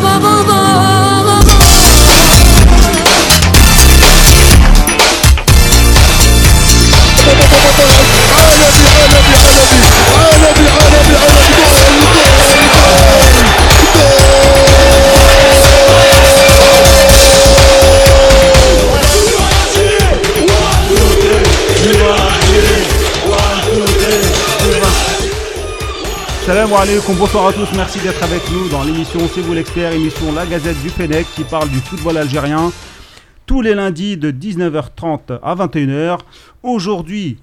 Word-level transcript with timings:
bubble, 0.00 0.20
bubble. 0.20 0.63
Salam 26.74 26.88
alaikum, 26.88 27.14
bonsoir 27.14 27.46
à 27.46 27.52
tous, 27.52 27.72
merci 27.76 28.00
d'être 28.00 28.20
avec 28.24 28.50
nous 28.50 28.68
dans 28.68 28.82
l'émission 28.82 29.20
C'est 29.32 29.42
vous 29.42 29.52
l'expert, 29.52 29.92
émission 29.92 30.32
La 30.32 30.44
Gazette 30.44 30.82
du 30.82 30.88
Fennec 30.88 31.24
qui 31.36 31.44
parle 31.44 31.68
du 31.68 31.78
football 31.78 32.16
algérien 32.16 32.72
tous 33.46 33.62
les 33.62 33.74
lundis 33.76 34.16
de 34.16 34.32
19h30 34.32 35.38
à 35.40 35.54
21h. 35.54 36.18
Aujourd'hui, 36.64 37.38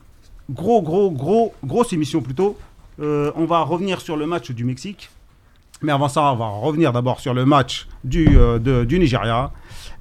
gros, 0.49 0.81
gros, 0.81 1.11
gros, 1.11 1.53
grosse 1.63 1.93
émission 1.93 2.21
plutôt. 2.21 2.57
Euh, 2.99 3.31
on 3.37 3.45
va 3.45 3.61
revenir 3.61 4.01
sur 4.01 4.17
le 4.17 4.25
match 4.25 4.51
du 4.51 4.65
Mexique. 4.65 5.09
Mais 5.81 5.93
avant 5.93 6.09
ça, 6.09 6.33
on 6.33 6.35
va 6.35 6.47
revenir 6.47 6.91
d'abord 6.91 7.21
sur 7.21 7.33
le 7.33 7.45
match 7.45 7.87
du, 8.03 8.37
euh, 8.37 8.83
du 8.83 8.99
Nigeria. 8.99 9.51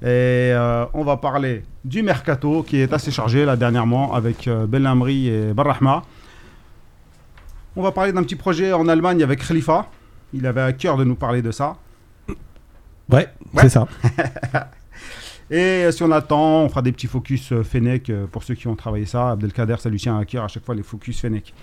Et 0.01 0.07
euh, 0.51 0.85
on 0.93 1.05
va 1.05 1.15
parler 1.15 1.63
du 1.85 2.03
mercato 2.03 2.63
qui 2.63 2.81
est 2.81 2.91
assez 2.91 3.11
chargé 3.11 3.45
là 3.45 3.55
dernièrement 3.55 4.13
avec 4.13 4.49
Belhamri 4.67 5.29
et 5.29 5.53
Barrahma. 5.53 6.03
On 7.75 7.81
va 7.81 7.91
parler 7.91 8.11
d'un 8.11 8.23
petit 8.23 8.35
projet 8.35 8.73
en 8.73 8.87
Allemagne 8.87 9.23
avec 9.23 9.45
Khalifa. 9.47 9.87
Il 10.33 10.45
avait 10.45 10.61
à 10.61 10.73
cœur 10.73 10.97
de 10.97 11.03
nous 11.03 11.15
parler 11.15 11.41
de 11.41 11.51
ça. 11.51 11.77
Ouais, 13.09 13.27
Ouais. 13.53 13.61
c'est 13.63 13.69
ça. 13.69 13.87
Et 15.49 15.83
euh, 15.85 15.91
si 15.91 16.01
on 16.03 16.11
attend, 16.11 16.61
on 16.63 16.69
fera 16.69 16.81
des 16.81 16.93
petits 16.93 17.07
focus 17.07 17.51
euh, 17.51 17.61
Fennec 17.63 18.09
euh, 18.09 18.25
pour 18.25 18.43
ceux 18.43 18.53
qui 18.55 18.67
ont 18.69 18.75
travaillé 18.75 19.05
ça. 19.05 19.31
Abdelkader, 19.31 19.75
ça 19.79 19.89
lui 19.89 19.99
tient 19.99 20.17
à 20.17 20.23
cœur 20.23 20.45
à 20.45 20.47
chaque 20.47 20.63
fois 20.65 20.75
les 20.75 20.83
focus 20.83 21.19
Fennec. 21.19 21.53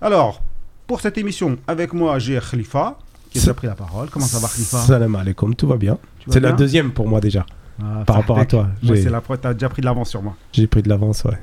Alors, 0.00 0.42
pour 0.88 1.00
cette 1.00 1.16
émission, 1.16 1.58
avec 1.68 1.92
moi, 1.92 2.18
j'ai 2.18 2.40
Khalifa 2.40 2.98
qui 3.30 3.38
a 3.38 3.40
déjà 3.40 3.54
pris 3.54 3.68
la 3.68 3.76
parole. 3.76 4.10
Comment 4.10 4.26
ça 4.26 4.40
va, 4.40 4.48
Khalifa? 4.48 4.78
Salam 4.78 5.14
alaikum, 5.14 5.54
tout 5.54 5.68
va 5.68 5.76
bien. 5.76 5.96
C'est 6.28 6.40
la 6.40 6.52
deuxième 6.52 6.90
pour 6.92 7.06
moi 7.08 7.20
déjà. 7.20 7.46
Ah, 7.80 8.02
par 8.04 8.16
rapport 8.16 8.38
à 8.38 8.44
toi. 8.46 8.68
Moi, 8.82 8.96
J'ai- 8.96 9.02
c'est 9.04 9.10
la 9.10 9.20
première. 9.20 9.40
T'as 9.40 9.54
déjà 9.54 9.68
pris 9.68 9.80
de 9.80 9.86
l'avance 9.86 10.10
sur 10.10 10.20
moi. 10.22 10.34
J'ai 10.52 10.66
pris 10.66 10.82
de 10.82 10.88
l'avance, 10.88 11.22
ouais. 11.24 11.38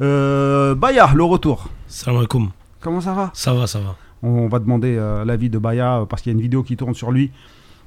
Euh, 0.00 0.74
Baya, 0.76 1.10
le 1.14 1.24
retour. 1.24 1.68
Salam 1.88 2.18
alaikum. 2.18 2.50
Comment 2.82 3.00
ça 3.00 3.14
va 3.14 3.30
Ça 3.34 3.54
va, 3.54 3.66
ça 3.66 3.78
va. 3.80 3.96
On 4.22 4.48
va 4.48 4.58
demander 4.58 4.96
euh, 4.98 5.24
l'avis 5.24 5.48
de 5.50 5.58
Baya 5.58 6.00
euh, 6.00 6.04
parce 6.04 6.22
qu'il 6.22 6.30
y 6.32 6.34
a 6.34 6.36
une 6.36 6.42
vidéo 6.42 6.62
qui 6.62 6.76
tourne 6.76 6.94
sur 6.94 7.10
lui 7.12 7.30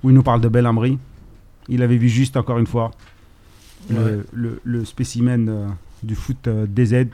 où 0.04 0.10
il 0.10 0.14
nous 0.16 0.24
parle 0.24 0.42
de 0.42 0.48
Belhamri. 0.50 0.98
Il 1.68 1.82
avait 1.84 1.98
vu 1.98 2.10
juste 2.10 2.38
encore 2.38 2.58
une 2.60 2.68
fois 2.68 2.92
le, 3.90 3.96
Ouais. 3.96 4.24
le- 4.34 4.62
le 4.64 4.86
spécimen 4.86 5.48
euh, 5.50 5.68
du 6.04 6.16
foot 6.16 6.48
euh, 6.48 6.66
DZ. 6.68 7.08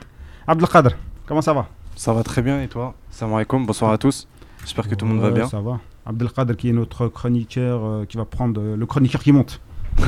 Abdelkader, 0.46 0.90
comment 1.26 1.42
ça 1.42 1.52
va 1.52 1.68
Ça 1.96 2.12
va 2.12 2.22
très 2.22 2.42
bien 2.42 2.62
et 2.62 2.68
toi? 2.68 2.94
Salam 3.10 3.34
alaikum, 3.34 3.64
bonsoir 3.66 3.92
à 3.92 3.98
tous. 3.98 4.26
J'espère 4.60 4.88
que 4.88 4.94
tout 4.94 5.04
le 5.06 5.12
monde 5.12 5.20
va 5.22 5.30
bien. 5.30 5.46
Ça 5.48 5.60
va. 5.60 5.80
Abdelkader 6.06 6.56
qui 6.56 6.68
est 6.68 6.72
notre 6.72 7.08
chroniqueur 7.08 7.80
euh, 7.84 8.04
qui 8.06 8.16
va 8.16 8.24
prendre 8.24 8.60
euh, 8.60 8.76
le 8.76 8.86
chroniqueur 8.86 9.22
qui 9.22 9.32
monte. 9.32 9.60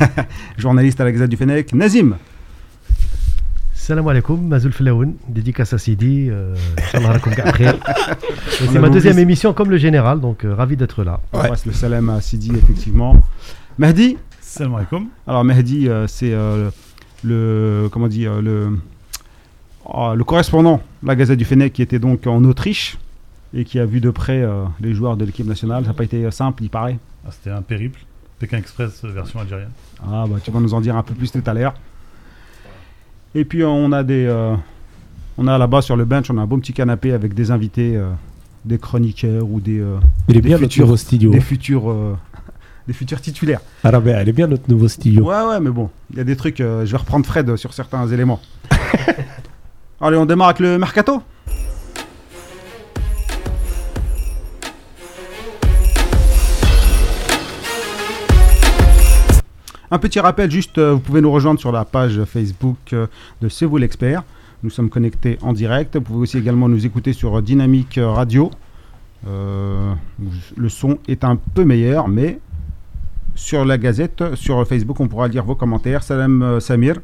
Journaliste 0.58 1.00
à 1.00 1.04
la 1.04 1.12
Gazette 1.12 1.30
du 1.30 1.36
Fennec. 1.36 1.72
Nazim, 1.74 2.16
Salam 3.82 4.06
alaikum, 4.06 4.40
Mazoul 4.46 4.70
Flaoun, 4.72 5.14
dédicace 5.28 5.72
à 5.72 5.78
Sidi. 5.78 6.28
euh, 6.30 6.54
C'est 6.92 8.78
ma 8.78 8.88
deuxième 8.88 9.18
émission 9.18 9.52
comme 9.52 9.70
le 9.70 9.76
général, 9.76 10.20
donc 10.20 10.44
euh, 10.44 10.54
ravi 10.54 10.76
d'être 10.76 11.02
là. 11.02 11.18
on 11.32 11.40
Ouais. 11.40 11.48
passe 11.48 11.66
le 11.66 11.72
salam 11.72 12.08
à 12.10 12.20
Sidi 12.20 12.52
effectivement. 12.54 13.16
Mehdi, 13.78 14.18
Salam 14.40 14.76
alaikum. 14.76 15.08
Alors 15.26 15.42
Mehdi, 15.42 15.88
euh, 15.88 16.06
c'est 16.06 16.32
euh, 16.32 16.70
le 17.24 17.88
comment 17.90 18.06
dire 18.06 18.40
le 18.40 18.78
ah, 19.92 20.14
le 20.16 20.22
correspondant 20.22 20.80
de 21.02 21.08
la 21.08 21.16
Gazette 21.16 21.38
du 21.40 21.44
Fennec 21.44 21.72
qui 21.72 21.82
était 21.82 21.98
donc 21.98 22.28
en 22.28 22.44
Autriche 22.44 22.98
et 23.52 23.64
qui 23.64 23.80
a 23.80 23.84
vu 23.84 24.00
de 24.00 24.10
près 24.10 24.42
euh, 24.42 24.62
les 24.80 24.94
joueurs 24.94 25.16
de 25.16 25.24
l'équipe 25.24 25.44
nationale. 25.46 25.82
Ça 25.82 25.88
n'a 25.88 25.94
pas 25.94 26.04
été 26.04 26.30
simple, 26.30 26.62
il 26.62 26.70
paraît. 26.70 26.98
Ah, 27.26 27.30
C'était 27.32 27.50
un 27.50 27.62
périple. 27.62 27.98
Pékin 28.38 28.58
Express 28.58 29.04
version 29.04 29.40
algérienne. 29.40 29.70
Ah 30.04 30.24
bah 30.28 30.36
tu 30.44 30.52
vas 30.52 30.60
nous 30.60 30.72
en 30.72 30.80
dire 30.80 30.96
un 30.96 31.02
peu 31.02 31.14
plus 31.14 31.32
tout 31.32 31.42
à 31.44 31.52
l'heure. 31.52 31.74
Et 33.34 33.44
puis 33.44 33.62
euh, 33.62 33.68
on 33.68 33.92
a 33.92 34.02
des 34.02 34.26
euh, 34.26 34.54
on 35.38 35.46
a 35.46 35.56
là-bas 35.58 35.82
sur 35.82 35.96
le 35.96 36.04
bench, 36.04 36.30
on 36.30 36.38
a 36.38 36.42
un 36.42 36.46
beau 36.46 36.58
petit 36.58 36.72
canapé 36.72 37.12
avec 37.12 37.34
des 37.34 37.50
invités, 37.50 37.96
euh, 37.96 38.10
des 38.64 38.78
chroniqueurs 38.78 39.44
ou 39.48 39.60
des 39.60 39.80
euh, 39.80 39.96
Il 40.28 40.36
est 40.36 40.40
Des 40.40 40.48
bien 40.48 40.58
notre 40.58 40.72
futurs- 40.72 40.98
studio. 40.98 41.30
des 41.30 41.40
futurs 41.40 41.94
des 42.86 42.92
futurs 42.92 43.20
titulaires. 43.20 43.60
Arabia, 43.84 44.22
il 44.22 44.28
est 44.28 44.32
bien 44.32 44.46
notre 44.48 44.68
nouveau 44.70 44.88
studio. 44.88 45.24
Ouais, 45.24 45.42
ouais, 45.48 45.60
mais 45.60 45.70
bon, 45.70 45.88
il 46.10 46.18
y 46.18 46.20
a 46.20 46.24
des 46.24 46.36
trucs. 46.36 46.58
je 46.58 46.84
vais 46.84 46.96
reprendre 46.96 47.24
Fred 47.24 47.56
sur 47.56 47.72
certains 47.72 48.06
éléments. 48.08 48.40
Allez, 50.00 50.16
on 50.16 50.26
démarre 50.26 50.48
avec 50.48 50.60
le 50.60 50.78
mercato. 50.78 51.22
Un 59.92 59.98
petit 59.98 60.20
rappel, 60.20 60.50
juste, 60.50 60.78
euh, 60.78 60.92
vous 60.92 61.00
pouvez 61.00 61.20
nous 61.20 61.30
rejoindre 61.30 61.60
sur 61.60 61.70
la 61.70 61.84
page 61.84 62.24
Facebook 62.24 62.78
euh, 62.94 63.08
de 63.42 63.50
C'est 63.50 63.66
vous 63.66 63.76
l'expert. 63.76 64.24
Nous 64.62 64.70
sommes 64.70 64.88
connectés 64.88 65.38
en 65.42 65.52
direct. 65.52 65.96
Vous 65.96 66.00
pouvez 66.00 66.20
aussi 66.20 66.38
également 66.38 66.66
nous 66.66 66.86
écouter 66.86 67.12
sur 67.12 67.36
euh, 67.36 67.42
Dynamique 67.42 68.00
Radio. 68.02 68.50
Le 69.26 70.68
son 70.68 70.98
est 71.08 71.24
un 71.24 71.36
peu 71.36 71.64
meilleur, 71.64 72.08
mais 72.08 72.40
sur 73.34 73.66
la 73.66 73.76
Gazette, 73.76 74.34
sur 74.34 74.66
Facebook, 74.66 74.98
on 74.98 75.08
pourra 75.08 75.28
lire 75.28 75.44
vos 75.44 75.54
commentaires. 75.54 76.02
Salam 76.02 76.58
Samir, 76.58 76.96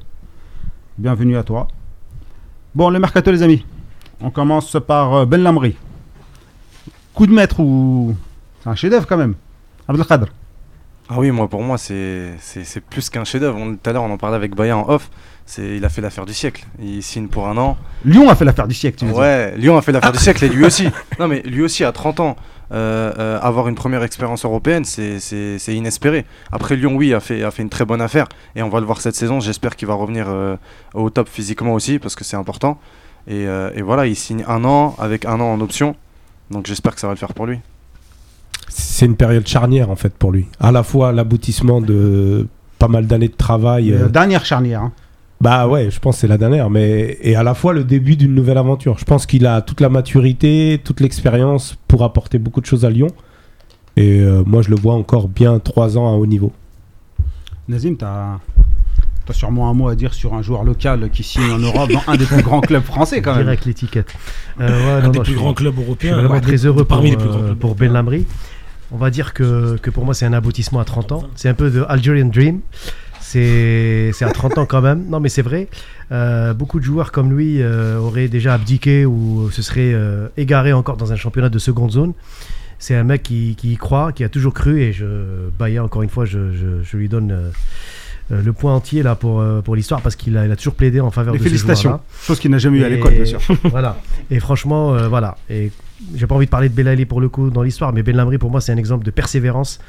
bienvenue 0.96 1.36
à 1.36 1.42
toi. 1.42 1.68
Bon, 2.74 2.88
le 2.88 2.98
mercato, 2.98 3.30
les 3.30 3.42
amis. 3.42 3.66
On 4.22 4.30
commence 4.30 4.78
par 4.84 5.26
Ben 5.26 5.42
Lamri. 5.42 5.76
Coup 7.12 7.26
de 7.26 7.32
maître 7.32 7.60
ou. 7.60 8.16
C'est 8.62 8.70
un 8.70 8.74
chef-d'œuvre 8.74 9.06
quand 9.06 9.18
même. 9.18 9.34
Abdelkader. 9.86 10.37
Ah 11.10 11.14
oui, 11.18 11.30
moi 11.30 11.48
pour 11.48 11.62
moi 11.62 11.78
c'est 11.78 12.34
plus 12.90 13.08
qu'un 13.10 13.24
chef-d'œuvre. 13.24 13.58
Tout 13.82 13.90
à 13.90 13.92
l'heure 13.92 14.02
on 14.02 14.10
en 14.10 14.18
parlait 14.18 14.36
avec 14.36 14.54
Baya 14.54 14.76
en 14.76 14.88
off. 14.88 15.08
C'est 15.46 15.76
il 15.76 15.84
a 15.84 15.88
fait 15.88 16.02
l'affaire 16.02 16.26
du 16.26 16.34
siècle. 16.34 16.66
Il 16.78 17.02
signe 17.02 17.28
pour 17.28 17.48
un 17.48 17.56
an. 17.56 17.78
Lyon 18.04 18.28
a 18.28 18.34
fait 18.34 18.44
l'affaire 18.44 18.68
du 18.68 18.74
siècle, 18.74 18.98
tu 18.98 19.06
veux 19.06 19.12
dire. 19.12 19.20
Ouais, 19.20 19.54
Lyon 19.56 19.78
a 19.78 19.82
fait 19.82 19.92
l'affaire 19.92 20.12
du 20.12 20.18
siècle 20.18 20.44
et 20.44 20.48
lui 20.50 20.66
aussi. 20.66 20.88
Non 21.18 21.26
mais 21.26 21.40
lui 21.42 21.62
aussi 21.62 21.82
à 21.84 21.92
30 21.92 22.20
ans, 22.20 22.36
euh, 22.72 23.12
euh, 23.18 23.38
avoir 23.40 23.68
une 23.68 23.74
première 23.74 24.02
expérience 24.02 24.44
européenne, 24.44 24.84
c'est- 24.84 25.74
inespéré. 25.74 26.26
Après 26.52 26.76
Lyon, 26.76 26.94
oui, 26.94 27.14
a 27.14 27.20
fait, 27.20 27.42
a 27.42 27.50
fait 27.50 27.62
une 27.62 27.70
très 27.70 27.86
bonne 27.86 28.02
affaire 28.02 28.26
et 28.54 28.62
on 28.62 28.68
va 28.68 28.78
le 28.80 28.84
voir 28.86 29.00
cette 29.00 29.14
saison. 29.14 29.40
J'espère 29.40 29.76
qu'il 29.76 29.88
va 29.88 29.94
revenir 29.94 30.26
euh, 30.28 30.56
au 30.92 31.08
top 31.08 31.30
physiquement 31.30 31.72
aussi 31.72 31.98
parce 31.98 32.14
que 32.16 32.24
c'est 32.24 32.36
important. 32.36 32.78
Et, 33.26 33.44
et 33.74 33.82
voilà, 33.82 34.06
il 34.06 34.16
signe 34.16 34.42
un 34.48 34.64
an 34.64 34.94
avec 34.98 35.24
un 35.26 35.40
an 35.40 35.52
en 35.52 35.60
option. 35.60 35.96
Donc 36.50 36.66
j'espère 36.66 36.94
que 36.94 37.00
ça 37.00 37.06
va 37.08 37.12
le 37.14 37.18
faire 37.18 37.34
pour 37.34 37.46
lui. 37.46 37.60
C'est 38.68 39.06
une 39.06 39.16
période 39.16 39.46
charnière 39.46 39.90
en 39.90 39.96
fait 39.96 40.12
pour 40.14 40.32
lui. 40.32 40.46
À 40.60 40.72
la 40.72 40.82
fois 40.82 41.12
l'aboutissement 41.12 41.80
de 41.80 42.46
pas 42.78 42.88
mal 42.88 43.06
d'années 43.06 43.28
de 43.28 43.36
travail. 43.36 43.92
Euh, 43.92 44.04
euh, 44.04 44.08
dernière 44.08 44.44
charnière. 44.44 44.82
hein. 44.82 44.92
Bah 45.40 45.68
ouais, 45.68 45.90
je 45.90 46.00
pense 46.00 46.16
que 46.16 46.20
c'est 46.22 46.26
la 46.28 46.36
dernière, 46.38 46.68
mais 46.68 47.16
et 47.22 47.36
à 47.36 47.44
la 47.44 47.54
fois 47.54 47.72
le 47.72 47.84
début 47.84 48.16
d'une 48.16 48.34
nouvelle 48.34 48.58
aventure. 48.58 48.98
Je 48.98 49.04
pense 49.04 49.24
qu'il 49.24 49.46
a 49.46 49.62
toute 49.62 49.80
la 49.80 49.88
maturité, 49.88 50.80
toute 50.82 51.00
l'expérience 51.00 51.76
pour 51.86 52.02
apporter 52.02 52.38
beaucoup 52.38 52.60
de 52.60 52.66
choses 52.66 52.84
à 52.84 52.90
Lyon. 52.90 53.06
Et 53.96 54.20
euh, 54.20 54.42
moi, 54.46 54.62
je 54.62 54.70
le 54.70 54.76
vois 54.76 54.94
encore 54.94 55.28
bien 55.28 55.58
trois 55.60 55.96
ans 55.98 56.08
à 56.12 56.16
haut 56.16 56.26
niveau. 56.26 56.52
Nazim, 57.68 57.96
tu 57.96 58.04
as, 58.04 58.38
sûrement 59.32 59.68
un 59.68 59.74
mot 59.74 59.88
à 59.88 59.94
dire 59.94 60.14
sur 60.14 60.34
un 60.34 60.42
joueur 60.42 60.64
local 60.64 61.10
qui 61.12 61.22
signe 61.22 61.50
en 61.52 61.58
Europe 61.58 61.90
dans 61.92 62.02
un 62.12 62.16
des 62.16 62.24
plus 62.24 62.42
grands 62.42 62.60
clubs 62.60 62.82
français 62.82 63.20
quand 63.22 63.34
même. 63.34 63.42
Direct 63.44 63.64
l'étiquette. 63.66 64.12
Euh, 64.60 64.68
ouais, 64.68 64.90
Un 64.90 65.06
non, 65.06 65.10
des 65.10 65.18
non, 65.18 65.24
plus 65.24 65.34
grands 65.34 65.52
clubs 65.54 65.74
Je 65.74 65.80
suis 65.80 65.86
européens. 65.86 66.14
vraiment 66.16 66.34
Ouais, 66.34 66.40
très 66.40 66.56
heureux 66.64 66.84
pour, 66.84 66.96
parmi 66.96 67.10
les 67.10 67.16
plus 67.16 67.28
grands 67.28 67.38
euh, 67.40 67.46
clubs 67.46 67.58
pour 67.58 67.74
Ben 67.74 67.92
Lamri. 67.92 68.24
On 68.92 68.96
va 68.96 69.10
dire 69.10 69.34
que, 69.34 69.76
que 69.76 69.90
pour 69.90 70.04
moi, 70.04 70.14
c'est 70.14 70.24
un 70.26 70.32
aboutissement 70.32 70.80
à 70.80 70.84
30 70.84 71.12
ans. 71.12 71.22
C'est 71.36 71.48
un 71.48 71.54
peu 71.54 71.70
de 71.70 71.84
Algerian 71.88 72.26
Dream. 72.26 72.60
C'est 73.20 74.12
à 74.22 74.30
30 74.30 74.58
ans 74.58 74.66
quand 74.66 74.80
même. 74.80 75.04
Non, 75.08 75.20
mais 75.20 75.28
c'est 75.28 75.42
vrai. 75.42 75.68
Euh, 76.12 76.54
beaucoup 76.54 76.78
de 76.80 76.84
joueurs 76.84 77.12
comme 77.12 77.36
lui 77.36 77.60
euh, 77.60 77.98
auraient 77.98 78.28
déjà 78.28 78.54
abdiqué 78.54 79.04
ou 79.04 79.50
se 79.50 79.60
seraient 79.60 79.92
euh, 79.92 80.28
égarés 80.38 80.72
encore 80.72 80.96
dans 80.96 81.12
un 81.12 81.16
championnat 81.16 81.50
de 81.50 81.58
seconde 81.58 81.90
zone. 81.92 82.12
C'est 82.78 82.94
un 82.94 83.04
mec 83.04 83.22
qui, 83.24 83.54
qui 83.56 83.72
y 83.72 83.76
croit, 83.76 84.12
qui 84.12 84.24
a 84.24 84.28
toujours 84.28 84.54
cru. 84.54 84.80
Et 84.80 84.92
je, 84.92 85.04
Baya, 85.58 85.84
encore 85.84 86.02
une 86.02 86.08
fois, 86.08 86.24
je, 86.24 86.52
je- 86.52 86.82
je 86.82 86.96
lui 86.96 87.08
donne 87.08 87.32
euh, 88.30 88.42
le 88.42 88.52
point 88.54 88.74
entier 88.74 89.02
là 89.02 89.14
pour, 89.14 89.40
euh, 89.40 89.60
pour 89.60 89.74
l'histoire 89.76 90.00
parce 90.00 90.16
qu'il 90.16 90.36
a, 90.38 90.46
il 90.46 90.52
a 90.52 90.56
toujours 90.56 90.74
plaidé 90.74 91.00
en 91.00 91.10
faveur 91.10 91.34
Les 91.34 91.38
de 91.38 91.44
ce 91.44 91.48
félicitations. 91.50 91.90
joueur-là. 91.90 92.04
Chose 92.22 92.38
qu'il 92.38 92.50
n'a 92.50 92.58
jamais 92.58 92.78
eu 92.78 92.84
à 92.84 92.88
l'école, 92.88 93.14
bien 93.14 93.24
sûr. 93.26 93.40
voilà. 93.64 93.98
Et 94.30 94.38
franchement, 94.40 94.94
euh, 94.94 95.08
voilà. 95.08 95.36
Et 95.50 95.70
j'ai 96.14 96.26
pas 96.26 96.34
envie 96.34 96.46
de 96.46 96.50
parler 96.50 96.68
de 96.68 96.74
Belali 96.74 97.06
pour 97.06 97.20
le 97.20 97.28
coup 97.28 97.50
dans 97.50 97.62
l'histoire, 97.62 97.92
mais 97.92 98.02
Ben 98.02 98.16
Lamri 98.16 98.38
pour 98.38 98.50
moi 98.50 98.60
c'est 98.60 98.72
un 98.72 98.76
exemple 98.76 99.04
de 99.04 99.10
persévérance 99.10 99.80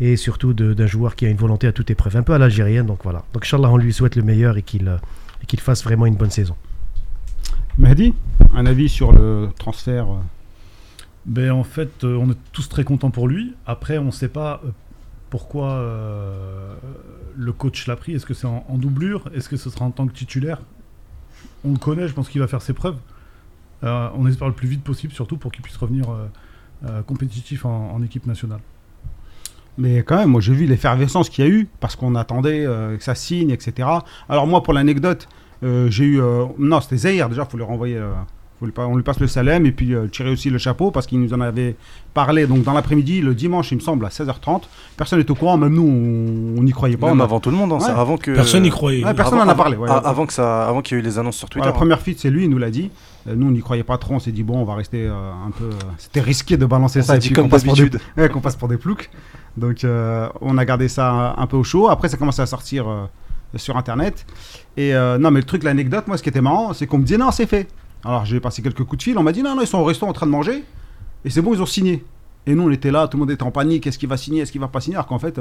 et 0.00 0.16
surtout 0.16 0.52
d'un 0.54 0.86
joueur 0.86 1.14
qui 1.14 1.26
a 1.26 1.28
une 1.28 1.36
volonté 1.36 1.66
à 1.66 1.72
toute 1.72 1.90
épreuve, 1.90 2.16
un 2.16 2.22
peu 2.22 2.34
à 2.34 2.38
l'algérienne. 2.38 2.86
Donc 2.86 3.00
voilà. 3.04 3.24
Donc 3.32 3.44
Inch'Allah, 3.44 3.70
on 3.70 3.76
lui 3.76 3.92
souhaite 3.92 4.16
le 4.16 4.22
meilleur 4.22 4.56
et 4.56 4.62
qu'il 4.62 4.88
euh, 4.88 4.96
qu'il 5.46 5.60
fasse 5.60 5.82
vraiment 5.84 6.06
une 6.06 6.16
bonne 6.16 6.30
saison. 6.30 6.56
Mehdi, 7.78 8.14
un 8.54 8.66
avis 8.66 8.88
sur 8.88 9.12
le 9.12 9.48
transfert 9.58 10.06
euh, 10.10 10.18
Ben, 11.26 11.52
en 11.52 11.64
fait, 11.64 12.04
euh, 12.04 12.16
on 12.16 12.30
est 12.30 12.38
tous 12.52 12.68
très 12.68 12.84
contents 12.84 13.10
pour 13.10 13.28
lui. 13.28 13.54
Après, 13.66 13.98
on 13.98 14.06
ne 14.06 14.10
sait 14.10 14.28
pas 14.28 14.60
pourquoi 15.30 15.70
euh, 15.70 16.74
le 17.36 17.52
coach 17.52 17.86
l'a 17.86 17.96
pris. 17.96 18.12
Est-ce 18.12 18.26
que 18.26 18.34
c'est 18.34 18.46
en, 18.46 18.64
en 18.68 18.76
doublure? 18.76 19.30
Est-ce 19.34 19.48
que 19.48 19.56
ce 19.56 19.70
sera 19.70 19.84
en 19.84 19.90
tant 19.90 20.06
que 20.06 20.12
titulaire? 20.12 20.60
On 21.64 21.72
le 21.72 21.78
connaît, 21.78 22.08
je 22.08 22.12
pense 22.12 22.28
qu'il 22.28 22.40
va 22.40 22.46
faire 22.46 22.62
ses 22.62 22.74
preuves. 22.74 22.96
Euh, 23.84 24.08
on 24.16 24.26
espère 24.26 24.48
le 24.48 24.54
plus 24.54 24.68
vite 24.68 24.82
possible, 24.84 25.12
surtout 25.12 25.36
pour 25.36 25.50
qu'il 25.52 25.62
puisse 25.62 25.76
revenir 25.76 26.04
euh, 26.10 26.26
euh, 26.88 27.02
compétitif 27.02 27.64
en, 27.64 27.92
en 27.94 28.02
équipe 28.02 28.26
nationale. 28.26 28.60
Mais 29.78 30.02
quand 30.02 30.16
même, 30.16 30.28
moi 30.30 30.40
j'ai 30.40 30.52
vu 30.52 30.66
l'effervescence 30.66 31.30
qu'il 31.30 31.44
y 31.44 31.48
a 31.48 31.50
eu 31.50 31.68
parce 31.80 31.96
qu'on 31.96 32.14
attendait 32.14 32.64
euh, 32.66 32.96
que 32.96 33.02
ça 33.02 33.14
signe, 33.14 33.50
etc. 33.50 33.88
Alors 34.28 34.46
moi, 34.46 34.62
pour 34.62 34.74
l'anecdote, 34.74 35.28
euh, 35.64 35.88
j'ai 35.90 36.04
eu... 36.04 36.20
euh, 36.20 36.44
non, 36.58 36.80
c'était 36.80 36.96
Zahir, 36.98 37.28
déjà, 37.28 37.42
il 37.42 37.50
faut 37.50 37.56
lui 37.56 37.64
renvoyer... 37.64 37.96
euh, 37.96 38.12
faut 38.60 38.66
lui 38.66 38.72
pa- 38.72 38.84
on 38.86 38.94
lui 38.96 39.02
passe 39.02 39.18
le 39.18 39.26
salem 39.26 39.64
et 39.64 39.72
puis 39.72 39.94
euh, 39.94 40.06
tirer 40.08 40.30
aussi 40.30 40.50
le 40.50 40.58
chapeau 40.58 40.90
parce 40.90 41.06
qu'il 41.06 41.20
nous 41.20 41.32
en 41.32 41.40
avait 41.40 41.74
parlé 42.14 42.46
donc 42.46 42.62
dans 42.64 42.74
l'après-midi, 42.74 43.22
le 43.22 43.34
dimanche, 43.34 43.72
il 43.72 43.76
me 43.76 43.80
semble, 43.80 44.04
à 44.04 44.10
16h30. 44.10 44.64
Personne 44.96 45.18
n'est 45.20 45.30
au 45.30 45.34
courant, 45.34 45.56
même 45.56 45.72
nous, 45.74 46.54
on 46.58 46.62
n'y 46.62 46.72
croyait 46.72 46.98
pas. 46.98 47.08
Même 47.08 47.20
a- 47.22 47.24
avant 47.24 47.40
tout 47.40 47.50
le 47.50 47.56
monde, 47.56 47.72
hein, 47.72 47.78
Ouais. 47.78 47.90
avant 47.90 48.18
que. 48.18 48.30
Personne 48.32 48.62
n'y 48.64 48.70
croyait. 48.70 49.02
Ouais, 49.04 49.14
personne 49.14 49.38
n'en 49.38 49.48
a 49.48 49.54
parlé. 49.54 49.76
ouais. 49.78 49.88
Avant 49.90 50.26
que 50.26 50.32
ça, 50.34 50.68
avant 50.68 50.82
qu'il 50.82 50.96
y 50.96 51.00
ait 51.00 51.02
eu 51.02 51.06
les 51.06 51.18
annonces 51.18 51.36
sur 51.38 51.48
Twitter. 51.48 51.66
La 51.66 51.72
première 51.72 52.00
feed, 52.00 52.18
c'est 52.18 52.30
lui, 52.30 52.44
il 52.44 52.50
nous 52.50 52.58
l'a 52.58 52.70
dit. 52.70 52.90
Euh, 53.28 53.34
nous, 53.36 53.46
on 53.48 53.50
n'y 53.50 53.60
croyait 53.60 53.84
pas 53.84 53.98
trop. 53.98 54.14
On 54.14 54.18
s'est 54.18 54.32
dit, 54.32 54.42
bon, 54.42 54.58
on 54.58 54.64
va 54.64 54.74
rester 54.74 55.06
euh, 55.06 55.12
un 55.46 55.50
peu. 55.50 55.64
euh, 55.64 55.78
C'était 55.98 56.20
risqué 56.20 56.56
de 56.56 56.66
balancer 56.66 57.00
On 57.00 57.02
ça 57.02 57.16
et 57.16 57.20
puis 57.20 57.30
comme 57.30 57.44
qu'on 57.44 57.50
passe, 57.50 57.64
des- 57.64 57.90
ouais, 58.16 58.28
passe 58.42 58.56
pour 58.56 58.68
des 58.68 58.76
ploucs. 58.76 59.10
Donc, 59.56 59.84
on 60.40 60.58
a 60.58 60.64
gardé 60.64 60.88
ça 60.88 61.34
un, 61.36 61.46
peu 61.46 61.56
au 61.56 61.64
chaud. 61.64 61.88
Après, 61.88 62.08
ça 62.08 62.16
commence 62.16 62.38
à 62.38 62.46
sortir 62.46 62.86
sur 63.56 63.76
Internet. 63.76 64.24
Et 64.78 64.94
non, 64.94 65.30
mais 65.30 65.40
le 65.40 65.44
truc, 65.44 65.62
l'anecdote, 65.62 66.08
moi, 66.08 66.16
ce 66.16 66.22
qui 66.22 66.30
était 66.30 66.40
marrant, 66.40 66.72
c'est 66.72 66.86
qu'on 66.86 66.98
me 66.98 67.04
disait, 67.04 67.18
non, 67.18 67.30
c'est 67.30 67.46
fait. 67.46 67.68
Alors, 68.02 68.24
j'ai 68.24 68.40
passé 68.40 68.62
quelques 68.62 68.82
coups 68.84 68.96
de 68.98 69.02
fil. 69.02 69.18
On 69.18 69.22
m'a 69.22 69.32
dit, 69.32 69.42
non, 69.42 69.54
non, 69.54 69.60
ils 69.60 69.66
sont 69.66 69.78
au 69.78 69.84
resto 69.84 70.06
en 70.06 70.12
train 70.14 70.26
de 70.26 70.30
manger. 70.32 70.64
Et 71.24 71.30
c'est 71.30 71.42
bon, 71.42 71.52
ils 71.54 71.60
ont 71.60 71.66
signé. 71.66 72.02
Et 72.46 72.54
nous, 72.54 72.62
on 72.62 72.70
était 72.70 72.90
là, 72.90 73.06
tout 73.08 73.18
le 73.18 73.20
monde 73.20 73.30
était 73.30 73.42
en 73.42 73.50
panique. 73.50 73.86
Est-ce 73.86 73.98
qu'il 73.98 74.08
va 74.08 74.16
signer? 74.16 74.40
Est-ce 74.40 74.50
qu'il 74.52 74.60
va 74.60 74.68
pas 74.68 74.80
signer? 74.80 74.96
Alors 74.96 75.06
qu'en 75.06 75.18
fait, 75.18 75.38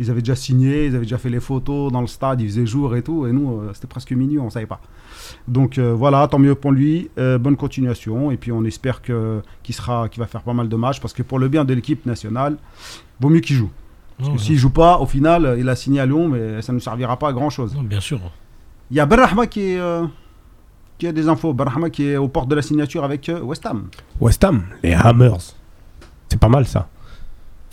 ils 0.00 0.10
avaient 0.10 0.20
déjà 0.22 0.34
signé, 0.36 0.86
ils 0.86 0.94
avaient 0.96 1.04
déjà 1.04 1.18
fait 1.18 1.30
les 1.30 1.40
photos 1.40 1.92
dans 1.92 2.00
le 2.00 2.06
stade, 2.06 2.40
il 2.40 2.48
faisait 2.48 2.66
jour 2.66 2.96
et 2.96 3.02
tout. 3.02 3.26
Et 3.26 3.32
nous, 3.32 3.60
euh, 3.60 3.70
c'était 3.74 3.86
presque 3.86 4.12
minuit, 4.12 4.38
on 4.38 4.50
savait 4.50 4.66
pas. 4.66 4.80
Donc 5.48 5.78
euh, 5.78 5.94
voilà, 5.94 6.26
tant 6.28 6.38
mieux 6.38 6.54
pour 6.54 6.72
lui. 6.72 7.10
Euh, 7.18 7.38
bonne 7.38 7.56
continuation. 7.56 8.30
Et 8.30 8.36
puis 8.36 8.50
on 8.52 8.64
espère 8.64 9.02
que 9.02 9.40
qu'il 9.62 9.74
sera, 9.74 10.08
qu'il 10.08 10.20
va 10.20 10.26
faire 10.26 10.42
pas 10.42 10.52
mal 10.54 10.68
de 10.68 10.76
matchs 10.76 11.00
parce 11.00 11.12
que 11.14 11.22
pour 11.22 11.38
le 11.38 11.48
bien 11.48 11.64
de 11.64 11.72
l'équipe 11.74 12.04
nationale, 12.06 12.56
vaut 13.20 13.28
mieux 13.28 13.40
qu'il 13.40 13.56
joue. 13.56 13.70
Parce 14.18 14.28
Non, 14.30 14.36
que 14.36 14.40
s'il 14.40 14.56
joue 14.56 14.70
pas, 14.70 14.98
au 14.98 15.06
final, 15.06 15.56
il 15.58 15.68
a 15.68 15.74
signé 15.76 15.98
à 16.00 16.06
Lyon, 16.06 16.28
mais 16.28 16.62
ça 16.62 16.72
ne 16.72 16.78
servira 16.78 17.18
pas 17.18 17.28
à 17.28 17.32
grand 17.32 17.50
chose. 17.50 17.74
non, 17.74 17.82
bien 17.82 18.00
sûr. 18.00 18.20
Il 18.90 18.96
y 18.96 19.00
a 19.00 19.06
Benrahma 19.06 19.46
qui 19.46 19.60
est 19.72 19.78
euh, 19.78 20.04
qui 20.98 21.06
a 21.06 21.12
des 21.12 21.28
infos. 21.28 21.52
Benrahma 21.52 21.90
qui 21.90 22.04
est 22.06 22.16
aux 22.16 22.28
portes 22.28 22.48
de 22.48 22.54
la 22.54 22.62
signature 22.62 23.02
avec 23.02 23.30
West 23.42 23.64
Ham. 23.66 23.88
West 24.20 24.44
Ham, 24.44 24.64
les 24.82 24.92
Hammers. 24.94 25.54
C'est 26.28 26.38
pas 26.38 26.48
mal 26.48 26.66
ça. 26.66 26.88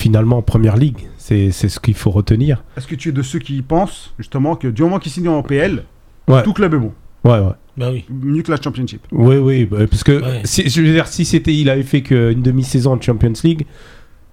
Finalement, 0.02 0.38
en 0.38 0.42
première 0.42 0.78
ligue, 0.78 0.98
c'est 1.20 1.52
c'est 1.52 1.70
ce 1.70 1.80
qu'il 1.80 1.94
faut 1.94 2.10
retenir. 2.10 2.64
Est-ce 2.76 2.88
que 2.88 2.96
tu 2.96 3.10
es 3.10 3.12
de 3.12 3.22
ceux 3.22 3.38
qui 3.38 3.62
pensent 3.62 4.16
justement 4.18 4.56
que 4.56 4.68
du 4.68 4.82
moment 4.82 4.98
qu'il 4.98 5.12
signe 5.12 5.28
en 5.28 5.44
PL, 5.44 5.84
Ouais. 6.28 6.42
tout 6.42 6.54
club 6.54 6.74
est 6.74 6.80
bon, 6.80 6.92
Ouais, 7.24 7.38
ouais. 7.40 7.54
Bah 7.78 7.90
oui. 7.92 8.04
mieux 8.10 8.42
que 8.42 8.50
la 8.50 8.60
Championship. 8.60 9.02
Oui, 9.12 9.36
oui, 9.38 9.66
bah, 9.66 9.86
parce 9.88 10.04
que 10.04 10.14
Ouais. 10.20 10.42
si, 10.44 10.68
je 10.68 10.82
veux 10.82 10.92
dire, 10.92 11.06
si 11.06 11.24
c'était, 11.24 11.54
il 11.54 11.70
avait 11.70 11.84
fait 11.84 12.02
qu'une 12.02 12.42
demi-saison 12.42 12.94
en 12.94 13.02
Champions 13.02 13.34
League, 13.44 13.68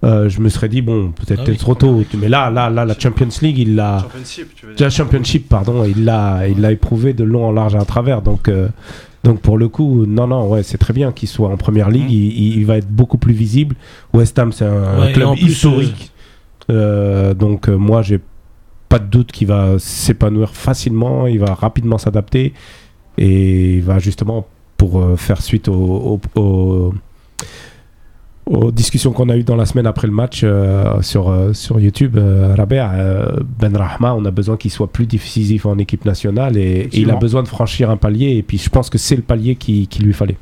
euh, 0.03 0.27
je 0.27 0.39
me 0.41 0.49
serais 0.49 0.69
dit 0.69 0.81
bon, 0.81 1.11
peut-être 1.11 1.43
Ah 1.45 1.49
oui. 1.51 1.57
trop 1.57 1.75
tôt. 1.75 2.01
Mais 2.17 2.29
là, 2.29 2.49
là, 2.49 2.71
là, 2.71 2.83
la 2.85 2.97
Champions 2.97 3.29
League, 3.43 3.59
il 3.59 3.75
l'a, 3.75 4.07
la 4.79 4.89
Championship, 4.89 5.47
pardon, 5.49 5.83
il 5.85 6.03
l'a, 6.03 6.47
il 6.47 6.59
l'a 6.61 6.71
éprouvé 6.71 7.13
de 7.13 7.23
long 7.23 7.45
en 7.45 7.51
large 7.51 7.75
à 7.75 7.85
travers. 7.85 8.23
Donc, 8.23 8.47
euh, 8.47 8.69
donc 9.23 9.41
pour 9.41 9.57
le 9.57 9.67
coup, 9.67 10.05
non, 10.05 10.27
non, 10.27 10.47
ouais, 10.49 10.63
c'est 10.63 10.77
très 10.77 10.93
bien 10.93 11.11
qu'il 11.11 11.27
soit 11.27 11.49
en 11.49 11.57
première 11.57 11.89
ligue. 11.89 12.05
Mhm. 12.05 12.09
Il, 12.59 12.65
va 12.65 12.77
être 12.77 12.87
beaucoup 12.89 13.17
plus 13.17 13.33
visible. 13.33 13.75
West 14.13 14.37
Ham, 14.39 14.51
c'est 14.51 14.65
un, 14.65 14.99
Ouais, 15.01 15.11
club 15.13 15.37
historique. 15.37 16.11
Euh, 16.71 17.33
donc 17.33 17.67
euh, 17.67 17.75
moi, 17.77 18.01
j'ai 18.01 18.19
pas 18.87 18.99
de 18.99 19.05
doute 19.07 19.31
qu'il 19.31 19.47
va 19.47 19.77
s'épanouir 19.77 20.51
facilement. 20.55 21.27
Il 21.27 21.39
va 21.39 21.53
rapidement 21.53 21.97
s'adapter 21.97 22.53
et 23.17 23.75
il 23.75 23.81
va 23.83 23.99
justement 23.99 24.47
pour 24.77 24.99
euh, 25.01 25.15
faire 25.17 25.41
suite 25.41 25.67
au- 25.67 26.19
au- 26.35 26.39
au- 26.39 26.93
aux 28.49 28.71
discussions 28.71 29.13
qu'on 29.13 29.29
a 29.29 29.37
eues 29.37 29.43
dans 29.43 29.55
la 29.55 29.67
semaine 29.67 29.85
après 29.85 30.07
le 30.07 30.13
match 30.13 30.41
euh, 30.43 31.01
sur, 31.03 31.29
euh, 31.29 31.53
sur 31.53 31.79
YouTube, 31.79 32.17
euh, 32.17 32.55
Rabea, 32.55 32.91
euh, 32.93 33.37
Ben 33.59 33.75
Rahma, 33.77 34.15
on 34.15 34.25
a 34.25 34.31
besoin 34.31 34.57
qu'il 34.57 34.71
soit 34.71 34.91
plus 34.91 35.05
décisif 35.05 35.67
en 35.67 35.77
équipe 35.77 36.03
nationale 36.03 36.57
et, 36.57 36.89
et 36.91 36.99
il 36.99 37.11
a 37.11 37.15
besoin 37.15 37.43
de 37.43 37.47
franchir 37.47 37.91
un 37.91 37.97
palier. 37.97 38.37
Et 38.37 38.41
puis 38.43 38.57
je 38.57 38.69
pense 38.69 38.89
que 38.89 38.97
c'est 38.97 39.15
le 39.15 39.21
palier 39.21 39.55
qui, 39.55 39.87
qui 39.87 40.01
lui 40.01 40.13
fallait. 40.13 40.37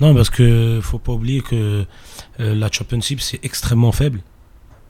Non, 0.00 0.14
parce 0.14 0.30
que 0.30 0.80
faut 0.82 0.98
pas 0.98 1.12
oublier 1.12 1.42
que 1.42 1.84
la 2.38 2.70
Championship, 2.72 3.20
c'est 3.20 3.44
extrêmement 3.44 3.92
faible. 3.92 4.20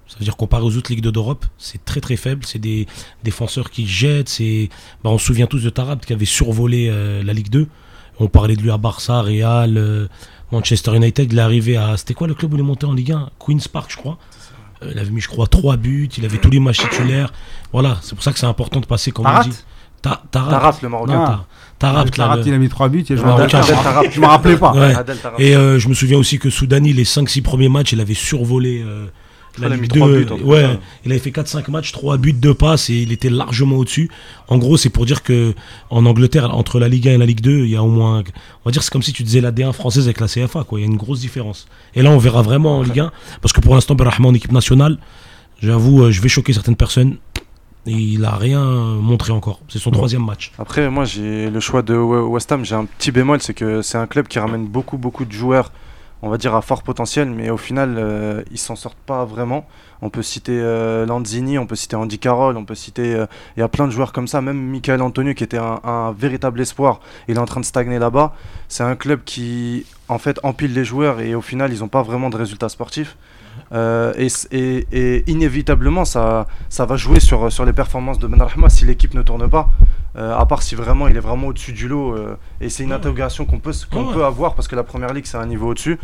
Ça 0.06 0.18
veut 0.18 0.24
dire 0.24 0.36
comparé 0.36 0.62
aux 0.62 0.76
autres 0.76 0.92
ligues 0.92 1.02
d'Europe, 1.02 1.44
c'est 1.58 1.84
très 1.84 2.00
très 2.00 2.16
faible. 2.16 2.44
C'est 2.46 2.58
des 2.58 2.86
défenseurs 3.24 3.70
qui 3.70 3.86
jettent. 3.86 4.28
C'est, 4.28 4.68
bah, 5.02 5.10
on 5.10 5.18
se 5.18 5.26
souvient 5.26 5.46
tous 5.46 5.64
de 5.64 5.70
Tarab 5.70 6.00
qui 6.00 6.12
avait 6.12 6.24
survolé 6.24 6.90
la 7.24 7.32
Ligue 7.32 7.50
2. 7.50 7.66
On 8.20 8.28
parlait 8.28 8.56
de 8.56 8.62
lui 8.62 8.70
à 8.70 8.78
Barça, 8.78 9.20
Real, 9.20 10.08
Manchester 10.52 10.94
United. 10.94 11.32
Il 11.32 11.38
est 11.38 11.42
arrivé 11.42 11.76
à. 11.76 11.96
C'était 11.96 12.14
quoi 12.14 12.26
le 12.28 12.34
club 12.34 12.52
où 12.52 12.56
il 12.56 12.60
est 12.60 12.64
monté 12.64 12.86
en 12.86 12.92
Ligue 12.92 13.12
1 13.12 13.30
Queen's 13.38 13.66
Park, 13.68 13.90
je 13.90 13.96
crois. 13.96 14.18
Euh, 14.82 14.90
il 14.92 14.98
avait 14.98 15.10
mis, 15.10 15.20
je 15.20 15.28
crois, 15.28 15.46
trois 15.46 15.76
buts. 15.76 16.08
Il 16.18 16.24
avait 16.24 16.38
tous 16.38 16.50
les 16.50 16.60
matchs 16.60 16.78
titulaires. 16.88 17.32
Voilà, 17.72 17.98
c'est 18.02 18.14
pour 18.14 18.22
ça 18.22 18.32
que 18.32 18.38
c'est 18.38 18.46
important 18.46 18.80
de 18.80 18.86
passer, 18.86 19.10
comme 19.12 19.26
on 19.26 19.30
Tarat 19.30 19.44
dit. 19.44 19.56
Ta-. 20.02 20.22
Tarat, 20.30 20.74
le 20.82 20.88
Marocain. 20.88 21.12
Non, 21.16 21.24
Tar- 21.26 21.46
Tarab, 21.78 22.04
là, 22.06 22.10
Tarat, 22.12 22.36
le- 22.36 22.46
il 22.46 22.54
a 22.54 22.58
mis 22.58 22.68
3 22.68 22.88
buts. 22.88 23.04
Je 23.08 23.14
Le 23.14 23.20
me 23.20 23.26
Marocain. 23.26 23.60
rappelle- 23.60 23.74
Adel 23.76 23.84
Tarat. 23.84 24.02
je 24.10 24.20
me 24.20 24.26
rappelais 24.26 24.56
pas. 24.56 24.72
Ouais. 24.72 24.94
Adel 24.94 25.16
Tarat. 25.18 25.36
Et 25.38 25.54
euh, 25.56 25.78
je 25.78 25.88
me 25.88 25.94
souviens 25.94 26.18
aussi 26.18 26.38
que 26.38 26.50
Soudani, 26.50 26.92
les 26.92 27.04
5-6 27.04 27.40
premiers 27.42 27.68
matchs, 27.68 27.92
il 27.92 28.00
avait 28.00 28.14
survolé 28.14 28.82
euh, 28.84 29.06
la 29.58 29.68
Il 29.68 29.72
a 29.72 29.76
mis 29.76 29.82
Ligue 29.82 29.92
trois 29.96 30.08
2. 30.08 30.24
buts, 30.24 30.32
en 30.32 30.38
tout 30.38 30.44
ouais, 30.44 30.62
cas. 30.62 30.76
il 31.04 31.12
avait 31.12 31.20
fait 31.20 31.30
4-5 31.30 31.70
matchs, 31.70 31.92
3 31.92 32.16
buts, 32.16 32.32
2 32.32 32.54
passes 32.54 32.88
et 32.90 32.94
il 33.02 33.12
était 33.12 33.28
largement 33.30 33.76
au-dessus. 33.76 34.10
En 34.48 34.58
gros, 34.58 34.76
c'est 34.76 34.88
pour 34.90 35.04
dire 35.06 35.22
que 35.22 35.54
en 35.90 36.06
Angleterre, 36.06 36.54
entre 36.56 36.78
la 36.80 36.88
Ligue 36.88 37.08
1 37.08 37.12
et 37.12 37.18
la 37.18 37.26
Ligue 37.26 37.40
2, 37.40 37.64
il 37.64 37.70
y 37.70 37.76
a 37.76 37.82
au 37.82 37.88
moins. 37.88 38.22
On 38.64 38.68
va 38.68 38.72
dire, 38.72 38.82
c'est 38.82 38.90
comme 38.92 39.02
si 39.02 39.12
tu 39.12 39.22
disais 39.22 39.40
la 39.40 39.52
D1 39.52 39.72
française 39.72 40.04
avec 40.04 40.20
la 40.20 40.26
CFA, 40.28 40.64
quoi. 40.64 40.78
Il 40.78 40.82
y 40.82 40.84
a 40.84 40.88
une 40.90 40.96
grosse 40.96 41.20
différence. 41.20 41.66
Et 41.94 42.02
là, 42.02 42.10
on 42.10 42.18
verra 42.18 42.42
vraiment 42.42 42.78
en 42.78 42.82
Ligue 42.82 43.00
1, 43.00 43.12
parce 43.40 43.52
que 43.52 43.60
pour 43.60 43.74
l'instant, 43.74 43.94
Berrahma 43.94 44.28
en 44.28 44.34
équipe 44.34 44.52
nationale, 44.52 44.98
j'avoue, 45.62 46.02
euh, 46.04 46.10
je 46.10 46.20
vais 46.20 46.28
choquer 46.28 46.52
certaines 46.52 46.76
personnes. 46.76 47.16
Et 47.84 47.90
il 47.90 48.24
a 48.24 48.36
rien 48.36 48.62
montré 48.64 49.32
encore. 49.32 49.58
C'est 49.68 49.80
son 49.80 49.90
troisième 49.90 50.24
match. 50.24 50.52
Après, 50.56 50.88
moi, 50.88 51.04
j'ai 51.04 51.50
le 51.50 51.58
choix 51.58 51.82
de 51.82 51.96
We- 51.96 52.22
West 52.30 52.52
Ham. 52.52 52.64
J'ai 52.64 52.76
un 52.76 52.84
petit 52.84 53.10
bémol, 53.10 53.42
c'est 53.42 53.54
que 53.54 53.82
c'est 53.82 53.98
un 53.98 54.06
club 54.06 54.28
qui 54.28 54.38
ramène 54.38 54.66
beaucoup, 54.68 54.98
beaucoup 54.98 55.24
de 55.24 55.32
joueurs, 55.32 55.72
on 56.22 56.30
va 56.30 56.38
dire 56.38 56.54
à 56.54 56.62
fort 56.62 56.82
potentiel, 56.82 57.28
mais 57.28 57.50
au 57.50 57.56
final, 57.56 57.96
euh, 57.98 58.42
ils 58.50 58.58
s'en 58.58 58.76
sortent 58.76 58.96
pas 58.98 59.24
vraiment. 59.24 59.66
On 60.02 60.08
peut 60.08 60.22
citer 60.22 60.58
euh, 60.60 61.04
Lanzini, 61.04 61.58
on 61.58 61.66
peut 61.66 61.74
citer 61.74 61.96
Andy 61.96 62.18
Carroll, 62.18 62.56
on 62.56 62.64
peut 62.64 62.76
citer. 62.76 63.14
euh, 63.14 63.26
Il 63.56 63.60
y 63.60 63.62
a 63.62 63.68
plein 63.68 63.86
de 63.86 63.92
joueurs 63.92 64.12
comme 64.12 64.28
ça. 64.28 64.40
Même 64.40 64.60
Michael 64.60 65.02
Antonio, 65.02 65.34
qui 65.34 65.44
était 65.44 65.58
un, 65.58 66.12
véritable 66.16 66.60
espoir, 66.60 67.00
il 67.28 67.36
est 67.36 67.40
en 67.40 67.44
train 67.44 67.60
de 67.60 67.64
stagner 67.64 67.98
là-bas. 67.98 68.34
C'est 68.68 68.84
un 68.84 68.96
club 68.96 69.22
qui, 69.24 69.84
en 70.08 70.18
fait, 70.18 70.38
empile 70.44 70.72
les 70.74 70.84
joueurs 70.84 71.20
et 71.20 71.34
au 71.34 71.40
final, 71.40 71.72
ils 71.72 71.80
n'ont 71.80 71.88
pas 71.88 72.02
vraiment 72.02 72.30
de 72.30 72.36
résultats 72.36 72.68
sportifs. 72.68 73.16
Euh, 73.72 74.12
et, 74.50 75.30
inévitablement, 75.30 76.04
ça, 76.04 76.46
va 76.78 76.96
jouer 76.96 77.20
sur, 77.20 77.64
les 77.64 77.72
performances 77.72 78.18
de 78.18 78.26
Benrahma 78.26 78.68
si 78.68 78.84
l'équipe 78.84 79.14
ne 79.14 79.22
tourne 79.22 79.48
pas. 79.48 79.70
Euh, 80.14 80.36
à 80.36 80.44
part 80.44 80.62
si 80.62 80.74
vraiment 80.74 81.08
il 81.08 81.16
est 81.16 81.20
vraiment 81.20 81.46
au-dessus 81.46 81.72
du 81.72 81.88
lot. 81.88 82.14
euh, 82.14 82.36
et 82.60 82.68
c'est 82.68 82.82
une 82.82 82.92
interrogation 82.92 83.46
qu'on 83.46 83.58
peut, 83.60 83.72
qu'on 83.90 84.12
peut 84.12 84.24
avoir 84.26 84.54
parce 84.54 84.68
que 84.68 84.76
la 84.76 84.82
première 84.82 85.12
ligue 85.14 85.24
c'est 85.24 85.38
un 85.38 85.46
niveau 85.46 85.68
au-dessus. 85.70 85.98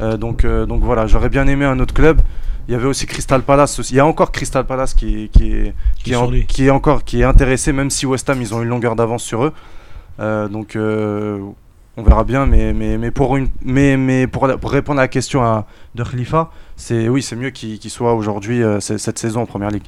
Euh, 0.00 0.16
donc, 0.16 0.44
donc 0.44 0.82
voilà, 0.82 1.06
j'aurais 1.06 1.28
bien 1.28 1.46
aimé 1.46 1.64
un 1.64 1.78
autre 1.78 1.94
club. 1.94 2.20
Il 2.68 2.72
y 2.72 2.74
avait 2.74 2.86
aussi 2.86 3.06
Crystal 3.06 3.40
Palace. 3.42 3.78
aussi. 3.78 3.94
Il 3.94 3.96
y 3.98 4.00
a 4.00 4.06
encore 4.06 4.32
Crystal 4.32 4.64
Palace 4.66 4.94
qui, 4.94 5.24
est- 5.24 5.28
qui 5.28 5.52
est, 5.52 5.74
Qui 5.96 6.02
qui, 6.04 6.12
est 6.12 6.16
en- 6.16 6.30
qui 6.30 6.70
encore 6.70 7.04
qui 7.04 7.20
est 7.20 7.24
intéressé, 7.24 7.72
même 7.72 7.90
si 7.90 8.04
West 8.06 8.28
Ham 8.30 8.40
ils 8.40 8.52
ont 8.54 8.62
une 8.62 8.68
longueur 8.68 8.96
d'avance 8.96 9.22
sur 9.22 9.44
eux. 9.44 9.52
Donc 10.18 10.76
on 11.96 12.02
verra 12.02 12.24
bien, 12.24 12.46
mais, 12.46 12.72
mais, 12.72 12.96
mais, 12.98 13.10
pour, 13.10 13.36
une, 13.36 13.48
mais, 13.62 13.96
mais 13.98 14.26
pour, 14.26 14.46
la- 14.46 14.56
pour 14.56 14.70
répondre 14.72 14.98
à 14.98 15.04
la 15.04 15.08
question 15.08 15.42
à, 15.42 15.66
de 15.94 16.02
Khalifa, 16.02 16.50
c'est 16.74 17.08
oui, 17.08 17.20
c'est 17.22 17.36
mieux 17.36 17.50
qu'il 17.50 17.78
soit 17.90 18.14
aujourd'hui 18.14 18.62
cette 18.80 19.18
saison 19.18 19.42
en 19.42 19.46
première 19.46 19.70
ligue. 19.70 19.84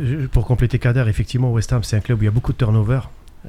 Je- 0.00 0.26
Pour 0.26 0.46
compléter 0.46 0.78
Kader, 0.78 1.04
effectivement, 1.08 1.52
West 1.52 1.72
Ham, 1.72 1.82
c'est 1.84 1.96
un 1.96 2.00
club 2.00 2.18
où 2.18 2.22
il 2.22 2.26
y 2.26 2.28
a 2.28 2.32
beaucoup 2.32 2.52
de 2.52 2.58
turnover, 2.58 3.00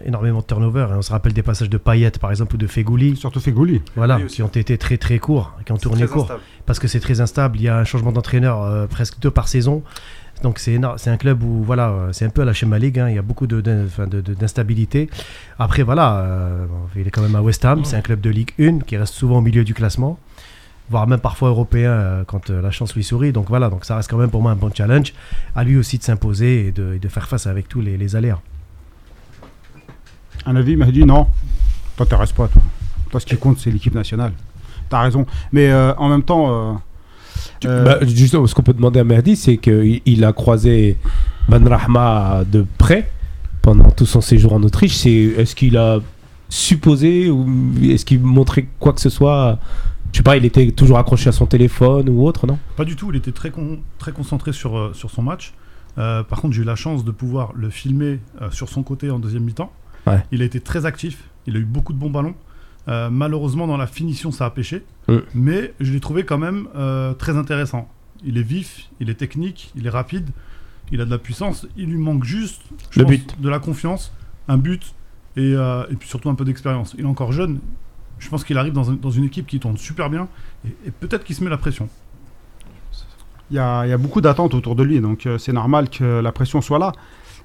énormément 0.06 0.40
de 0.40 0.46
turnover. 0.46 0.88
Et 0.92 0.94
on 0.96 1.02
se 1.02 1.12
rappelle 1.12 1.34
des 1.34 1.44
passages 1.44 1.70
de 1.70 1.78
Payet, 1.78 2.12
par 2.20 2.30
exemple, 2.32 2.56
ou 2.56 2.58
de 2.58 2.68
Fegouli, 2.68 3.16
Surtout 3.16 3.40
Fegouli. 3.40 3.82
voilà, 3.96 4.20
qui 4.22 4.42
ont 4.44 4.48
été 4.48 4.78
très 4.78 4.98
très 4.98 5.20
courts, 5.20 5.54
qui 5.66 5.72
ont 5.72 5.78
tourné 5.78 6.06
court, 6.08 6.24
instable. 6.24 6.42
parce 6.66 6.80
que 6.80 6.88
c'est 6.88 7.00
très 7.00 7.22
instable. 7.22 7.58
Il 7.58 7.64
y 7.64 7.70
a 7.70 7.78
un 7.78 7.84
changement 7.86 8.12
d'entraîneur 8.12 8.62
euh, 8.64 8.88
presque 8.88 9.20
deux 9.20 9.32
par 9.32 9.48
saison. 9.48 9.84
Donc 10.44 10.60
c'est 10.60 10.74
énorme. 10.74 10.98
C'est 10.98 11.10
un 11.10 11.16
club 11.16 11.42
où 11.44 11.64
voilà, 11.64 11.90
euh, 11.92 12.10
c'est 12.12 12.26
un 12.26 12.30
peu 12.30 12.42
à 12.42 12.46
la 12.46 12.52
Schéma 12.52 12.78
League. 12.78 13.00
hein, 13.00 13.08
il 13.08 13.16
y 13.16 13.18
a 13.18 13.22
beaucoup 13.22 13.48
de- 13.48 13.62
d'in- 13.62 13.86
enfin, 13.86 14.06
de- 14.06 14.20
de- 14.20 14.34
d'instabilité. 14.34 15.10
Après 15.60 15.82
voilà, 15.82 16.18
euh, 16.18 16.66
il 16.98 17.08
est 17.08 17.10
quand 17.12 17.22
même 17.22 17.36
à 17.38 17.42
West 17.42 17.64
Ham. 17.64 17.86
C'est 17.86 17.96
un 17.96 18.02
club 18.02 18.20
de 18.20 18.30
Ligue 18.30 18.52
1 18.60 18.80
qui 18.80 18.98
reste 18.98 19.14
souvent 19.14 19.38
au 19.38 19.42
milieu 19.42 19.64
du 19.64 19.74
classement, 19.74 20.20
voire 20.90 21.08
même 21.08 21.20
parfois 21.20 21.50
européen 21.50 21.92
euh, 21.92 22.24
quand 22.26 22.50
euh, 22.50 22.62
la 22.62 22.72
chance 22.72 22.96
lui 22.96 23.04
sourit. 23.04 23.32
Donc 23.32 23.48
voilà, 23.50 23.70
donc 23.70 23.86
ça 23.86 23.96
reste 23.96 24.10
quand 24.10 24.18
même 24.18 24.30
pour 24.30 24.42
moi 24.42 24.52
un 24.52 24.56
bon 24.56 24.72
challenge. 24.74 25.14
À 25.56 25.64
lui 25.64 25.78
aussi 25.78 25.98
de 25.98 26.04
s'imposer 26.04 26.68
et 26.68 26.72
de, 26.72 26.94
et 26.96 27.00
de 27.00 27.08
faire 27.08 27.28
face 27.28 27.48
avec 27.48 27.68
tous 27.68 27.82
les, 27.82 27.98
les 27.98 28.16
aléas. 28.16 28.40
Un 30.46 30.56
avis, 30.56 30.74
il 30.74 30.78
m'a 30.78 30.92
dit 30.92 31.04
non, 31.04 31.28
t'intéresse 31.98 32.32
pas, 32.32 32.48
toi. 32.48 32.62
Toi, 33.10 33.20
ce 33.20 33.26
qui 33.26 33.38
compte, 33.38 33.60
c'est 33.60 33.72
l'équipe 33.72 33.96
nationale. 33.96 34.34
T'as 34.90 35.02
raison. 35.02 35.26
Mais 35.52 35.70
euh, 35.72 35.94
en 35.96 36.10
même 36.10 36.24
temps. 36.24 36.50
euh, 36.50 36.74
euh, 37.66 37.84
Bah, 37.84 38.06
justement, 38.06 38.46
ce 38.46 38.54
qu'on 38.54 38.62
peut 38.62 38.74
demander 38.74 39.00
à 39.00 39.04
Mehdi, 39.04 39.36
c'est 39.36 39.58
qu'il 39.58 40.02
il 40.06 40.24
a 40.24 40.34
croisé 40.34 40.98
Ben 41.50 41.68
Rahma 41.68 42.44
de 42.46 42.66
près 42.78 43.10
pendant 43.62 43.90
tout 43.90 44.06
son 44.06 44.22
séjour 44.22 44.54
en 44.54 44.62
Autriche. 44.62 44.96
C'est 44.96 45.10
est-ce 45.12 45.56
qu'il 45.56 45.78
a 45.78 46.00
supposé 46.50 47.32
ou 47.32 47.48
est-ce 47.82 48.06
qu'il 48.06 48.20
montrait 48.20 48.68
quoi 48.80 48.94
que 48.94 49.02
ce 49.02 49.10
soit 49.10 49.58
Je 50.16 50.20
sais 50.20 50.24
pas, 50.24 50.38
il 50.38 50.46
était 50.46 50.72
toujours 50.72 50.98
accroché 50.98 51.28
à 51.28 51.34
son 51.34 51.46
téléphone 51.46 52.08
ou 52.08 52.26
autre, 52.26 52.48
non? 52.48 52.58
Pas 52.78 52.86
du 52.86 52.96
tout, 52.96 53.10
il 53.12 53.18
était 53.18 53.34
très, 53.34 53.52
con- 53.52 53.80
très 53.98 54.14
concentré 54.14 54.54
sur, 54.54 54.78
euh, 54.78 54.94
sur 54.94 55.12
son 55.12 55.22
match. 55.22 55.54
Euh, 55.98 56.24
par 56.24 56.40
contre, 56.40 56.54
j'ai 56.54 56.62
eu 56.62 56.66
la 56.66 56.78
chance 56.78 57.04
de 57.04 57.12
pouvoir 57.12 57.52
le 57.54 57.70
filmer 57.70 58.22
euh, 58.42 58.50
sur 58.50 58.70
son 58.70 58.82
côté 58.82 59.12
en 59.12 59.20
deuxième 59.20 59.44
mi-temps. 59.44 59.74
Ouais. 60.08 60.24
Il 60.32 60.42
a 60.42 60.46
été 60.46 60.62
très 60.62 60.86
actif, 60.86 61.26
il 61.48 61.58
a 61.58 61.60
eu 61.60 61.66
beaucoup 61.66 61.92
de 61.92 61.98
bons 61.98 62.10
ballons. 62.10 62.34
Euh, 62.88 63.10
malheureusement, 63.10 63.68
dans 63.68 63.76
la 63.76 63.88
finition, 63.88 64.32
ça 64.32 64.46
a 64.46 64.52
pêché. 64.52 64.86
Mais 65.34 65.74
je 65.82 65.92
l'ai 65.92 66.00
trouvé 66.00 66.24
quand 66.24 66.38
même 66.38 66.70
très 67.20 67.36
intéressant. 67.36 67.90
Il 68.24 68.38
est 68.38 68.42
vif, 68.44 68.88
il 69.02 69.10
est 69.10 69.16
technique, 69.16 69.74
il 69.76 69.86
est 69.86 69.90
rapide, 69.90 70.30
il 70.94 71.02
a 71.02 71.06
de 71.06 71.12
la 71.12 71.18
puissance. 71.18 71.68
Il 71.76 71.90
lui 71.90 71.98
manque 71.98 72.24
juste 72.24 72.62
je 72.90 73.00
Le 73.02 73.06
pense, 73.06 73.16
but. 73.16 73.42
de 73.42 73.50
la 73.50 73.60
confiance, 73.60 74.14
un 74.48 74.58
but 74.58 74.96
et, 75.36 75.52
et 75.52 75.96
puis 76.00 76.08
surtout 76.08 76.30
un 76.30 76.36
peu 76.36 76.46
d'expérience. 76.46 76.96
Il 76.98 77.04
est 77.04 77.08
encore 77.10 77.34
jeune. 77.34 77.60
Je 78.20 78.30
pense 78.30 78.44
qu'il 78.44 78.58
arrive 78.58 78.74
dans, 78.74 78.90
un- 78.92 78.96
dans 78.96 79.12
une 79.12 79.26
équipe 79.26 79.46
qui 79.48 79.60
tourne 79.60 79.78
super 79.78 80.10
bien 80.10 80.28
et, 80.66 80.70
et 80.88 80.92
peut-être 80.92 81.24
qu'il 81.24 81.36
se 81.36 81.44
met 81.44 81.50
la 81.50 81.58
pression. 81.58 81.90
Il 83.52 83.58
y 83.58 83.60
a, 83.60 83.86
il 83.86 83.90
y 83.90 83.94
a 83.94 83.98
beaucoup 83.98 84.22
d'attentes 84.22 84.54
autour 84.56 84.76
de 84.76 84.84
lui, 84.84 85.00
donc 85.00 85.26
euh, 85.28 85.38
c'est 85.38 85.54
normal 85.54 85.90
que 85.90 86.20
la 86.20 86.32
pression 86.32 86.62
soit 86.62 86.80
là. 86.80 86.92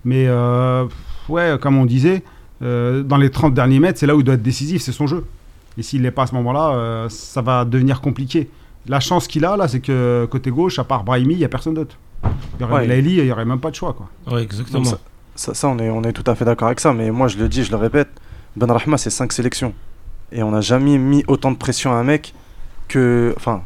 Mais 0.05 0.27
euh, 0.29 0.87
ouais, 1.29 1.59
comme 1.61 1.77
on 1.77 1.85
disait, 1.85 2.23
euh, 2.63 3.03
dans 3.03 3.19
les 3.19 3.31
30 3.31 3.53
derniers 3.53 3.81
mètres, 3.81 3.99
c'est 3.99 4.07
là 4.07 4.17
où 4.17 4.21
il 4.21 4.25
doit 4.25 4.35
être 4.37 4.43
décisif, 4.43 4.81
c'est 4.81 4.93
son 4.93 5.07
jeu. 5.07 5.27
Et 5.77 5.83
s'il 5.83 6.01
n'est 6.03 6.11
pas 6.11 6.23
à 6.23 6.27
ce 6.27 6.35
moment-là, 6.37 6.71
euh, 6.75 7.09
ça 7.11 7.43
va 7.43 7.65
devenir 7.67 8.01
compliqué. 8.01 8.49
La 8.87 8.99
chance 9.01 9.27
qu'il 9.29 9.45
a 9.45 9.57
là, 9.59 9.69
c'est 9.69 9.81
que 9.81 10.27
côté 10.31 10.51
gauche, 10.51 10.79
à 10.79 10.85
part 10.85 11.05
Brahimi, 11.05 11.35
il 11.35 11.39
n'y 11.39 11.45
a 11.45 11.49
personne 11.51 11.75
d'autre. 11.75 11.97
Il 12.25 12.63
y 12.63 12.65
aurait 12.65 12.75
Ouais. 12.75 12.83
Belaïli, 12.87 13.17
il 13.19 13.25
n'y 13.25 13.33
aurait 13.33 13.45
même 13.45 13.61
pas 13.61 13.71
de 13.71 13.77
choix. 13.77 13.93
Quoi. 13.93 14.09
Ouais, 14.35 14.43
exactement. 14.43 14.81
Donc 14.81 14.99
Ça, 15.35 15.53
ça, 15.55 15.69
on, 15.69 15.79
est, 15.79 15.91
on 15.91 16.03
est 16.05 16.13
tout 16.15 16.29
à 16.31 16.35
fait 16.35 16.45
d'accord 16.47 16.69
avec 16.69 16.81
ça, 16.81 16.93
mais 16.95 17.11
moi 17.11 17.29
je 17.29 17.37
le 17.37 17.47
dis, 17.49 17.63
je 17.63 17.71
le 17.71 17.77
répète, 17.77 18.09
Ben 18.57 18.71
Rahma 18.71 18.97
c'est 18.97 19.11
5 19.11 19.33
sélections. 19.33 19.75
Et 20.33 20.43
on 20.43 20.51
n'a 20.51 20.61
jamais 20.61 20.97
mis 20.99 21.25
autant 21.27 21.51
de 21.51 21.57
pression 21.57 21.93
à 21.93 21.97
un 21.97 22.05
mec 22.05 22.35
que. 22.89 23.35
Enfin, 23.37 23.63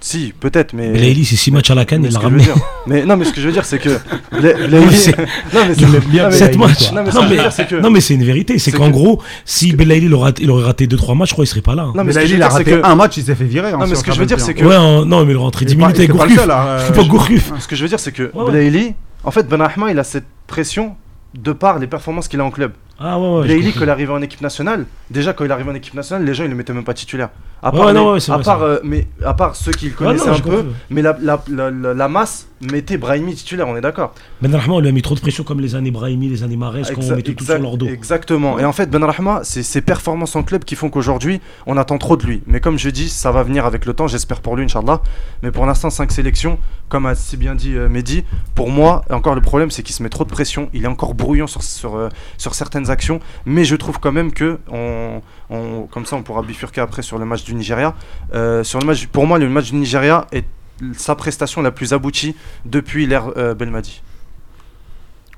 si, 0.00 0.32
peut-être, 0.38 0.72
mais. 0.74 0.90
Belaïli, 0.92 1.24
c'est 1.24 1.36
6 1.36 1.50
matchs 1.50 1.70
à 1.70 1.74
la 1.74 1.84
canne, 1.84 2.04
il 2.04 2.12
l'a 2.12 2.18
je 2.18 2.24
ramené. 2.24 2.44
mais 2.86 3.04
non, 3.06 3.16
mais 3.16 3.24
ce 3.24 3.32
que 3.32 3.40
je 3.40 3.46
veux 3.46 3.52
dire, 3.52 3.64
c'est 3.64 3.78
que. 3.78 3.88
Bla- 4.32 4.52
Belaïli- 4.52 4.90
c'est- 4.92 5.16
non, 5.18 5.60
mais 5.68 5.74
l'aime 5.92 6.02
bien, 6.10 6.24
non, 6.24 6.28
mais- 6.30 6.34
Sept 6.36 6.52
Belaïli, 6.56 6.58
matchs. 6.58 6.88
quoi. 6.90 6.96
Non, 6.98 7.04
mais 7.04 7.10
je 7.10 7.16
c'est 7.50 7.66
c'est 8.00 8.14
une 8.14 8.24
vérité. 8.24 8.58
C'est 8.58 8.70
C'est 8.70 8.76
qu'en 8.76 8.86
que- 8.88 8.92
gros, 8.92 9.22
si 9.44 9.72
Belaïli 9.74 10.06
il 10.06 10.14
aurait, 10.14 10.32
il 10.40 10.50
aurait 10.50 10.64
raté 10.64 10.86
2-3 10.86 11.14
matchs, 11.16 11.28
je 11.30 11.34
crois 11.34 11.44
qu'il 11.44 11.50
serait 11.50 11.60
pas 11.62 11.74
là. 11.74 11.84
hein. 11.84 11.92
Non, 11.94 12.04
mais 12.04 12.12
je 12.12 12.18
veux 12.18 12.24
il 12.36 12.42
a 12.42 12.50
c'est 12.50 12.56
raté 12.58 12.70
que. 12.72 12.84
un 12.84 12.94
match, 12.94 13.16
il 13.16 13.24
s'est 13.24 13.34
fait 13.34 13.44
virer. 13.44 13.68
hein, 13.68 13.78
Non, 13.78 13.86
mais 13.86 13.94
ce 13.94 14.04
que 14.04 14.12
je 14.12 14.20
veux 14.20 14.26
dire, 14.26 14.40
c'est 14.40 14.54
que. 14.54 14.64
Ouais, 14.64 14.76
non, 14.76 15.24
mais 15.24 15.32
il 15.32 15.36
aurait 15.36 15.44
rentré 15.44 15.64
10 15.64 15.72
League. 15.74 15.80
minutes 15.82 15.96
avec 15.98 16.10
Gourcuff. 16.10 16.34
C'est 16.34 16.50
euh, 16.50 16.90
pas 16.92 17.02
je- 17.02 17.08
Gourcuff. 17.08 17.52
Ce 17.58 17.68
que 17.68 17.76
je 17.76 17.82
veux 17.82 17.88
dire, 17.88 18.00
c'est 18.00 18.12
que. 18.12 18.30
Belaïli, 18.46 18.94
en 19.22 19.30
fait, 19.30 19.46
Ben 19.48 19.58
il 19.90 19.98
a 19.98 20.04
cette 20.04 20.26
pression 20.46 20.96
de 21.34 21.52
par 21.52 21.78
les 21.78 21.86
performances 21.86 22.28
qu'il 22.28 22.40
a 22.40 22.44
en 22.44 22.50
club. 22.50 22.72
Ah 22.98 23.18
ouais, 23.18 23.28
ouais. 23.40 23.54
compris. 23.56 23.72
quand 23.72 23.82
il 23.84 23.90
arrivait 23.90 24.12
en 24.12 24.22
équipe 24.22 24.40
nationale, 24.40 24.86
déjà 25.10 25.32
quand 25.32 25.44
il 25.44 25.50
arrivait 25.52 25.70
en 25.70 25.74
équipe 25.74 25.94
nationale, 25.94 26.24
les 26.24 26.32
gens 26.34 26.44
ils 26.44 26.50
le 26.50 26.56
mettaient 26.56 26.72
même 26.72 26.84
pas 26.84 26.94
titulaire. 26.94 27.30
À 27.62 27.72
Ouais, 27.72 27.78
part, 27.80 27.94
non, 27.94 28.06
les- 28.08 28.12
ouais, 28.14 28.20
c'est 28.20 28.30
à 28.30 28.34
vrai, 28.36 28.44
part, 28.44 28.62
euh, 28.62 28.76
mais 28.84 29.06
à 29.24 29.32
part 29.34 29.56
ceux 29.56 29.72
qui 29.72 29.86
le 29.86 29.90
Ouais, 29.92 29.96
connaissaient 29.96 30.26
non, 30.30 30.36
un 30.36 30.40
peu, 30.40 30.64
mais 30.90 31.00
la, 31.02 31.16
la, 31.20 31.40
la, 31.48 32.08
masse 32.08 32.46
mettait 32.60 32.98
Brahimi 32.98 33.34
titulaire, 33.34 33.66
on 33.66 33.76
est 33.76 33.80
d'accord. 33.80 34.14
Ben 34.42 34.54
Rahma, 34.54 34.74
on 34.74 34.80
lui 34.80 34.88
a 34.88 34.92
mis 34.92 35.00
trop 35.02 35.14
de 35.14 35.20
pression 35.20 35.44
comme 35.44 35.60
les 35.60 35.74
années 35.74 35.90
Brahimi, 35.90 36.28
les 36.28 36.42
années 36.42 36.56
Marès, 36.56 36.90
quand 36.90 37.00
on 37.02 37.16
mettait 37.16 37.34
tout 37.34 37.44
sur 37.44 37.58
leur 37.58 37.76
dos. 37.78 37.86
Exactement. 37.86 38.58
Et 38.58 38.64
en 38.64 38.72
fait, 38.72 38.90
Ben 38.90 39.02
Rahma, 39.02 39.40
c'est 39.44 39.62
ses 39.62 39.80
performances 39.80 40.36
en 40.36 40.42
club 40.42 40.64
qui 40.64 40.76
font 40.76 40.90
qu'aujourd'hui, 40.90 41.40
on 41.66 41.76
attend 41.78 41.96
trop 41.98 42.16
de 42.16 42.24
lui. 42.26 42.42
Mais 42.46 42.60
comme 42.60 42.78
je 42.78 42.90
dis, 42.90 43.08
ça 43.08 43.32
va 43.32 43.42
venir 43.42 43.64
avec 43.66 43.86
le 43.86 43.94
temps, 43.94 44.06
j'espère 44.08 44.40
pour 44.40 44.56
lui, 44.56 44.64
Inch'Allah. 44.64 45.00
Mais 45.42 45.50
pour 45.50 45.64
l'instant, 45.66 45.88
5 45.90 46.12
sélections, 46.12 46.58
comme 46.90 47.06
a 47.06 47.14
si 47.14 47.36
bien 47.38 47.54
dit 47.54 47.74
euh, 47.74 47.88
Mehdi, 47.88 48.24
pour 48.54 48.68
moi, 48.70 49.04
encore 49.10 49.34
le 49.34 49.40
problème, 49.40 49.70
c'est 49.70 49.82
qu'il 49.82 49.94
se 49.94 50.02
met 50.02 50.10
trop 50.10 50.24
de 50.24 50.30
pression. 50.30 50.68
Il 50.74 50.84
est 50.84 50.88
encore 50.88 51.14
brouillon 51.14 51.46
sur, 51.46 51.62
sur, 51.62 51.96
euh, 51.96 52.08
sur 52.36 52.54
certaines 52.54 52.83
actions. 52.90 53.20
Mais 53.46 53.64
je 53.64 53.76
trouve 53.76 53.98
quand 54.00 54.12
même 54.12 54.32
que, 54.32 54.58
on, 54.70 55.20
on- 55.50 55.82
comme 55.90 56.06
ça, 56.06 56.16
on 56.16 56.22
pourra 56.22 56.42
bifurquer 56.42 56.80
après 56.80 57.02
sur 57.02 57.18
le 57.18 57.24
match 57.24 57.44
du 57.44 57.54
Nigeria. 57.54 57.94
Euh, 58.34 58.62
sur 58.64 58.78
le 58.80 58.86
match, 58.86 59.06
pour 59.06 59.26
moi, 59.26 59.38
le 59.38 59.48
match 59.48 59.70
du 59.70 59.76
Nigeria 59.76 60.26
est 60.32 60.44
sa 60.92 61.14
prestation 61.14 61.62
la 61.62 61.70
plus 61.70 61.92
aboutie 61.92 62.34
depuis 62.64 63.06
l'ère 63.06 63.30
euh, 63.36 63.54
Belmadi. 63.54 64.02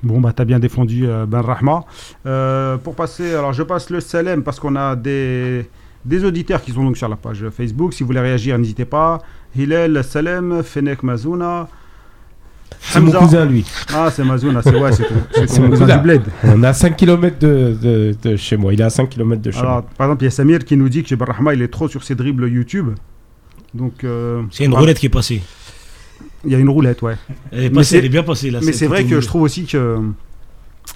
Bon, 0.03 0.21
bah, 0.21 0.31
t'as 0.33 0.45
bien 0.45 0.59
défendu 0.59 1.07
euh, 1.07 1.25
Ben 1.25 1.41
Rahma. 1.41 1.83
Euh, 2.25 2.77
pour 2.77 2.95
passer, 2.95 3.33
alors 3.33 3.53
je 3.53 3.63
passe 3.63 3.89
le 3.89 3.99
Salem 3.99 4.43
parce 4.43 4.59
qu'on 4.59 4.75
a 4.75 4.95
des, 4.95 5.67
des 6.05 6.23
auditeurs 6.23 6.61
qui 6.61 6.71
sont 6.71 6.83
donc 6.83 6.97
sur 6.97 7.09
la 7.09 7.15
page 7.15 7.43
Facebook. 7.49 7.93
Si 7.93 8.03
vous 8.03 8.07
voulez 8.07 8.19
réagir, 8.19 8.57
n'hésitez 8.59 8.85
pas. 8.85 9.19
Hilal, 9.55 10.03
Salem, 10.03 10.61
Fenek 10.63 11.01
Mazouna. 11.01 11.67
C'est 12.79 12.99
mon 13.01 13.11
cousin, 13.11 13.45
lui. 13.45 13.65
Ah, 13.93 14.09
c'est 14.13 14.23
Mazouna, 14.23 14.61
c'est 14.61 14.75
ouais, 14.79 14.91
c'est 14.93 15.03
ton, 15.07 15.15
c'est 15.47 15.59
mon 15.59 15.69
cousin 15.69 15.97
du 15.97 16.03
bled. 16.03 16.21
On 16.43 16.63
est 16.63 16.67
à 16.67 16.73
5 16.73 16.95
km 16.95 17.37
de, 17.39 17.75
de- 17.81 18.15
de 18.21 18.35
chez 18.37 18.55
moi. 18.57 18.73
Il 18.73 18.79
est 18.79 18.83
à 18.83 18.89
5 18.89 19.09
km 19.09 19.41
de 19.41 19.51
chez 19.51 19.59
Alors, 19.59 19.71
moi. 19.73 19.85
par 19.97 20.07
exemple, 20.07 20.23
il 20.23 20.25
y 20.25 20.27
a 20.27 20.31
Samir 20.31 20.59
qui 20.59 20.77
nous 20.77 20.87
dit 20.89 21.03
que 21.03 21.15
Rahma, 21.21 21.53
il 21.53 21.61
est 21.61 21.67
trop 21.67 21.87
sur 21.87 22.03
ses 22.03 22.15
dribbles 22.15 22.47
YouTube. 22.49 22.89
Donc, 23.73 24.03
euh, 24.03 24.41
C'est 24.51 24.63
une 24.65 24.71
bah, 24.71 24.79
roulette 24.79 24.99
qui 24.99 25.07
est 25.07 25.09
passée. 25.09 25.41
Il 26.45 26.51
y 26.51 26.55
a 26.55 26.59
une 26.59 26.69
roulette, 26.69 27.01
ouais. 27.01 27.15
Elle 27.51 27.59
est 27.59 27.69
Mais 27.69 27.75
passée, 27.75 27.89
c'est- 27.89 27.97
elle 27.97 28.05
est 28.05 28.09
bien 28.09 28.23
passée 28.23 28.51
là. 28.51 28.59
Mais 28.63 28.71
c'est 28.71 28.87
vrai 28.87 29.03
que 29.03 29.19
je 29.19 29.27
trouve 29.27 29.41
aussi 29.41 29.65
que 29.65 29.77
euh, 29.77 29.99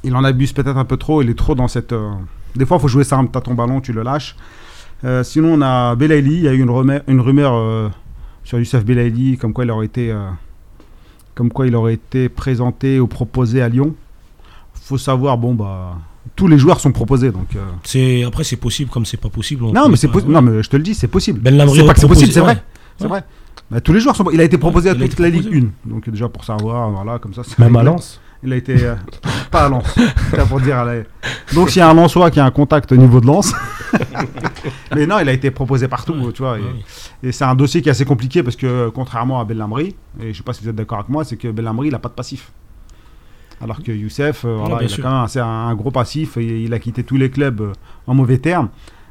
il 0.03 0.15
en 0.15 0.23
abuse 0.23 0.53
peut-être 0.53 0.77
un 0.77 0.85
peu 0.85 0.97
trop. 0.97 1.21
Il 1.21 1.29
est 1.29 1.37
trop 1.37 1.55
dans 1.55 1.67
cette. 1.67 1.91
euh, 1.93 2.11
Des 2.55 2.65
fois, 2.65 2.77
il 2.77 2.81
faut 2.81 2.87
jouer 2.87 3.03
simple. 3.03 3.29
T'as 3.33 3.41
ton 3.41 3.53
ballon, 3.53 3.81
tu 3.81 3.91
le 3.91 4.03
lâches. 4.03 4.35
Euh, 5.03 5.23
sinon, 5.23 5.53
on 5.55 5.61
a 5.61 5.95
Belaïli. 5.95 6.35
Il 6.35 6.43
y 6.43 6.47
a 6.47 6.53
eu 6.53 6.59
une, 6.61 6.69
rumeur- 6.69 7.01
une 7.07 7.19
rumeur 7.21 7.53
euh, 7.55 7.89
sur 8.43 8.59
Youssef 8.59 8.85
Belaïli, 8.85 9.37
comme 9.37 9.51
quoi 9.51 9.65
il 9.65 9.71
aurait 9.71 9.87
été, 9.87 10.11
euh, 10.11 10.27
comme 11.35 11.49
quoi 11.51 11.67
il 11.67 11.75
aurait 11.75 11.93
été 11.93 12.29
présenté 12.29 12.99
ou 12.99 13.07
proposé 13.07 13.61
à 13.61 13.69
Lyon. 13.69 13.95
Faut 14.73 14.97
savoir, 14.97 15.37
bon 15.37 15.53
bah, 15.53 15.95
tous 16.35 16.47
les 16.47 16.57
joueurs 16.57 16.79
sont 16.79 16.91
proposés, 16.91 17.31
donc. 17.31 17.55
euh, 17.55 17.59
C'est 17.83 18.23
après 18.23 18.43
c'est 18.43 18.55
possible 18.57 18.89
comme 18.89 19.05
c'est 19.05 19.17
pas 19.17 19.29
possible. 19.29 19.63
on 19.65 19.71
Non, 19.71 19.89
mais 19.89 19.95
c'est 19.95 20.07
pas-. 20.07 20.21
Non, 20.21 20.41
mais 20.41 20.61
je 20.63 20.69
te 20.69 20.75
le 20.77 20.83
dis, 20.83 20.93
c'est 20.95 21.07
possible. 21.07 21.39
Ben 21.39 21.57
c'est 21.73 21.85
pas 21.85 21.93
que 21.93 21.99
c'est 21.99 22.07
possible, 22.07 22.31
c'est 22.31 22.39
ouais. 22.41 22.45
vrai. 22.45 22.63
C'est 22.97 23.03
Ouais. 23.05 23.09
vrai. 23.09 23.23
Bah, 23.69 23.79
tous 23.81 23.93
les 23.93 23.99
joueurs 24.01 24.15
sont. 24.15 24.29
Il 24.31 24.39
a 24.41 24.43
été 24.43 24.57
proposé 24.57 24.89
à 24.89 24.93
Il 24.93 25.01
a 25.03 25.07
toute 25.07 25.19
la 25.19 25.29
Ligue 25.29 25.43
proposé. 25.43 25.65
1. 25.87 25.89
Donc 25.89 26.09
déjà 26.09 26.27
pour 26.29 26.43
savoir, 26.43 26.89
voilà, 26.91 27.19
comme 27.19 27.33
ça. 27.33 27.41
c'est 27.45 27.57
Même 27.59 27.75
à. 27.75 27.83
Lens. 27.83 28.19
Il 28.43 28.51
a 28.51 28.55
été. 28.55 28.75
euh, 28.83 28.95
pas 29.51 29.65
à 29.65 29.69
Lens. 29.69 29.85
C'est 30.31 30.47
pour 30.47 30.59
dire. 30.59 30.77
allez. 30.77 31.03
Donc 31.53 31.69
s'il 31.69 31.79
y 31.79 31.83
a 31.83 31.89
un 31.89 31.93
Lensois 31.93 32.31
qui 32.31 32.39
a 32.39 32.45
un 32.45 32.51
contact 32.51 32.91
au 32.91 32.97
niveau 32.97 33.21
de 33.21 33.27
Lens. 33.27 33.53
mais 34.95 35.05
non, 35.05 35.19
il 35.19 35.29
a 35.29 35.33
été 35.33 35.51
proposé 35.51 35.87
partout, 35.87 36.13
Ouais, 36.13 36.31
tu 36.31 36.41
vois. 36.41 36.57
et- 36.59 36.61
ouais. 36.61 36.67
Et, 37.23 37.31
c'est 37.31 37.43
un 37.45 37.55
dossier 37.55 37.81
qui 37.81 37.89
est 37.89 37.91
assez 37.91 38.05
compliqué 38.05 38.43
parce 38.43 38.55
que, 38.55 38.89
contrairement 38.89 39.39
à 39.39 39.45
Bellamri, 39.45 39.95
et 40.21 40.33
je 40.33 40.37
sais 40.37 40.43
pas 40.43 40.53
si 40.53 40.63
vous 40.63 40.69
êtes 40.69 40.75
d'accord 40.75 40.99
avec 40.99 41.09
moi, 41.09 41.23
c'est 41.23 41.37
que 41.37 41.47
Bellamri, 41.49 41.87
il 41.89 41.95
a 41.95 41.99
pas 41.99 42.09
de 42.09 42.13
passif. 42.13 42.51
Alors 43.63 43.81
que 43.83 43.91
Youssef, 43.91 44.43
euh, 44.43 44.57
voilà, 44.59 44.83
il 44.83 44.91
a 44.91 44.95
quand 44.97 45.03
même 45.03 45.11
un, 45.19 45.27
c'est 45.27 45.39
un 45.39 45.75
gros 45.75 45.91
passif. 45.91 46.35
Et 46.37 46.61
il 46.63 46.73
a 46.73 46.79
quitté 46.79 47.03
tous 47.03 47.17
les 47.17 47.29
clubs 47.29 47.61
euh, 47.61 47.73
en 48.07 48.15
mauvais 48.15 48.39
termes. 48.39 48.69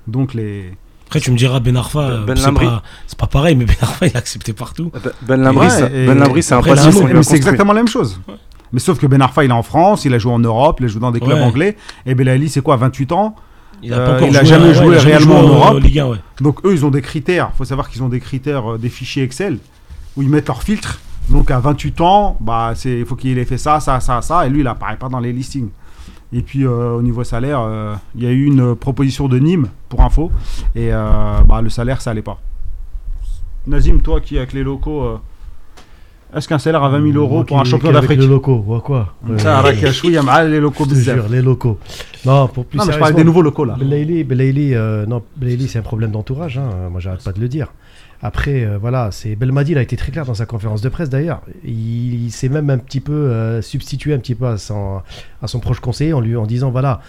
Donc 0.08 0.34
les. 0.34 0.72
Après 1.06 1.20
tu 1.20 1.30
me 1.30 1.36
diras 1.36 1.60
Ben 1.60 1.76
Arfa, 1.76 2.00
Ben- 2.08 2.12
euh, 2.14 2.24
Ben 2.24 2.36
c'est 2.36 2.52
pas, 2.52 2.82
c'est 3.06 3.18
pas 3.18 3.28
pareil, 3.28 3.54
mais 3.54 3.64
Ben 3.64 3.76
Arfa 3.80 4.06
il 4.08 4.16
a 4.16 4.18
accepté 4.18 4.52
partout. 4.52 4.90
Ben 5.22 5.36
Lamri, 5.40 5.68
Ben 5.92 6.18
Lamri, 6.18 6.42
c'est 6.42 6.54
un 6.54 6.58
après, 6.58 6.70
passif 6.74 6.96
c'est 7.22 7.36
exactement 7.36 7.72
la 7.72 7.80
même 7.80 7.88
chose. 7.88 8.20
Mais 8.72 8.80
sauf 8.80 8.98
que 8.98 9.06
Ben 9.06 9.20
Arfa, 9.22 9.44
il 9.44 9.50
est 9.50 9.54
en 9.54 9.62
France, 9.62 10.04
il 10.04 10.14
a 10.14 10.18
joué 10.18 10.32
en 10.32 10.38
Europe, 10.40 10.78
il 10.80 10.86
a 10.86 10.88
joué 10.88 11.00
dans 11.00 11.10
des 11.12 11.20
clubs 11.20 11.38
Ouais. 11.38 11.42
anglais. 11.44 11.76
Et 12.06 12.16
Belali, 12.16 12.48
c'est 12.48 12.60
quoi, 12.60 12.76
28 12.76 13.12
ans? 13.12 13.36
Il 13.82 13.92
a, 13.94 13.98
Euh, 13.98 14.18
joué, 14.18 14.32
jamais 14.32 14.68
ouais, 14.68 14.74
joué 14.74 14.98
jamais 14.98 14.98
réellement 14.98 15.40
joué 15.40 15.48
en 15.50 15.54
Europe. 15.54 15.80
Ligue 15.80 15.98
1, 15.98 16.06
ouais. 16.08 16.18
Donc 16.40 16.64
eux, 16.64 16.72
ils 16.72 16.84
ont 16.84 16.90
des 16.90 17.02
critères. 17.02 17.50
Il 17.54 17.56
faut 17.56 17.64
savoir 17.64 17.88
qu'ils 17.88 18.02
ont 18.02 18.08
des 18.08 18.20
critères, 18.20 18.72
euh, 18.72 18.78
des 18.78 18.88
fichiers 18.88 19.22
Excel, 19.22 19.58
où 20.16 20.22
ils 20.22 20.28
mettent 20.28 20.48
leurs 20.48 20.62
filtres. 20.62 21.00
Donc 21.28 21.50
à 21.50 21.58
28 21.60 22.00
ans, 22.00 22.36
bah, 22.40 22.72
il 22.84 23.04
faut 23.04 23.16
qu'il 23.16 23.38
ait 23.38 23.44
fait 23.44 23.58
ça, 23.58 23.80
ça, 23.80 24.00
ça, 24.00 24.20
ça. 24.22 24.46
Et 24.46 24.50
lui, 24.50 24.60
il 24.60 24.66
apparaît 24.66 24.96
pas 24.96 25.08
dans 25.08 25.20
les 25.20 25.32
listings. 25.32 25.68
Et 26.32 26.42
puis 26.42 26.64
euh, 26.64 26.92
au 26.92 27.02
niveau 27.02 27.24
salaire, 27.24 27.60
il 28.14 28.22
y 28.22 28.26
a 28.26 28.30
eu 28.30 28.44
une 28.44 28.74
proposition 28.76 29.28
de 29.28 29.38
Nîmes, 29.38 29.68
pour 29.88 30.02
info. 30.02 30.30
Et 30.74 30.90
bah, 30.90 31.60
le 31.62 31.70
salaire, 31.70 32.00
ça 32.00 32.10
allait 32.10 32.22
pas. 32.22 32.38
Nazim, 33.66 34.00
toi 34.00 34.20
qui 34.20 34.36
es 34.36 34.38
avec 34.38 34.52
les 34.52 34.62
locaux, 34.62 35.20
est-ce 36.36 36.48
qu'un 36.48 36.58
salaire 36.58 36.82
à 36.82 36.88
20 36.88 37.12
000 37.12 37.18
euros 37.22 37.44
pour 37.44 37.60
un 37.60 37.64
champion 37.64 37.92
d'Afrique 37.92 38.20
les 38.20 38.26
locaux, 38.26 38.64
ou 38.66 38.78
quoi 38.80 39.14
Euh, 39.28 39.38
Ça, 39.38 39.62
les 40.48 40.60
locaux 40.60 40.84
les 41.30 41.42
locaux. 41.42 41.78
Non, 42.24 42.48
pour 42.48 42.64
plus 42.66 42.78
Non, 42.78 42.84
mais 42.86 42.92
je 42.92 42.98
parle 42.98 43.14
des 43.14 43.24
nouveaux 43.24 43.42
locaux 43.42 43.64
là. 43.64 43.76
Belaïli, 43.78 44.24
Belaïli, 44.24 44.74
euh, 44.74 45.06
non, 45.06 45.22
Belaïli, 45.36 45.68
c'est 45.68 45.78
un 45.78 45.82
problème 45.82 46.10
d'entourage. 46.10 46.58
hein, 46.58 46.88
Moi, 46.90 47.00
j'arrête 47.00 47.22
pas 47.24 47.32
de 47.32 47.40
le 47.40 47.48
dire. 47.48 47.72
Après, 48.22 48.64
euh, 48.64 48.76
voilà, 48.78 49.08
c'est 49.12 49.34
Belmadi, 49.34 49.72
il 49.72 49.78
a 49.78 49.82
été 49.82 49.96
très 49.96 50.12
clair 50.12 50.26
dans 50.26 50.34
sa 50.34 50.44
conférence 50.44 50.82
de 50.82 50.90
presse 50.90 51.08
d'ailleurs. 51.08 51.40
Il, 51.64 52.24
il 52.26 52.30
s'est 52.30 52.50
même 52.50 52.68
un 52.68 52.76
petit 52.76 53.00
peu 53.00 53.12
euh, 53.12 53.62
substitué 53.62 54.12
un 54.12 54.18
petit 54.18 54.34
peu 54.34 54.46
à 54.46 54.58
son, 54.58 55.00
à 55.42 55.46
son 55.46 55.58
proche 55.58 55.80
conseiller 55.80 56.12
en 56.12 56.20
lui 56.20 56.36
en 56.36 56.44
disant 56.44 56.70
voilà, 56.70 57.00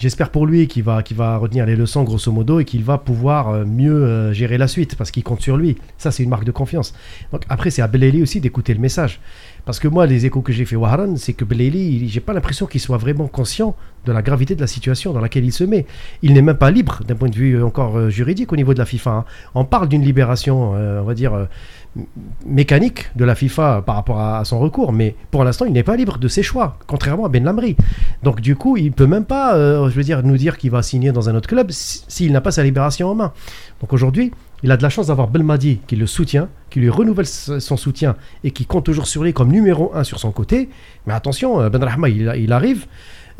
J'espère 0.00 0.30
pour 0.30 0.46
lui 0.46 0.66
qu'il 0.66 0.82
va, 0.82 1.04
va 1.10 1.36
retenir 1.36 1.66
les 1.66 1.76
leçons 1.76 2.04
grosso 2.04 2.32
modo 2.32 2.58
et 2.58 2.64
qu'il 2.64 2.82
va 2.82 2.96
pouvoir 2.96 3.50
euh, 3.50 3.64
mieux 3.66 3.92
euh, 3.92 4.32
gérer 4.32 4.56
la 4.56 4.66
suite 4.66 4.96
parce 4.96 5.10
qu'il 5.10 5.22
compte 5.22 5.42
sur 5.42 5.58
lui. 5.58 5.76
Ça, 5.98 6.10
c'est 6.10 6.22
une 6.22 6.30
marque 6.30 6.44
de 6.44 6.52
confiance. 6.52 6.94
Donc 7.32 7.42
après, 7.50 7.68
c'est 7.68 7.82
à 7.82 7.86
Beleli 7.86 8.22
aussi 8.22 8.40
d'écouter 8.40 8.72
le 8.72 8.80
message. 8.80 9.20
Parce 9.66 9.78
que 9.78 9.88
moi, 9.88 10.06
les 10.06 10.24
échos 10.24 10.40
que 10.40 10.54
j'ai 10.54 10.64
fait 10.64 10.74
au 10.74 10.86
Haran, 10.86 11.16
c'est 11.16 11.34
que 11.34 11.44
Beleli, 11.44 12.08
j'ai 12.08 12.20
pas 12.20 12.32
l'impression 12.32 12.64
qu'il 12.64 12.80
soit 12.80 12.96
vraiment 12.96 13.28
conscient 13.28 13.76
de 14.06 14.12
la 14.12 14.22
gravité 14.22 14.54
de 14.54 14.62
la 14.62 14.66
situation 14.66 15.12
dans 15.12 15.20
laquelle 15.20 15.44
il 15.44 15.52
se 15.52 15.64
met. 15.64 15.84
Il 16.22 16.32
n'est 16.32 16.40
même 16.40 16.56
pas 16.56 16.70
libre 16.70 17.00
d'un 17.06 17.14
point 17.14 17.28
de 17.28 17.36
vue 17.36 17.56
euh, 17.56 17.66
encore 17.66 18.08
juridique 18.08 18.54
au 18.54 18.56
niveau 18.56 18.72
de 18.72 18.78
la 18.78 18.86
FIFA. 18.86 19.10
hein. 19.10 19.24
On 19.54 19.66
parle 19.66 19.90
d'une 19.90 20.02
libération, 20.02 20.70
on 20.70 21.02
va 21.02 21.12
dire, 21.12 21.46
mécanique 22.46 23.10
de 23.16 23.24
la 23.24 23.34
FIFA 23.34 23.82
par 23.84 23.96
rapport 23.96 24.20
à, 24.20 24.44
son 24.44 24.58
recours, 24.58 24.92
mais 24.92 25.16
pour 25.30 25.44
l'instant, 25.44 25.64
il 25.64 25.72
n'est 25.72 25.82
pas 25.82 25.96
libre 25.96 26.18
de 26.18 26.28
ses 26.28 26.42
choix, 26.42 26.78
contrairement 26.86 27.24
à 27.24 27.28
Ben 27.28 27.44
Lamri. 27.44 27.76
Donc 28.22 28.40
du 28.40 28.56
coup, 28.56 28.76
il 28.76 28.92
peut 28.92 29.06
même 29.06 29.24
pas, 29.24 29.56
euh, 29.56 29.88
je 29.90 29.94
veux 29.94 30.04
dire, 30.04 30.22
nous 30.22 30.36
dire 30.36 30.56
qu'il 30.56 30.70
va 30.70 30.82
signer 30.82 31.12
dans 31.12 31.28
un 31.28 31.34
autre 31.34 31.48
club 31.48 31.70
si- 31.70 32.04
s'il 32.06 32.32
n'a 32.32 32.40
pas 32.40 32.52
sa 32.52 32.62
libération 32.62 33.08
en 33.08 33.14
main. 33.14 33.32
Donc 33.80 33.92
aujourd'hui, 33.92 34.32
il 34.62 34.70
a 34.70 34.76
de 34.76 34.82
la 34.82 34.88
chance 34.88 35.08
d'avoir 35.08 35.28
Belmadi 35.28 35.80
qui 35.86 35.96
le 35.96 36.06
soutient, 36.06 36.48
qui 36.68 36.80
lui 36.80 36.90
renouvelle 36.90 37.26
son 37.26 37.76
soutien 37.76 38.14
et 38.44 38.50
qui 38.50 38.66
compte 38.66 38.84
toujours 38.84 39.06
sur 39.06 39.24
lui 39.24 39.32
comme 39.32 39.50
numéro 39.50 39.90
un 39.94 40.04
sur 40.04 40.20
son 40.20 40.30
côté. 40.30 40.68
Mais 41.06 41.14
attention, 41.14 41.60
euh, 41.60 41.70
Ben 41.70 41.82
Rahma, 41.82 42.08
il, 42.08 42.52
arrive. 42.52 42.86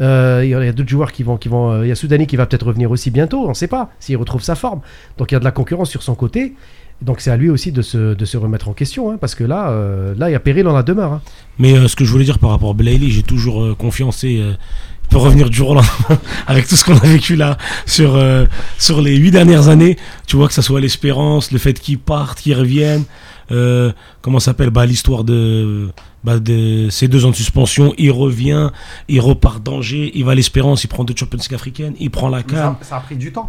Euh, 0.00 0.40
Il 0.42 0.50
y 0.50 0.54
a, 0.54 0.72
d'autres 0.72 0.88
joueurs 0.88 1.12
qui 1.12 1.22
vont, 1.22 1.36
qui 1.36 1.48
vont. 1.48 1.82
Il 1.82 1.88
y 1.88 1.92
a 1.92 1.94
Soudani 1.94 2.26
qui 2.26 2.36
va 2.36 2.46
peut-être 2.46 2.66
revenir 2.66 2.90
aussi 2.90 3.10
bientôt, 3.10 3.44
on 3.44 3.50
ne 3.50 3.54
sait 3.54 3.68
pas 3.68 3.90
s'il 4.00 4.16
retrouve 4.16 4.42
sa 4.42 4.54
forme. 4.54 4.80
Donc 5.18 5.30
il 5.30 5.34
y 5.34 5.36
a 5.36 5.40
de 5.40 5.44
la 5.44 5.52
concurrence 5.52 5.90
sur 5.90 6.02
son 6.02 6.14
côté. 6.14 6.54
Donc 7.02 7.20
c'est 7.20 7.30
à 7.30 7.36
lui 7.36 7.48
aussi 7.48 7.72
de 7.72 7.80
se, 7.82 8.14
de 8.14 8.24
se 8.24 8.36
remettre 8.36 8.68
en 8.68 8.72
question, 8.74 9.10
hein, 9.10 9.16
parce 9.20 9.34
que 9.34 9.44
là, 9.44 9.70
euh, 9.70 10.14
là, 10.18 10.28
il 10.28 10.32
y 10.32 10.36
a 10.36 10.40
péril 10.40 10.66
en 10.68 10.72
la 10.74 10.82
demeure. 10.82 11.12
hein. 11.14 11.22
Mais 11.58 11.74
euh, 11.74 11.88
ce 11.88 11.96
que 11.96 12.04
je 12.04 12.12
voulais 12.12 12.24
dire 12.24 12.38
par 12.38 12.50
rapport 12.50 12.70
à 12.70 12.74
Blayley, 12.74 13.08
j'ai 13.10 13.22
toujours 13.22 13.62
euh, 13.62 13.74
confiance 13.74 14.22
et 14.24 14.38
euh, 14.38 14.52
il 15.04 15.08
peut 15.08 15.16
revenir 15.16 15.48
du 15.50 15.56
jour 15.56 15.70
au 15.70 15.74
lendemain 15.74 16.18
avec 16.46 16.68
tout 16.68 16.76
ce 16.76 16.84
qu'on 16.84 16.96
a 16.96 17.06
vécu 17.06 17.36
là 17.36 17.56
sur, 17.86 18.16
euh, 18.16 18.44
sur 18.78 19.00
les 19.00 19.16
huit 19.16 19.30
dernières 19.30 19.68
années. 19.68 19.96
Tu 20.26 20.36
vois 20.36 20.46
que 20.46 20.54
ça 20.54 20.62
soit 20.62 20.80
l'espérance, 20.80 21.52
le 21.52 21.58
fait 21.58 21.80
qu'il 21.80 21.98
parte, 21.98 22.40
qu'il 22.40 22.54
revienne. 22.54 23.04
Euh, 23.50 23.92
comment 24.20 24.38
ça 24.38 24.46
s'appelle 24.52 24.70
bah, 24.70 24.86
L'histoire 24.86 25.24
de, 25.24 25.88
bah, 26.22 26.38
de 26.38 26.88
ces 26.90 27.08
deux 27.08 27.24
ans 27.24 27.30
de 27.30 27.34
suspension. 27.34 27.94
Il 27.98 28.12
revient, 28.12 28.70
il 29.08 29.20
repart 29.20 29.60
d'Angers, 29.62 30.12
il 30.14 30.24
va 30.24 30.32
à 30.32 30.34
l'espérance, 30.36 30.84
il 30.84 30.88
prend 30.88 31.02
deux 31.02 31.14
Champions 31.16 31.38
League 31.40 31.54
africaines, 31.54 31.94
il 31.98 32.10
prend 32.10 32.28
la. 32.28 32.42
Ça, 32.48 32.78
ça 32.82 32.96
a 32.98 33.00
pris 33.00 33.16
du 33.16 33.32
temps. 33.32 33.46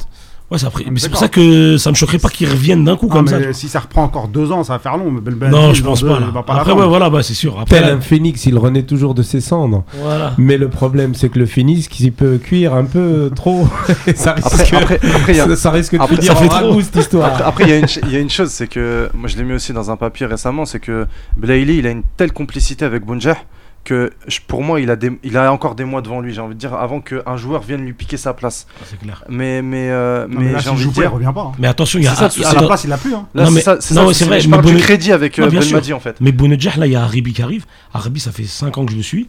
Ouais, 0.52 0.58
ça 0.58 0.68
a 0.68 0.70
pris- 0.70 0.86
mais 0.92 1.00
c'est 1.00 1.08
pour 1.08 1.18
ça 1.18 1.30
que 1.30 1.78
ça 1.78 1.92
me 1.92 1.96
choquerait 1.96 2.18
pas 2.18 2.28
qu'il 2.28 2.50
revienne 2.50 2.84
d'un 2.84 2.98
coup 2.98 3.08
Ah, 3.10 3.14
comme 3.14 3.30
mais 3.32 3.42
ça. 3.46 3.54
si 3.54 3.70
ça 3.70 3.80
reprend 3.80 4.04
encore 4.04 4.28
deux 4.28 4.52
ans, 4.52 4.66
ça 4.66 4.74
va 4.74 4.80
faire 4.80 4.98
long. 4.98 5.10
mais 5.10 5.22
Belmadi, 5.22 5.56
non, 5.56 5.74
je 5.74 5.82
pense 5.82 6.02
deux, 6.02 6.10
pas. 6.10 6.18
il 6.20 6.26
Là. 6.26 6.32
va 6.34 6.44
pas 6.44 6.56
Après, 6.56 6.74
ouais, 6.74 6.86
voilà, 6.88 7.10
bah, 7.10 7.24
c'est 7.24 7.34
sûr. 7.34 7.58
Après, 7.58 7.80
Tel 7.80 7.88
là- 7.88 7.94
un 7.96 8.02
phénix, 8.02 8.46
il 8.48 8.58
renaît 8.58 8.84
toujours 8.84 9.14
de 9.14 9.24
ses 9.24 9.40
cendres. 9.40 9.86
voilà. 10.02 10.34
Mais 10.38 10.58
le 10.58 10.68
problème, 10.68 11.16
c'est 11.16 11.30
que 11.30 11.40
le 11.40 11.46
phénix, 11.46 11.88
il 12.02 12.12
peut 12.12 12.38
cuire 12.38 12.74
un 12.74 12.84
peu 12.84 13.32
trop. 13.34 13.66
ça 14.16 14.34
risque, 14.34 14.74
Après, 14.74 14.76
après, 14.78 15.00
après, 15.16 15.32
il 15.34 15.38
y 15.38 15.40
a- 15.40 15.48
ça, 15.48 15.56
ça 15.56 15.72
risque 15.72 15.94
de 15.96 16.02
après, 16.02 16.18
finir 16.18 16.34
ça 16.34 16.36
fait 16.38 16.46
en 16.46 16.50
trop. 16.50 16.68
ragoût, 16.68 16.82
cette 16.82 16.96
histoire. 16.98 17.42
Après, 17.48 17.64
il 17.64 17.70
y, 17.70 17.74
a 17.74 17.78
une 17.78 17.88
ch- 17.88 18.04
il 18.06 18.12
y 18.12 18.18
a 18.18 18.20
une 18.20 18.30
chose, 18.30 18.50
c'est 18.50 18.68
que 18.68 19.10
moi 19.14 19.30
je 19.30 19.38
l'ai 19.38 19.44
mis 19.44 19.54
aussi 19.54 19.72
dans 19.72 19.90
un 19.90 19.96
papier 19.96 20.26
récemment, 20.26 20.66
c'est 20.66 20.80
que 20.82 21.06
Blaili, 21.38 21.78
il 21.78 21.88
a 21.88 21.92
une 21.92 22.04
telle 22.18 22.34
complicité 22.34 22.84
avec 22.84 23.06
Bounjah 23.06 23.38
que 23.84 24.12
je- 24.28 24.40
pour 24.48 24.64
moi, 24.64 24.80
il 24.80 24.90
a, 24.92 24.96
des- 24.96 25.18
il 25.24 25.36
a 25.38 25.52
encore 25.52 25.74
des 25.76 25.86
mois 25.86 26.02
devant 26.02 26.20
lui, 26.22 26.34
j'ai 26.34 26.42
envie 26.42 26.54
de 26.56 26.60
dire, 26.60 26.74
avant 26.76 27.02
qu'un 27.02 27.36
joueur 27.38 27.62
vienne 27.62 27.82
lui 27.84 27.94
piquer 27.94 28.18
sa 28.18 28.34
place. 28.34 28.68
C'est 28.86 29.00
clair. 29.00 29.24
Mais, 29.28 29.62
mais, 29.62 29.90
euh, 29.90 30.28
Non, 30.28 30.40
mais, 30.40 30.46
mais 30.46 30.52
là, 30.54 30.60
j'ai 30.60 30.70
envie 30.70 30.86
de 30.86 30.90
pas, 30.90 30.96
il 30.98 31.02
dire. 31.02 31.12
revient 31.14 31.32
pas. 31.34 31.42
hein. 31.42 31.52
Mais 31.60 31.68
attention, 31.68 31.98
il 32.00 32.06
y 32.06 32.08
a. 32.08 32.14
Ça. 32.16 32.26
À 32.26 32.28
attends, 32.28 32.62
la 32.62 32.68
place, 32.68 32.84
il 32.84 32.90
l'a 32.90 32.98
plus. 32.98 33.14
hein. 33.16 33.26
Là, 33.34 33.44
Non, 33.44 33.50
c'est 33.50 33.56
mais- 33.56 33.62
ça, 33.62 33.78
c'est 33.80 33.96
non, 33.96 34.08
ça, 34.10 34.14
c'est 34.14 34.26
vrai, 34.26 34.40
Je 34.40 34.48
mais 34.50 34.58
parle 34.58 34.66
du 34.74 34.78
crédit 34.78 35.12
avec 35.12 35.40
euh, 35.40 35.44
Non, 35.46 35.48
bien 35.50 35.62
sûr. 35.62 35.72
Belmadi 35.72 35.94
en 35.94 36.00
fait. 36.00 36.16
Mais 36.22 36.32
Bounedjah, 36.32 36.78
là, 36.78 36.86
il 36.88 36.94
y 36.94 36.96
a 36.96 37.02
Arabi 37.04 37.34
qui 37.34 37.42
arrive. 37.42 37.66
Arabi, 37.94 38.20
ça 38.20 38.32
fait 38.32 38.44
5 38.44 38.78
ans 38.78 38.86
que 38.86 38.92
je 38.92 38.98
le 38.98 39.04
suis. 39.04 39.28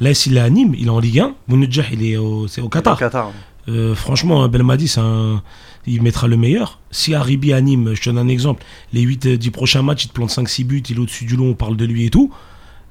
Là, 0.00 0.14
s'il 0.14 0.36
est 0.36 0.40
à 0.40 0.48
Nîmes, 0.48 0.74
il 0.78 0.86
est 0.86 0.90
en 0.90 1.00
Ligue 1.00 1.18
1. 1.20 1.34
Bounedjah, 1.48 1.82
il 1.92 2.06
est 2.08 2.16
au, 2.16 2.46
c'est 2.46 2.60
au 2.60 2.66
Au 2.66 2.68
Qatar. 2.68 3.32
Euh, 3.68 3.94
franchement, 3.96 4.48
Belmadi, 4.48 4.86
c'est 4.88 5.00
un... 5.00 5.42
il 5.86 6.00
mettra 6.02 6.26
le 6.28 6.36
meilleur. 6.38 6.78
Si 6.90 7.14
Arabi 7.14 7.52
à 7.52 7.60
Nîmes, 7.60 7.92
je 7.94 8.00
te 8.00 8.08
donne 8.10 8.18
un 8.18 8.28
exemple, 8.28 8.64
les 8.92 9.02
8-10 9.04 9.50
prochains 9.50 9.82
matchs, 9.82 10.04
il 10.04 10.08
te 10.08 10.12
plante 10.14 10.30
5-6 10.30 10.64
buts, 10.64 10.82
il 10.88 10.96
est 10.96 10.98
au-dessus 11.00 11.24
du 11.26 11.36
lot, 11.36 11.44
on 11.46 11.54
parle 11.54 11.76
de 11.76 11.84
lui 11.84 12.06
et 12.06 12.10
tout. 12.10 12.32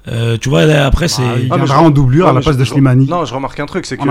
Euh, 0.08 0.38
tu 0.38 0.50
vois, 0.50 0.66
là, 0.66 0.86
après, 0.86 1.08
c'est. 1.08 1.22
Ah, 1.22 1.36
il 1.38 1.48
Ah, 1.52 1.58
mais 1.58 1.66
viendra 1.66 1.80
je- 1.80 1.84
en 1.86 1.90
doublure 1.90 2.26
Ouais, 2.26 2.32
à 2.32 2.34
la 2.34 2.42
place 2.42 2.56
je- 2.56 2.60
de 2.60 2.66
Slimani. 2.66 3.08
Non, 3.08 3.26
je 3.26 3.34
remarque 3.34 3.60
un 3.60 3.66
truc, 3.66 3.86
c'est 3.86 3.98
que 3.98 4.04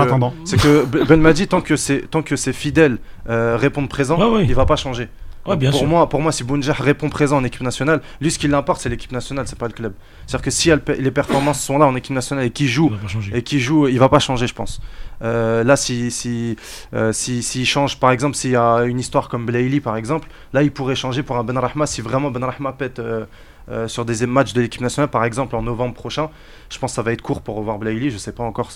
c'est 0.45 0.57
Ben- 0.89 1.03
Belmadi 1.05 1.47
tant 1.47 1.61
que 1.61 1.75
ses 1.75 2.01
tant 2.01 2.21
que 2.21 2.35
ses 2.35 2.53
fidèles 2.53 2.97
euh, 3.29 3.57
répondent 3.59 3.89
présent, 3.89 4.17
Ouais, 4.17 4.37
ouais. 4.37 4.45
il 4.47 4.53
va 4.55 4.65
pas 4.65 4.75
changer. 4.75 5.07
Ouais, 5.47 5.55
bien 5.55 5.69
pour 5.71 5.79
sûr. 5.79 5.87
moi, 5.87 6.09
pour 6.09 6.21
moi, 6.21 6.33
si 6.33 6.43
Bounjah 6.43 6.73
répond 6.73 7.07
présent 7.09 7.37
en 7.37 7.43
équipe 7.45 7.61
nationale, 7.61 8.01
lui 8.19 8.29
ce 8.31 8.37
qui 8.37 8.49
l'importe 8.49 8.81
c'est 8.81 8.89
l'équipe 8.89 9.13
nationale, 9.13 9.47
c'est 9.47 9.57
pas 9.57 9.67
le 9.67 9.73
club. 9.73 9.93
C'est-à-dire 10.25 10.43
que 10.43 10.51
si 10.51 10.69
elle 10.69 10.81
les 10.99 11.09
performances 11.09 11.61
sont 11.61 11.77
là 11.77 11.85
en 11.87 11.95
équipe 11.95 12.13
nationale 12.13 12.45
et 12.45 12.49
qu'il 12.49 12.67
joue 12.67 12.91
et 13.33 13.41
qui 13.43 13.61
joue, 13.61 13.87
il 13.87 13.97
va 13.97 14.09
pas 14.09 14.19
changer, 14.19 14.45
je 14.45 14.53
pense. 14.53 14.81
Euh, 15.23 15.63
là, 15.63 15.77
si 15.77 16.11
si 16.11 16.57
euh, 16.93 17.13
si 17.13 17.41
s'il 17.41 17.65
change, 17.65 17.97
par 17.97 18.11
exemple, 18.11 18.35
s'il 18.35 18.51
y 18.51 18.55
a 18.57 18.81
une 18.83 18.99
histoire 18.99 19.29
comme 19.29 19.45
Blaili, 19.45 19.79
par 19.79 19.95
exemple, 19.95 20.27
là, 20.51 20.63
il 20.63 20.71
pourrait 20.71 20.95
changer 20.95 21.23
pour 21.23 21.37
un 21.37 21.45
Ben 21.45 21.57
Rahma 21.57 21.85
si 21.85 22.01
vraiment 22.01 22.29
Ben 22.29 22.43
Rahma 22.43 22.73
pète 22.73 22.99
euh, 22.99 23.23
euh, 23.69 23.87
sur 23.87 24.05
des 24.05 24.25
matchs 24.25 24.53
de 24.53 24.61
l'équipe 24.61 24.81
nationale, 24.81 25.09
par 25.09 25.23
exemple, 25.25 25.55
en 25.55 25.61
novembre 25.61 25.93
prochain. 25.93 26.29
Je 26.69 26.77
pense 26.79 26.91
que 26.91 26.95
ça 26.95 27.01
va 27.01 27.11
être 27.13 27.21
court 27.21 27.41
pour 27.41 27.55
revoir 27.55 27.77
Blaili. 27.77 28.09
Je 28.09 28.17
sais 28.17 28.31
pas 28.31 28.43
encore 28.43 28.71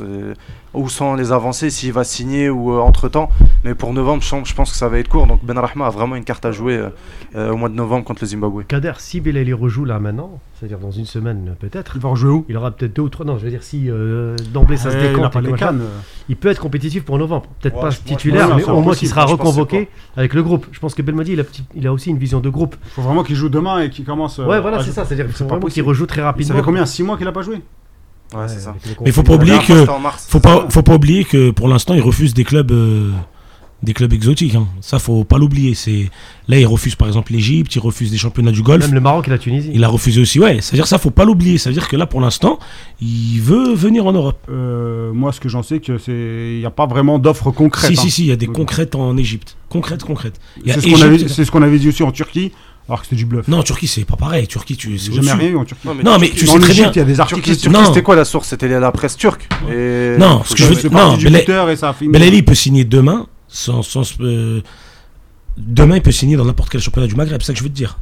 où 0.74 0.90
sont 0.90 1.16
les 1.16 1.32
avancées, 1.32 1.70
s'il 1.70 1.94
va 1.94 2.04
signer 2.04 2.50
ou 2.50 2.74
entre 2.80 3.10
temps. 3.10 3.30
Mais 3.64 3.76
pour 3.76 3.94
novembre, 3.94 4.24
je 4.24 4.54
pense- 4.54 4.72
que 4.72 4.78
ça 4.78 4.90
va 4.90 5.00
être 5.00 5.10
court. 5.10 5.28
Donc 5.28 5.44
Ben 5.44 5.58
Rahma 5.58 5.88
a 5.88 5.90
vraiment 5.90 6.16
une 6.16 6.24
carte 6.24 6.46
à 6.46 6.52
jouer 6.52 6.78
euh, 6.78 6.90
euh, 7.36 7.52
au 7.52 7.58
mois 7.58 7.70
de 7.70 7.76
novembre 7.76 8.06
contre 8.06 8.24
le 8.24 8.28
Zimbabwe. 8.28 8.64
Kader, 8.68 8.94
si 9.00 9.20
Belali 9.20 9.54
rejoue 9.54 9.86
là 9.86 10.00
maintenant, 10.00 10.40
c'est-à-dire 10.62 10.78
dans 10.78 10.92
une 10.92 11.06
semaine 11.08 11.56
peut-être, 11.60 11.94
Il 11.96 12.02
va 12.02 12.10
rejouer 12.10 12.30
où 12.32 12.46
il 12.48 12.56
aura 12.56 12.70
peut-être 12.70 12.96
deux 12.96 13.02
ou 13.02 13.10
trois. 13.10 13.26
Non, 13.26 13.40
je 13.40 13.46
veux 13.46 13.50
dire, 13.50 13.64
si 13.64 13.90
euh, 13.90 14.36
d'emblée 14.54 14.78
ça 14.78 14.92
se 14.92 14.96
Eh, 14.98 15.00
Il 15.12 15.18
n'a 15.20 15.30
décompte, 15.30 15.56
cannes. 15.58 15.82
il 16.30 16.36
peut 16.36 16.50
être 16.50 16.60
compétitif 16.62 17.04
pour 17.04 17.18
novembre. 17.18 17.48
Peut-être 17.60 17.74
Ouais, 17.78 17.82
pas 17.82 17.88
moi, 17.88 17.96
titulaire, 18.06 18.56
mais 18.56 18.64
au 18.66 18.80
moins 18.82 18.94
qu'il 18.94 19.08
sera 19.08 19.26
reconvoqué 19.26 19.90
avec 20.16 20.36
le 20.36 20.44
groupe. 20.44 20.68
Je 20.72 20.80
pense 20.80 20.94
que 20.94 21.02
Belmadi, 21.02 21.32
il 21.34 21.40
a, 21.40 21.44
petit- 21.44 21.64
il 21.76 21.88
a 21.88 21.92
aussi 21.92 22.12
une 22.12 22.20
vision 22.20 22.42
de 22.42 22.50
groupe. 22.50 22.76
Il 22.86 22.90
faut 22.92 23.02
vraiment 23.02 23.24
qu'il 23.24 23.36
joue 23.36 23.50
demain 23.50 23.80
et 23.82 23.90
qu'il 23.90 24.06
commence. 24.06 24.38
euh, 24.38 24.46
ouais, 24.46 24.62
voilà, 24.62 24.78
c'est 24.78 24.86
jouer. 24.86 24.94
ça. 24.94 25.06
C'est-à-dire 25.06 25.26
qu'il 25.26 25.34
faut 25.48 25.68
qu'il 25.68 25.82
rejoue 25.84 26.06
très 26.06 26.22
Ça 26.22 26.26
rapidement. 26.26 26.56
fait 26.56 26.62
combien 26.62 26.86
6 26.86 27.02
mois 27.02 27.18
qu'il 27.18 27.28
a 27.28 27.32
pas 27.32 27.42
joué 27.42 27.56
Ouais, 28.36 28.48
c'est 28.48 28.60
ça. 28.60 28.76
Mais 28.86 29.08
il 29.08 29.12
faut 29.12 29.24
pas 29.24 29.34
oublier 29.34 29.58
que- 29.60 29.90
en 29.90 30.00
mars. 30.00 30.28
Faut 30.30 30.40
pas, 30.40 30.68
faut 30.70 30.84
pas 30.84 30.94
oublier 30.94 31.26
que 31.26 31.50
pour 31.52 31.68
l'instant, 31.68 31.96
il 31.96 32.02
refuse 32.02 32.34
des 32.34 32.44
clubs, 32.46 32.72
euh, 32.72 33.10
des 33.84 33.94
clubs 33.94 34.14
exotiques. 34.14 34.56
hein. 34.56 34.68
Ça, 34.82 35.00
faut 35.00 35.24
pas 35.24 35.38
l'oublier. 35.38 35.74
C'est 35.74 36.10
là, 36.48 36.60
il 36.60 36.66
refuse 36.68 36.96
par 36.96 37.08
exemple 37.08 37.32
l'Égypte, 37.34 37.74
il 37.76 37.80
refuse 37.80 38.12
des 38.12 38.18
championnats 38.18 38.52
du 38.52 38.62
Golfe. 38.62 38.86
Même 38.86 38.94
le 38.94 39.00
Maroc 39.02 39.28
et 39.28 39.32
la 39.32 39.38
Tunisie. 39.38 39.72
Il 39.74 39.84
a 39.84 39.88
refusé 39.88 40.22
aussi, 40.22 40.40
ouais. 40.40 40.60
C'est-à-dire 40.62 40.88
ça, 40.88 40.98
faut 41.00 41.10
pas 41.12 41.26
l'oublier. 41.26 41.58
Ça 41.58 41.70
veut 41.70 41.74
dire 41.74 41.88
que 41.88 41.96
là, 41.96 42.06
pour 42.06 42.22
l'instant, 42.22 42.60
il 43.02 43.40
veut 43.42 43.74
venir 43.74 44.06
en 44.06 44.12
Europe. 44.14 44.40
Euh, 44.50 45.12
Moi, 45.14 45.32
ce 45.32 45.40
que 45.40 45.50
j'en 45.50 45.64
sais, 45.64 45.80
que 45.80 45.98
c'est, 45.98 46.12
il 46.12 46.60
n'y 46.60 46.66
a 46.66 46.70
pas 46.72 46.86
vraiment 46.86 47.18
d'offres 47.20 47.52
concrètes. 47.52 47.92
si, 47.94 48.00
hein. 48.00 48.04
si, 48.04 48.12
si, 48.12 48.22
il 48.24 48.28
y 48.28 48.32
a 48.32 48.36
des 48.36 48.48
concrètes 48.48 48.96
en 48.96 49.18
Égypte. 49.18 49.58
Concrètes, 49.70 50.04
concrètes. 50.04 50.40
C'est 50.66 50.82
ce 50.82 50.88
qu'on 50.88 51.02
avait, 51.02 51.28
c'est 51.28 51.46
ce 51.46 51.52
qu'on 51.52 51.62
avait 51.62 51.80
dit 51.80 51.88
aussi 51.88 52.04
en 52.04 52.12
Turquie, 52.12 52.52
alors 52.88 53.00
que 53.02 53.08
c'était 53.08 53.16
du 53.16 53.26
bluff. 53.26 53.48
Non, 53.48 53.60
en 53.60 53.64
Turquie, 53.64 53.88
c'est 53.88 54.04
pas 54.06 54.18
pareil. 54.18 54.48
Turquie, 54.48 54.76
tu. 54.76 54.98
c'est 54.98 55.12
J'ai 55.14 55.22
jamais 55.22 55.44
rien 55.46 55.52
eu 55.54 55.58
en 55.58 55.66
Turquie. 55.66 55.88
Non, 55.88 55.94
mais 55.96 56.04
Non, 56.04 56.18
mais 56.20 56.28
Turquie- 56.28 56.40
tu 56.40 56.48
sais 56.48 56.60
très 56.60 56.74
bien. 56.74 56.92
il 56.94 56.98
y 56.98 57.00
a 57.00 57.06
des 57.06 57.20
articles. 57.20 57.56
C'était 57.56 58.04
quoi 58.04 58.16
la 58.16 58.26
source? 58.26 58.50
C'était 58.50 58.68
la 58.68 58.92
presse 58.92 59.16
turque. 59.18 59.48
Et... 59.72 60.16
Non, 60.20 60.44
ce 60.46 60.54
que 60.56 60.60
je 60.64 60.66
veux- 60.68 60.76
C'est 60.76 60.92
non. 60.92 61.18
Belali, 62.12 62.38
il 62.38 62.46
peut 62.46 62.54
signer 62.56 62.84
demain, 62.84 63.28
sans, 63.52 63.84
sans, 63.84 64.20
euh, 64.22 64.62
demain, 65.58 65.98
il 65.98 66.02
peut 66.02 66.12
signer 66.12 66.38
dans 66.38 66.46
n'importe 66.46 66.70
quel 66.70 66.82
championnat 66.82 67.08
du 67.08 67.16
Maghreb. 67.16 67.42
C'est 67.42 67.48
ça 67.48 67.54
que 67.54 67.60
je 67.60 67.64
veux 67.64 67.70
te 67.70 67.76
dire. 67.76 68.00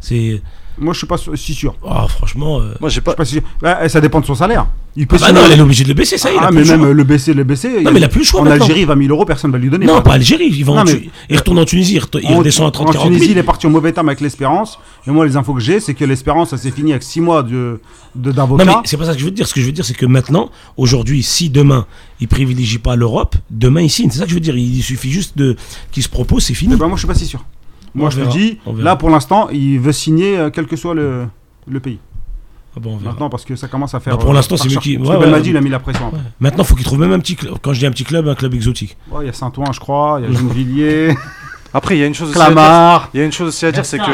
Moi, 0.79 0.93
je 0.93 0.97
suis 0.99 1.07
pas 1.07 1.17
si 1.35 1.53
sûr. 1.53 1.75
oh, 1.83 2.07
franchement. 2.07 2.59
euh, 2.61 2.73
Moi, 2.79 2.89
j'ai 2.89 2.95
Je 2.95 2.99
pas. 3.01 3.11
suis 3.11 3.17
pas 3.17 3.25
si 3.25 3.31
sûr. 3.33 3.41
Bah, 3.61 3.87
ça 3.89 4.01
dépend 4.01 4.19
de 4.21 4.25
son 4.25 4.35
salaire. 4.35 4.67
Il 4.95 5.05
peut 5.07 5.17
Ah 5.17 5.19
bah 5.21 5.27
signer- 5.27 5.39
non, 5.41 5.47
elle 5.51 5.59
est 5.59 5.61
obligée 5.61 5.83
de 5.83 5.89
le 5.89 5.93
baisser, 5.93 6.17
ça 6.17 6.29
y 6.29 6.33
est. 6.33 6.37
il 6.37 6.39
a 6.39 6.45
Ah, 6.45 6.47
plus 6.47 6.55
mais 6.55 6.61
le 6.61 6.67
choix. 6.67 6.77
même 6.77 6.85
euh, 6.87 6.93
le 6.93 7.03
baisser, 7.03 7.33
le 7.33 7.43
baisser. 7.43 7.83
Non, 7.83 7.91
mais 7.91 7.99
il 7.99 8.03
a 8.03 8.09
plus 8.09 8.19
le 8.21 8.25
choix 8.25 8.41
En 8.41 8.43
maintenant. 8.43 8.65
Algérie, 8.65 8.85
20 8.85 8.97
000 9.03 9.09
euros, 9.13 9.23
personne 9.23 9.51
va 9.51 9.57
lui 9.59 9.69
donner. 9.69 9.85
Non, 9.85 9.93
Par 9.95 10.03
pas 10.03 10.13
Algérie. 10.13 10.47
Il, 10.51 10.65
va 10.65 10.73
en 10.73 10.75
Non, 10.77 10.83
mais- 10.85 10.99
Tu- 10.99 11.09
il 11.29 11.37
retourne 11.37 11.59
en 11.59 11.65
Tunisie, 11.65 11.95
il, 11.95 12.19
il 12.23 12.33
En- 12.33 12.37
redescend 12.39 12.67
à 12.67 12.71
30 12.71 12.89
En 12.89 12.91
40 12.91 13.07
Tunisie, 13.07 13.25
000. 13.27 13.35
il 13.35 13.37
est 13.37 13.43
parti 13.43 13.67
au 13.67 13.69
mauvais 13.69 13.91
terme 13.93 14.09
avec 14.09 14.19
l'Espérance. 14.19 14.79
Et 15.07 15.11
moi, 15.11 15.25
les 15.27 15.37
infos 15.37 15.53
que 15.53 15.59
j'ai, 15.61 15.79
c'est 15.79 15.93
que 15.93 16.03
l'Espérance, 16.05 16.49
ça 16.49 16.57
s'est 16.57 16.71
fini 16.71 16.91
avec 16.91 17.03
6 17.03 17.21
mois 17.21 17.43
de 17.43 17.79
de- 18.15 18.31
d'avocat. 18.31 18.65
Non, 18.65 18.71
mais 18.81 18.87
c'est 18.87 18.97
pas 18.97 19.05
ça 19.05 19.13
que 19.13 19.19
je 19.19 19.25
veux 19.25 19.31
te 19.31 19.35
dire. 19.35 19.47
Ce 19.47 19.53
que 19.53 19.61
je 19.61 19.65
veux 19.67 19.71
dire, 19.71 19.85
c'est 19.85 19.93
que 19.93 20.07
maintenant, 20.07 20.49
aujourd'hui, 20.75 21.21
si 21.21 21.49
demain, 21.51 21.85
il 22.19 22.27
privilégie 22.27 22.79
pas 22.79 22.95
l'Europe, 22.95 23.35
demain, 23.51 23.81
il 23.81 23.89
signe. 23.91 24.09
C'est 24.09 24.17
ça 24.19 24.23
que 24.25 24.31
je 24.31 24.35
veux 24.35 24.39
dire. 24.41 24.57
Il 24.57 24.81
suffit 24.81 25.11
juste 25.11 25.37
de 25.37 25.55
qu'il 25.91 26.01
se 26.03 26.09
propose, 26.09 26.43
c'est 26.43 26.55
fini. 26.55 26.73
Eh 26.73 26.77
ben, 26.77 26.87
moi, 26.87 26.95
je 26.95 27.01
suis 27.01 27.07
pas 27.07 27.13
si 27.13 27.27
sûr. 27.27 27.45
Moi, 27.95 28.07
On 28.07 28.09
je 28.09 28.15
te 28.17 28.21
verra, 28.21 28.31
dis, 28.33 28.59
on 28.65 28.73
verra. 28.73 28.83
là, 28.91 28.95
pour 28.95 29.09
l'instant, 29.09 29.49
il 29.51 29.79
veut 29.79 29.91
signer 29.91 30.37
euh, 30.37 30.49
quel 30.49 30.67
que 30.67 30.75
soit 30.75 30.93
le, 30.93 31.25
le 31.67 31.79
pays. 31.79 31.99
Ah 32.75 32.79
bon, 32.79 32.93
on 32.93 32.97
verra. 32.97 33.11
Maintenant, 33.11 33.29
parce 33.29 33.45
que 33.45 33.55
ça 33.55 33.67
commence 33.67 33.95
à 33.95 33.99
faire. 33.99 34.15
Bah, 34.15 34.21
pour 34.21 34.31
euh, 34.31 34.33
l'instant, 34.35 34.57
c'est 34.57 34.67
lui 34.69 34.77
qui- 34.77 34.97
ouais, 34.97 35.07
ouais, 35.07 35.17
Belmadi, 35.19 35.49
ouais. 35.49 35.53
il 35.53 35.57
a 35.57 35.61
mis 35.61 35.69
la 35.69 35.79
pression. 35.79 36.09
Ouais. 36.13 36.19
Maintenant, 36.39 36.63
faut 36.63 36.75
qu'il 36.75 36.85
trouve 36.85 36.99
même 36.99 37.11
un 37.11 37.19
petit 37.19 37.35
club. 37.35 37.55
Quand 37.61 37.73
je 37.73 37.79
dis 37.79 37.85
un 37.87 37.91
petit 37.91 38.03
club, 38.03 38.27
un 38.27 38.35
club 38.35 38.53
exotique. 38.53 38.95
Ouais, 39.11 39.23
Il 39.23 39.27
y 39.27 39.29
a 39.29 39.33
Saint-Ouen, 39.33 39.71
je 39.73 39.79
crois. 39.79 40.19
Il 40.21 40.31
y 40.31 40.35
a 40.35 40.37
Gennevilliers, 40.39 41.15
Après, 41.73 41.95
il 41.97 41.99
y 41.99 42.03
a 42.03 42.05
une 42.07 42.13
chose 42.15 42.29
aussi 42.29 42.37
à 42.39 42.45
dire. 42.45 42.53
Clamart. 42.53 43.09
Il 43.13 43.19
y 43.19 43.23
a 43.23 43.25
une 43.25 43.31
chose 43.31 43.47
aussi 43.49 43.65
à 43.65 43.71
dire, 43.71 43.85
c'est 43.85 43.97
que 43.99 44.11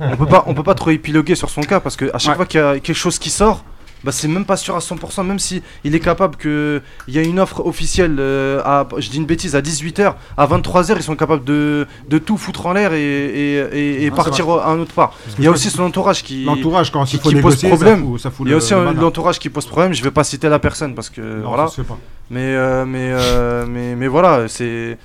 on 0.00 0.16
peut 0.16 0.26
pas, 0.26 0.44
on 0.46 0.54
peut 0.54 0.62
pas 0.62 0.74
trop 0.74 0.90
épiloguer 0.90 1.34
sur 1.34 1.48
son 1.50 1.62
cas 1.62 1.80
parce 1.80 1.96
que 1.96 2.10
à 2.14 2.18
chaque 2.18 2.30
Ouais. 2.32 2.36
fois 2.36 2.46
qu'il 2.46 2.60
y 2.60 2.62
a 2.62 2.78
quelque 2.80 2.94
chose 2.96 3.18
qui 3.18 3.30
sort, 3.30 3.64
bah, 4.04 4.12
c'est 4.12 4.28
même 4.28 4.44
pas 4.44 4.56
sûr 4.56 4.76
à 4.76 4.80
100%, 4.80 5.24
même 5.26 5.38
si 5.38 5.62
il 5.82 5.94
est 5.94 6.00
capable 6.00 6.36
que 6.36 6.82
il 7.08 7.14
y 7.14 7.18
a 7.18 7.22
une 7.22 7.40
offre 7.40 7.64
officielle 7.66 8.16
euh, 8.18 8.60
à, 8.64 8.86
je 8.98 9.08
dis 9.10 9.16
une 9.16 9.26
bêtise, 9.26 9.56
à 9.56 9.60
18h, 9.62 10.14
à 10.36 10.46
23h, 10.46 10.94
ils 10.96 11.02
sont 11.02 11.16
capables 11.16 11.44
de, 11.44 11.86
de 12.08 12.18
tout 12.18 12.36
foutre 12.36 12.66
en 12.66 12.72
l'air 12.74 12.92
et, 12.92 13.02
et, 13.02 13.56
et- 13.72 14.04
et 14.04 14.10
Ah, 14.12 14.16
partir 14.16 14.48
à 14.50 14.70
un 14.70 14.78
autre 14.78 14.92
part. 14.94 15.14
Il 15.38 15.44
y 15.44 15.46
a 15.46 15.50
aussi 15.50 15.70
son 15.70 15.82
entourage 15.84 16.22
qui, 16.22 16.44
L'entourage, 16.44 16.92
quand 16.92 17.04
qui- 17.04 17.16
il 17.16 17.20
faut 17.22 17.28
qui 17.30 17.36
pose 17.40 17.56
problème. 17.56 18.00
ça 18.00 18.04
fout, 18.06 18.20
ça 18.20 18.30
fout 18.30 18.46
il 18.46 18.50
y 18.50 18.54
a 18.54 18.56
aussi 18.56 18.74
l'entourage 18.74 19.38
qui 19.38 19.48
pose 19.48 19.66
problème. 19.66 19.94
Je 19.94 20.02
vais 20.04 20.10
pas 20.10 20.24
citer 20.24 20.48
la 20.48 20.58
personne 20.58 20.94
parce 20.94 21.10
que 21.10 21.20
Non, 21.20 21.48
voilà. 21.48 21.64
pas. 21.66 21.98
Mais, 22.30 22.40
euh, 22.40 22.84
mais, 22.86 23.10
euh, 23.12 23.64
mais, 23.68 23.94
mais 23.96 24.06
voilà, 24.08 24.48
c'est. 24.48 24.98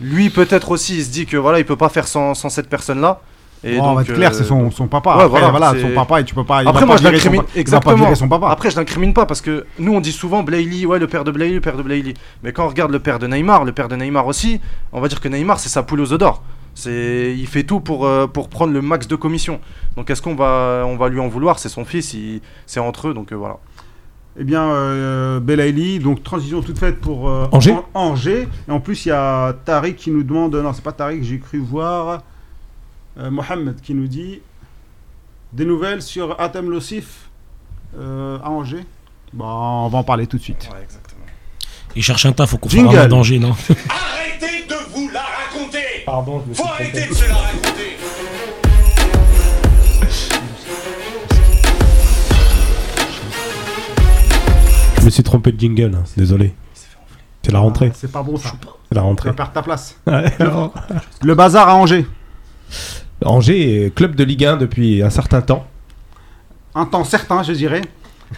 Lui, 0.00 0.28
peut-être 0.30 0.70
aussi, 0.72 0.98
il 0.98 1.04
se 1.04 1.10
dit 1.10 1.24
que 1.26 1.36
voilà, 1.38 1.58
il 1.58 1.64
peut 1.64 1.76
pas 1.76 1.88
faire 1.88 2.06
sans, 2.06 2.34
sans 2.34 2.50
cette 2.50 2.68
personne-là. 2.68 3.20
Et 3.66 3.80
on 3.80 3.94
va 3.94 4.02
être 4.02 4.12
clair, 4.14 4.30
euh, 4.30 4.34
c'est 4.34 4.44
son, 4.44 4.70
son 4.70 4.86
papa. 4.86 5.10
ouais, 5.10 5.16
Après, 5.24 5.28
voilà, 5.28 5.48
voilà, 5.50 5.72
son 5.80 5.94
papa, 5.94 6.20
et 6.20 6.24
tu 6.24 6.34
peux 6.34 6.44
pas. 6.44 6.62
il 6.62 6.68
Après, 6.68 6.80
va 6.80 6.86
moi, 6.86 6.96
pas 6.96 7.02
je 7.02 7.08
l'incrimine. 7.08 7.42
pas 7.42 7.48
Exactement. 7.56 8.14
son 8.14 8.28
papa. 8.28 8.48
Après, 8.50 8.70
je 8.70 8.76
l'incrimine 8.76 9.12
pas 9.14 9.26
parce 9.26 9.40
que 9.40 9.66
nous, 9.78 9.92
on 9.94 10.00
dit 10.00 10.12
souvent 10.12 10.42
Blayley, 10.42 10.86
ouais, 10.86 10.98
le 10.98 11.06
père 11.06 11.24
de 11.24 11.30
Blayley, 11.30 11.54
le 11.54 11.60
père 11.60 11.76
de 11.76 11.82
Blayley. 11.82 12.14
Mais 12.42 12.52
quand 12.52 12.64
on 12.64 12.68
regarde 12.68 12.92
le 12.92 12.98
père 13.00 13.18
de 13.18 13.26
Neymar, 13.26 13.64
le 13.64 13.72
père 13.72 13.88
de 13.88 13.96
Neymar 13.96 14.26
aussi, 14.26 14.60
on 14.92 15.00
va 15.00 15.08
dire 15.08 15.20
que 15.20 15.28
Neymar, 15.28 15.58
c'est 15.58 15.68
sa 15.68 15.82
poule 15.82 16.00
aux 16.00 16.12
œufs 16.12 16.18
d'or. 16.18 16.42
C'est, 16.74 17.34
il 17.36 17.46
fait 17.46 17.62
tout 17.62 17.80
pour, 17.80 18.04
euh, 18.06 18.26
pour 18.26 18.48
prendre 18.50 18.72
le 18.72 18.82
max 18.82 19.08
de 19.08 19.16
commission. 19.16 19.60
Donc, 19.96 20.10
est-ce 20.10 20.20
qu'on 20.20 20.34
va, 20.34 20.84
on 20.86 20.96
va 20.96 21.08
lui 21.08 21.20
en 21.20 21.28
vouloir? 21.28 21.58
C'est 21.58 21.70
son 21.70 21.84
fils, 21.86 22.12
il- 22.12 22.42
c'est 22.66 22.80
entre 22.80 23.08
eux, 23.08 23.14
donc 23.14 23.32
euh, 23.32 23.36
voilà. 23.36 23.56
Eh 24.38 24.44
bien, 24.44 24.64
euh, 24.68 25.40
Belaïli, 25.40 25.98
donc 25.98 26.22
transition 26.22 26.60
toute 26.60 26.78
faite 26.78 27.00
pour 27.00 27.30
euh, 27.30 27.46
Angers. 27.52 27.72
An- 27.72 27.84
Angers. 27.94 28.46
Et 28.68 28.70
en 28.70 28.80
plus, 28.80 29.06
il 29.06 29.08
y 29.08 29.12
a 29.12 29.54
Tariq 29.64 29.96
qui 29.96 30.10
nous 30.10 30.22
demande. 30.22 30.54
Non, 30.56 30.74
c'est 30.74 30.84
pas 30.84 30.92
Tariq, 30.92 31.22
j'ai 31.24 31.38
cru 31.38 31.56
voir. 31.58 32.20
Euh, 33.18 33.30
Mohamed 33.30 33.80
qui 33.80 33.94
nous 33.94 34.06
dit 34.08 34.40
des 35.52 35.64
nouvelles 35.64 36.02
sur 36.02 36.38
Atem 36.40 36.70
Lossif 36.70 37.28
euh, 37.98 38.38
à 38.42 38.50
Angers? 38.50 38.84
Bon, 39.32 39.44
on 39.46 39.88
va 39.88 39.98
en 39.98 40.04
parler 40.04 40.26
tout 40.26 40.36
de 40.38 40.42
suite. 40.42 40.68
Ouais, 40.72 40.82
exactement. 40.82 41.24
Il 41.94 42.02
cherche 42.02 42.26
un 42.26 42.32
taf, 42.32 42.50
faut 42.50 42.58
qu'on 42.58 42.68
Jingle. 42.68 42.94
fasse 42.94 43.04
un 43.04 43.08
danger, 43.08 43.38
non? 43.38 43.50
Arrêtez 43.88 44.64
de 44.68 44.74
vous 44.94 45.08
la 45.12 45.22
raconter 45.22 45.78
Pardon, 46.04 46.42
je 46.44 46.50
me 46.50 46.54
suis 46.54 46.62
Faut 46.62 46.68
trompé. 46.68 46.82
arrêter 46.84 47.08
de 47.08 47.14
se 47.14 47.28
la 47.28 47.34
raconter 47.34 47.96
Je 54.98 55.04
me 55.04 55.10
suis 55.10 55.22
trompé 55.22 55.52
de 55.52 55.60
jingle, 55.60 55.94
hein, 55.94 56.04
désolé. 56.16 56.54
C'est 57.42 57.52
la 57.52 57.60
rentrée. 57.60 57.90
Ah, 57.92 57.96
c'est 57.96 58.10
pas 58.10 58.22
bon 58.24 58.36
ça. 58.36 58.52
C'est 58.88 58.94
la 58.94 59.02
Tu 59.02 59.06
rentrée. 59.06 59.28
vas 59.30 59.34
perdre 59.36 59.52
ta 59.52 59.62
place. 59.62 59.96
Ouais. 60.06 60.32
Le 61.22 61.34
bazar 61.34 61.68
à 61.68 61.76
Angers. 61.76 62.06
Angers 63.24 63.86
est 63.86 63.94
club 63.94 64.14
de 64.14 64.24
Ligue 64.24 64.44
1 64.44 64.56
depuis 64.56 65.02
un 65.02 65.10
certain 65.10 65.40
temps. 65.40 65.66
Un 66.74 66.84
temps 66.84 67.04
certain, 67.04 67.42
je 67.42 67.52
dirais. 67.52 67.82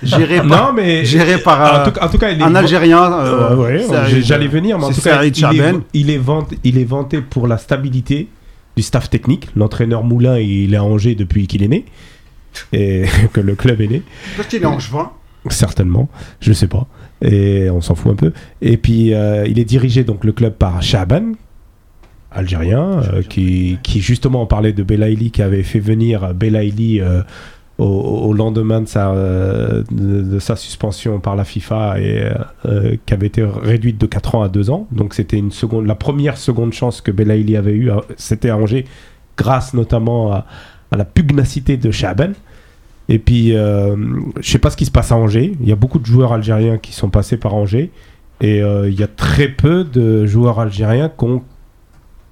Géré 0.02 0.36
par, 0.48 0.66
Non, 0.66 0.72
mais 0.72 1.04
géré 1.04 1.38
par 1.38 1.62
euh, 1.62 1.82
en, 1.82 1.90
tout, 1.90 1.98
en 2.00 2.08
tout 2.08 2.18
cas, 2.18 2.30
il 2.30 2.40
est 2.40 2.44
un 2.44 2.54
Algérien. 2.54 3.12
Euh, 3.12 3.50
euh, 3.52 3.56
ouais, 3.56 4.22
j'allais 4.22 4.46
venir, 4.46 4.78
mais 4.78 4.84
en 4.84 4.92
tout 4.92 5.00
cas, 5.00 5.24
il 5.24 5.28
est, 5.28 5.36
Chaben. 5.36 5.82
il, 5.92 6.10
est 6.10 6.18
vanté, 6.18 6.58
il 6.62 6.78
est 6.78 6.84
vanté 6.84 7.20
pour 7.20 7.46
la 7.46 7.58
stabilité 7.58 8.28
du 8.76 8.82
staff 8.82 9.10
technique. 9.10 9.48
L'entraîneur 9.56 10.04
Moulin, 10.04 10.38
il 10.38 10.74
est 10.74 10.76
à 10.76 10.84
Angers 10.84 11.14
depuis 11.14 11.46
qu'il 11.46 11.62
est 11.62 11.68
né. 11.68 11.84
Et 12.72 13.04
que 13.32 13.40
le 13.40 13.54
club 13.54 13.80
est 13.80 13.88
né. 13.88 14.02
Peut-être 14.36 14.48
qu'il 14.48 14.62
est 14.62 14.66
angevin. 14.66 15.10
Certainement, 15.50 16.08
je 16.40 16.52
sais 16.52 16.66
pas. 16.68 16.86
Et 17.22 17.68
on 17.70 17.80
s'en 17.80 17.94
fout 17.94 18.12
un 18.12 18.16
peu. 18.16 18.32
Et 18.60 18.76
puis, 18.76 19.14
euh, 19.14 19.46
il 19.46 19.58
est 19.58 19.64
dirigé, 19.64 20.04
donc, 20.04 20.24
le 20.24 20.32
club 20.32 20.54
par 20.54 20.82
Chaban, 20.82 21.32
algérien, 22.30 23.00
euh, 23.12 23.22
qui, 23.22 23.78
qui 23.82 24.00
justement, 24.00 24.46
parlait 24.46 24.72
de 24.72 24.82
Belaïli, 24.82 25.30
qui 25.30 25.42
avait 25.42 25.62
fait 25.62 25.80
venir 25.80 26.34
Belaïli 26.34 27.00
euh, 27.00 27.22
au, 27.78 27.84
au 27.84 28.32
lendemain 28.32 28.80
de 28.80 28.88
sa, 28.88 29.10
euh, 29.10 29.82
de, 29.90 30.22
de 30.22 30.38
sa 30.38 30.56
suspension 30.56 31.20
par 31.20 31.36
la 31.36 31.44
FIFA 31.44 32.00
et 32.00 32.30
euh, 32.66 32.96
qui 33.06 33.14
avait 33.14 33.28
été 33.28 33.44
réduite 33.44 33.98
de 33.98 34.06
4 34.06 34.34
ans 34.34 34.42
à 34.42 34.48
2 34.48 34.70
ans. 34.70 34.86
Donc, 34.92 35.14
c'était 35.14 35.38
une 35.38 35.52
seconde, 35.52 35.86
la 35.86 35.94
première 35.94 36.36
seconde 36.36 36.72
chance 36.72 37.00
que 37.00 37.10
Belaïli 37.10 37.56
avait 37.56 37.74
eue, 37.74 37.90
c'était 38.16 38.50
à 38.50 38.56
Angers, 38.56 38.84
grâce 39.36 39.72
notamment 39.74 40.32
à, 40.32 40.46
à 40.90 40.96
la 40.96 41.04
pugnacité 41.04 41.76
de 41.76 41.90
Chaban. 41.90 42.32
Et 43.10 43.18
puis, 43.18 43.52
je 43.52 43.96
sais 44.42 44.58
pas 44.58 44.68
ce 44.68 44.76
qui 44.76 44.84
se 44.84 44.90
passe 44.90 45.12
à 45.12 45.16
Angers. 45.16 45.56
Il 45.62 45.66
y 45.66 45.72
a 45.72 45.76
beaucoup 45.76 45.98
de 45.98 46.04
joueurs 46.04 46.34
algériens 46.34 46.76
qui 46.76 46.92
sont 46.92 47.08
passés 47.08 47.38
par 47.38 47.54
Angers. 47.54 47.90
Et 48.42 48.58
il 48.58 48.92
y 48.92 49.02
a 49.02 49.06
très 49.06 49.48
peu 49.48 49.82
de 49.82 50.26
joueurs 50.26 50.60
algériens 50.60 51.08
qui 51.08 51.24
ont 51.24 51.42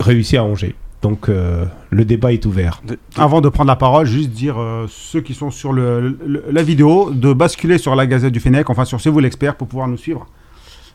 réussi 0.00 0.36
à 0.36 0.44
Angers. 0.44 0.74
Donc, 1.02 1.28
euh, 1.28 1.64
le 1.90 2.04
débat 2.04 2.32
est 2.32 2.44
ouvert. 2.46 2.80
De- 2.84 2.94
de- 2.94 2.98
Avant 3.16 3.40
de 3.40 3.48
prendre 3.48 3.68
la 3.68 3.76
parole, 3.76 4.06
juste 4.06 4.30
dire 4.30 4.56
euh, 4.58 4.86
ceux 4.88 5.20
qui 5.20 5.34
sont 5.34 5.50
sur 5.50 5.72
le, 5.72 6.16
le- 6.26 6.44
la 6.50 6.62
vidéo 6.62 7.10
de 7.12 7.32
basculer 7.32 7.78
sur 7.78 7.94
la 7.94 8.06
Gazette 8.06 8.32
du 8.32 8.40
Fennec, 8.40 8.68
enfin 8.70 8.84
sur 8.84 9.00
C'est 9.00 9.10
vous 9.10 9.20
l'expert 9.20 9.54
pour 9.56 9.68
pouvoir 9.68 9.88
nous 9.88 9.98
suivre. 9.98 10.26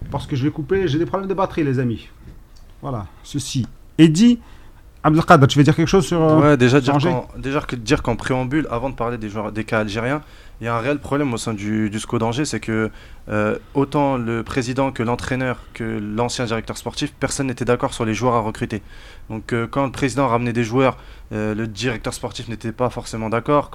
Parce 0.10 0.26
que 0.26 0.36
je 0.36 0.44
vais 0.44 0.50
couper, 0.52 0.88
j'ai 0.88 0.98
des 0.98 1.06
problèmes 1.06 1.30
de 1.30 1.34
batterie, 1.36 1.64
les 1.64 1.78
amis. 1.80 2.10
Voilà, 2.82 3.06
ceci 3.24 3.68
est 3.98 4.08
dit. 4.08 4.40
Abdelkader, 5.04 5.48
tu 5.48 5.58
veux 5.58 5.64
dire 5.64 5.76
quelque 5.76 5.88
chose 5.88 6.06
sur. 6.06 6.22
euh, 6.22 6.40
Ouais, 6.42 6.58
déjà 6.58 6.80
dire 6.82 6.96
Angers? 6.96 7.10
qu'en, 7.10 7.28
déjà 7.40 7.60
que 7.62 7.76
dire 7.76 8.04
qu'en 8.04 8.16
préambule, 8.16 8.68
avant 8.70 8.90
de 8.90 8.96
parler 8.96 9.18
des 9.18 9.30
joueurs, 9.30 9.52
des 9.52 9.64
cas 9.64 9.80
algériens, 9.80 10.22
il 10.62 10.66
y 10.66 10.68
a 10.68 10.76
un 10.76 10.80
réel 10.80 11.00
problème 11.00 11.34
au 11.34 11.38
sein 11.38 11.56
du, 11.56 11.90
du 11.90 12.00
SCO 12.00 12.20
d'Angers, 12.20 12.46
c'est 12.46 12.60
que 12.60 12.92
euh, 13.30 13.58
autant 13.74 14.16
le 14.16 14.44
président 14.44 14.92
que 14.92 15.02
l'entraîneur 15.02 15.58
que 15.74 15.84
l'ancien 15.84 16.46
directeur 16.46 16.78
sportif, 16.78 17.14
personne 17.20 17.48
n'était 17.48 17.66
d'accord 17.66 17.96
sur 17.96 18.06
les 18.06 18.14
joueurs 18.14 18.36
à 18.36 18.42
recruter. 18.42 18.84
Donc 19.32 19.54
euh, 19.54 19.66
quand 19.66 19.84
le 19.86 19.92
président 19.92 20.28
ramenait 20.28 20.54
des 20.54 20.64
joueurs, 20.64 20.98
euh, 21.34 21.56
le 21.56 21.66
directeur 21.66 22.14
sportif 22.14 22.48
n'était 22.48 22.72
pas 22.72 22.92
forcément 22.92 23.30
d'accord. 23.30 23.72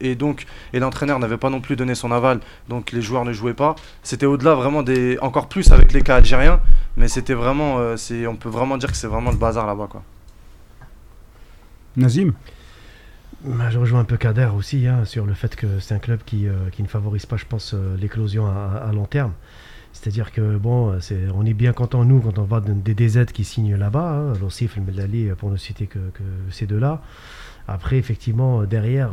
Et 0.00 0.14
donc 0.14 0.46
et 0.72 0.78
l'entraîneur 0.78 1.18
n'avait 1.18 1.38
pas 1.38 1.50
non 1.50 1.60
plus 1.60 1.74
donné 1.74 1.96
son 1.96 2.12
aval, 2.12 2.38
donc 2.68 2.92
les 2.92 3.02
joueurs 3.02 3.24
ne 3.24 3.32
jouaient 3.32 3.52
pas. 3.52 3.74
C'était 4.04 4.26
au-delà 4.26 4.54
vraiment 4.54 4.84
des, 4.84 5.18
encore 5.22 5.48
plus 5.48 5.72
avec 5.72 5.92
les 5.92 6.02
cas 6.02 6.16
algériens, 6.16 6.60
mais 6.96 7.08
c'était 7.08 7.34
vraiment, 7.34 7.78
on 7.78 8.36
peut 8.36 8.48
vraiment 8.48 8.78
dire 8.78 8.92
que 8.92 8.96
c'est 8.96 9.08
vraiment 9.08 9.32
le 9.32 9.38
bazar 9.38 9.66
là-bas 9.66 9.88
quoi. 9.90 10.04
Nazim? 11.96 12.32
Je 13.44 13.78
rejoins 13.78 14.00
un 14.00 14.04
peu 14.04 14.16
Kader 14.16 14.50
aussi 14.56 14.86
hein, 14.86 15.04
sur 15.04 15.26
le 15.26 15.34
fait 15.34 15.56
que 15.56 15.78
c'est 15.80 15.94
un 15.94 15.98
club 15.98 16.20
qui, 16.24 16.48
euh, 16.48 16.70
qui 16.72 16.82
ne 16.82 16.88
favorise 16.88 17.26
pas, 17.26 17.36
je 17.36 17.44
pense, 17.44 17.74
euh, 17.74 17.96
l'éclosion 17.96 18.46
à, 18.46 18.90
long 18.92 19.06
terme. 19.06 19.32
C'est-à-dire 19.92 20.32
que 20.32 20.56
bon, 20.56 20.90
euh, 20.90 21.00
c'est, 21.00 21.28
on 21.34 21.44
est 21.44 21.54
bien 21.54 21.72
content 21.72 22.04
nous 22.04 22.20
quand 22.20 22.38
on 22.38 22.44
voit 22.44 22.60
de- 22.60 22.72
des 22.72 22.94
DZ 22.94 23.26
qui 23.32 23.44
signent 23.44 23.76
là-bas, 23.76 24.12
hein, 24.12 24.32
l'Ossif, 24.40 24.76
le 24.76 24.82
Melali, 24.82 25.28
pour 25.38 25.50
ne 25.50 25.56
citer 25.56 25.86
que, 25.86 25.98
ces 26.50 26.66
deux-là. 26.66 27.02
Après, 27.68 27.96
effectivement, 27.96 28.62
derrière, 28.62 29.10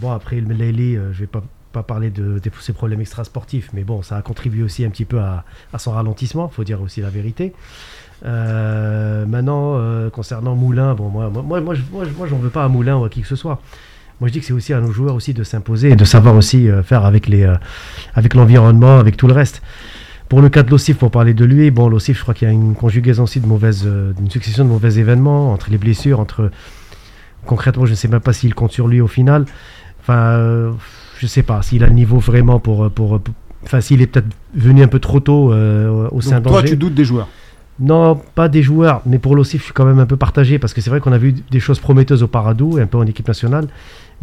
bon, 0.00 0.10
après 0.10 0.40
le 0.40 0.46
Melali, 0.46 0.96
euh, 0.96 1.12
je 1.12 1.20
vais 1.20 1.26
pas 1.26 1.42
pas 1.74 1.82
parler 1.82 2.10
de, 2.10 2.40
ses 2.60 2.72
problèmes 2.72 3.00
extrasportifs, 3.00 3.70
mais 3.74 3.82
bon, 3.82 4.00
ça 4.02 4.16
a 4.16 4.22
contribué 4.22 4.62
aussi 4.62 4.84
un 4.84 4.90
petit 4.90 5.04
peu 5.04 5.18
à, 5.18 5.44
à 5.72 5.78
son 5.78 5.90
ralentissement, 5.90 6.48
faut 6.48 6.62
dire 6.62 6.80
aussi 6.80 7.00
la 7.00 7.10
vérité. 7.10 7.52
Euh, 8.24 9.26
maintenant, 9.26 9.74
euh, 9.76 10.10
concernant 10.10 10.54
Moulin, 10.54 10.94
bon, 10.94 11.08
moi, 11.08 11.28
moi, 11.30 11.42
moi, 11.42 11.60
moi, 11.60 11.74
je- 11.74 11.82
moi, 11.92 12.04
je- 12.04 12.16
moi, 12.16 12.26
j'en 12.28 12.38
veux 12.38 12.48
pas 12.50 12.64
à 12.64 12.68
Moulin 12.68 12.96
ou 12.96 13.04
à 13.04 13.08
qui 13.08 13.20
que 13.22 13.28
ce 13.28 13.36
soit. 13.36 13.60
Moi, 14.20 14.28
je 14.28 14.32
dis 14.32 14.40
que 14.40 14.46
c'est 14.46 14.52
aussi 14.52 14.72
à 14.72 14.80
nos 14.80 14.92
joueurs 14.92 15.14
aussi 15.14 15.34
de 15.34 15.42
s'imposer 15.42 15.90
et 15.90 15.96
de 15.96 16.04
savoir 16.04 16.36
aussi 16.36 16.68
euh, 16.70 16.82
faire 16.82 17.04
avec 17.04 17.26
les, 17.28 17.46
avec 18.14 18.34
l'environnement, 18.34 18.98
avec 18.98 19.16
tout 19.16 19.26
le 19.26 19.32
reste. 19.34 19.60
Pour 20.28 20.40
le 20.40 20.48
cas 20.48 20.62
de 20.62 20.70
l'Ossif, 20.70 20.96
pour 20.96 21.10
parler 21.10 21.34
de 21.34 21.44
lui, 21.44 21.70
bon, 21.70 21.88
l'Ossif, 21.88 22.16
je 22.18 22.22
crois 22.22 22.32
qu'il 22.34 22.48
y 22.48 22.50
a 22.50 22.54
une 22.54 22.74
conjugaison 22.74 23.24
aussi 23.24 23.40
de 23.40 23.46
mauvaises, 23.46 23.84
d'une 23.86 24.30
succession 24.30 24.64
de 24.64 24.70
mauvais 24.70 24.94
événements 24.98 25.52
entre 25.52 25.70
les 25.70 25.76
blessures, 25.78 26.18
entre 26.20 26.50
concrètement, 27.44 27.84
je 27.84 27.90
ne 27.90 27.96
sais 27.96 28.08
même 28.08 28.20
pas 28.20 28.32
s'il 28.32 28.54
compte 28.54 28.72
sur 28.72 28.88
lui 28.88 29.00
au 29.02 29.06
final. 29.06 29.44
Enfin, 30.00 30.72
je 31.18 31.26
sais 31.26 31.42
pas 31.42 31.60
s'il 31.62 31.84
a 31.84 31.88
le 31.88 31.92
niveau 31.92 32.18
vraiment 32.18 32.58
pour, 32.58 32.90
pour, 32.90 33.20
pour- 33.20 33.34
enfin, 33.64 33.80
s'il 33.80 34.00
est 34.00 34.06
peut-être 34.06 34.28
venu 34.54 34.82
un 34.82 34.88
peu 34.88 34.98
trop 34.98 35.20
tôt 35.20 35.52
au 35.52 36.20
sein 36.22 36.36
Donc, 36.40 36.52
Toi, 36.52 36.62
tu 36.62 36.76
doutes 36.76 36.94
des 36.94 37.04
joueurs. 37.04 37.28
Non, 37.80 38.20
pas 38.36 38.48
des 38.48 38.62
joueurs, 38.62 39.00
mais 39.04 39.18
pour 39.18 39.34
l'OCIF, 39.34 39.60
je 39.60 39.64
suis 39.64 39.72
quand 39.72 39.84
même 39.84 39.98
un 39.98 40.06
peu 40.06 40.16
partagé 40.16 40.58
parce 40.60 40.72
que 40.72 40.80
c'est 40.80 40.90
vrai 40.90 41.00
qu'on 41.00 41.12
a 41.12 41.18
vu 41.18 41.34
des 41.50 41.58
choses 41.60 41.80
prometteuses 41.80 42.22
au 42.22 42.28
Paradou 42.28 42.78
et 42.78 42.82
un 42.82 42.86
peu 42.86 42.98
en 42.98 43.06
équipe 43.06 43.26
nationale. 43.26 43.66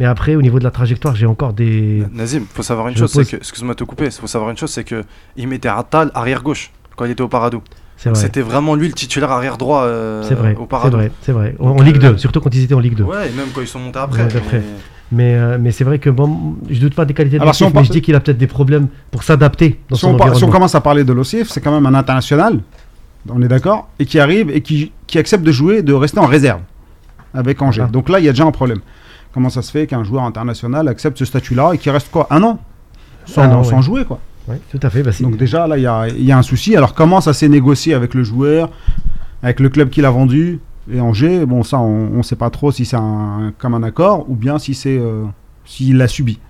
Mais 0.00 0.06
après, 0.06 0.34
au 0.36 0.42
niveau 0.42 0.58
de 0.58 0.64
la 0.64 0.70
trajectoire, 0.70 1.14
j'ai 1.14 1.26
encore 1.26 1.52
des. 1.52 2.02
Nazim, 2.14 2.44
faut 2.52 2.62
savoir 2.62 2.88
une 2.88 2.94
Je 2.94 3.00
chose, 3.00 3.10
c'est 3.12 3.18
pose- 3.20 3.30
que, 3.30 3.36
excuse-moi 3.36 3.74
de 3.74 3.78
te 3.78 3.84
couper, 3.84 4.10
faut 4.10 4.26
savoir 4.26 4.50
une 4.50 4.56
chose, 4.56 4.70
c'est 4.70 4.84
que 4.84 5.04
il 5.36 5.48
mettait 5.48 5.68
Attal 5.68 6.10
arrière 6.14 6.42
gauche 6.42 6.70
quand 6.96 7.04
il 7.04 7.10
était 7.10 7.22
au 7.22 7.28
Paradou. 7.28 7.60
C'est 7.98 8.08
vrai. 8.08 8.18
C'était 8.18 8.40
vraiment 8.40 8.74
lui 8.74 8.88
le 8.88 8.94
titulaire 8.94 9.30
arrière 9.30 9.58
droit 9.58 9.82
euh, 9.82 10.22
C'est 10.26 10.34
vrai, 10.34 10.54
au 10.56 10.62
c'est 10.62 10.66
Paradou. 10.66 10.96
vrai, 10.96 11.12
c'est 11.20 11.32
vrai. 11.32 11.54
En, 11.60 11.68
Donc, 11.68 11.80
en 11.80 11.82
Ligue 11.82 11.96
euh, 12.04 12.12
2, 12.12 12.18
surtout 12.18 12.40
quand 12.40 12.52
ils 12.54 12.64
étaient 12.64 12.74
en 12.74 12.80
Ligue 12.80 12.96
2. 12.96 13.04
Ouais, 13.04 13.28
et 13.28 13.32
même 13.36 13.48
quand 13.54 13.60
ils 13.60 13.68
sont 13.68 13.78
montés 13.78 13.98
après. 13.98 14.22
Ouais, 14.24 14.28
d'après. 14.32 14.58
mais- 14.60 14.64
Mais, 15.14 15.34
euh, 15.34 15.58
mais 15.60 15.72
c'est 15.72 15.84
vrai 15.84 15.98
que 15.98 16.08
bon, 16.08 16.56
je 16.70 16.80
doute 16.80 16.94
pas 16.94 17.04
des 17.04 17.12
qualités 17.12 17.36
de 17.36 17.42
Alors, 17.42 17.54
si 17.54 17.62
l'OCIF, 17.64 17.76
on 17.76 17.80
mais 17.80 17.84
je 17.84 17.92
dis 17.92 18.00
qu'il 18.00 18.14
a 18.14 18.20
peut-être 18.20 18.38
des 18.38 18.46
problèmes 18.46 18.88
pour 19.10 19.22
s'adapter 19.24 19.78
dans 19.90 19.96
Si 19.96 20.00
son 20.00 20.14
on, 20.14 20.16
par- 20.16 20.34
si 20.34 20.42
on 20.42 20.48
commence 20.48 20.74
à 20.74 20.80
parler 20.80 21.04
de 21.04 21.12
l'OCF, 21.12 21.48
c'est 21.50 21.60
quand 21.60 21.70
même 21.70 21.84
un 21.84 21.94
international, 21.94 22.60
on 23.28 23.40
est 23.42 23.48
d'accord, 23.48 23.88
et 23.98 24.04
qui 24.06 24.18
arrive 24.18 24.50
et 24.50 24.60
qui, 24.60 24.92
qui 25.06 25.18
accepte 25.18 25.44
de 25.44 25.52
jouer, 25.52 25.82
de 25.82 25.92
rester 25.92 26.18
en 26.18 26.26
réserve 26.26 26.60
avec 27.34 27.60
Angers. 27.62 27.84
Ah. 27.86 27.90
Donc 27.90 28.08
là, 28.08 28.18
il 28.18 28.24
y 28.24 28.28
a 28.28 28.32
déjà 28.32 28.44
un 28.44 28.50
problème. 28.50 28.80
Comment 29.32 29.48
ça 29.48 29.62
se 29.62 29.70
fait 29.70 29.86
qu'un 29.86 30.04
joueur 30.04 30.24
international 30.24 30.88
accepte 30.88 31.18
ce 31.18 31.24
statut-là 31.24 31.70
et 31.74 31.78
qui 31.78 31.88
reste 31.90 32.10
quoi 32.10 32.26
Un 32.30 32.42
an 32.42 32.58
Sans, 33.24 33.70
ouais. 33.72 33.82
jouer, 33.82 34.04
quoi. 34.04 34.18
Ouais, 34.48 34.60
tout 34.70 34.80
à 34.82 34.90
fait. 34.90 35.02
bah, 35.02 35.12
Donc 35.20 35.36
déjà, 35.36 35.66
là, 35.66 35.78
il 35.78 35.82
y 35.82 35.86
a, 35.86 36.08
y 36.08 36.32
a 36.32 36.36
un 36.38 36.42
souci. 36.42 36.76
Alors 36.76 36.94
comment 36.94 37.20
ça 37.20 37.32
s'est 37.32 37.48
négocié 37.48 37.94
avec 37.94 38.12
le 38.14 38.24
joueur, 38.24 38.70
avec 39.42 39.60
le 39.60 39.68
club 39.68 39.88
qui 39.88 40.00
l'a 40.02 40.10
vendu 40.10 40.60
et 40.92 41.00
Angers? 41.00 41.46
Bon, 41.46 41.62
ça, 41.62 41.78
on 41.78 42.16
ne 42.18 42.22
sait 42.22 42.36
pas 42.36 42.50
trop 42.50 42.72
si 42.72 42.84
c'est 42.84 42.96
un, 42.96 43.52
comme 43.58 43.74
un 43.74 43.82
accord 43.84 44.28
ou 44.28 44.34
bien 44.34 44.58
si 44.58 44.74
c'est 44.74 44.98
euh, 44.98 45.24
s'il 45.64 45.96
l'a 45.96 46.08
subi. 46.08 46.40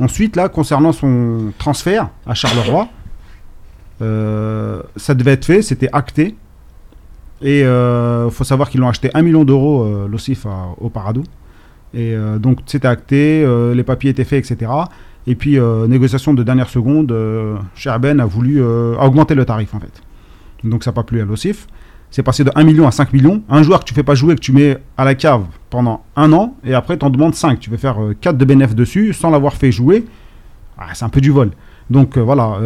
Ensuite, 0.00 0.34
là, 0.36 0.48
concernant 0.48 0.92
son 0.92 1.52
transfert 1.58 2.08
à 2.26 2.34
Charleroi, 2.34 2.88
ça 4.00 5.14
devait 5.14 5.32
être 5.32 5.44
fait, 5.44 5.62
c'était 5.62 5.90
acté. 5.92 6.34
Et 7.42 7.60
il 7.60 8.30
faut 8.30 8.44
savoir 8.44 8.70
qu'ils 8.70 8.80
l'ont 8.80 8.88
acheté 8.88 9.10
1 9.14 9.22
million 9.22 9.44
d'euros, 9.44 9.82
euh, 9.84 10.08
l'OSIF 10.08 10.46
au 10.80 10.88
Paradou. 10.88 11.22
Et 11.94 12.14
euh, 12.14 12.38
donc, 12.38 12.58
c'était 12.66 12.88
acté, 12.88 13.42
euh, 13.44 13.74
les 13.74 13.82
papiers 13.82 14.10
étaient 14.10 14.24
faits, 14.24 14.50
etc. 14.50 14.70
Et 15.26 15.34
puis, 15.34 15.58
euh, 15.58 15.86
négociation 15.86 16.34
de 16.34 16.42
dernière 16.42 16.68
seconde, 16.68 17.10
euh, 17.10 17.56
Sherben 17.74 18.20
a 18.20 18.26
voulu 18.26 18.60
euh, 18.60 18.96
augmenter 18.96 19.34
le 19.34 19.44
tarif, 19.44 19.74
en 19.74 19.80
fait. 19.80 20.02
Donc, 20.62 20.84
ça 20.84 20.90
n'a 20.90 20.94
pas 20.94 21.02
plu 21.02 21.20
à 21.20 21.24
l'OSIF. 21.24 21.66
C'est 22.10 22.22
passé 22.22 22.44
de 22.44 22.52
1 22.54 22.64
million 22.64 22.86
à 22.86 22.90
5 22.90 23.12
millions. 23.12 23.42
Un 23.48 23.62
joueur 23.62 23.80
que 23.80 23.84
tu 23.84 23.94
fais 23.94 24.02
pas 24.02 24.14
jouer, 24.14 24.34
que 24.34 24.40
tu 24.40 24.52
mets 24.52 24.78
à 24.96 25.04
la 25.04 25.14
cave 25.14 25.44
pendant 25.70 26.04
un 26.16 26.32
an, 26.32 26.54
et 26.64 26.74
après, 26.74 26.96
tu 26.96 27.04
en 27.04 27.10
demandes 27.10 27.34
5. 27.34 27.58
Tu 27.58 27.70
veux 27.70 27.76
faire 27.76 27.96
4 28.20 28.36
de 28.36 28.44
bénéfices 28.44 28.76
dessus 28.76 29.12
sans 29.12 29.30
l'avoir 29.30 29.54
fait 29.54 29.72
jouer. 29.72 30.04
Ah, 30.78 30.88
c'est 30.94 31.04
un 31.04 31.08
peu 31.08 31.20
du 31.20 31.30
vol. 31.30 31.50
Donc, 31.90 32.16
euh, 32.16 32.20
voilà. 32.20 32.58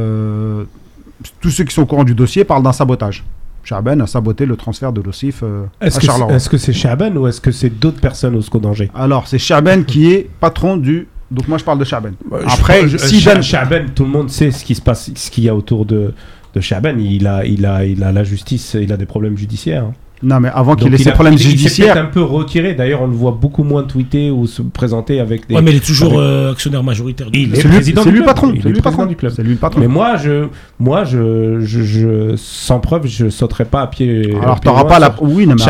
Tous 1.41 1.51
ceux 1.51 1.65
qui 1.65 1.75
sont 1.75 1.83
au 1.83 1.87
courant 1.87 2.05
du 2.05 2.15
dossier 2.15 2.45
parlent 2.45 2.63
d'un 2.63 2.73
sabotage. 2.73 3.25
Sherben 3.63 4.01
a 4.01 4.07
saboté 4.07 4.47
le 4.47 4.57
transfert 4.57 4.93
de 4.93 5.03
l'OSIF 5.03 5.41
euh, 5.43 5.65
Est-ce 5.83 5.97
à 5.97 6.01
que 6.01 6.01
c'est 6.01 6.07
Charleroi. 6.07 6.35
est-ce 6.35 6.49
que 6.49 6.57
c'est 6.57 6.73
Chaben 6.73 7.17
ou 7.19 7.27
est-ce 7.27 7.41
que 7.43 7.51
c'est 7.53 7.69
d'autres 7.69 8.01
personnes 8.01 8.35
au 8.35 8.41
SCO 8.41 8.59
d'Angers 8.59 8.91
Alors, 8.95 9.29
c'est 9.29 9.39
Sherben 9.39 9.85
qui 9.85 10.11
est 10.13 10.29
patron 10.41 10.77
du. 10.79 11.09
Donc, 11.31 11.47
moi, 11.47 11.59
je 11.59 11.65
parle 11.65 11.79
de 11.79 11.85
Sherben. 11.85 12.15
Euh, 12.33 12.43
Après, 12.47 12.89
je- 12.89 12.97
si 12.97 13.21
Cha- 13.21 13.35
donne- 13.35 13.43
Chaben, 13.43 13.91
tout 13.95 14.05
le 14.05 14.11
monde 14.11 14.31
sait 14.31 14.51
ce 14.51 14.65
qui 14.65 14.75
se 14.75 14.81
passe, 14.81 15.11
ce 15.15 15.31
qu'il 15.31 15.45
y 15.45 15.49
a 15.49 15.55
autour 15.55 15.85
de 15.85 16.15
de 16.55 16.61
Chaben. 16.61 16.99
Il 17.01 17.27
a, 17.29 17.45
il 17.45 17.65
a, 17.65 17.85
il 17.85 18.03
a 18.03 18.11
la 18.11 18.25
justice, 18.25 18.77
il 18.81 18.93
a 18.93 18.97
des 18.97 19.07
problèmes 19.07 19.37
judiciaires. 19.37 19.85
hein. 19.85 19.93
Non, 20.23 20.39
mais 20.39 20.51
avant 20.55 20.75
qu'il 20.77 20.93
ait 20.93 20.99
ses 20.99 21.13
problèmes 21.13 21.33
il- 21.35 21.41
il 21.41 21.43
s'est 21.45 21.51
judiciaires. 21.51 21.95
peut-être 21.95 22.05
un 22.05 22.09
peu 22.11 22.23
retiré. 22.23 22.75
D'ailleurs, 22.75 23.01
on 23.03 23.07
le 23.07 23.15
voit 23.15 23.31
beaucoup 23.31 23.63
moins 23.65 23.85
tweeter 23.85 24.31
ou 24.31 24.47
se 24.47 24.61
présenter 24.61 25.19
avec 25.19 25.49
des. 25.49 25.55
Ouais, 25.55 25.63
mais 25.63 25.71
il 25.71 25.79
est 25.79 25.81
toujours 25.87 26.09
avec- 26.13 26.21
euh, 26.21 26.53
actionnaire 26.53 26.83
majoritaire. 26.83 27.31
du 27.31 27.39
Il 27.39 27.45
club. 27.47 27.55
est 27.59 27.63
C'est 27.63 27.69
lui, 27.69 27.75
président 27.77 28.03
lui 28.05 28.11
le 28.11 28.17
club. 28.17 28.27
patron. 28.27 28.49
C'est 28.63 28.69
est 28.69 28.73
lui 28.73 28.81
patron 28.83 29.07
du 29.07 29.17
club. 29.17 29.33
C'est 29.35 29.43
lui 29.43 29.53
le 29.53 29.57
patron. 29.57 29.81
Mais 29.81 29.89
moi, 29.89 30.17
je, 30.19 30.49
moi, 30.79 31.05
je, 31.05 31.61
je, 31.63 31.83
je- 31.83 32.35
sans 32.37 32.81
preuve, 32.81 33.07
je 33.07 33.31
sauterai 33.31 33.65
pas 33.65 33.81
à 33.81 33.87
pied. 33.87 34.35
Alors, 34.43 34.61
t'auras 34.61 34.85
pas 34.85 34.99
la. 34.99 35.15
Oui, 35.23 35.47
non, 35.47 35.55
mais. 35.59 35.63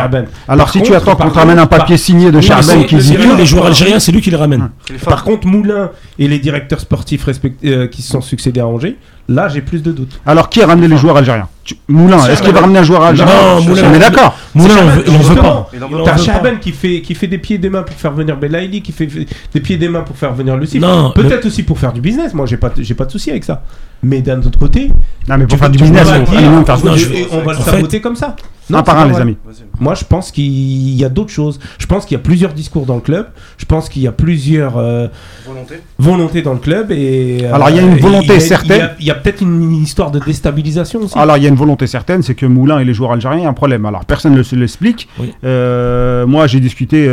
Alors, 0.49 0.65
Par 0.67 0.73
si 0.73 0.83
tu 0.83 0.91
contre- 0.91 0.97
attends 1.11 1.17
qu'on 1.17 1.31
te 1.31 1.39
ramène 1.39 1.59
un 1.61 1.67
papier 1.67 1.97
signé 1.97 2.33
de 2.33 2.39
Oui, 2.39 2.49
mais 2.79 2.87
qui 2.87 2.97
dit. 2.97 3.17
les 3.39 3.47
joueurs 3.47 3.67
algériens, 3.67 4.01
c'est 4.01 4.11
lui 4.13 4.21
qui 4.21 4.31
les 4.31 4.37
ramène. 4.37 4.71
Par 5.05 5.23
contre, 5.23 5.47
Moulin 5.47 5.91
et 6.19 6.27
les 6.27 6.39
directeurs 6.41 6.81
sportifs 6.81 7.25
respect- 7.25 7.55
euh, 7.65 7.87
qui 7.87 8.03
se 8.03 8.11
sont 8.11 8.21
succédés 8.21 8.61
à 8.61 8.67
Angers, 8.67 8.97
là, 9.31 9.49
j'ai 9.49 9.61
plus 9.63 9.83
de 9.83 9.93
doutes. 9.93 10.21
Alors, 10.27 10.49
qui 10.51 10.61
a 10.63 10.67
ramené 10.67 10.89
les 10.89 10.97
joueurs 10.97 11.17
algériens 11.17 11.49
Tu- 11.65 11.77
Moulin, 11.89 12.27
est-ce 12.27 12.43
qu'il 12.43 12.53
va 12.53 12.61
ramener 12.61 12.81
un 12.81 12.83
joueur 12.83 13.03
algérien 13.03 13.33
Non, 13.33 13.61
Moulin, 13.63 13.83
On 13.91 13.95
est 13.95 13.99
d'accord. 13.99 14.37
Moulin, 14.55 14.75
on 15.09 15.19
veut- 15.19 15.35
pas. 15.37 15.71
T'as. 16.05 16.17
Chaben 16.17 16.59
qui 16.59 16.73
fait, 16.73 17.01
qui 17.01 17.15
fait 17.15 17.29
des 17.29 17.39
pieds 17.39 17.57
et 17.57 17.59
des 17.59 17.71
mains 17.71 17.83
pour 17.83 17.97
faire 17.97 18.13
venir 18.13 18.37
Belaïli, 18.37 18.83
qui 18.83 18.93
fait 18.93 19.09
fait 19.09 19.27
des 19.55 19.61
pieds 19.61 19.77
et 19.77 19.79
des 19.79 19.89
mains 19.89 20.03
pour 20.03 20.17
faire 20.17 20.35
venir 20.35 20.57
Lucif. 20.57 20.81
Non, 20.83 21.13
Peut-être 21.13 21.47
aussi 21.47 21.63
pour 21.63 21.79
faire 21.79 21.93
du 21.93 22.01
business. 22.01 22.35
Moi, 22.35 22.47
j'ai 22.47 22.57
pas, 22.57 22.71
j'ai 22.77 22.95
pas 22.95 23.05
de 23.05 23.11
souci 23.13 23.31
avec 23.31 23.45
ça. 23.45 23.63
Mais 24.03 24.21
d'un 24.21 24.41
autre 24.41 24.59
côté, 24.59 24.91
Non, 25.29 25.37
mais 25.39 25.47
pour 25.47 25.59
faire 25.59 25.71
du 25.71 25.79
business, 25.79 26.09
on, 26.09 27.41
va 27.41 27.53
le 27.53 27.59
saboter 27.61 28.01
comme 28.01 28.17
ça. 28.17 28.37
Un 28.73 28.79
Non, 28.79 28.83
par 28.83 28.97
c'est 28.97 29.03
un, 29.03 29.07
les 29.07 29.13
vrai. 29.13 29.23
amis. 29.23 29.37
Moi, 29.79 29.95
je 29.95 30.05
pense 30.05 30.31
qu'il 30.31 30.95
y 30.95 31.05
a 31.05 31.09
d'autres 31.09 31.31
choses. 31.31 31.59
Je 31.79 31.87
pense 31.87 32.05
qu'il 32.07 32.17
y 32.17 32.21
a 32.21 32.23
plusieurs 32.23 32.53
discours 32.53 32.87
dans 32.87 32.95
le 32.97 33.01
club. 33.01 33.27
Je 33.59 33.65
pense 33.65 33.89
qu'il 33.89 34.03
y 34.03 34.07
a 34.07 34.13
plusieurs 34.13 34.77
euh, 34.77 35.09
Volonté. 35.47 35.75
volontés 35.99 36.43
dans 36.43 36.53
le 36.53 36.59
club. 36.59 36.91
Et, 36.93 37.41
euh, 37.45 37.55
Alors, 37.55 37.71
il 37.71 37.77
y 37.77 37.79
a 37.79 37.83
une 37.83 37.97
volonté 37.99 38.27
il 38.29 38.33
y 38.35 38.37
a- 38.37 38.41
certaine. 38.41 38.91
Il 39.01 39.07
y 39.07 39.11
a, 39.11 39.15
peut-être 39.15 39.41
une 39.43 39.73
histoire 39.75 40.11
de 40.11 40.19
déstabilisation 40.19 41.01
aussi. 41.01 41.19
Alors, 41.19 41.37
il 41.37 41.43
y 41.43 41.47
a 41.47 41.49
une 41.49 41.55
volonté 41.57 41.87
certaine, 41.87 42.23
c'est 42.23 42.35
que 42.35 42.47
Moulin 42.47 42.79
et 42.79 42.85
les 42.85 42.95
joueurs 42.95 43.13
algériens, 43.13 43.39
il 43.41 43.43
y 43.45 43.47
a 43.47 43.51
un 43.51 43.55
problème. 43.55 43.85
Alors, 43.87 44.05
personne 44.05 44.35
ne 44.35 44.43
se 44.43 44.55
l'explique. 44.57 45.09
Oui. 45.19 45.33
Euh, 45.45 46.27
moi, 46.27 46.47
j'ai 46.47 46.61
discuté 46.61 47.09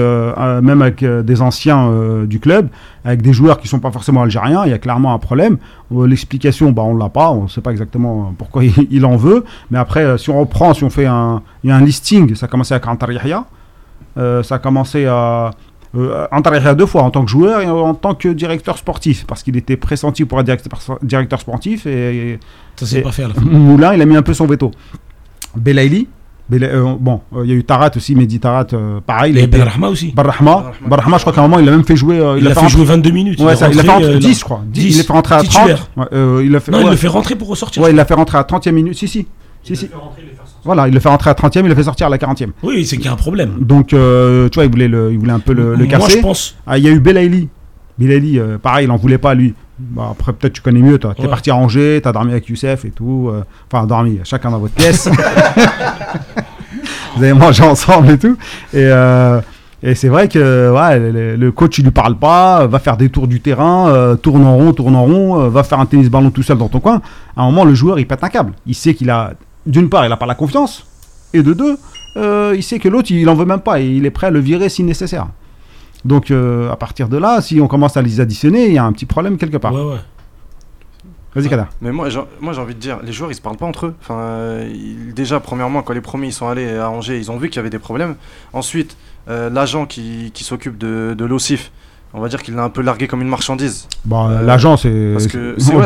même 0.62 0.82
avec 0.82 1.04
des 1.04 1.42
anciens 1.42 1.88
euh, 1.90 2.26
du 2.26 2.40
club, 2.40 2.68
avec 3.06 3.22
des 3.22 3.34
joueurs 3.34 3.60
qui 3.60 3.68
sont 3.68 3.80
pas 3.80 3.92
forcément 3.92 4.22
algériens. 4.24 4.64
Il 4.66 4.72
y 4.72 4.74
a 4.74 4.78
clairement 4.80 5.14
un 5.14 5.20
problème. 5.20 5.58
L'explication, 5.92 6.72
bah, 6.72 6.84
on 6.84 6.96
l'a 6.96 7.10
pas. 7.10 7.32
On 7.32 7.44
ne 7.44 7.48
sait 7.48 7.62
pas 7.62 7.72
exactement 7.72 8.34
pourquoi 8.38 8.64
il, 8.66 8.74
il 8.92 9.06
en 9.06 9.16
veut. 9.16 9.44
Mais 9.72 9.78
après, 9.78 10.18
si 10.18 10.30
on 10.30 10.40
reprend, 10.40 10.74
si 10.74 10.84
on 10.84 10.90
fait 10.90 11.06
un, 11.06 11.42
il 11.64 11.70
y 11.70 11.74
a 11.74 11.76
un 11.76 11.82
listing, 11.84 12.36
ça 12.36 12.46
a 12.46 12.50
commencé 12.50 12.74
avec 12.74 12.88
Antar 12.88 13.12
Yahya. 13.12 13.46
Euh, 14.18 14.44
ça 14.44 14.56
a 14.56 14.60
commencé 14.60 15.06
à. 15.06 15.52
Euh, 15.96 16.28
Antar 16.32 16.54
Yahya 16.56 16.76
deux 16.76 16.86
fois 16.86 17.04
en 17.04 17.10
tant 17.12 17.24
que 17.24 17.32
joueur 17.32 17.62
et 17.62 17.70
en 17.70 17.94
tant 17.94 18.14
que 18.14 18.28
directeur 18.30 18.78
sportif, 18.78 19.26
parce 19.26 19.42
qu'il 19.42 19.56
était 19.58 19.78
pressenti 19.78 20.26
pour 20.26 20.40
être 20.40 20.46
directeur, 20.46 21.00
directeur 21.02 21.40
sportif 21.40 21.86
et, 21.88 22.40
Ça 22.76 22.86
s'est 22.86 23.00
Et- 23.00 23.02
pas 23.02 23.12
fait 23.12 23.24
à 23.24 23.30
la 23.30 23.34
fin. 23.34 23.42
Moulin, 23.42 23.94
il 23.94 24.02
a 24.02 24.06
mis 24.06 24.16
un 24.16 24.22
peu 24.22 24.34
son 24.34 24.46
veto. 24.46 24.72
Belaïli, 25.56 26.08
Bela- 26.50 26.68
euh, 26.68 26.96
bon, 27.00 27.22
euh, 27.36 27.42
il 27.44 27.50
y 27.50 27.54
a 27.54 27.56
eu 27.56 27.64
Tarat 27.64 27.90
aussi, 27.96 28.16
Mehdi 28.16 28.40
Tarat, 28.40 28.68
euh, 28.74 29.00
pareil. 29.06 29.34
Il 29.34 29.38
a 29.38 29.42
Et 29.42 29.44
été- 29.46 29.58
Ben 29.58 29.68
Rahma 29.68 29.90
aussi. 29.90 30.12
Barrahma, 30.14 30.52
Barrahma. 30.52 30.88
Barrahma, 30.88 31.18
je 31.18 31.22
crois 31.24 31.34
qu'à 31.34 31.42
un 31.42 31.48
moment, 31.48 31.60
il 31.60 31.68
a 31.68 31.72
même 31.72 31.84
fait 31.84 31.96
jouer. 31.98 32.20
euh, 32.20 32.38
Il 32.38 32.44
l'a 32.46 32.52
fait 32.52 32.60
rentrer- 32.62 32.70
jouer 32.72 32.86
22 32.86 33.12
minutes. 33.12 33.42
Ouais, 33.42 33.54
est 33.54 33.56
ça, 33.58 33.70
il 33.70 33.76
l'a 33.76 33.84
fait 33.84 33.90
rentrer 33.90 34.06
euh, 34.16 34.20
10, 34.20 34.40
je 34.40 34.44
crois. 34.46 34.62
10, 34.66 34.82
il 34.82 34.88
10, 34.92 34.98
l'a 35.00 35.04
fait 35.04 35.14
rentrer 35.14 35.36
à 35.36 35.38
30. 35.40 35.50
titulaire. 35.52 35.88
Ouais, 35.98 36.06
euh, 36.14 36.44
il 36.46 36.56
a 36.56 36.60
fait, 36.62 36.72
Non, 36.72 36.80
il 36.80 36.84
ouais. 36.86 36.92
le 36.92 36.96
fait 36.96 37.08
rentrer 37.10 37.36
pour 37.36 37.50
ressortir. 37.50 37.82
Ouais, 37.84 37.90
il 37.90 37.96
l'a 37.98 38.06
fait 38.06 38.14
rentrer 38.14 38.38
à 38.38 38.44
30e 38.44 38.76
minute. 38.76 38.96
Si, 38.96 39.08
si. 39.10 39.28
Si, 39.76 39.86
si. 39.86 39.90
Voilà, 40.64 40.88
il 40.88 40.94
le 40.94 41.00
fait 41.00 41.10
rentrer 41.10 41.30
à 41.30 41.34
30e, 41.34 41.60
il 41.62 41.68
le 41.68 41.76
fait 41.76 41.84
sortir 41.84 42.08
à 42.08 42.10
la 42.10 42.18
40e. 42.18 42.50
Oui, 42.64 42.86
c'est 42.86 42.98
qu'il 42.98 43.06
y 43.06 43.10
a 43.10 43.14
un 43.14 43.16
problème. 43.16 43.52
Donc, 43.60 43.94
euh, 43.94 44.50
tu 44.50 44.56
vois, 44.56 44.66
il 44.66 44.72
voulait, 44.72 44.88
le, 44.88 45.12
il 45.12 45.18
voulait 45.20 45.32
un 45.32 45.40
peu 45.40 45.54
le, 45.54 45.72
le 45.76 45.78
Moi, 45.86 45.88
casser. 45.88 46.18
je 46.18 46.22
pense. 46.22 46.56
Ah, 46.66 46.78
il 46.78 46.84
y 46.84 46.88
a 46.88 46.92
eu 46.92 47.00
Belaïli. 47.00 47.48
Belaïli, 47.98 48.40
euh, 48.40 48.58
pareil, 48.58 48.86
il 48.86 48.92
en 48.92 48.98
voulait 48.98 49.18
pas, 49.18 49.34
lui. 49.34 49.54
Bah, 49.80 50.10
après, 50.12 50.34
peut-être 50.34 50.54
tu 50.54 50.62
connais 50.62 50.82
mieux, 50.82 50.98
toi. 50.98 51.14
T'es 51.16 51.24
Ouais. 51.24 51.30
parti 51.30 51.52
à 51.52 51.56
Angers, 51.56 52.00
t'as 52.04 52.12
dormi 52.12 52.32
avec 52.32 52.48
Youssef 52.50 52.84
et 52.86 52.90
tout. 52.92 53.30
euh, 53.32 53.44
Enfin, 53.72 53.86
dormi, 53.86 54.20
chacun 54.24 54.50
dans 54.52 54.60
votre 54.60 54.74
pièce. 54.74 55.08
Vous 57.16 57.24
avez 57.24 57.34
mangé 57.34 57.64
ensemble 57.64 58.12
et 58.12 58.18
tout. 58.18 58.38
Et, 58.74 58.78
euh, 58.78 59.40
et 59.84 59.96
c'est 59.96 60.08
vrai 60.10 60.28
que 60.28 60.72
ouais, 60.72 61.00
le, 61.12 61.36
le 61.36 61.52
coach, 61.52 61.78
il 61.80 61.84
lui 61.86 61.92
parle 61.92 62.16
pas, 62.18 62.66
va 62.68 62.80
faire 62.80 62.98
des 62.98 63.10
tours 63.10 63.28
du 63.28 63.40
terrain, 63.40 63.90
euh, 63.90 64.16
tourne 64.16 64.46
en 64.46 64.56
rond, 64.58 64.74
tourne 64.74 64.96
en 64.96 65.04
rond, 65.06 65.40
euh, 65.42 65.50
va 65.50 65.64
faire 65.64 65.80
un 65.80 65.86
tennis 65.86 66.10
ballon 66.10 66.30
tout 66.32 66.44
seul 66.44 66.58
dans 66.58 66.68
ton 66.70 66.80
coin. 66.80 67.02
À 67.36 67.44
un 67.44 67.46
moment, 67.46 67.64
le 67.66 67.74
joueur, 67.74 68.00
il 68.00 68.08
pète 68.08 68.24
un 68.24 68.30
câble. 68.30 68.54
Il 68.66 68.76
sait 68.76 68.94
qu'il 68.94 69.10
a, 69.10 69.34
d'une 69.68 69.90
part, 69.90 70.06
il 70.06 70.12
a 70.12 70.18
pas 70.18 70.26
la 70.26 70.36
confiance, 70.36 70.86
et 71.34 71.44
de 71.44 71.54
deux, 71.54 71.78
euh, 72.16 72.54
il 72.56 72.64
sait 72.64 72.80
que 72.80 72.90
l'autre, 72.90 73.12
il 73.12 73.28
en 73.30 73.36
veut 73.36 73.46
même 73.46 73.60
pas, 73.62 73.80
et 73.80 73.86
il 73.88 74.06
est 74.06 74.12
prêt 74.12 74.28
à 74.28 74.32
le 74.32 74.40
virer 74.40 74.70
si 74.70 74.84
nécessaire. 74.84 75.28
Donc, 76.06 76.32
euh, 76.32 76.72
à 76.72 76.76
partir 76.76 77.10
de 77.10 77.18
là, 77.18 77.42
si 77.42 77.60
on 77.60 77.68
commence 77.68 77.98
à 77.98 78.02
les 78.02 78.20
additionner, 78.20 78.68
il 78.68 78.74
y 78.74 78.78
a 78.78 78.84
un 78.86 78.94
petit 78.94 79.06
problème 79.06 79.38
quelque 79.38 79.58
part. 79.58 79.74
Ouais, 79.74 79.82
ouais. 79.94 80.00
Vas-y, 81.36 81.50
Kader. 81.50 81.66
Mais 81.82 81.92
moi, 81.92 82.10
j'ai, 82.10 82.20
moi, 82.40 82.54
j'ai 82.54 82.62
envie 82.62 82.74
de 82.74 82.80
dire, 82.80 83.00
les 83.04 83.12
joueurs, 83.12 83.30
ils 83.32 83.36
se 83.36 83.42
parlent 83.42 83.58
pas 83.58 83.66
entre 83.66 83.88
eux. 83.88 83.96
Enfin, 84.02 84.16
euh, 84.20 84.72
ils- 84.74 85.14
déjà, 85.14 85.40
premièrement, 85.40 85.84
quand 85.84 85.94
les 85.94 86.02
premiers 86.02 86.28
ils 86.28 86.34
sont 86.34 86.48
allés 86.48 86.78
à 86.78 86.90
Angers, 86.90 87.18
ils 87.20 87.30
ont 87.30 87.38
vu 87.38 87.50
qu'il 87.50 87.58
y 87.58 87.60
avait 87.60 87.70
des 87.70 87.78
problèmes. 87.80 88.16
Ensuite, 88.54 88.98
euh, 89.28 89.50
l'agent 89.50 89.86
qui, 89.86 90.32
qui 90.34 90.44
s'occupe 90.44 90.78
de, 90.80 91.14
de 91.16 91.26
l'OSIF, 91.26 91.72
on 92.14 92.22
va 92.22 92.30
dire 92.30 92.42
qu'il 92.42 92.56
l'a 92.56 92.64
un 92.64 92.70
peu 92.70 92.82
largué 92.82 93.08
comme 93.08 93.22
une 93.22 93.28
marchandise. 93.28 93.88
Bon, 94.06 94.30
Euh, 94.30 94.42
l'agent, 94.42 94.78
c'est. 94.78 95.12
Parce 95.14 95.28
que 95.28 95.56
c'est, 95.58 95.74
ouais, 95.76 95.86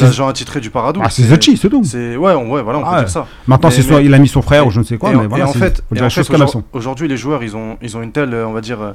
l'agent, 0.00 0.28
attitré 0.28 0.60
du 0.60 0.70
Paradou. 0.70 1.00
Ah, 1.02 1.10
c'est 1.10 1.22
Zachi, 1.24 1.56
c'est 1.56 1.68
tout. 1.70 1.82
Ouais, 1.82 2.16
on, 2.34 2.50
ouais, 2.50 2.62
voilà, 2.62 2.78
on 2.78 2.82
Ah 2.84 2.90
peut 2.90 2.94
ouais. 2.96 3.00
dire 3.02 3.10
ça. 3.10 3.26
Maintenant, 3.46 3.70
c'est 3.70 3.82
soit 3.82 4.00
il 4.02 4.12
a 4.14 4.18
mis 4.18 4.28
son 4.28 4.42
frère 4.42 4.66
ou 4.66 4.70
je 4.70 4.80
ne 4.80 4.84
sais 4.84 4.96
quoi, 4.98 5.10
et, 5.10 5.14
mais 5.16 5.24
en- 5.24 5.28
voilà. 5.28 5.44
et 5.44 5.48
en 5.48 5.52
fait, 5.52 5.82
et 5.94 6.00
en 6.02 6.06
aujourd'hui- 6.06 6.48
sont. 6.48 6.64
aujourd'hui, 6.72 7.08
les 7.08 7.16
joueurs, 7.16 7.42
ils 7.42 7.56
ont, 7.56 7.76
ils 7.82 7.96
ont 7.96 8.02
une 8.02 8.12
telle, 8.12 8.34
euh, 8.34 8.46
on 8.46 8.52
va 8.52 8.60
dire, 8.60 8.80
euh, 8.80 8.92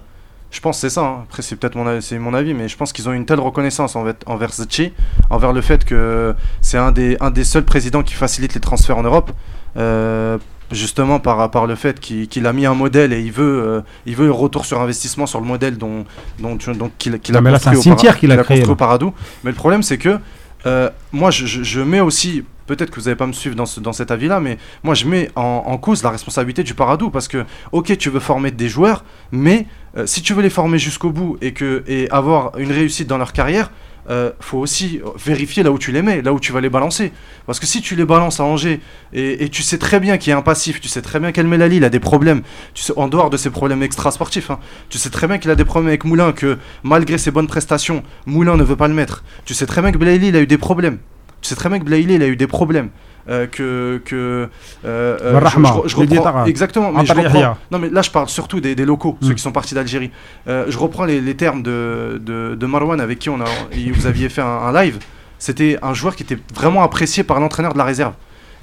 je 0.52 0.60
pense 0.62 0.78
que 0.78 0.82
c'est 0.82 0.90
ça. 0.90 1.02
hein. 1.02 1.18
Après, 1.28 1.42
c'est 1.42 1.56
peut-être 1.56 1.76
mon, 1.76 1.86
mon 2.20 2.34
avis, 2.34 2.54
mais 2.54 2.68
je 2.68 2.78
pense 2.78 2.92
qu'ils 2.94 3.08
ont 3.10 3.14
une 3.14 3.26
telle 3.26 3.40
reconnaissance 3.40 3.96
envers, 3.96 4.16
envers 4.26 4.52
Zetchi, 4.54 4.94
envers 5.30 5.54
le 5.54 5.62
fait 5.62 5.86
que 5.86 6.34
c'est 6.62 6.78
un 6.78 6.92
des, 6.92 7.18
un 7.20 7.30
des 7.32 7.44
seuls 7.44 7.66
présidents 7.66 8.04
qui 8.04 8.14
facilite 8.14 8.54
les 8.54 8.60
transferts 8.62 8.98
en 8.98 9.04
Europe. 9.04 9.32
euh, 9.78 10.38
justement 10.72 11.20
par, 11.20 11.50
par 11.52 11.66
le 11.66 11.76
fait 11.76 12.00
qu'il 12.00 12.28
qu'il 12.28 12.46
a 12.46 12.54
mis 12.54 12.66
un 12.66 12.74
modèle 12.76 13.12
et 13.14 13.22
il 13.22 13.32
veut, 13.32 13.64
euh, 13.66 13.82
il 14.06 14.16
veut 14.16 14.30
un 14.30 14.34
retour 14.34 14.66
sur 14.66 14.80
investissement 14.82 15.26
sur 15.26 15.40
le 15.42 15.48
modèle 15.48 15.78
dont, 15.78 16.06
dont, 16.40 16.58
tu- 16.58 16.72
dont 16.74 16.92
qu'il 16.98 17.20
qu'il 17.20 17.36
a 17.36 17.42
mais 17.42 17.52
là, 17.52 17.60
c'est 17.60 17.70
un 17.70 17.72
cimetière 17.82 18.18
qu'il 18.20 18.32
a 18.32 18.36
créé, 18.44 18.58
au 18.72 18.76
Paradou. 18.76 19.14
Mais 19.44 19.52
le 19.52 19.56
problème, 19.56 19.84
c'est 19.84 19.98
que 19.98 20.18
euh, 20.66 20.90
moi, 21.12 21.32
je, 21.32 21.46
je- 21.46 21.64
je 21.64 21.80
mets 21.82 22.02
aussi, 22.02 22.44
peut-être 22.68 22.92
que 22.92 23.00
vous 23.00 23.06
n'allez 23.06 23.16
pas 23.16 23.26
me 23.28 23.32
suivre 23.34 23.56
dans, 23.56 23.66
ce- 23.66 23.80
dans 23.80 23.94
cet 23.94 24.12
avis-là, 24.12 24.40
mais 24.42 24.58
moi, 24.84 24.94
je 24.94 25.06
mets 25.06 25.32
en, 25.36 25.64
en 25.66 25.78
cause 25.78 26.04
la 26.04 26.10
responsabilité 26.10 26.64
du 26.64 26.74
Paradou 26.74 27.10
parce 27.10 27.28
que, 27.28 27.46
ok, 27.72 27.98
tu 27.98 28.10
veux 28.10 28.20
former 28.20 28.52
des 28.52 28.68
joueurs, 28.70 29.04
mais 29.32 29.66
euh, 29.98 30.06
si 30.06 30.22
tu 30.22 30.34
veux 30.34 30.42
les 30.42 30.50
former 30.50 30.78
jusqu'au 30.78 31.12
bout 31.12 31.38
et, 31.42 31.54
que, 31.54 31.84
et 31.88 32.10
avoir 32.12 32.58
une 32.58 32.72
réussite 32.72 33.08
dans 33.08 33.18
leur 33.18 33.32
carrière, 33.34 33.72
euh, 34.10 34.32
faut 34.40 34.58
aussi 34.58 35.02
vérifier 35.24 35.64
là 35.64 35.72
où 35.72 35.78
tu 35.78 35.92
les 35.92 36.02
mets, 36.02 36.22
là 36.22 36.34
où 36.34 36.40
tu 36.40 36.52
vas 36.52 36.62
les 36.62 36.70
balancer. 36.70 37.12
Parce 37.46 37.60
que 37.60 37.66
si 37.66 37.82
tu 37.82 37.96
les 37.96 38.06
balances 38.06 38.40
à 38.40 38.44
Angers 38.44 38.80
et, 39.14 39.50
tu 39.50 39.64
sais 39.64 39.78
très 39.78 40.00
bien 40.00 40.18
qu'il 40.18 40.32
y 40.32 40.34
a 40.34 40.38
un 40.38 40.42
passif, 40.42 40.82
tu 40.82 40.88
sais 40.88 41.02
très 41.02 41.20
bien 41.20 41.32
qu'Elmelali 41.32 41.78
il 41.78 41.84
a 41.84 41.90
des 41.90 42.00
problèmes, 42.00 42.42
tu 42.74 42.84
sais, 42.84 42.94
en 42.96 43.08
dehors 43.08 43.30
de 43.30 43.38
ses 43.38 43.50
problèmes 43.50 43.84
extra-sportifs, 43.84 44.52
hein, 44.52 44.60
tu 44.90 44.98
sais 44.98 45.10
très 45.10 45.28
bien 45.28 45.38
qu'il 45.38 45.52
a 45.52 45.56
des 45.56 45.66
problèmes 45.66 45.90
avec 45.90 46.06
Moulin, 46.06 46.32
que 46.32 46.58
malgré 46.84 47.18
ses 47.18 47.32
bonnes 47.32 47.48
prestations, 47.48 48.04
Moulin 48.26 48.58
ne 48.58 48.64
veut 48.64 48.76
pas 48.76 48.88
le 48.88 48.94
mettre. 48.94 49.24
Tu 49.46 49.54
sais 49.54 49.66
très 49.66 49.82
bien 49.82 49.92
que 49.92 49.98
Blaili 49.98 50.30
il 50.30 50.36
a 50.36 50.42
eu 50.42 50.48
des 50.48 50.58
problèmes. 50.58 51.00
Tu 51.42 51.50
sais 51.50 51.56
très 51.56 51.70
bien 51.70 51.80
que 51.80 51.86
Blaili 51.86 52.16
il 52.16 52.24
a 52.24 52.28
eu 52.28 52.36
des 52.36 52.48
problèmes. 52.48 52.90
Euh, 53.30 53.46
que 53.48 54.02
que 54.06 54.16
euh, 54.16 54.48
euh, 54.86 55.32
Le 55.34 55.38
Rahma, 55.38 55.70
je, 55.84 55.90
je- 55.90 55.90
je 55.90 55.96
reprends- 55.98 56.46
exactement 56.46 56.92
mais 56.92 57.06
je 57.06 57.14
reprends- 57.26 57.40
non 57.70 57.78
mais 57.78 57.90
là 57.90 58.02
je 58.02 58.10
parle 58.10 58.28
surtout 58.28 58.60
des, 58.60 58.74
des 58.74 58.86
locaux 58.86 59.18
Mm. 59.22 59.28
ceux 59.28 59.34
qui 59.36 59.42
sont 59.44 59.52
partis 59.52 59.76
d'Algérie 59.76 60.10
je 60.48 60.78
reprends 60.78 61.06
les, 61.06 61.22
les 61.22 61.36
termes 61.36 61.62
de, 61.62 62.20
de, 62.26 62.56
de 62.56 62.66
Marwan 62.66 63.00
avec 63.00 63.20
qui 63.20 63.30
on 63.30 63.40
a 63.40 63.46
vous 63.94 64.08
aviez 64.08 64.30
fait 64.30 64.42
un, 64.42 64.48
un 64.48 64.72
live 64.82 64.98
c'était 65.38 65.78
un 65.84 65.94
joueur 65.94 66.16
qui 66.16 66.24
était 66.24 66.40
vraiment 66.56 66.82
apprécié 66.82 67.24
par 67.24 67.40
l'entraîneur 67.40 67.74
de 67.74 67.78
la 67.78 67.84
réserve 67.84 68.14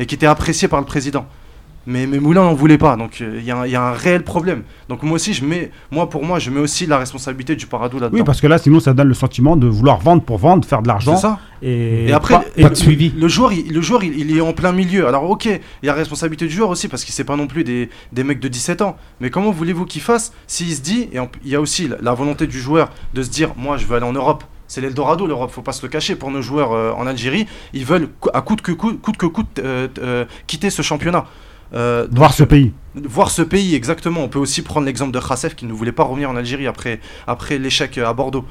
et 0.01 0.07
qui 0.07 0.17
était 0.17 0.27
apprécié 0.27 0.67
par 0.67 0.81
le 0.81 0.87
président 0.87 1.27
Mais, 1.87 2.07
mais 2.07 2.19
Moulin 2.19 2.43
n'en 2.43 2.55
voulait 2.55 2.79
pas, 2.79 2.97
donc 2.97 3.19
euh, 3.21 3.37
il 3.39 3.45
y, 3.45 3.51
a 3.53 3.59
un- 3.59 3.67
il 3.67 3.71
y 3.71 3.77
a 3.77 3.83
un 3.83 3.93
réel 3.93 4.25
problème. 4.25 4.63
Donc 4.89 5.03
moi 5.05 5.15
aussi, 5.15 5.33
je 5.35 5.45
mets, 5.45 5.71
moi 5.93 6.09
pour 6.11 6.25
moi, 6.25 6.39
je 6.41 6.51
mets 6.51 6.59
aussi 6.61 6.85
la 6.87 6.99
responsabilité 6.99 7.55
du 7.55 7.67
Paradou 7.67 7.99
là-dedans. 8.01 8.19
Oui, 8.19 8.25
parce 8.25 8.41
que 8.41 8.47
là, 8.49 8.59
sinon, 8.59 8.81
ça 8.81 8.93
donne 8.93 9.07
le 9.09 9.15
sentiment 9.15 9.57
de 9.57 9.67
vouloir 9.69 9.99
vendre 10.01 10.23
pour 10.23 10.39
vendre, 10.39 10.67
faire 10.67 10.83
de 10.83 10.87
c'est 10.87 10.89
l'argent. 10.89 11.17
ça. 11.17 11.39
Et, 11.63 12.07
Et 12.09 12.13
après, 12.13 12.35
pas- 12.35 12.45
et 12.57 12.63
pas 12.63 12.69
le- 12.69 12.75
de 12.75 12.79
suivi. 12.79 13.13
Le 13.17 13.29
joueur, 13.29 13.53
il, 13.53 13.73
le 13.73 13.81
joueur 13.81 14.03
il, 14.03 14.19
il 14.19 14.37
est 14.37 14.41
en 14.41 14.53
plein 14.53 14.73
milieu. 14.73 15.07
Alors, 15.07 15.31
ok, 15.31 15.45
il 15.47 15.87
y 15.87 15.89
a 15.89 15.95
responsabilité 15.95 16.47
du 16.47 16.53
joueur 16.55 16.71
aussi 16.71 16.89
parce 16.89 17.05
qu'il 17.05 17.15
c'est 17.15 17.25
pas 17.25 17.37
non 17.37 17.47
plus 17.47 17.63
des, 17.63 17.89
des 18.13 18.25
mecs 18.25 18.41
de 18.41 18.49
17 18.49 18.83
ans. 18.83 18.97
Mais 19.21 19.31
comment 19.31 19.53
voulez-vous 19.53 19.85
qu'il 19.85 20.03
fasse 20.03 20.33
s'il 20.49 20.75
se 20.75 20.81
dit, 20.81 21.09
et 21.13 21.19
il 21.45 21.51
y 21.51 21.55
a 21.55 21.61
aussi 21.61 21.87
la, 21.89 21.97
la 22.03 22.15
volonté 22.15 22.47
du 22.49 22.59
joueur 22.61 22.91
de 23.15 23.23
se 23.23 23.31
dire, 23.31 23.51
moi, 23.57 23.77
je 23.77 23.87
veux 23.87 23.95
aller 23.97 24.07
en 24.07 24.13
Europe. 24.13 24.43
C'est 24.69 24.81
l'Eldorado, 24.81 25.29
l'Europe, 25.29 25.53
faut 25.53 25.63
pas 25.63 25.71
se 25.71 25.83
le 25.83 25.89
cacher. 25.89 26.17
Pour 26.17 26.33
nos 26.33 26.43
joueurs 26.43 26.73
euh, 26.73 26.91
en 26.97 27.07
Algérie, 27.07 27.47
ils 27.73 27.85
veulent, 27.85 28.09
à 28.35 28.41
coûte 28.43 28.61
que 28.63 28.73
coûte, 28.73 29.01
coûte 29.01 29.17
que 29.17 29.27
coûte, 29.27 29.61
euh, 29.61 29.87
euh, 30.01 30.25
quitter 30.49 30.71
ce 30.71 30.83
championnat. 30.83 31.25
Euh, 31.75 32.07
voir 32.11 32.33
ce 32.33 32.45
pays. 32.45 32.73
Voir 33.05 33.31
ce 33.31 33.43
pays 33.43 33.75
exactement. 33.75 34.23
On 34.25 34.29
peut 34.29 34.39
aussi 34.39 34.63
prendre 34.63 34.87
l'exemple 34.87 35.13
de 35.13 35.21
Khassef 35.21 35.55
qui 35.55 35.67
ne 35.67 35.73
voulait 35.73 35.93
pas 35.93 36.05
revenir 36.05 36.31
en 36.31 36.37
Algérie 36.37 36.67
après, 36.67 37.01
après 37.27 37.59
l'échec 37.59 37.99
à 37.99 38.13
Bordeaux. 38.13 38.45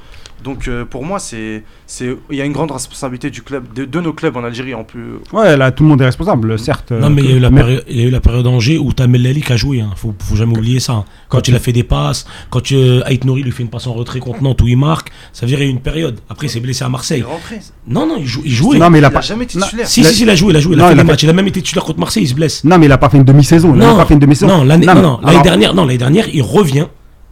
Donc 0.44 0.68
euh, 0.68 0.84
pour 0.84 1.04
moi, 1.04 1.18
c'est 1.18 1.64
c'est 1.86 2.14
il 2.30 2.36
y 2.36 2.42
a 2.42 2.44
une 2.44 2.52
grande 2.52 2.70
responsabilité 2.70 3.30
du 3.30 3.40
club, 3.42 3.72
de, 3.74 3.86
de 3.86 4.00
nos 4.00 4.12
clubs 4.12 4.36
en 4.36 4.44
Algérie 4.44 4.74
en 4.74 4.84
plus. 4.84 5.14
Ouais, 5.32 5.56
là, 5.56 5.72
tout 5.72 5.82
le 5.82 5.88
monde 5.88 6.02
est 6.02 6.04
responsable, 6.04 6.58
certes. 6.58 6.92
Non, 6.92 7.06
euh, 7.06 7.10
mais 7.10 7.22
il 7.22 7.30
y 7.30 7.32
a 7.32 7.36
eu 7.36 7.40
la, 7.40 7.50
mais- 7.50 7.62
péri- 7.62 7.80
il 7.88 7.96
y 8.00 8.04
a 8.04 8.06
eu 8.06 8.10
la 8.10 8.20
période 8.20 8.44
d'Angers 8.44 8.76
où 8.78 8.92
t'as 8.92 9.06
Mellali 9.06 9.40
qui 9.42 9.52
a 9.52 9.56
joué. 9.56 9.80
Hein. 9.80 9.90
Faut, 9.96 10.14
faut 10.18 10.36
jamais 10.36 10.56
oublier 10.56 10.78
ça. 10.78 10.92
hein. 10.92 11.04
Quand 11.28 11.48
il 11.48 11.54
a 11.56 11.58
fait 11.58 11.72
des 11.72 11.84
passes, 11.84 12.26
quand 12.50 12.70
euh, 12.72 13.02
Ait 13.06 13.18
Nouri 13.24 13.42
lui 13.42 13.50
fait 13.50 13.62
une 13.62 13.70
passe 13.70 13.86
en 13.86 13.94
retrait 13.94 14.20
contre 14.20 14.42
Nantes 14.42 14.60
où 14.60 14.68
il 14.68 14.76
marque, 14.76 15.10
ça 15.32 15.46
veut 15.46 15.48
dire 15.48 15.56
qu'il 15.58 15.66
y 15.66 15.68
a 15.68 15.72
eu 15.72 15.74
une 15.74 15.80
période. 15.80 16.20
Après, 16.28 16.48
il 16.48 16.50
s'est 16.50 16.60
blessé 16.60 16.84
à 16.84 16.86
Il 16.86 16.88
est 16.88 16.92
Marseille. 16.92 17.22
rentré. 17.22 17.58
Non, 17.88 18.06
non, 18.06 18.16
il, 18.18 18.26
jou- 18.26 18.42
il 18.44 18.52
jouait. 18.52 18.78
Non, 18.78 18.90
mais 18.90 18.98
il 18.98 19.04
a 19.06 19.08
Il 19.08 19.12
pas. 19.14 19.22
jamais 19.22 19.44
été 19.44 19.58
Non. 19.58 19.64
titulaire. 19.64 19.88
Si, 19.88 20.00
Il 20.00 20.06
si, 20.06 20.14
si, 20.16 20.22
il 20.24 20.30
a 20.30 20.34
joué, 20.34 20.50
il 20.50 20.56
a 20.56 20.60
joué. 20.60 20.74
Il 20.76 20.80
a 20.80 20.82
Non, 20.82 20.88
fait 20.88 20.92
il 20.92 20.96
des 20.96 21.00
a 21.00 21.04
matchs. 21.04 21.22
Il 21.22 21.30
a 21.30 21.32
même 21.32 21.46
été 21.48 21.62
titulaire 21.62 21.84
contre 21.84 21.98
Marseille, 21.98 22.24
il 22.24 22.28
se 22.28 22.34
blesse. 22.34 22.62
Non, 22.62 22.78
mais 22.78 22.86
il 22.86 22.92
a 22.92 22.98
pas 22.98 23.08
fait 23.08 23.16
une 23.16 23.24
demi-saison. 23.24 23.74
Il 23.74 23.80
a 23.82 23.86
Non, 23.86 23.96
pas 23.96 24.04
fait 24.04 24.14
une 24.14 24.20
non, 24.42 24.64
l'année 24.64 24.86
Non, 24.86 24.94
dernière, 25.42 25.74
non, 25.74 25.84
l'année 25.84 25.98
dernière, 25.98 26.26
il 26.32 26.42
revient. 26.42 26.86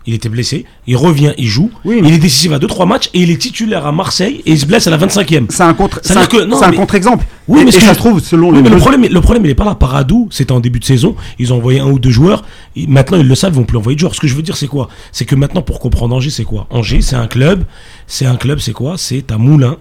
Il 0.06 0.12
était 0.12 0.28
blessé, 0.28 0.66
il 0.86 0.98
revient, 0.98 1.32
il 1.38 1.46
joue, 1.46 1.70
Oui, 1.82 2.00
mais- 2.02 2.08
il 2.08 2.14
est 2.16 2.18
décisif 2.18 2.52
à 2.52 2.58
2-3 2.58 2.84
matchs 2.84 3.08
et 3.14 3.20
il 3.22 3.30
est 3.30 3.38
titulaire 3.40 3.86
à 3.86 3.92
Marseille 3.92 4.42
et 4.44 4.50
il 4.52 4.58
se 4.58 4.66
blesse 4.66 4.86
à 4.86 4.90
la 4.90 4.98
25e. 4.98 5.46
C'est 5.48 5.62
un 5.62 6.70
mais- 6.70 6.76
contre-exemple. 6.76 7.24
Oui, 7.48 7.60
Et- 7.60 7.64
mais 7.64 7.70
et 7.70 7.72
ça 7.72 7.80
je- 7.80 7.86
se 7.94 7.94
trouve 7.94 8.20
selon 8.20 8.50
Oui, 8.50 8.56
les. 8.56 8.62
mais 8.64 8.68
le 8.68 8.76
problème, 8.76 9.06
le 9.10 9.20
problème, 9.22 9.46
il 9.46 9.50
est 9.50 9.54
pas 9.54 9.64
là. 9.64 9.74
Paradou, 9.74 10.28
c'était 10.30 10.52
en 10.52 10.60
début 10.60 10.78
de 10.78 10.84
saison. 10.84 11.16
Ils 11.38 11.54
ont 11.54 11.56
envoyé 11.56 11.80
un 11.80 11.86
ou 11.86 11.98
deux 11.98 12.10
joueurs. 12.10 12.44
Maintenant, 12.76 13.16
ils 13.16 13.26
le 13.26 13.34
savent, 13.34 13.54
ils 13.54 13.56
vont 13.56 13.64
plus 13.64 13.78
envoyer 13.78 13.94
de 13.96 14.00
joueurs. 14.00 14.14
Ce 14.14 14.20
que 14.20 14.26
je 14.26 14.34
veux 14.34 14.42
dire, 14.42 14.58
c'est 14.58 14.66
quoi? 14.66 14.88
C'est 15.10 15.24
que 15.24 15.34
maintenant, 15.36 15.62
pour 15.62 15.80
comprendre 15.80 16.14
Angers, 16.14 16.28
c'est 16.30 16.44
quoi? 16.44 16.66
Angers, 16.68 17.00
c'est 17.00 17.16
un 17.16 17.26
club. 17.26 17.64
C'est 18.06 18.26
un 18.26 18.36
club, 18.36 18.58
c'est 18.58 18.72
quoi? 18.74 18.96
C'est 18.98 19.32
un 19.32 19.38
moulin 19.38 19.78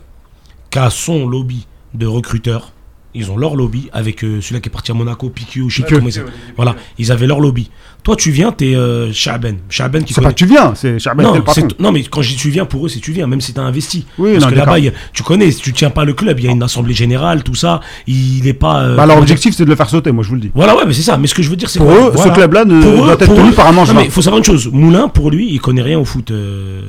qui 0.72 0.80
a 0.80 0.90
son 0.90 1.28
lobby 1.28 1.68
de 1.94 2.06
recruteurs. 2.06 2.72
Ils 3.16 3.30
ont 3.32 3.38
leur 3.38 3.56
lobby 3.56 3.90
avec 3.94 4.24
euh, 4.24 4.42
celui-là 4.42 4.60
qui 4.60 4.70
est 4.70 4.72
parti 4.72 4.92
à 4.92 4.96
Monaco, 4.96 5.30
Piqueux, 5.30 5.70
je 5.70 5.82
sais 5.82 5.88
comment 5.88 6.08
il. 6.10 6.24
Voilà, 6.56 6.76
ils 6.98 7.12
avaient 7.12 7.28
leur 7.28 7.40
lobby. 7.40 7.70
Toi, 8.04 8.16
tu 8.18 8.32
viens, 8.32 8.52
t'es 8.52 8.76
euh, 8.76 9.14
Chaben. 9.14 9.58
Chaben 9.70 10.04
qui 10.04 10.14
C'est 10.14 10.22
pas 10.22 10.34
tu 10.34 10.46
viens, 10.46 10.74
c'est 10.76 11.00
Charbel, 11.00 11.26
Non, 11.26 11.42
non, 11.80 11.92
mais 11.92 12.04
quand 12.04 12.22
je 12.22 12.30
dis 12.30 12.36
tu 12.36 12.50
viens, 12.50 12.66
pour 12.66 12.86
eux, 12.86 12.90
c'est 12.90 13.00
tu 13.00 13.12
viens, 13.14 13.28
même 13.28 13.40
si 13.40 13.54
tu 13.54 13.60
as 13.60 13.64
investi. 13.64 14.06
Oui, 14.18 14.32
Parce 14.34 14.44
non, 14.46 14.50
que 14.52 14.56
là-bas, 14.56 14.78
tu 15.14 15.24
connais, 15.24 15.54
tu 15.54 15.72
tiens 15.74 15.90
pas 15.90 16.04
le 16.04 16.14
club, 16.14 16.40
il 16.40 16.46
y 16.46 16.48
a 16.50 16.52
une 16.52 16.64
assemblée 16.64 16.94
générale, 16.94 17.44
tout 17.44 17.56
ça. 17.56 17.80
Il 18.08 18.46
est 18.48 18.54
pas. 18.54 18.82
euh, 18.82 18.96
Bah, 18.98 19.06
leur 19.06 19.18
objectif, 19.20 19.54
c'est 19.56 19.64
de 19.64 19.70
le 19.70 19.76
faire 19.76 19.90
sauter, 19.90 20.12
moi, 20.12 20.24
je 20.24 20.30
vous 20.30 20.36
le 20.36 20.42
dis. 20.42 20.52
Voilà, 20.54 20.76
ouais, 20.76 20.84
mais 20.86 20.94
c'est 20.94 21.02
ça. 21.04 21.18
Mais 21.18 21.28
ce 21.28 21.36
que 21.36 21.44
je 21.44 21.50
veux 21.50 21.56
dire, 21.56 21.70
c'est 21.70 21.80
Pour 21.80 21.88
quoi 21.88 22.08
eux, 22.08 22.12
Voilà. 22.14 22.32
ce 22.32 22.36
club-là 22.36 22.66
ne 22.66 22.82
Pour 22.82 22.92
eux- 22.92 22.98
doit 22.98 23.14
être 23.14 23.26
tenu 23.36 23.50
eux- 23.52 23.54
par 23.54 23.68
un 23.68 23.72
Non, 23.72 23.76
mangement. 23.78 24.00
mais 24.02 24.06
il 24.06 24.12
faut 24.12 24.22
savoir 24.22 24.40
une 24.40 24.44
chose. 24.46 24.70
Moulin, 24.72 25.08
pour 25.08 25.30
lui, 25.32 25.54
il 25.54 25.62
connaît 25.62 25.82
rien 25.84 26.00
au 26.00 26.06
foot. 26.06 26.32
euh, 26.32 26.82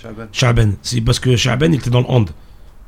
Chaban. 0.00 0.22
Chaben. 0.32 0.74
C'est 0.80 1.00
parce 1.02 1.18
que 1.18 1.36
Chaben, 1.36 1.72
il 1.72 1.76
était 1.80 1.90
dans 1.90 2.00
le 2.00 2.06
hand. 2.08 2.30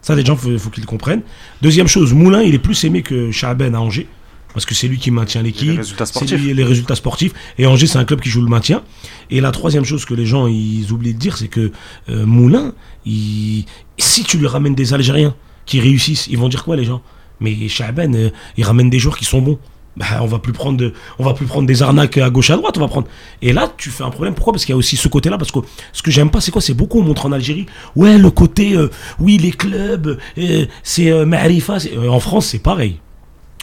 Ça, 0.04 0.14
les 0.14 0.24
gens, 0.24 0.36
faut, 0.36 0.56
faut 0.58 0.68
qu'ils 0.70 0.82
le 0.82 0.86
comprennent. 0.86 1.22
Deuxième 1.62 1.88
chose, 1.88 2.12
Moulin, 2.12 2.42
il 2.42 2.54
est 2.54 2.58
plus 2.58 2.84
aimé 2.84 3.00
que 3.02 3.30
Chaben 3.30 3.74
à 3.74 3.80
Angers. 3.80 4.06
Parce 4.52 4.66
que 4.66 4.74
c'est 4.74 4.86
lui 4.86 4.98
qui 4.98 5.10
maintient 5.10 5.40
Les 5.42 5.48
l'équipe. 5.48 5.76
résultats 5.76 6.04
C'est 6.06 6.12
sportifs. 6.12 6.40
lui- 6.40 6.52
les 6.54 6.62
résultats 6.62 6.94
sportifs. 6.94 7.32
Et 7.58 7.66
Angers, 7.66 7.86
c'est 7.88 7.98
un 7.98 8.04
club 8.04 8.20
qui 8.20 8.28
joue 8.28 8.42
le 8.42 8.48
maintien. 8.48 8.84
Et 9.30 9.40
la 9.40 9.50
troisième 9.50 9.84
chose 9.84 10.04
que 10.04 10.12
les 10.14 10.26
gens 10.26 10.46
ils 10.46 10.92
oublient 10.92 11.14
de 11.14 11.18
dire, 11.18 11.36
c'est 11.38 11.48
que 11.48 11.72
euh, 12.10 12.24
Moulin, 12.26 12.72
il- 13.06 13.64
si 13.98 14.22
tu 14.24 14.36
lui 14.38 14.46
ramènes 14.46 14.74
des 14.74 14.92
Algériens 14.94 15.34
qui 15.66 15.80
réussissent, 15.80 16.26
ils 16.30 16.38
vont 16.38 16.48
dire 16.48 16.62
quoi 16.64 16.76
les 16.76 16.84
gens? 16.84 17.02
Mais 17.40 17.66
Chaben, 17.68 18.14
euh, 18.14 18.30
il 18.58 18.64
ramène 18.64 18.90
des 18.90 18.98
joueurs 19.00 19.16
qui 19.18 19.24
sont 19.24 19.40
bons. 19.42 19.58
Bah, 19.96 20.06
on 20.22 20.26
va 20.26 20.40
plus 20.40 20.52
prendre 20.52 20.76
de, 20.76 20.92
on 21.20 21.24
va 21.24 21.34
plus 21.34 21.46
prendre 21.46 21.68
des 21.68 21.80
arnaques 21.82 22.18
à 22.18 22.28
gauche 22.28 22.50
à 22.50 22.56
droite, 22.56 22.76
on 22.76 22.80
va 22.80 22.88
prendre. 22.88 23.06
Et 23.42 23.52
là, 23.52 23.72
tu 23.76 23.90
fais 23.90 24.02
un 24.02 24.10
problème. 24.10 24.34
Pourquoi? 24.34 24.52
Parce 24.52 24.64
qu'il 24.64 24.72
y 24.72 24.74
a 24.74 24.76
aussi 24.76 24.96
ce 24.96 25.06
côté-là. 25.06 25.38
Parce 25.38 25.52
que 25.52 25.60
ce 25.92 26.02
que 26.02 26.10
j'aime 26.10 26.30
pas, 26.30 26.40
c'est 26.40 26.50
quoi? 26.50 26.60
C'est 26.60 26.74
beaucoup 26.74 26.98
on 26.98 27.04
montre 27.04 27.26
en 27.26 27.32
Algérie. 27.32 27.66
Ouais, 27.94 28.18
le 28.18 28.30
côté, 28.30 28.74
euh, 28.74 28.90
oui, 29.20 29.38
les 29.38 29.52
clubs, 29.52 30.18
euh, 30.38 30.66
c'est 30.82 31.10
euh, 31.12 31.24
Marifa. 31.26 31.78
c'est- 31.78 31.96
euh, 31.96 32.08
en 32.10 32.18
France, 32.18 32.46
c'est 32.46 32.58
pareil. 32.58 32.98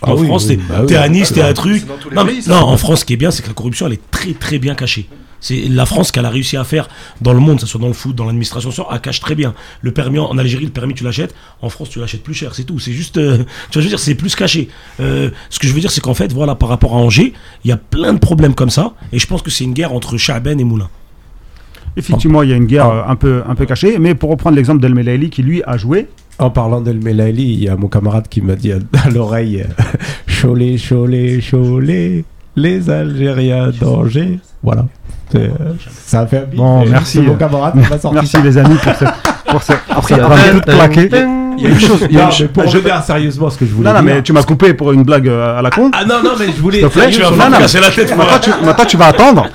En 0.04 0.14
Ah 0.14 0.16
oui, 0.16 0.26
France, 0.28 0.44
oui, 0.50 0.56
t'es 0.56 0.64
bah 0.70 0.82
oui, 0.88 0.96
à 0.96 1.02
bah, 1.02 1.10
Nice, 1.10 1.28
c'est 1.28 1.34
t'es 1.36 1.42
dans- 1.42 1.48
à 1.48 1.54
truc. 1.54 1.80
c'est 1.82 1.88
dans 1.88 1.98
tous 1.98 2.10
les 2.10 2.16
Non, 2.16 2.24
mais, 2.24 2.32
pays, 2.34 2.44
non, 2.48 2.56
en 2.56 2.78
France, 2.78 3.02
ce 3.02 3.06
qui 3.06 3.14
est 3.14 3.18
bien, 3.18 3.30
c'est 3.30 3.44
que 3.44 3.48
la 3.50 3.54
corruption, 3.54 3.86
elle 3.88 3.94
est 3.94 4.10
très 4.10 4.34
très 4.34 4.58
bien 4.58 4.74
cachée. 4.74 5.08
C'est 5.42 5.68
la 5.68 5.86
France 5.86 6.12
qu'elle 6.12 6.26
a 6.26 6.30
réussi 6.30 6.56
à 6.56 6.64
faire 6.64 6.88
dans 7.20 7.34
le 7.34 7.40
monde, 7.40 7.56
que 7.56 7.62
ce 7.62 7.68
soit 7.68 7.82
dans 7.82 7.88
le 7.88 7.94
foot, 7.94 8.16
dans 8.16 8.26
l'administration, 8.26 8.72
elle 8.92 9.02
cache 9.02 9.20
très 9.20 9.36
bien. 9.36 9.54
Le 9.82 9.92
permis 9.92 10.20
en 10.20 10.38
Algérie, 10.38 10.66
le 10.66 10.72
permis 10.72 10.94
tu 10.94 11.04
l'achètes, 11.04 11.36
en 11.62 11.70
France 11.70 11.90
tu 11.90 12.00
l'achètes 12.00 12.24
plus 12.24 12.34
cher, 12.34 12.56
c'est 12.56 12.64
tout. 12.64 12.80
C'est 12.80 12.94
juste, 12.94 13.18
euh, 13.18 13.38
tu 13.38 13.44
vois, 13.44 13.48
je 13.74 13.80
veux 13.82 13.90
dire, 13.90 14.00
c'est 14.00 14.16
plus 14.16 14.36
caché. 14.36 14.70
Euh, 15.00 15.30
ce 15.50 15.60
que 15.60 15.68
je 15.68 15.74
veux 15.74 15.82
dire, 15.82 15.92
c'est 15.92 16.02
qu'en 16.02 16.14
fait, 16.14 16.32
voilà, 16.32 16.56
par 16.56 16.70
rapport 16.70 16.94
à 16.94 16.98
Angers, 16.98 17.34
il 17.66 17.68
y 17.68 17.72
a 17.72 17.78
plein 17.78 18.14
de 18.14 18.20
problèmes 18.20 18.54
comme 18.54 18.70
ça, 18.70 18.94
et 19.12 19.20
je 19.20 19.28
pense 19.28 19.42
que 19.42 19.50
c'est 19.50 19.64
une 19.64 19.74
guerre 19.74 19.94
entre 19.94 20.18
Chaben 20.18 20.60
et 20.60 20.64
Moulin. 20.64 20.90
Effectivement, 21.98 22.42
il 22.44 22.50
y 22.50 22.54
a 22.54 22.56
une 22.56 22.68
guerre 22.68 22.90
euh, 22.90 23.04
un 23.06 23.16
peu, 23.16 23.44
un 23.48 23.56
peu 23.56 23.66
cachée. 23.66 24.00
Mais 24.00 24.16
pour 24.16 24.30
reprendre 24.30 24.56
l'exemple 24.56 24.80
d'El 24.80 24.96
Melaili, 24.96 25.30
qui 25.30 25.44
lui 25.44 25.62
a 25.64 25.78
joué, 25.78 26.08
En 26.40 26.50
parlant 26.50 26.82
d'El 26.82 27.02
Melaili, 27.02 27.54
il 27.54 27.64
y 27.64 27.68
a 27.68 27.76
mon 27.76 27.88
camarade 27.88 28.28
qui 28.30 28.42
m'a 28.42 28.56
dit 28.56 28.72
à, 28.72 28.78
à 29.04 29.10
l'oreille 29.10 29.66
Cholet, 30.42 30.78
Cholet, 30.78 31.40
Cholet, 31.42 32.24
les 32.56 32.90
Algériens 32.90 33.70
d'Angers. 33.80 34.40
Voilà. 34.64 34.86
Euh, 35.36 35.48
Ça 35.90 36.22
a 36.22 36.28
fait 36.28 36.48
Bon, 36.56 36.86
merci. 36.86 37.20
Mon 37.22 37.36
camarade 37.36 37.74
merci 38.14 38.28
ça. 38.32 38.42
les 38.42 38.58
amis 38.58 38.76
pour 38.76 38.94
ce. 38.96 39.06
Pour 39.50 39.64
ce 39.64 39.74
Après, 39.90 40.16
ça 40.16 40.16
il 40.16 40.18
y 40.18 40.22
a- 40.22 40.28
va 40.28 40.60
tout 40.60 40.70
euh, 40.70 40.74
claquer. 40.76 41.10
Il 41.58 41.64
y 41.64 41.68
a 41.68 41.70
une 41.70 41.80
chose. 41.80 42.06
il 42.10 42.16
y 42.16 42.20
a 42.20 42.26
Non, 42.26 42.32
une 42.32 42.48
pour 42.50 42.68
je- 42.68 42.78
revenir 42.78 43.02
sérieusement 43.04 43.50
ce 43.50 43.58
que 43.58 43.66
je 43.66 43.72
voulais 43.74 43.90
Non, 43.90 43.96
non, 44.00 44.04
dire. 44.06 44.16
mais 44.16 44.22
tu 44.24 44.34
m'as 44.34 44.44
coupé 44.44 44.74
pour 44.74 44.92
une 44.92 45.04
blague 45.04 45.28
euh, 45.28 45.60
à 45.60 45.62
la 45.62 45.70
con. 45.70 45.90
Ah 45.94 46.04
non, 46.06 46.16
non, 46.24 46.32
mais 46.40 46.48
je 46.48 46.62
voulais. 46.62 46.80
S'il 46.80 46.88
te 46.90 46.94
plaît, 46.94 47.10
tu 47.10 47.22
vas 47.22 47.50
me 47.50 47.58
casser 47.58 47.80
la 47.80 47.90
tête, 47.92 48.16
Maintenant, 48.16 48.40
tu, 48.42 48.50
maintenant, 48.66 48.86
tu 48.86 48.98
vas 48.98 49.06
attendre. 49.08 49.48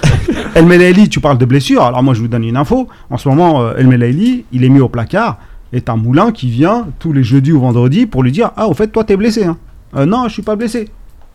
El 0.54 0.64
Melaili, 0.66 1.08
tu 1.08 1.20
parles 1.20 1.38
de 1.38 1.44
blessure. 1.44 1.82
Alors, 1.84 2.02
moi, 2.02 2.14
je 2.14 2.20
vous 2.20 2.28
donne 2.28 2.44
une 2.44 2.56
info. 2.56 2.88
En 3.10 3.18
ce 3.18 3.28
moment, 3.28 3.60
euh, 3.62 3.74
El 3.76 3.86
Melaili, 3.88 4.44
il 4.52 4.64
est 4.64 4.68
mis 4.70 4.80
au 4.80 4.88
placard. 4.88 5.38
Est 5.72 5.88
un 5.90 5.96
moulin 5.96 6.32
qui 6.32 6.48
vient 6.48 6.86
tous 6.98 7.12
les 7.12 7.22
jeudis 7.24 7.52
ou 7.52 7.60
vendredis 7.60 8.06
pour 8.06 8.22
lui 8.22 8.32
dire 8.32 8.50
Ah, 8.56 8.66
au 8.68 8.72
fait, 8.74 8.86
toi, 8.88 9.04
t'es 9.04 9.16
blessé. 9.16 9.44
Hein. 9.44 9.56
Euh, 9.96 10.06
non, 10.06 10.28
je 10.28 10.32
suis 10.34 10.42
pas 10.42 10.56
blessé. 10.56 10.88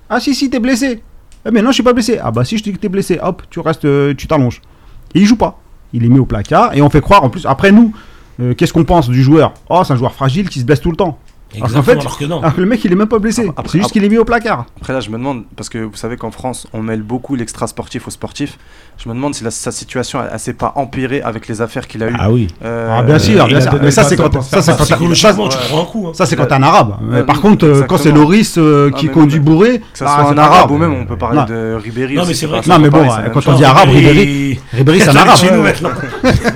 Ah, 0.10 0.20
si, 0.20 0.34
si, 0.34 0.50
t'es 0.50 0.60
blessé. 0.60 1.04
Eh, 1.46 1.52
mais 1.52 1.62
non, 1.62 1.70
je 1.70 1.76
suis 1.76 1.84
pas 1.84 1.94
blessé. 1.94 2.20
Ah, 2.22 2.32
bah, 2.32 2.44
si 2.46 2.58
je 2.58 2.64
te 2.64 2.70
dis 2.70 2.76
que 2.76 2.82
t'es 2.82 2.90
blessé, 2.90 3.20
hop, 3.22 3.44
tu 3.50 3.60
restes, 3.60 3.86
euh, 3.86 4.14
tu 4.16 4.28
t'allonges. 4.28 4.62
Et 5.16 5.20
il 5.20 5.26
joue 5.26 5.36
pas. 5.38 5.60
Il 5.94 6.06
est 6.06 6.10
mis 6.10 6.20
au 6.20 6.26
placard 6.26 6.74
et 6.76 6.82
on 6.82 6.90
fait 6.90 7.02
croire, 7.02 7.24
en 7.24 7.30
plus, 7.30 7.46
après 7.46 7.72
nous, 7.72 7.94
euh, 8.40 8.54
qu'est-ce 8.54 8.72
qu'on 8.74 8.86
pense 8.86 9.10
du 9.10 9.22
joueur? 9.24 9.54
Oh, 9.70 9.82
c'est 9.84 9.94
un 9.94 9.98
joueur 9.98 10.14
fragile 10.14 10.48
qui 10.50 10.60
se 10.60 10.66
blesse 10.66 10.80
tout 10.82 10.92
le 10.92 10.96
temps. 10.98 11.20
Alors 11.54 11.66
Exactement, 11.68 11.84
fait- 11.84 12.00
alors 12.00 12.18
que 12.18 12.26
non. 12.26 12.40
Alors 12.42 12.56
que 12.56 12.62
le 12.62 12.68
mec, 12.68 12.86
il 12.86 12.92
est 12.94 12.96
même 12.96 13.10
pas 13.10 13.20
blessé. 13.20 13.50
Après- 13.58 13.68
C'est 13.74 13.78
juste 13.80 13.92
qu'il 13.92 14.04
est 14.06 14.10
mis 14.10 14.18
au 14.18 14.24
placard. 14.24 14.68
Après 14.78 14.94
là, 14.94 15.02
je 15.02 15.10
me 15.10 15.18
demande, 15.18 15.44
parce 15.58 15.68
que 15.68 15.80
vous 15.80 15.98
savez 15.98 16.16
qu'en 16.16 16.32
France, 16.32 16.66
on 16.72 16.82
mêle 16.82 17.02
beaucoup 17.02 17.36
l'extra 17.36 17.68
sportif 17.68 18.08
au 18.08 18.12
sportif. 18.12 18.58
Je 19.04 19.10
me 19.10 19.16
demande 19.16 19.34
si 19.34 19.44
la- 19.44 19.50
sa 19.50 19.72
situation, 19.72 20.20
elle, 20.32 20.40
s'est 20.40 20.54
pas 20.54 20.74
empirée 20.76 21.24
avec 21.24 21.48
les 21.48 21.60
affaires 21.60 21.88
qu'il 21.88 22.04
a 22.04 22.10
eues. 22.10 22.16
Ah 22.20 22.30
oui. 22.30 22.48
Euh, 22.64 22.88
Ah, 23.00 23.02
bien 23.02 23.18
sûr, 23.18 23.48
bien 23.48 23.58
Mais 23.82 23.90
ça, 23.90 24.04
c'est 24.04 24.16
quand, 24.16 24.42
ça, 24.44 24.62
c'est 24.62 24.78
quand, 24.78 24.84
Psychologiquement, 24.84 25.50
ça, 25.50 25.58
tu 25.58 25.68
prends 25.70 25.82
un 25.82 25.86
coup. 25.86 26.08
hein. 26.08 26.12
ça, 26.14 26.28
c'est 26.28 26.36
quand 26.36 26.46
t'es 26.46 26.54
un 26.54 26.62
arabe. 26.62 26.98
Mais 27.02 27.24
par 27.24 27.42
contre, 27.42 27.66
euh, 27.66 27.82
quand 27.88 27.98
c'est. 27.98 28.12
Loris 28.12 28.56
euh, 28.60 28.92
Ah, 28.94 28.98
qui 28.98 29.08
conduit 29.08 29.40
bourré, 29.40 29.80
Que 29.80 29.86
ce 29.98 30.04
ah, 30.06 30.18
soit 30.22 30.30
un 30.32 30.34
pas 30.36 30.44
arabe 30.44 30.70
ou 30.72 30.78
même, 30.78 30.94
on 30.94 31.06
peut 31.06 31.18
parler 31.18 31.40
Non. 31.40 31.46
de 31.46 31.74
Ribéry. 31.84 32.14
Non, 32.16 32.26
mais 32.28 32.34
c'est 32.36 32.46
vrai 32.46 32.62
Non, 32.68 32.78
mais 32.78 32.90
bon, 32.92 33.08
quand 33.34 33.48
on 33.48 33.54
dit 33.54 33.66
arabe, 33.66 33.90
Ribéry, 33.90 34.60
Ribéry, 34.72 35.00
c'est 35.00 35.10
un 35.10 35.16
arabe. 35.16 35.40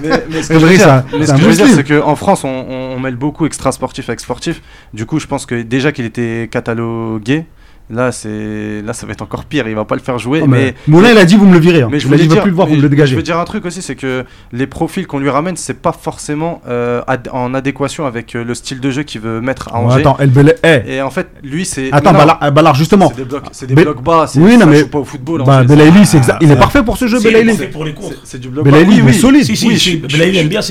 Mais, 0.04 0.44
ce 0.44 0.50
que 0.50 0.60
je 0.60 0.66
Ribéry, 0.66 0.74
veux 0.74 0.78
c'est 0.78 0.78
dire, 0.78 0.90
un- 0.94 1.04
mais 1.14 1.20
c'est 1.22 1.26
ce 1.28 1.32
un 1.32 1.36
que 1.38 1.42
je 1.42 1.48
veux 1.48 1.54
dire, 1.56 1.66
musulman. 1.66 1.84
c'est 1.88 2.00
qu'en 2.02 2.16
France, 2.16 2.44
on 2.44 3.00
mêle 3.00 3.16
beaucoup 3.16 3.46
extra 3.46 3.72
sportif 3.72 4.08
avec 4.10 4.20
sportif. 4.20 4.62
Du 4.94 5.06
coup, 5.06 5.20
je 5.20 5.26
pense 5.28 5.46
que 5.46 5.62
déjà 5.64 5.92
qu'il 5.92 6.06
était 6.06 6.48
catalogué, 6.52 7.46
là, 7.90 8.12
c'est 8.12 8.82
là, 8.86 8.94
ça 8.94 9.06
va 9.06 9.12
être 9.14 9.22
encore 9.22 9.46
pire. 9.46 9.68
Il 9.68 9.76
va 9.76 9.86
pas 9.86 9.96
le 9.96 10.02
faire 10.02 10.18
jouer. 10.20 10.42
Oh, 10.44 10.48
mais 10.48 10.56
mais 10.58 10.76
Moulin, 10.88 11.12
il 11.12 11.18
a 11.18 11.26
dit 11.26 11.36
vous 11.36 11.46
me 11.46 11.54
le 11.54 11.60
virez. 11.60 11.82
hein. 11.84 11.90
mais 11.92 12.00
je 12.00 12.08
voulais 12.08 12.18
je 12.20 12.24
veux 12.24 12.30
dire, 12.30 12.42
plus 12.42 12.50
le 12.52 12.56
voir, 12.56 12.68
vous 12.68 12.74
me 12.76 12.82
le 12.82 12.84
Je 12.84 12.88
dégagez. 12.88 13.16
veux 13.16 13.22
dire 13.24 13.38
un 13.40 13.44
truc 13.46 13.66
aussi, 13.66 13.82
c'est 13.82 13.96
que 13.96 14.24
les 14.52 14.68
profils 14.68 15.06
qu'on 15.08 15.20
lui 15.20 15.30
ramène, 15.30 15.56
c'est 15.58 15.76
pas 15.82 15.92
forcément 15.92 16.62
euh, 16.68 17.02
ad- 17.08 17.30
en 17.32 17.54
adéquation 17.54 18.06
avec 18.06 18.36
euh, 18.36 18.44
le 18.44 18.54
style 18.56 18.80
de 18.80 18.90
jeu 18.92 19.04
qu'il 19.04 19.22
veut 19.22 19.42
mettre 19.42 19.70
à 19.74 19.78
Angers. 19.80 20.00
Attends, 20.02 20.18
El 20.20 20.30
Bel- 20.30 20.56
eh, 20.64 20.96
Et 20.96 21.02
en 21.02 21.10
fait, 21.12 21.28
lui, 21.44 21.66
c'est. 21.66 21.90
Attends, 21.92 22.12
non, 22.14 22.20
Ballard, 22.20 22.52
Ballard, 22.52 22.76
justement. 22.76 23.10
C'est 23.10 23.18
des 23.18 23.26
blocs, 23.26 23.44
c'est 23.52 23.68
des 23.68 23.76
blocs 23.76 24.02
bas. 24.04 24.26
c'est- 24.28 24.40
Oui, 24.40 24.54
non, 24.54 24.60
ça 24.62 24.66
mais- 24.68 24.80
joue 24.80 24.88
pas 24.90 25.00
au 25.00 25.06
football. 25.06 25.44
Bah, 25.46 25.60
Angers, 25.60 25.68
Belaïli, 25.68 26.06
c'est 26.06 26.18
Ah, 26.18 26.20
exact. 26.22 26.38
Il 26.42 26.48
est 26.50 26.54
c'est- 26.54 26.60
parfait 26.60 26.84
pour 26.84 26.98
ce 26.98 27.08
jeu, 27.08 27.20
C'est 27.20 27.30
Belaïli. 27.30 27.56
c'est 27.58 27.68
pour 27.68 27.86
les 27.86 27.92
c'est- 27.92 27.96
contre. 27.98 28.16
c'est 28.24 28.40
du 28.40 28.50
bloc 28.50 28.66
Belaïli, 28.66 29.02
bas. 29.02 29.04
il 29.04 29.10
est 29.10 29.14
solide. 29.14 29.44
Si, 29.44 29.56
si, 29.56 29.68
Oui, 29.68 29.80
si, 29.80 29.92
je- 30.02 30.08
Belaïli 30.08 30.36
je- 30.38 30.42
aime 30.42 30.48
bien 30.48 30.62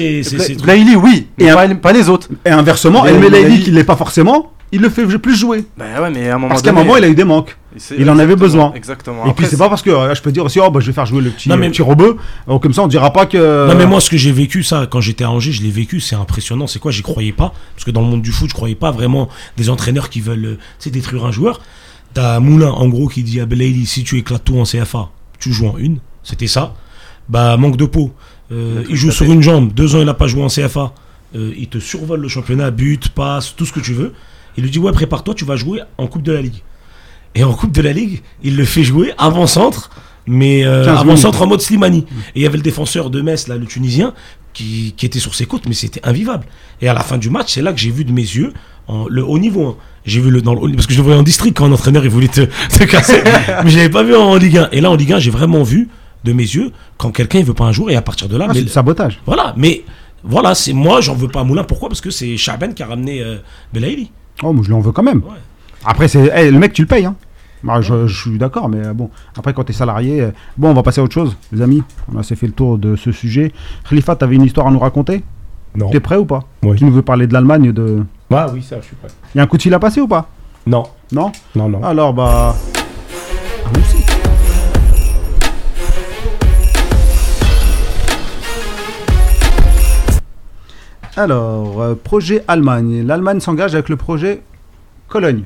trucs. 0.46 0.62
Blaili, 0.64 0.96
oui, 0.96 1.28
Et 1.38 1.48
pas, 1.78 1.92
les 1.92 2.08
autres. 2.08 2.28
Et 2.44 2.50
inversement, 2.50 3.04
El 3.06 3.18
Belaïli- 3.20 3.62
qui 3.62 3.70
l'est 3.70 3.84
pas 3.84 3.96
forcément, 3.96 4.52
il 4.74 4.80
le 4.80 4.88
fait 4.90 5.06
plus 5.18 5.36
jouer. 5.36 5.64
Bah 5.78 5.84
ouais, 6.02 6.10
mais 6.10 6.28
à 6.28 6.34
un 6.34 6.38
moment 6.38 6.48
Parce 6.48 6.62
qu'à 6.62 6.70
un 6.70 6.74
moment, 6.74 6.96
il 6.96 7.04
a 7.04 7.08
eu 7.08 7.14
des 7.14 7.24
manques. 7.24 7.56
c'est- 7.76 7.96
il 7.98 8.08
en 8.10 8.18
avait 8.18 8.36
besoin. 8.36 8.72
Exactement. 8.74 9.20
Et 9.20 9.22
puis, 9.22 9.30
Après, 9.30 9.46
c'est 9.46 9.56
pas 9.56 9.68
parce 9.68 9.82
que 9.82 9.90
euh, 9.90 10.14
je 10.14 10.20
peux 10.20 10.32
dire 10.32 10.44
aussi, 10.44 10.60
oh, 10.60 10.70
bah, 10.70 10.80
je 10.80 10.86
vais 10.86 10.92
faire 10.92 11.06
jouer 11.06 11.22
le 11.22 11.30
petit, 11.30 11.48
Non, 11.48 11.56
mais- 11.56 11.66
le 11.66 11.72
petit 11.72 11.82
robot. 11.82 12.16
Oh, 12.46 12.58
comme 12.58 12.72
ça, 12.74 12.82
on 12.82 12.86
dira 12.88 13.12
pas 13.12 13.26
que. 13.26 13.68
Non 13.68 13.74
mais 13.74 13.86
moi 13.86 14.00
ce 14.00 14.10
que 14.10 14.16
j'ai 14.16 14.32
vécu 14.32 14.62
ça 14.62 14.86
quand 14.90 15.00
j'étais 15.00 15.24
à 15.24 15.30
Angers 15.30 15.52
je 15.52 15.62
l'ai 15.62 15.70
vécu 15.70 16.00
c'est 16.00 16.14
impressionnant 16.16 16.66
c'est 16.66 16.78
quoi? 16.78 16.90
J'y 16.92 17.02
croyais 17.02 17.32
pas 17.32 17.52
parce 17.74 17.84
que 17.84 17.90
dans 17.90 18.00
le 18.02 18.06
monde 18.08 18.22
du 18.22 18.32
foot 18.32 18.48
je 18.50 18.54
croyais 18.54 18.74
pas 18.74 18.90
vraiment 18.90 19.28
des 19.56 19.70
entraîneurs 19.70 20.10
qui 20.10 20.20
veulent 20.20 20.44
euh, 20.44 20.58
sais, 20.78 20.90
détruire 20.90 21.24
un 21.24 21.32
joueur 21.32 21.60
T'as 22.12 22.38
Moulin, 22.38 22.70
en 22.70 22.86
gros, 22.88 23.08
qui 23.08 23.24
dit 23.24 23.40
à 23.40 23.46
Belaïli 23.46 23.86
si 23.86 24.04
tu 24.04 24.18
éclates 24.18 24.44
tout 24.44 24.56
en 24.58 24.62
CFA, 24.64 25.08
tu 25.40 25.52
joues 25.52 25.66
en 25.66 25.78
une. 25.78 25.98
C'était 26.22 26.46
ça. 26.46 26.74
Bah, 27.28 27.56
manque 27.56 27.76
de 27.76 27.86
peau. 27.86 28.12
Euh, 28.52 28.84
il 28.88 28.94
joue 28.94 29.10
sur 29.10 29.26
une 29.26 29.42
jambe. 29.42 29.72
Deux 29.72 29.96
ans, 29.96 29.98
il 29.98 30.04
n'a 30.06 30.14
pas 30.14 30.28
joué 30.28 30.42
en 30.42 30.48
CFA. 30.48 30.92
Euh, 31.34 31.52
il 31.58 31.66
te 31.68 31.78
survole 31.78 32.20
le 32.20 32.28
championnat, 32.28 32.70
but, 32.70 33.08
passe, 33.08 33.54
tout 33.56 33.66
ce 33.66 33.72
que 33.72 33.80
tu 33.80 33.94
veux. 33.94 34.12
Il 34.56 34.64
lui 34.64 34.70
dit 34.70 34.78
Ouais, 34.78 34.92
prépare-toi, 34.92 35.34
tu 35.34 35.44
vas 35.44 35.56
jouer 35.56 35.80
en 35.98 36.06
Coupe 36.06 36.22
de 36.22 36.32
la 36.32 36.40
Ligue. 36.42 36.62
Et 37.34 37.42
en 37.44 37.52
Coupe 37.52 37.72
de 37.72 37.82
la 37.82 37.92
Ligue, 37.92 38.22
il 38.42 38.56
le 38.56 38.64
fait 38.64 38.84
jouer 38.84 39.12
avant-centre, 39.18 39.90
mais 40.26 40.64
euh, 40.64 40.84
15 40.84 41.00
avant-centre 41.00 41.42
en 41.42 41.46
mode 41.48 41.60
Slimani. 41.60 42.06
Et 42.34 42.40
il 42.40 42.42
y 42.42 42.46
avait 42.46 42.56
le 42.58 42.62
défenseur 42.62 43.10
de 43.10 43.20
Metz, 43.20 43.48
là, 43.48 43.56
le 43.56 43.66
Tunisien, 43.66 44.14
qui, 44.52 44.94
qui 44.96 45.04
était 45.06 45.18
sur 45.18 45.34
ses 45.34 45.46
côtes, 45.46 45.66
mais 45.66 45.74
c'était 45.74 46.00
invivable. 46.04 46.46
Et 46.80 46.88
à 46.88 46.94
la 46.94 47.00
fin 47.00 47.18
du 47.18 47.30
match, 47.30 47.52
c'est 47.54 47.62
là 47.62 47.72
que 47.72 47.80
j'ai 47.80 47.90
vu 47.90 48.04
de 48.04 48.12
mes 48.12 48.22
yeux 48.22 48.52
en, 48.86 49.06
le 49.08 49.24
haut 49.24 49.38
niveau. 49.40 49.66
hein. 49.66 49.76
J'ai 50.06 50.20
vu 50.20 50.30
le 50.30 50.42
dans 50.42 50.54
le 50.54 50.60
haut- 50.60 50.70
parce 50.74 50.86
que 50.86 50.92
je 50.92 50.98
le 50.98 51.04
voyais 51.04 51.18
en 51.18 51.22
district 51.24 51.56
quand 51.56 51.64
un 51.64 51.72
entraîneur 51.72 52.04
il 52.04 52.10
voulait 52.10 52.28
te, 52.28 52.42
te 52.42 52.84
casser, 52.84 53.22
mais 53.64 53.70
je 53.70 53.76
l'avais 53.78 53.88
pas 53.90 54.02
vu 54.04 54.14
en 54.14 54.36
Ligue 54.36 54.58
1. 54.58 54.68
Et 54.72 54.80
là 54.80 54.90
en 54.90 54.94
Ligue 54.96 55.14
1, 55.14 55.18
j'ai 55.18 55.30
vraiment 55.30 55.62
vu 55.64 55.88
de 56.24 56.32
mes 56.32 56.42
yeux 56.44 56.70
quand 56.98 57.10
quelqu'un 57.10 57.38
il 57.40 57.44
veut 57.44 57.54
pas 57.54 57.64
un 57.64 57.72
jour 57.72 57.90
et 57.90 57.96
à 57.96 58.02
partir 58.02 58.28
de 58.28 58.36
là, 58.36 58.44
Ah, 58.46 58.52
mais 58.52 58.60
c'est 58.60 58.64
du 58.66 58.70
sabotage. 58.70 59.18
voilà. 59.26 59.54
Mais 59.56 59.82
voilà, 60.22 60.54
c'est 60.54 60.72
moi, 60.74 61.00
j'en 61.00 61.14
veux 61.14 61.28
pas 61.28 61.40
à 61.40 61.44
Moulin. 61.44 61.64
Pourquoi? 61.64 61.88
Parce 61.88 62.00
que 62.00 62.10
c'est 62.10 62.36
Chaben 62.36 62.74
qui 62.74 62.82
a 62.82 62.86
ramené 62.86 63.20
euh, 63.22 63.38
Belaïli. 63.72 64.10
Oh, 64.42 64.52
mais 64.52 64.62
je 64.62 64.70
l'en 64.70 64.80
veux 64.80 64.92
quand 64.92 65.02
même. 65.02 65.18
Ouais. 65.18 65.38
Après, 65.84 66.08
c'est 66.08 66.30
eh, 66.34 66.50
le 66.50 66.58
mec, 66.58 66.72
tu 66.72 66.82
le 66.82 66.88
payes. 66.88 67.04
Hein. 67.06 67.14
Bah, 67.62 67.80
je, 67.80 68.06
je 68.06 68.20
suis 68.30 68.38
d'accord, 68.38 68.68
mais 68.68 68.84
euh, 68.86 68.92
bon, 68.92 69.10
après, 69.38 69.54
quand 69.54 69.64
tu 69.64 69.72
es 69.72 69.74
salarié. 69.74 70.20
euh, 70.20 70.30
Bon, 70.58 70.70
on 70.70 70.74
va 70.74 70.82
passer 70.82 71.00
à 71.00 71.04
autre 71.04 71.14
chose, 71.14 71.36
les 71.52 71.62
amis. 71.62 71.82
On 72.12 72.16
a 72.16 72.20
assez 72.20 72.36
fait 72.36 72.46
le 72.46 72.52
tour 72.52 72.76
de 72.78 72.96
ce 72.96 73.10
sujet. 73.12 73.52
Khalifa, 73.88 74.16
tu 74.16 74.24
avais 74.24 74.34
une 74.36 74.42
histoire 74.42 74.66
à 74.66 74.70
nous 74.70 74.78
raconter? 74.78 75.22
Non. 75.74 75.88
T'es 75.90 76.00
prêt 76.00 76.16
ou 76.16 76.24
pas? 76.26 76.40
Oui. 76.62 76.76
Tu 76.76 76.84
nous 76.84 76.92
veux 76.92 77.02
parler 77.02 77.26
de 77.26 77.32
l'Allemagne 77.32 77.72
de... 77.72 78.04
Ah 78.32 78.48
oui, 78.52 78.62
ça, 78.62 78.76
je 78.80 78.86
suis 78.86 78.96
prêt. 78.96 79.08
Il 79.34 79.38
y 79.38 79.40
a 79.40 79.44
un 79.44 79.46
coup 79.46 79.56
de 79.56 79.62
fil 79.62 79.72
à 79.74 79.78
passer 79.78 80.00
ou 80.00 80.08
pas? 80.08 80.28
Non, 80.66 80.84
Non? 81.12 81.32
Non, 81.54 81.68
non. 81.68 81.82
Alors, 81.82 82.12
bah. 82.14 82.54
Ah, 83.66 83.70
aussi. 83.78 84.03
Alors, 91.16 91.80
euh, 91.80 91.94
projet 91.94 92.42
Allemagne. 92.48 93.06
L'Allemagne 93.06 93.40
s'engage 93.40 93.74
avec 93.74 93.88
le 93.88 93.96
projet 93.96 94.40
Cologne. 95.08 95.42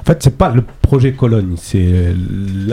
En 0.00 0.02
fait, 0.04 0.20
c'est 0.22 0.36
pas 0.36 0.48
le 0.50 0.64
projet 0.82 1.12
Cologne, 1.12 1.54
c'est 1.56 2.12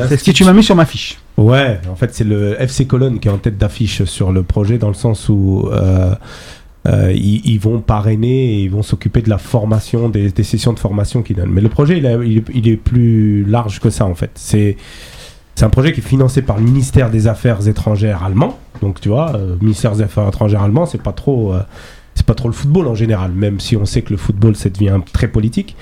C'est 0.09 0.18
ce 0.18 0.24
que 0.24 0.32
tu 0.32 0.43
m'as 0.43 0.53
mis 0.53 0.63
sur 0.63 0.76
ma 0.76 0.86
fiche. 0.86 1.20
Ouais, 1.38 1.80
en 1.91 1.95
fait, 1.95 2.15
c'est 2.15 2.24
le 2.24 2.59
FC 2.59 2.88
Cologne 2.88 3.20
qui 3.20 3.28
est 3.28 3.32
en 3.32 3.38
tête 3.38 3.57
d'affiche 3.57 4.03
sur 4.05 4.32
le 4.32 4.41
projet 4.41 4.80
dans 4.80 4.88
le 4.88 4.95
sens 4.95 5.30
où 5.30 5.70
euh, 5.72 6.15
euh, 6.88 7.11
ils, 7.13 7.45
ils 7.45 7.59
vont 7.59 7.82
parrainer 7.82 8.55
et 8.55 8.63
ils 8.63 8.72
vont 8.72 8.82
s'occuper 8.82 9.22
de 9.22 9.30
la 9.30 9.38
formation, 9.38 10.09
des, 10.09 10.32
des 10.32 10.43
sessions 10.43 10.74
de 10.74 10.80
formation 10.80 11.22
qu'ils 11.22 11.36
donnent. 11.36 11.51
Mais 11.51 11.61
le 11.61 11.70
projet, 11.70 11.99
il, 11.99 12.07
a- 12.07 12.24
il 12.24 12.39
est- 12.39 12.45
il 12.55 12.68
est 12.68 12.78
plus 12.78 13.43
large 13.45 13.80
que 13.80 13.91
ça, 13.91 14.05
en 14.05 14.15
fait. 14.15 14.32
C'est 14.36 14.76
c'est 15.53 15.65
un 15.65 15.70
projet 15.72 15.91
qui 15.91 16.01
est 16.01 16.03
financé 16.03 16.43
par 16.43 16.57
le 16.57 16.63
ministère 16.63 17.09
des 17.09 17.28
Affaires 17.28 17.68
étrangères 17.68 18.24
allemand. 18.24 18.59
Donc, 18.84 19.01
tu 19.01 19.09
vois, 19.09 19.36
euh, 19.36 19.55
ministère 19.59 19.91
des 19.95 20.03
Affaires 20.03 20.28
étrangères 20.28 20.61
allemand, 20.63 20.86
c'est 20.88 21.01
pas 21.01 21.13
trop. 21.13 21.53
C'est 22.18 22.26
pas 22.26 22.34
trop 22.34 22.47
le 22.47 22.53
football 22.53 22.88
en 22.88 22.95
général, 22.95 23.32
même 23.32 23.59
si 23.59 23.78
on 23.78 23.86
sait 23.86 24.01
que 24.01 24.09
le 24.09 24.18
football, 24.18 24.55
ça 24.55 24.70
devient 24.70 24.99
très 25.13 25.28
politique. 25.28 25.76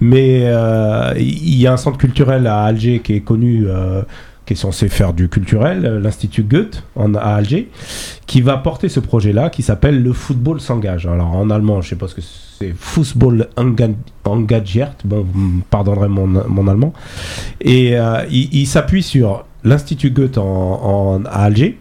Mais 0.00 0.42
euh, 0.44 1.12
il 1.18 1.56
y 1.56 1.66
a 1.66 1.72
un 1.72 1.76
centre 1.76 1.98
culturel 1.98 2.46
à 2.46 2.62
Alger 2.62 3.00
qui 3.00 3.14
est 3.14 3.20
connu, 3.20 3.64
euh, 3.66 4.02
qui 4.46 4.52
est 4.52 4.56
censé 4.56 4.88
faire 4.88 5.12
du 5.12 5.28
culturel, 5.28 5.84
euh, 5.84 5.98
l'Institut 5.98 6.44
Goethe 6.44 6.84
à 6.96 7.34
Alger, 7.34 7.68
qui 8.26 8.42
va 8.42 8.58
porter 8.58 8.88
ce 8.88 9.00
projet-là 9.00 9.50
qui 9.50 9.62
s'appelle 9.62 10.00
Le 10.04 10.12
football 10.12 10.60
s'engage. 10.60 11.04
Alors 11.06 11.34
en 11.34 11.50
allemand, 11.50 11.80
je 11.82 11.88
sais 11.88 11.96
pas 11.96 12.06
ce 12.06 12.14
que 12.14 12.22
c'est, 12.22 12.72
Fußball 12.78 13.48
enga- 13.56 13.96
engagiert, 14.24 14.94
bon, 15.04 15.26
vous 15.34 15.62
pardonnerez 15.68 16.06
mon, 16.06 16.68
allemand. 16.68 16.92
Et 17.60 17.96
il, 18.30 18.66
s'appuie 18.66 19.02
sur 19.02 19.44
l'Institut 19.64 20.12
Goethe 20.12 20.38
en- 20.38 21.24
à 21.24 21.42
Alger 21.42 21.76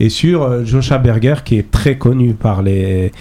et 0.00 0.08
sur 0.08 0.42
euh, 0.42 0.64
Joshua 0.64 0.98
Berger 0.98 1.36
qui 1.44 1.58
est 1.58 1.70
très 1.70 1.96
connu 1.96 2.34
par 2.34 2.62
les. 2.62 3.12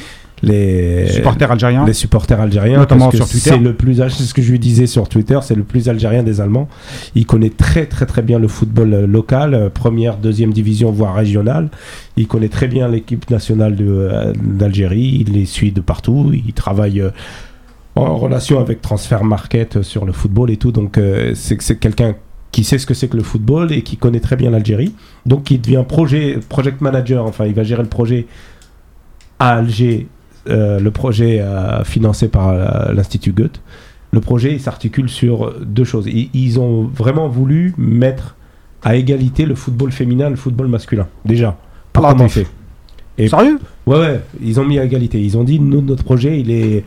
Les, 0.45 1.07
Supporter 1.07 1.49
algérien. 1.49 1.85
les 1.85 1.93
supporters 1.93 2.41
algériens, 2.41 2.79
Notamment 2.79 3.05
parce 3.05 3.11
que 3.13 3.17
sur 3.23 3.29
Twitter. 3.29 3.49
C'est 3.51 3.59
le 3.59 3.73
plus, 3.73 3.95
c'est 3.95 4.23
ce 4.23 4.33
que 4.33 4.41
je 4.41 4.51
lui 4.51 4.59
disais 4.59 4.87
sur 4.87 5.07
Twitter, 5.07 5.39
c'est 5.41 5.55
le 5.55 5.63
plus 5.63 5.87
algérien 5.87 6.21
des 6.21 6.41
Allemands. 6.41 6.67
Il 7.15 7.25
connaît 7.25 7.49
très 7.49 7.85
très 7.85 8.05
très 8.05 8.21
bien 8.21 8.39
le 8.39 8.49
football 8.49 8.93
euh, 8.93 9.07
local, 9.07 9.53
euh, 9.53 9.69
première, 9.69 10.17
deuxième 10.17 10.51
division, 10.51 10.91
voire 10.91 11.15
régionale. 11.15 11.69
Il 12.17 12.27
connaît 12.27 12.49
très 12.49 12.67
bien 12.67 12.89
l'équipe 12.89 13.29
nationale 13.29 13.77
d'Algérie. 14.35 15.23
Il 15.25 15.33
les 15.33 15.45
suit 15.45 15.71
de 15.71 15.79
partout. 15.79 16.33
Il 16.33 16.51
travaille 16.51 17.01
en 17.95 18.17
relation 18.17 18.59
avec 18.59 18.81
Transfer 18.81 19.23
Market 19.23 19.81
sur 19.81 20.03
le 20.03 20.11
football 20.11 20.51
et 20.51 20.57
tout. 20.57 20.73
Donc 20.73 20.99
c'est 21.35 21.61
c'est 21.61 21.77
quelqu'un 21.77 22.15
qui 22.53 22.63
sait 22.63 22.77
ce 22.77 22.85
que 22.85 22.93
c'est 22.93 23.09
que 23.09 23.17
le 23.17 23.23
football 23.23 23.73
et 23.73 23.81
qui 23.81 23.97
connaît 23.97 24.21
très 24.21 24.37
bien 24.37 24.51
l'Algérie. 24.51 24.93
Donc 25.25 25.51
il 25.51 25.59
devient 25.59 25.83
projet, 25.85 26.39
project 26.47 26.79
manager. 26.79 27.25
Enfin, 27.25 27.45
il 27.45 27.53
va 27.53 27.63
gérer 27.63 27.81
le 27.83 27.89
projet 27.89 28.27
à 29.39 29.55
Alger 29.57 30.07
euh, 30.49 30.79
le 30.79 30.91
projet 30.91 31.39
euh, 31.39 31.83
financé 31.83 32.27
par 32.27 32.49
euh, 32.49 32.93
l'Institut 32.93 33.31
Goethe. 33.31 33.59
Le 34.11 34.19
projet 34.19 34.59
s'articule 34.59 35.09
sur 35.09 35.53
deux 35.61 35.83
choses. 35.85 36.05
Ils, 36.07 36.29
ils 36.33 36.59
ont 36.59 36.83
vraiment 36.83 37.27
voulu 37.27 37.73
mettre 37.77 38.35
à 38.83 38.95
égalité 38.95 39.45
le 39.45 39.55
football 39.55 39.91
féminin 39.91 40.27
et 40.27 40.31
le 40.31 40.35
football 40.35 40.67
masculin, 40.67 41.07
déjà, 41.25 41.57
pour 41.93 42.07
commencer. 42.07 42.45
Et- 43.17 43.29
Sérieux? 43.29 43.57
Ouais, 43.87 43.97
ouais, 43.99 44.21
ils 44.41 44.59
ont 44.59 44.65
mis 44.65 44.77
à 44.77 44.83
égalité. 44.83 45.21
Ils 45.21 45.37
ont 45.37 45.43
dit, 45.43 45.59
nous, 45.59 45.81
notre 45.81 46.03
projet, 46.03 46.39
il 46.39 46.51
est, 46.51 46.83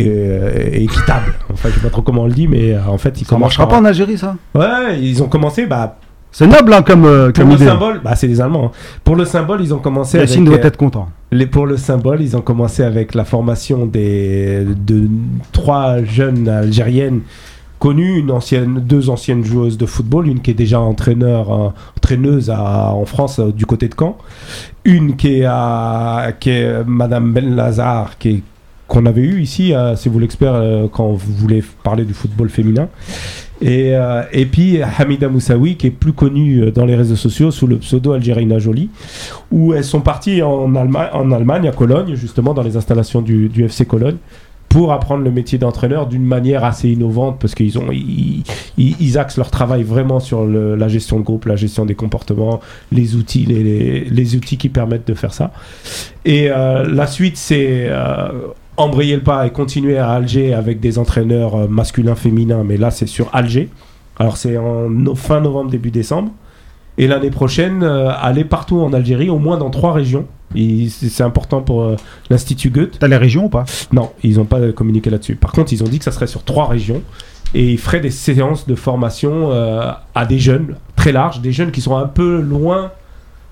est, 0.00 0.08
euh, 0.08 0.68
équitable. 0.72 1.34
Enfin, 1.52 1.68
je 1.70 1.74
sais 1.74 1.80
pas 1.80 1.90
trop 1.90 2.02
comment 2.02 2.22
on 2.22 2.26
le 2.26 2.32
dit, 2.34 2.48
mais 2.48 2.72
euh, 2.74 2.80
en 2.88 2.98
fait, 2.98 3.20
ils 3.20 3.26
Ça 3.26 3.38
marchera 3.38 3.68
pas 3.68 3.78
en 3.78 3.84
Algérie, 3.84 4.18
ça? 4.18 4.36
Ouais, 4.54 4.98
ils 5.00 5.22
ont 5.22 5.28
commencé, 5.28 5.66
bah, 5.66 5.98
C'est 6.32 6.46
noble 6.46 6.72
hein, 6.74 6.82
comme, 6.82 7.04
euh, 7.04 7.26
pour 7.30 7.42
comme 7.44 7.48
le 7.50 7.54
idée. 7.56 7.66
symbole, 7.66 8.00
bah, 8.04 8.14
c'est 8.14 8.28
des 8.28 8.40
Allemands. 8.40 8.66
hein. 8.66 8.98
Pour 9.04 9.16
le 9.16 9.24
symbole, 9.24 9.60
ils 9.62 9.72
ont 9.72 9.78
commencé 9.78 10.18
avec... 10.18 10.28
Yacine 10.30 10.44
doit 10.44 10.56
euh, 10.58 10.62
être 10.66 10.76
content. 10.76 11.08
les, 11.32 11.46
pour 11.46 11.66
le 11.66 11.76
symbole, 11.76 12.20
ils 12.20 12.36
ont 12.36 12.40
commencé 12.42 12.82
avec 12.82 13.14
la 13.14 13.24
formation 13.24 13.86
des, 13.86 14.64
de 14.64 15.08
trois 15.52 16.02
jeunes 16.04 16.48
algériennes 16.48 17.20
connues, 17.78 18.18
une 18.20 18.30
ancienne, 18.30 18.80
deux 18.80 19.10
anciennes 19.10 19.44
joueuses 19.44 19.76
de 19.76 19.84
football, 19.86 20.28
une 20.28 20.40
qui 20.40 20.50
est 20.50 20.54
déjà 20.54 20.80
entraîneur, 20.80 21.52
euh, 21.52 21.68
entraîneuse 21.98 22.48
à- 22.50 22.90
en 22.94 23.04
France 23.04 23.38
euh, 23.38 23.52
du 23.52 23.66
côté 23.66 23.88
de 23.88 23.94
Caen, 23.98 24.16
une 24.84 25.14
qui 25.16 25.40
est, 25.40 25.44
à, 25.46 26.28
qui 26.40 26.50
est 26.50 26.84
Madame 26.86 27.32
Ben 27.32 27.54
Lazare, 27.54 28.16
qui 28.18 28.28
est 28.30 28.42
qu'on 28.88 29.04
avait 29.06 29.22
eu 29.22 29.40
ici, 29.40 29.74
euh, 29.74 29.96
c'est 29.96 30.08
vous 30.08 30.18
l'expert 30.18 30.54
euh, 30.54 30.86
quand 30.90 31.08
vous 31.12 31.32
voulez 31.34 31.62
parler 31.82 32.04
du 32.04 32.14
football 32.14 32.48
féminin. 32.48 32.88
Et, 33.62 33.96
euh, 33.96 34.22
et 34.32 34.44
puis 34.46 34.80
Hamida 34.98 35.28
Moussaoui, 35.28 35.76
qui 35.76 35.86
est 35.88 35.90
plus 35.90 36.12
connue 36.12 36.60
euh, 36.62 36.70
dans 36.70 36.84
les 36.84 36.94
réseaux 36.94 37.16
sociaux 37.16 37.50
sous 37.50 37.66
le 37.66 37.78
pseudo 37.78 38.12
Algerina 38.12 38.58
Jolie, 38.58 38.90
où 39.50 39.72
elles 39.72 39.82
sont 39.84 40.00
parties 40.02 40.42
en, 40.42 40.74
Allemagne, 40.76 41.08
en 41.14 41.32
Allemagne, 41.32 41.66
à 41.66 41.72
Cologne, 41.72 42.14
justement, 42.14 42.54
dans 42.54 42.62
les 42.62 42.76
installations 42.76 43.22
du, 43.22 43.50
FC 43.64 43.86
Cologne, 43.86 44.16
pour 44.68 44.92
apprendre 44.92 45.24
le 45.24 45.30
métier 45.30 45.56
d'entraîneur 45.58 46.06
d'une 46.06 46.24
manière 46.24 46.64
assez 46.64 46.90
innovante, 46.90 47.38
parce 47.40 47.54
qu'ils 47.54 47.78
ont, 47.78 47.90
ils, 47.90 48.42
ils- 48.76 49.16
axent 49.18 49.38
leur 49.38 49.50
travail 49.50 49.82
vraiment 49.84 50.20
sur 50.20 50.44
la 50.44 50.88
gestion 50.88 51.18
de 51.18 51.24
groupe, 51.24 51.46
la 51.46 51.56
gestion 51.56 51.86
des 51.86 51.94
comportements, 51.94 52.60
les 52.92 53.14
outils, 53.16 53.46
les, 53.46 53.62
les- 53.62 54.04
les 54.04 54.36
outils 54.36 54.58
qui 54.58 54.68
permettent 54.68 55.06
de 55.08 55.14
faire 55.14 55.32
ça. 55.32 55.50
Et 56.26 56.48
la 56.48 57.06
suite, 57.06 57.38
c'est 57.38 57.88
embrayer 58.76 59.16
le 59.16 59.22
pas 59.22 59.46
et 59.46 59.50
continuer 59.50 59.98
à 59.98 60.10
Alger 60.10 60.54
avec 60.54 60.80
des 60.80 60.98
entraîneurs 60.98 61.54
euh, 61.54 61.66
masculins, 61.68 62.14
féminins, 62.14 62.64
mais 62.64 62.76
là, 62.76 62.90
c'est 62.90 63.06
sur 63.06 63.28
Alger. 63.34 63.68
Alors, 64.18 64.36
c'est 64.36 64.56
en 64.56 64.88
no- 64.88 65.14
fin 65.14 65.40
novembre, 65.40 65.70
début 65.70 65.90
décembre. 65.90 66.30
Et 66.98 67.06
l'année 67.06 67.30
prochaine, 67.30 67.82
euh, 67.82 68.10
aller 68.10 68.44
partout 68.44 68.80
en 68.80 68.92
Algérie, 68.92 69.28
au 69.28 69.38
moins 69.38 69.58
dans 69.58 69.70
trois 69.70 69.92
régions. 69.92 70.26
C'est 70.54 70.88
c'est 71.10 71.22
important 71.22 71.60
pour 71.60 71.82
euh, 71.82 71.96
l'Institut 72.30 72.70
Goethe. 72.70 72.98
T'as 72.98 73.08
les 73.08 73.16
régions 73.18 73.46
ou 73.46 73.48
pas? 73.50 73.64
Non, 73.92 74.12
ils 74.22 74.36
n'ont 74.36 74.46
pas 74.46 74.72
communiqué 74.72 75.10
là-dessus. 75.10 75.36
Par 75.36 75.52
contre, 75.52 75.72
ils 75.74 75.82
ont 75.82 75.88
dit 75.88 75.98
que 75.98 76.04
ça 76.04 76.12
serait 76.12 76.26
sur 76.26 76.44
trois 76.44 76.66
régions. 76.66 77.02
Et 77.54 77.72
ils 77.72 77.78
feraient 77.78 78.00
des 78.00 78.10
séances 78.10 78.66
de 78.66 78.74
formation 78.74 79.52
euh, 79.52 79.90
à 80.14 80.24
des 80.26 80.38
jeunes, 80.38 80.76
très 80.96 81.12
larges, 81.12 81.40
des 81.40 81.52
jeunes 81.52 81.70
qui 81.70 81.80
sont 81.80 81.96
un 81.96 82.06
peu 82.06 82.40
loin 82.40 82.90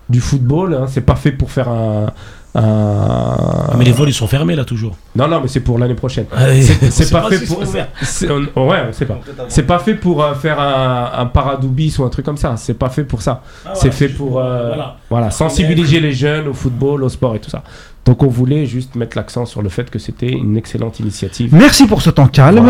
du 0.09 0.21
football. 0.21 0.75
Hein. 0.75 0.87
C'est 0.89 1.03
pas 1.03 1.17
fait 1.17 1.33
pour 1.33 1.51
faire 1.51 1.69
un. 1.69 2.07
Un- 2.55 3.37
Ah, 3.71 3.75
mais 3.77 3.85
les 3.85 3.93
vols, 3.93 4.09
ils 4.09 4.15
sont 4.15 4.27
fermés 4.27 4.55
là 4.55 4.65
toujours. 4.65 4.97
Non, 5.17 5.27
non, 5.29 5.41
mais 5.41 5.49
c'est 5.49 5.61
pour 5.61 5.79
l'année 5.79 5.95
prochaine. 5.95 6.27
Ouais, 6.37 6.63
C'est- 6.63 7.11
pas, 7.11 7.29
fait 7.29 7.41
pour. 7.47 7.63
c'est- 8.03 8.31
on- 8.31 8.69
ouais, 8.69 8.79
on 8.89 8.93
sait 8.93 9.07
pas. 9.07 9.19
C'est 9.49 9.65
pas 9.65 9.79
fait 9.79 9.95
pour 9.95 10.23
euh, 10.23 10.35
faire 10.35 10.61
un, 10.61 11.11
un 11.17 11.27
paradoubis 11.27 11.97
ou 11.99 12.05
un 12.05 12.09
truc 12.09 12.25
comme 12.25 12.37
ça. 12.37 12.55
C'est 12.57 12.79
pas 12.79 12.89
fait 12.89 13.05
pour 13.05 13.23
ça. 13.23 13.43
Ah, 13.67 13.71
c'est 13.75 13.81
voilà, 13.89 13.93
fait 13.97 14.09
pour 14.09 14.39
euh, 14.39 14.69
voilà. 14.69 14.97
voilà, 15.11 15.31
sensibiliser 15.31 16.01
les 16.01 16.13
jeunes 16.13 16.49
au 16.49 16.55
football, 16.55 17.03
au 17.03 17.09
sport 17.09 17.35
et 17.35 17.41
tout 17.41 17.51
ça. 17.51 17.63
Donc 18.05 18.23
on 18.23 18.29
voulait 18.29 18.67
juste 18.67 18.97
mettre 18.97 19.17
l'accent 19.17 19.47
sur 19.47 19.63
le 19.63 19.71
fait 19.71 19.89
que 19.91 19.99
c'était 19.99 20.29
une 20.31 20.57
excellente 20.59 21.01
initiative. 21.01 21.55
Merci 21.55 21.87
pour 21.87 22.03
ce 22.03 22.11
temps 22.11 22.27
calme. 22.27 22.63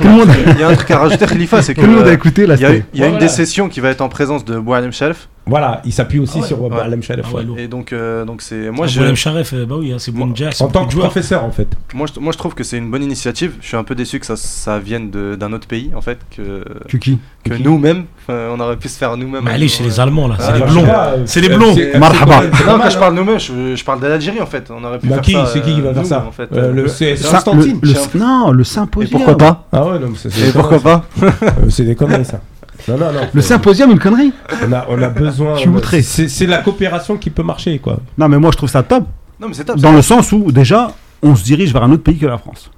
Voilà. 0.00 0.32
Il 0.54 0.60
y 0.60 0.62
a 0.64 0.68
un 0.68 0.74
truc 0.74 0.90
à 0.90 0.98
rajouter, 0.98 1.26
Khalifa, 1.26 1.62
c'est 1.62 1.74
que 1.74 1.80
tout 1.80 1.86
le 1.86 1.92
monde 1.92 2.04
a 2.06 2.08
euh, 2.10 2.14
écouté 2.14 2.46
là. 2.46 2.56
il 2.56 2.60
y 2.60 2.66
a, 2.66 2.74
y 2.94 3.02
a 3.04 3.06
une 3.08 3.18
des 3.18 3.28
sessions 3.28 3.68
qui 3.68 3.78
va 3.80 3.90
être 3.90 4.00
en 4.00 4.08
présence 4.08 4.44
de 4.44 4.58
Boalem 4.58 4.92
Shelf. 4.92 5.28
Voilà, 5.44 5.82
il 5.84 5.92
s'appuie 5.92 6.20
aussi 6.20 6.34
Ah 6.36 6.40
ouais. 6.42 6.46
sur 6.46 6.62
Ouais. 6.62 6.70
Boulem 6.70 7.02
Sharif. 7.02 7.24
Ah 7.28 7.34
ouais, 7.34 7.42
lourd. 7.42 7.58
Et 7.58 7.66
donc, 7.66 7.92
euh, 7.92 8.24
donc 8.24 8.42
c'est 8.42 8.66
moi 8.66 8.72
Moi, 8.72 8.86
je, 8.86 9.00
Boulem 9.00 9.16
Sharef, 9.16 9.52
euh, 9.54 9.66
bah 9.66 9.74
oui, 9.78 9.92
hein, 9.92 9.96
c'est 9.98 10.12
Jack, 10.36 10.54
c'est 10.54 10.62
En 10.62 10.68
tant 10.68 10.82
que 10.82 10.86
de 10.86 10.92
joueurs. 10.92 11.06
professeur, 11.06 11.42
en 11.44 11.50
fait. 11.50 11.66
moi, 11.94 12.06
je, 12.14 12.20
moi 12.20 12.32
je 12.32 12.38
trouve 12.38 12.54
que 12.54 12.62
c'est 12.62 12.78
une 12.78 12.88
bonne 12.90 13.02
initiative. 13.02 13.54
Je 13.60 13.66
suis 13.66 13.76
un 13.76 13.82
peu 13.82 13.96
déçu 13.96 14.20
que 14.20 14.26
ça, 14.26 14.36
ça 14.36 14.78
vienne 14.78 15.10
de- 15.10 15.34
d'un 15.34 15.52
autre 15.52 15.66
pays 15.66 15.90
en 15.96 16.00
fait 16.00 16.18
que, 16.30 16.62
Que 16.88 16.96
qui? 16.96 17.18
que 17.44 17.54
nous-mêmes. 17.54 18.04
On 18.28 18.60
aurait 18.60 18.76
pu 18.76 18.88
se 18.88 18.96
faire 18.96 19.16
nous-mêmes. 19.16 19.42
Mais 19.44 19.50
allez, 19.50 19.66
chez 19.66 19.82
les 19.82 19.98
Allemands, 19.98 20.28
là, 20.28 20.36
c'est 20.38 20.44
Ah, 20.48 20.52
les 20.54 20.60
bah, 20.60 20.66
blonds. 20.66 20.84
pas, 20.86 21.14
C'est 21.26 21.40
les 21.40 21.50
euh, 21.50 21.56
blonds. 21.56 21.74
c'est- 21.74 21.98
Marhaba. 21.98 22.42
c'est 22.54 22.64
Non, 22.64 22.78
quand 22.78 22.88
je 22.90 22.96
hein. 22.96 23.00
parle 23.00 23.14
nous-mêmes, 23.16 23.40
je, 23.40 23.74
je 23.74 23.84
parle 23.84 24.00
de 24.00 24.06
l'Algérie 24.06 24.40
en 24.40 24.46
fait. 24.46 24.70
On 24.70 24.84
aurait 24.84 25.00
pu 25.00 25.08
Bah, 25.08 25.16
faire 25.16 25.24
qui 25.24 25.32
ça. 25.32 25.46
C'est 25.46 25.60
qui 25.60 25.74
qui 25.74 25.80
va 25.80 25.88
euh, 25.88 25.94
faire 25.94 26.06
ça 26.06 26.24
en 26.26 26.30
fait. 26.30 26.48
Euh, 26.52 26.72
le- 26.72 26.84
Euh, 26.84 26.88
C'est 26.88 27.14
Constantine. 27.20 27.80
Non, 28.14 28.52
le 28.52 28.62
symposium. 28.62 29.10
pourquoi 29.10 29.36
pas? 29.36 29.66
Ah 29.72 29.84
ouais, 29.86 29.98
non, 29.98 30.12
c'est 30.16 30.30
c'est 30.30 30.52
pourquoi 30.52 30.78
pas? 30.78 31.04
Euh, 31.22 31.30
C'est 31.68 31.82
des 31.84 31.96
conneries, 31.96 32.24
ça. 32.24 32.40
Non, 32.88 32.96
non, 32.98 33.12
non. 33.12 33.20
Le 33.32 33.42
symposium, 33.42 33.90
une 33.90 33.98
connerie 33.98 34.32
On 34.66 34.72
a, 34.72 34.86
on 34.88 35.00
a 35.02 35.08
besoin. 35.08 35.54
Je 35.56 35.60
suis 35.60 35.68
outré. 35.68 36.02
C'est 36.02 36.28
c'est 36.28 36.46
la 36.46 36.58
coopération 36.58 37.16
qui 37.16 37.30
peut 37.30 37.42
marcher, 37.42 37.78
quoi. 37.78 37.98
Non, 38.18 38.28
mais 38.28 38.38
moi 38.38 38.50
je 38.52 38.56
trouve 38.56 38.68
ça 38.70 38.82
top. 38.82 39.06
Non, 39.40 39.48
mais 39.48 39.54
c'est 39.54 39.64
top. 39.64 39.78
Dans 39.78 39.92
le 39.92 40.02
sens 40.02 40.30
où, 40.32 40.52
déjà, 40.52 40.92
on 41.22 41.34
se 41.36 41.44
dirige 41.44 41.72
vers 41.72 41.82
un 41.84 41.90
autre 41.92 42.02
pays 42.02 42.18
que 42.18 42.26
la 42.26 42.38
France. 42.38 42.70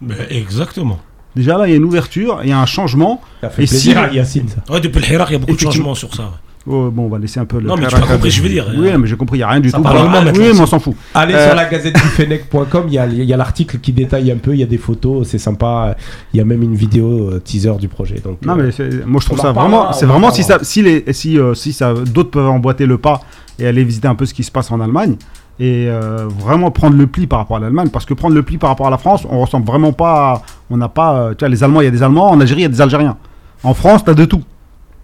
Mais 0.00 0.14
exactement. 0.30 0.98
Déjà 1.34 1.56
là, 1.56 1.66
il 1.66 1.70
y 1.70 1.72
a 1.74 1.76
une 1.76 1.84
ouverture, 1.84 2.40
il 2.42 2.50
y 2.50 2.52
a 2.52 2.58
un 2.60 2.66
changement. 2.66 3.20
Ça 3.40 3.48
fait 3.50 3.62
Et 3.64 3.66
plaisir 3.66 3.92
si- 3.94 3.98
à 3.98 4.12
Yacine, 4.12 4.48
ça. 4.48 4.72
Ouais, 4.72 4.80
depuis 4.80 5.00
le 5.00 5.10
Hirak, 5.12 5.28
il 5.30 5.32
y 5.32 5.36
a 5.36 5.38
beaucoup 5.38 5.54
de 5.54 5.58
changements 5.60 5.94
sur 5.94 6.14
ça. 6.14 6.24
ouais. 6.24 6.28
Oh, 6.66 6.90
bon, 6.92 7.06
on 7.06 7.08
va 7.08 7.18
laisser 7.18 7.40
un 7.40 7.44
peu 7.44 7.58
le. 7.58 7.66
Non, 7.66 7.76
mais 7.76 7.86
tu 7.88 7.94
m'as 7.96 8.02
compris, 8.02 8.28
de- 8.28 8.34
je 8.34 8.40
veux 8.42 8.48
dire. 8.48 8.66
Oui, 8.76 8.88
mais 8.96 9.06
j'ai 9.08 9.16
compris, 9.16 9.36
il 9.38 9.40
n'y 9.40 9.44
a 9.44 9.48
rien 9.48 9.58
du 9.60 9.70
Ça 9.70 9.78
tout. 9.78 9.82
parle 9.82 9.98
allemand, 9.98 10.22
maintenant, 10.22 10.32
oui, 10.40 10.50
mais 10.54 10.60
on 10.60 10.66
s'en 10.66 10.78
fout. 10.78 10.94
Allez 11.12 11.34
Euh, 11.34 11.46
sur 11.48 11.56
la 11.56 11.64
gazette 11.64 11.94
du 11.94 12.00
Fennec.com, 12.00 12.84
il 12.86 12.94
y 12.94 12.98
a, 12.98 13.06
il 13.06 13.24
y 13.24 13.32
a 13.34 13.36
l'article 13.36 13.78
qui 13.78 13.92
détaille 13.92 14.30
un 14.30 14.36
peu, 14.36 14.52
il 14.54 14.60
y 14.60 14.62
a 14.62 14.66
des 14.66 14.78
photos, 14.78 15.26
c'est 15.28 15.38
sympa. 15.38 15.96
Il 16.32 16.38
y 16.38 16.40
a 16.40 16.44
même 16.44 16.62
une 16.62 16.74
vidéo 16.76 17.30
euh, 17.30 17.40
teaser 17.40 17.72
du 17.80 17.88
projet. 17.88 18.20
Donc, 18.24 18.38
Non, 18.46 18.52
euh, 18.52 18.62
mais 18.66 18.70
c'est- 18.70 19.04
moi 19.06 19.20
je 19.20 19.26
trouve 19.26 19.40
on 19.40 19.42
ça 19.42 19.50
vraiment. 19.52 19.92
C'est 19.92 20.04
en 20.04 20.08
vraiment 20.08 20.30
si, 20.30 20.44
ça, 20.44 20.58
si, 20.62 20.82
les, 20.82 21.04
si, 21.12 21.36
euh, 21.38 21.54
si 21.54 21.72
ça, 21.72 21.94
d'autres 21.94 22.30
peuvent 22.30 22.48
emboîter 22.48 22.86
le 22.86 22.96
pas 22.98 23.20
et 23.58 23.66
aller 23.66 23.82
visiter 23.82 24.06
un 24.06 24.14
peu 24.14 24.24
ce 24.26 24.32
qui 24.34 24.44
se 24.44 24.50
passe 24.52 24.70
en 24.70 24.80
Allemagne 24.80 25.16
et 25.58 25.86
euh, 25.88 26.26
vraiment 26.38 26.70
prendre 26.70 26.96
le 26.96 27.06
pli 27.08 27.26
par 27.26 27.40
rapport 27.40 27.56
à 27.56 27.60
l'Allemagne. 27.60 27.88
Parce 27.92 28.06
que 28.06 28.14
prendre 28.14 28.36
le 28.36 28.42
pli 28.44 28.56
par 28.56 28.70
rapport 28.70 28.86
à 28.86 28.90
la 28.90 28.98
France, 28.98 29.26
on 29.28 29.40
ressemble 29.40 29.66
vraiment 29.66 29.92
pas. 29.92 30.32
à- 30.34 30.42
on 30.70 30.76
n'a 30.76 30.88
pas. 30.88 31.14
euh, 31.14 31.30
Tu 31.34 31.40
vois, 31.40 31.48
les 31.48 31.64
Allemands, 31.64 31.80
il 31.80 31.84
y 31.84 31.88
a 31.88 31.90
des 31.90 32.04
Allemands. 32.04 32.30
En 32.30 32.40
Algérie, 32.40 32.60
il 32.60 32.64
y 32.64 32.66
a 32.66 32.70
des 32.70 32.80
Algériens. 32.80 33.16
En 33.64 33.74
France, 33.74 34.04
tu 34.04 34.10
as 34.10 34.14
de 34.14 34.24
tout. 34.24 34.42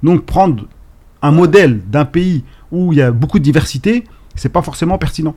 Donc 0.04 0.24
prendre 0.24 0.62
un 1.22 1.30
modèle 1.30 1.80
d'un 1.86 2.04
pays 2.04 2.44
où 2.70 2.92
il 2.92 2.98
y 2.98 3.02
a 3.02 3.10
beaucoup 3.10 3.38
de 3.38 3.44
diversité, 3.44 4.04
c'est 4.34 4.48
pas 4.48 4.62
forcément 4.62 4.98
pertinent. 4.98 5.34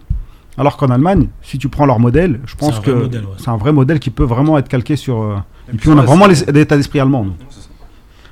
Alors 0.57 0.77
qu'en 0.77 0.87
Allemagne, 0.87 1.27
si 1.41 1.57
tu 1.57 1.69
prends 1.69 1.85
leur 1.85 1.99
modèle, 1.99 2.39
je 2.45 2.55
pense 2.55 2.79
que 2.79 2.91
ouais. 2.91 3.21
c'est 3.37 3.49
un 3.49 3.57
vrai 3.57 3.71
modèle 3.71 3.99
qui 3.99 4.09
peut 4.09 4.23
vraiment 4.23 4.57
être 4.57 4.67
calqué 4.67 4.95
sur. 4.95 5.21
euh, 5.21 5.37
et, 5.67 5.71
puis 5.71 5.79
puis 5.79 5.89
on 5.89 5.97
a 5.97 6.01
vraiment 6.01 6.27
l'état 6.27 6.75
d'esprit 6.75 6.99
allemand. 6.99 7.23
nous. 7.25 7.33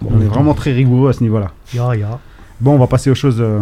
On 0.05 0.21
est 0.21 0.25
vraiment 0.25 0.53
très 0.53 0.71
rigoureux 0.71 1.09
à 1.09 1.13
ce 1.13 1.23
niveau-là. 1.23 1.51
Ya, 1.73 1.95
ya. 1.95 2.19
Bon, 2.59 2.75
on 2.75 2.77
va 2.77 2.87
passer 2.87 3.09
aux 3.09 3.15
choses 3.15 3.39
euh, 3.39 3.59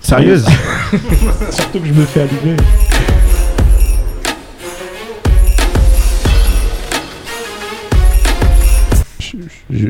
sérieuses. 0.00 0.46
Surtout 1.50 1.80
que 1.80 1.86
je 1.86 1.92
me 1.92 2.04
fais 2.04 2.22
allumer. 2.22 2.56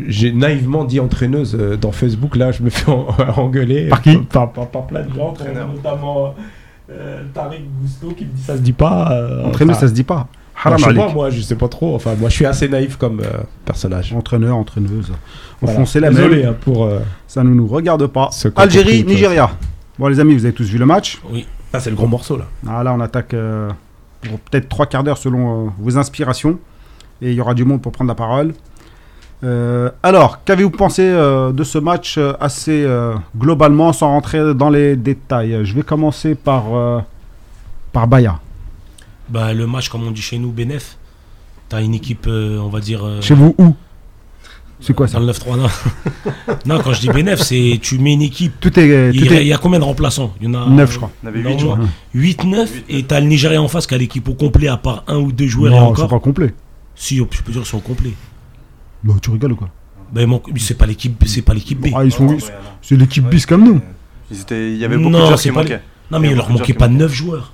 J'ai 0.08 0.32
naïvement 0.32 0.84
dit 0.84 0.98
entraîneuse 1.00 1.56
euh, 1.58 1.76
dans 1.76 1.92
Facebook, 1.92 2.36
là 2.36 2.52
je 2.52 2.62
me 2.62 2.70
fais 2.70 2.90
en- 2.90 3.06
engueuler. 3.36 3.88
Par 3.88 4.00
qui 4.02 4.16
par, 4.16 4.50
par- 4.52 4.68
par 4.68 4.86
plein 4.86 5.02
de 5.02 5.12
gens, 5.14 5.28
Entraîneur. 5.28 5.68
notamment 5.68 6.34
euh, 6.90 7.22
Tariq 7.34 7.62
Gusto 7.82 8.08
qui 8.16 8.24
me 8.24 8.30
dit 8.30 8.42
ça 8.42 8.56
se 8.56 8.62
dit 8.62 8.72
pas. 8.72 9.12
euh, 9.12 9.44
Entraîneur, 9.44 9.76
enfin, 9.76 9.86
ça 9.86 9.88
se 9.88 9.94
dit 9.94 10.04
pas. 10.04 10.26
Haram 10.56 10.78
je 10.78 10.84
sais 10.84 10.94
pas, 10.94 11.08
moi 11.12 11.30
je 11.30 11.40
sais 11.40 11.56
pas 11.56 11.68
trop. 11.68 11.94
Enfin, 11.96 12.14
moi 12.18 12.28
je 12.30 12.34
suis 12.36 12.46
assez 12.46 12.68
naïf 12.68 12.96
comme 12.96 13.20
euh, 13.20 13.42
personnage. 13.64 14.12
Entraîneur, 14.14 14.56
entraîneuse. 14.56 15.10
Au 15.60 15.66
Voilà. 15.66 15.80
la 16.00 16.10
Désolé 16.10 16.36
même. 16.42 16.48
hein, 16.50 16.56
pour. 16.60 16.84
euh, 16.84 17.00
Ça 17.26 17.42
ne 17.44 17.50
nous 17.50 17.66
regarde 17.66 18.06
pas. 18.06 18.30
Algérie, 18.56 19.00
compris. 19.00 19.14
Nigeria. 19.14 19.50
Bon, 19.98 20.06
les 20.08 20.18
amis, 20.20 20.34
vous 20.34 20.44
avez 20.44 20.54
tous 20.54 20.68
vu 20.68 20.78
le 20.78 20.86
match. 20.86 21.20
Oui. 21.30 21.46
Ah, 21.72 21.80
c'est 21.80 21.90
le 21.90 21.96
gros 21.96 22.06
morceau 22.06 22.36
là. 22.36 22.44
Ah, 22.68 22.82
là, 22.84 22.94
on 22.94 23.00
attaque 23.00 23.34
euh, 23.34 23.68
pour 24.22 24.38
peut-être 24.38 24.68
trois 24.68 24.86
quarts 24.86 25.02
d'heure 25.04 25.18
selon 25.18 25.66
euh, 25.66 25.70
vos 25.78 25.98
inspirations. 25.98 26.58
Et 27.20 27.30
il 27.30 27.34
y 27.34 27.40
aura 27.40 27.54
du 27.54 27.64
monde 27.64 27.82
pour 27.82 27.90
prendre 27.92 28.08
la 28.08 28.14
parole. 28.14 28.54
Euh, 29.42 29.90
alors, 30.02 30.42
qu'avez-vous 30.44 30.70
pensé 30.70 31.02
euh, 31.02 31.52
de 31.52 31.64
ce 31.64 31.78
match 31.78 32.16
euh, 32.16 32.32
assez 32.40 32.84
euh, 32.84 33.14
globalement, 33.36 33.92
sans 33.92 34.08
rentrer 34.08 34.54
dans 34.54 34.70
les 34.70 34.96
détails? 34.96 35.60
Je 35.64 35.74
vais 35.74 35.82
commencer 35.82 36.34
par, 36.34 36.74
euh, 36.74 37.00
par 37.92 38.06
Baya. 38.06 38.38
Bah, 39.28 39.52
le 39.52 39.66
match, 39.66 39.88
comme 39.88 40.06
on 40.06 40.10
dit 40.10 40.22
chez 40.22 40.38
nous, 40.38 40.50
Benef. 40.50 40.96
T'as 41.68 41.82
une 41.82 41.94
équipe, 41.94 42.26
euh, 42.26 42.58
on 42.58 42.68
va 42.68 42.80
dire. 42.80 43.04
euh, 43.04 43.20
Chez 43.20 43.34
vous, 43.34 43.54
où? 43.58 43.74
C'est 44.80 44.92
quoi 44.92 45.08
ça? 45.08 45.18
Dans 45.18 45.24
le 45.26 45.32
9-3, 45.32 45.56
non. 45.56 45.66
non, 46.66 46.80
quand 46.82 46.92
je 46.92 47.00
dis 47.00 47.08
Benef, 47.08 47.40
c'est 47.40 47.78
tu 47.80 47.98
mets 47.98 48.12
une 48.12 48.22
équipe. 48.22 48.54
Tout 48.60 48.78
est. 48.78 49.10
Il 49.14 49.20
Tout 49.20 49.32
y, 49.32 49.36
a, 49.36 49.40
est 49.40 49.44
il 49.44 49.48
y 49.48 49.52
a 49.54 49.56
combien 49.58 49.78
de 49.78 49.84
remplaçants? 49.84 50.34
Il 50.40 50.48
y 50.48 50.50
en 50.56 50.62
a 50.62 50.68
9, 50.68 50.92
je 50.92 50.96
crois. 50.98 51.10
Avait 51.26 51.42
Non, 51.42 51.50
8 51.50 51.58
joueurs. 51.58 51.78
ouais. 52.14 52.20
8-9 52.20 52.68
et 52.90 53.02
t'as 53.04 53.20
le 53.20 53.26
Nigeria 53.26 53.62
en 53.62 53.68
face 53.68 53.86
qui 53.86 53.94
a 53.94 53.98
l'équipe 53.98 54.28
au 54.28 54.34
complet 54.34 54.68
à 54.68 54.76
part 54.76 55.04
un 55.06 55.16
ou 55.18 55.32
deux 55.32 55.46
joueurs 55.46 55.72
et 55.72 55.76
Non, 55.76 55.94
c'est 55.94 56.02
encore. 56.02 56.08
pas 56.08 56.18
complet. 56.20 56.52
Si, 56.96 57.16
je 57.16 57.22
peux 57.22 57.52
dire 57.52 57.62
qu'ils 57.62 57.64
sont 57.70 57.80
complets. 57.80 58.12
Bah, 59.04 59.14
tu 59.20 59.30
rigoles 59.30 59.52
ou 59.52 59.56
quoi 59.56 59.68
manque- 60.26 60.50
c'est 60.56 60.78
pas 60.78 60.86
l'équipe, 60.86 61.22
c'est 61.26 61.42
pas 61.42 61.54
l'équipe 61.54 61.80
B. 61.80 61.88
Ah, 61.94 62.04
ils 62.04 62.12
sont, 62.12 62.36
c'est- 62.82 62.96
l'équipe 62.96 63.24
Ouais, 63.24 63.30
bis 63.30 63.46
comme 63.46 63.64
nous. 63.64 63.80
Ils 64.30 64.40
étaient- 64.40 64.72
Il 64.72 64.78
y 64.78 64.84
avait 64.84 64.96
beaucoup 64.96 65.10
Non, 65.10 65.20
de 65.20 65.24
joueurs 65.26 65.38
c'est 65.38 65.48
qui 65.50 65.54
pas 65.54 65.60
manquaient. 65.62 65.80
Non, 66.10 66.18
mais 66.20 66.30
Il 66.30 66.36
leur 66.36 66.50
manquait 66.50 66.72
pas 66.72 66.88
qui 66.88 66.94
9 66.94 67.12
joueurs. 67.12 67.52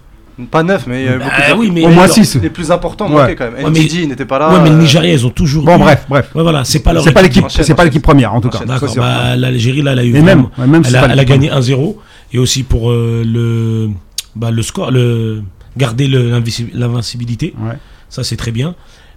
Pas 0.51 0.63
9, 0.63 0.87
mais 0.87 1.03
il 1.03 1.05
y 1.05 1.09
avait 1.09 1.19
beaucoup 1.19 1.31
de 1.37 1.43
Ah 1.51 1.57
oui, 1.57 1.71
mais 1.71 1.85
Au 1.85 1.89
moins 1.89 2.07
leur- 2.07 2.15
6. 2.15 2.37
Les 2.37 2.49
plus 2.51 2.71
importants 2.71 3.09
Ouais. 3.11 3.15
manquaient 3.23 3.37
quand 3.37 3.51
même. 3.51 3.65
Ouais, 3.65 3.71
n'était 4.07 4.25
pas 4.25 4.39
là. 4.39 4.53
Ouais, 4.55 4.61
mais 4.63 4.71
le 4.71 4.77
euh, 4.77 4.79
Nigeria, 4.79 5.13
ils 5.13 5.27
ont 5.27 5.31
toujours. 5.31 5.65
Bon, 5.65 5.77
eu- 5.77 5.81
bref, 5.81 6.07
bref. 6.09 6.31
Ouais, 6.35 6.43
voilà, 6.43 6.65
c'est 6.65 6.81
pas 6.81 6.93
leur 6.93 7.03
C'est 7.05 7.13
pas 7.13 7.21
équipe. 7.23 7.45
l'équipe, 7.45 7.63
c'est 7.63 7.75
pas 7.75 7.85
l'équipe 7.85 8.03
première 8.03 8.33
en 8.35 8.41
tout 8.41 8.49
cas. 8.49 8.65
D'accord, 8.65 8.95
bah, 8.97 9.37
l'Algérie, 9.37 9.83
là, 9.83 9.93
elle 9.93 9.99
a 9.99 10.05
eu. 10.05 10.15
Et 10.17 10.23
même, 10.23 10.47
elle 10.85 10.97
a, 10.97 11.25
gagné 11.25 11.51
1-0 11.51 11.99
et 12.33 12.39
aussi 12.39 12.63
pour 12.63 12.91
euh, 12.91 13.23
le, 13.27 13.91
bah, 14.37 14.51
le 14.51 14.63
score, 14.63 14.91
le, 14.91 15.43
garder 15.77 16.07
l'invincibilité. 16.09 17.55
Ouais. 17.59 17.77
Ça, 18.09 18.25
c'est 18.25 18.37
très 18.37 18.51
bien. 18.51 18.75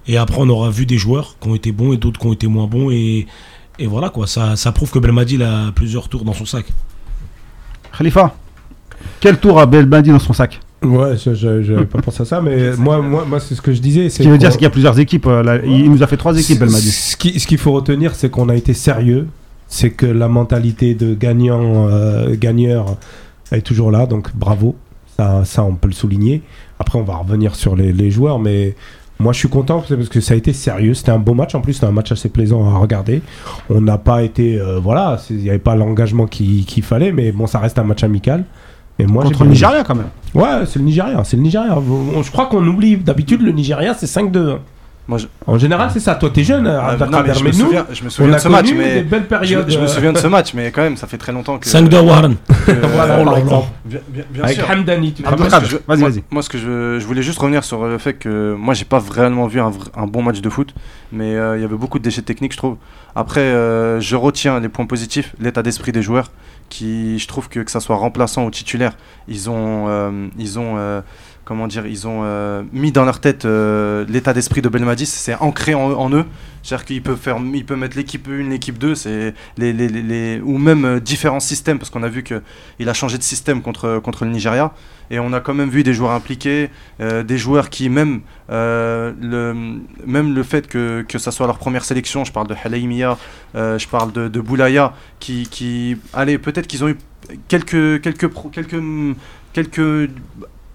Et 0.07 0.17
après, 0.17 0.37
on 0.39 0.49
aura 0.49 0.69
vu 0.69 0.85
des 0.85 0.97
joueurs 0.97 1.35
qui 1.39 1.47
ont 1.49 1.55
été 1.55 1.71
bons 1.71 1.93
et 1.93 1.97
d'autres 1.97 2.19
qui 2.19 2.27
ont 2.27 2.33
été 2.33 2.47
moins 2.47 2.67
bons. 2.67 2.91
Et, 2.91 3.25
et 3.79 3.87
voilà, 3.87 4.09
quoi. 4.09 4.27
Ça, 4.27 4.55
ça 4.55 4.71
prouve 4.71 4.91
que 4.91 4.99
Belmadi 4.99 5.35
il 5.35 5.43
a 5.43 5.71
plusieurs 5.73 6.09
tours 6.09 6.23
dans 6.25 6.33
son 6.33 6.45
sac. 6.45 6.65
Khalifa, 7.97 8.35
quel 9.19 9.37
tour 9.39 9.59
a 9.59 9.65
Belmadi 9.65 10.09
dans 10.09 10.19
son 10.19 10.33
sac? 10.33 10.59
Ouais, 10.81 11.15
je 11.15 11.33
j'avais 11.33 11.85
pas 11.85 12.01
pensé 12.01 12.23
à 12.23 12.25
ça, 12.25 12.41
mais 12.41 12.75
moi, 12.77 13.01
moi, 13.01 13.23
moi 13.25 13.39
c'est 13.39 13.55
ce 13.55 13.61
que 13.61 13.71
je 13.73 13.79
disais. 13.79 14.09
Ce 14.09 14.21
qui 14.21 14.27
veut 14.27 14.37
dire 14.37 14.51
c'est 14.51 14.57
qu'il 14.57 14.65
y 14.65 14.67
a 14.67 14.71
plusieurs 14.71 14.99
équipes. 14.99 15.27
euh, 15.27 15.41
là, 15.43 15.57
il 15.63 15.89
nous 15.89 16.03
a 16.03 16.07
fait 16.07 16.17
trois 16.17 16.37
équipes, 16.37 16.59
Belmadi. 16.59 16.91
Ce 16.91 17.15
qui- 17.15 17.39
ce 17.39 17.47
qu'il 17.47 17.57
faut 17.57 17.71
retenir, 17.71 18.15
c'est 18.15 18.29
qu'on 18.29 18.49
a 18.49 18.55
été 18.55 18.73
sérieux. 18.73 19.27
C'est 19.69 19.91
que 19.91 20.05
la 20.05 20.27
mentalité 20.27 20.93
de 20.93 21.15
gagnant, 21.15 21.87
euh, 21.89 22.35
gagneur 22.37 22.97
est 23.51 23.61
toujours 23.61 23.91
là, 23.91 24.05
donc 24.05 24.35
bravo. 24.35 24.75
Ça, 25.17 25.45
ça, 25.45 25.63
on 25.63 25.75
peut 25.75 25.87
le 25.87 25.93
souligner. 25.93 26.41
Après, 26.79 26.99
on 26.99 27.03
va 27.03 27.15
revenir 27.15 27.55
sur 27.55 27.75
les, 27.75 27.93
les 27.93 28.11
joueurs, 28.11 28.39
mais 28.39 28.75
moi, 29.23 29.31
je 29.33 29.39
suis 29.39 29.47
content 29.49 29.81
parce 29.87 30.09
que 30.09 30.19
ça 30.19 30.33
a 30.33 30.37
été 30.37 30.51
sérieux. 30.51 30.93
C'était 30.93 31.11
un 31.11 31.17
beau 31.19 31.33
match. 31.33 31.55
En 31.55 31.61
plus, 31.61 31.73
c'était 31.73 31.85
un 31.85 31.91
match 31.91 32.11
assez 32.11 32.27
plaisant 32.27 32.69
à 32.69 32.77
regarder. 32.77 33.21
On 33.69 33.79
n'a 33.79 33.97
pas 33.97 34.21
été, 34.21 34.59
euh, 34.59 34.79
voilà, 34.79 35.17
il 35.29 35.37
n'y 35.37 35.49
avait 35.49 35.59
pas 35.59 35.75
l'engagement 35.75 36.27
qu'il 36.27 36.83
fallait, 36.83 37.11
mais 37.13 37.31
bon, 37.31 37.47
ça 37.47 37.59
reste 37.59 37.79
un 37.79 37.83
match 37.83 38.03
amical. 38.03 38.43
Et 38.99 39.05
moi, 39.05 39.23
Contre 39.23 39.45
le. 39.45 39.51
Nigeria 39.51 39.83
quand 39.83 39.95
même. 39.95 40.09
Ouais, 40.35 40.65
c'est 40.67 40.77
le 40.77 40.85
Nigeria, 40.85 41.23
c'est 41.23 41.37
le 41.37 41.43
Nigeria. 41.43 41.77
Je 42.21 42.31
crois 42.31 42.47
qu'on 42.47 42.65
oublie. 42.67 42.97
D'habitude, 42.97 43.41
le 43.41 43.51
Nigeria, 43.51 43.93
c'est 43.93 44.05
5-2. 44.05 44.57
Moi, 45.05 45.17
je- 45.17 45.27
En 45.45 45.57
général, 45.57 45.89
c'est 45.91 45.99
ça. 45.99 46.15
Toi, 46.15 46.29
t'es 46.33 46.43
jeune, 46.45 46.65
Abdelkader, 46.65 47.11
non, 47.11 47.23
mais 47.27 47.33
je 47.33 47.43
me 47.43 47.49
nous, 47.49 47.53
souviens, 47.65 47.85
je 47.91 48.01
me 48.03 48.07
on 48.07 48.09
souviens 48.09 48.31
a 48.33 48.35
de 48.37 48.41
ce 48.41 48.47
match, 48.47 48.69
mais 48.73 48.93
des 48.95 49.01
belles 49.03 49.23
je, 49.23 49.27
périodes. 49.27 49.69
je 49.69 49.77
me 49.77 49.83
euh, 49.83 49.87
souviens 49.87 50.13
de 50.13 50.17
ce 50.17 50.27
match, 50.27 50.53
mais 50.53 50.71
quand 50.71 50.81
même, 50.81 50.95
ça 50.95 51.07
fait 51.07 51.17
très 51.17 51.33
longtemps 51.33 51.57
que. 51.57 51.67
5 51.67 51.89
de 51.89 51.97
Warren. 51.97 52.35
Voilà, 52.65 53.17
Oh 53.19 53.19
là 53.19 53.23
par 53.25 53.33
là. 53.33 53.39
exemple. 53.39 53.67
Bien, 53.83 53.99
bien- 54.07 54.23
bien 54.29 54.43
Avec 54.45 54.55
sûr. 54.57 54.69
Hamdani, 54.71 55.11
tu 55.13 55.23
Vas-y, 55.23 56.01
vas-y. 56.01 56.23
Moi, 56.31 56.41
ce 56.41 56.47
que 56.49 56.57
je, 56.57 56.99
je 56.99 57.05
voulais 57.05 57.21
juste 57.21 57.39
revenir 57.39 57.65
sur 57.65 57.83
le 57.85 57.97
fait 57.97 58.13
que 58.13 58.55
moi, 58.57 58.73
j'ai 58.73 58.85
pas 58.85 58.99
vraiment 58.99 59.47
vu 59.47 59.59
un, 59.59 59.71
un 59.97 60.07
bon 60.07 60.21
match 60.23 60.39
de 60.39 60.49
foot, 60.49 60.73
mais 61.11 61.35
euh, 61.35 61.57
il 61.57 61.61
y 61.61 61.65
avait 61.65 61.75
beaucoup 61.75 61.99
de 61.99 62.03
déchets 62.05 62.21
techniques, 62.21 62.53
je 62.53 62.57
trouve. 62.57 62.77
Après, 63.15 63.41
euh, 63.41 63.99
je 63.99 64.15
retiens 64.15 64.61
les 64.61 64.69
points 64.69 64.85
positifs, 64.85 65.35
l'état 65.39 65.63
d'esprit 65.63 65.91
des 65.91 66.01
joueurs, 66.01 66.31
qui, 66.69 67.19
je 67.19 67.27
trouve 67.27 67.49
que 67.49 67.59
que 67.59 67.69
ça 67.71 67.81
soit 67.81 67.97
remplaçant 67.97 68.45
ou 68.45 68.49
titulaire, 68.51 68.93
ils 69.27 69.49
ont, 69.49 69.85
euh, 69.89 70.27
ils 70.39 70.57
ont, 70.59 70.75
euh, 70.77 71.01
comment 71.45 71.67
dire, 71.67 71.85
ils 71.85 72.07
ont 72.07 72.21
euh, 72.23 72.63
mis 72.71 72.91
dans 72.91 73.05
leur 73.05 73.19
tête 73.19 73.45
euh, 73.45 74.05
l'état 74.07 74.33
d'esprit 74.33 74.61
de 74.61 74.69
Belmadi, 74.69 75.05
c'est 75.05 75.35
ancré 75.35 75.73
en, 75.73 76.09
eux. 76.11 76.25
C'est-à-dire 76.61 76.85
qu'il 76.85 77.03
peut 77.03 77.15
faire, 77.17 77.37
il 77.53 77.65
peut 77.65 77.75
mettre 77.75 77.97
l'équipe 77.97 78.27
1, 78.29 78.49
l'équipe 78.49 78.77
2, 78.77 78.95
c'est 78.95 79.33
les, 79.57 79.73
les, 79.73 79.87
les- 79.89 80.41
ou 80.41 80.57
même 80.57 80.85
euh, 80.85 80.99
différents 81.01 81.41
systèmes, 81.41 81.77
parce 81.79 81.89
qu'on 81.89 82.03
a 82.03 82.07
vu 82.07 82.23
que 82.23 82.41
il 82.79 82.87
a 82.87 82.93
changé 82.93 83.17
de 83.17 83.23
système 83.23 83.61
contre, 83.61 83.99
contre 83.99 84.23
le 84.25 84.31
Nigeria. 84.31 84.73
Et 85.11 85.19
on 85.19 85.33
a 85.33 85.41
quand 85.41 85.53
même 85.53 85.69
vu 85.69 85.83
des 85.83 85.93
joueurs 85.93 86.11
impliqués, 86.11 86.69
des 86.99 87.37
joueurs 87.37 87.69
qui, 87.69 87.89
même, 87.89 88.21
le, 88.49 89.53
même 90.07 90.33
le 90.33 90.43
fait 90.43 90.65
que, 90.65 91.05
que 91.07 91.19
ça 91.19 91.29
soit 91.31 91.45
leur 91.45 91.59
première 91.59 91.83
sélection, 91.83 92.23
je 92.23 92.31
parle 92.31 92.47
de 92.47 92.55
Halaimia, 92.63 93.17
je 93.53 93.87
parle 93.89 94.11
de, 94.13 94.27
de 94.29 94.39
Boulaya, 94.39 94.93
qui, 95.19 95.47
qui 95.51 95.97
allez, 96.13 96.37
peut-être 96.39 96.65
qu'ils 96.67 96.83
ont 96.85 96.87
eu 96.87 96.97
quelques, 97.47 98.01
quelques, 98.01 98.31
quelques, 98.51 98.81
quelques 99.51 100.09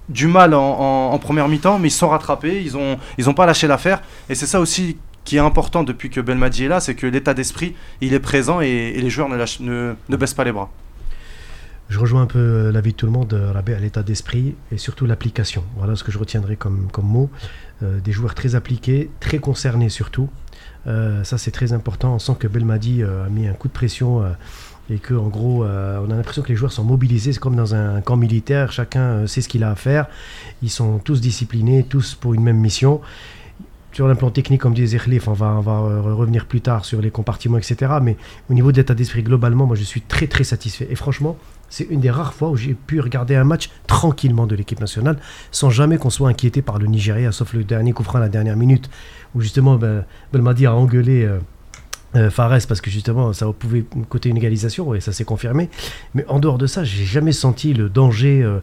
du 0.09 0.26
mal 0.26 0.54
en, 0.54 1.18
première 1.18 1.48
mi-temps, 1.48 1.78
mais 1.78 1.88
ils 1.88 1.92
sont 1.92 2.09
rattrapés, 2.09 2.62
ils 2.64 2.72
n'ont 2.72 2.98
ils 3.18 3.28
ont 3.28 3.34
pas 3.34 3.46
lâché 3.46 3.66
l'affaire. 3.66 4.00
Et 4.28 4.34
c'est 4.34 4.46
ça 4.46 4.61
aussi 4.61 4.96
qui 5.24 5.36
est 5.36 5.40
important 5.40 5.82
depuis 5.84 6.09
que 6.09 6.20
Belmadi 6.20 6.64
est 6.64 6.68
là, 6.68 6.80
c'est 6.80 6.94
que 6.94 7.06
l'état 7.06 7.34
d'esprit, 7.34 7.74
il 8.00 8.14
est 8.14 8.20
présent 8.20 8.61
et, 8.62 8.92
les 8.92 9.11
joueurs 9.11 9.28
ne, 9.28 9.36
lâchent- 9.36 9.61
ne, 9.61 9.94
ne 10.09 10.16
baissent 10.16 10.34
pas 10.34 10.44
les 10.44 10.52
bras. 10.52 10.70
Je 11.88 11.98
rejoins 11.98 12.22
un 12.22 12.26
peu 12.26 12.38
euh, 12.38 12.72
l'avis 12.72 12.92
de 12.92 12.96
tout 12.96 13.06
le 13.06 13.12
monde, 13.12 13.32
euh, 13.32 13.52
Rabé, 13.52 13.74
à 13.74 13.78
l'état 13.78 14.02
d'esprit 14.02 14.54
et 14.72 14.76
surtout 14.76 15.06
l'application. 15.06 15.64
Voilà 15.76 15.96
ce 15.96 16.04
que 16.04 16.12
je 16.12 16.18
retiendrai 16.18 16.56
comme, 16.56 16.88
comme 16.92 17.06
mot. 17.06 17.30
Euh, 17.82 18.00
des 18.00 18.12
joueurs 18.12 18.34
très 18.34 18.54
appliqués, 18.54 19.11
très 19.20 19.38
concernés 19.38 19.88
surtout. 19.88 20.28
Ça, 21.22 21.36
c'est 21.36 21.50
très 21.50 21.74
important. 21.74 22.14
On 22.14 22.18
sent 22.18 22.36
que 22.38 22.48
Belmadi 22.48 23.02
a 23.02 23.28
mis 23.28 23.46
un 23.46 23.52
coup 23.52 23.68
de 23.68 23.74
pression 23.74 24.24
et 24.91 24.99
que, 24.99 25.14
en 25.14 25.28
gros, 25.28 25.64
euh, 25.64 26.01
on 26.07 26.11
a 26.11 26.16
l'impression 26.16 26.43
que 26.43 26.49
les 26.49 26.57
joueurs 26.57 26.72
sont 26.72 26.84
mobilisés. 26.84 27.32
C'est 27.32 27.39
comme 27.39 27.57
dans 27.57 27.74
un 27.74 28.01
camp 28.01 28.16
militaire. 28.16 28.72
Chacun 28.72 29.01
euh, 29.01 29.26
sait 29.26 29.43
ce 29.43 29.49
qu'il 29.49 29.64
a 29.64 29.70
à 29.70 29.74
faire. 29.74 30.07
Ils 30.62 30.70
sont 30.70 30.99
tous 30.99 31.20
disciplinés, 31.20 31.84
tous 31.84 32.14
pour 32.14 32.34
une 32.34 32.43
même 32.43 32.59
mission. 32.59 33.01
Sur 33.93 34.07
un 34.07 34.14
plan 34.14 34.30
technique, 34.30 34.61
comme 34.61 34.74
disait 34.74 34.99
va, 34.99 35.30
on 35.30 35.61
va 35.61 35.72
euh, 35.72 36.01
revenir 36.14 36.47
plus 36.47 36.61
tard 36.61 36.84
sur 36.84 37.01
les 37.01 37.11
compartiments, 37.11 37.59
etc. 37.59 37.93
Mais 38.03 38.16
au 38.49 38.55
niveau 38.55 38.72
de 38.72 38.76
l'état 38.76 38.95
d'esprit, 38.95 39.22
globalement, 39.22 39.66
moi, 39.66 39.76
je 39.76 39.82
suis 39.82 40.01
très, 40.01 40.26
très 40.26 40.45
satisfait. 40.45 40.86
Et 40.91 40.95
franchement, 40.95 41.36
c'est 41.68 41.84
une 41.84 42.01
des 42.01 42.11
rares 42.11 42.32
fois 42.32 42.49
où 42.49 42.57
j'ai 42.57 42.74
pu 42.74 43.01
regarder 43.01 43.34
un 43.34 43.45
match 43.45 43.70
tranquillement 43.86 44.47
de 44.47 44.55
l'équipe 44.55 44.80
nationale, 44.80 45.18
sans 45.51 45.68
jamais 45.68 45.99
qu'on 45.99 46.11
soit 46.11 46.28
inquiété 46.30 46.62
par 46.62 46.78
le 46.78 46.86
Nigeria, 46.86 47.30
sauf 47.32 47.53
le 47.53 47.64
dernier 47.64 47.93
coup 47.93 48.05
franc 48.05 48.18
à 48.18 48.22
la 48.22 48.28
dernière 48.30 48.57
minute, 48.57 48.89
où 49.34 49.41
justement 49.43 49.76
ben, 49.76 50.05
Belmadi 50.32 50.64
a 50.64 50.74
engueulé 50.74 51.28
euh, 52.18 52.30
Fares 52.30 52.58
parce 52.68 52.80
que 52.80 52.90
justement 52.90 53.32
ça 53.32 53.46
pouvait 53.58 53.84
coûter 54.08 54.28
une 54.28 54.36
égalisation, 54.36 54.94
et 54.94 55.00
ça 55.00 55.12
s'est 55.12 55.24
confirmé. 55.24 55.70
Mais 56.14 56.24
en 56.28 56.38
dehors 56.38 56.58
de 56.58 56.66
ça, 56.66 56.84
j'ai 56.84 57.04
jamais 57.04 57.32
senti 57.32 57.72
le 57.74 57.88
danger. 57.88 58.42
euh, 58.42 58.58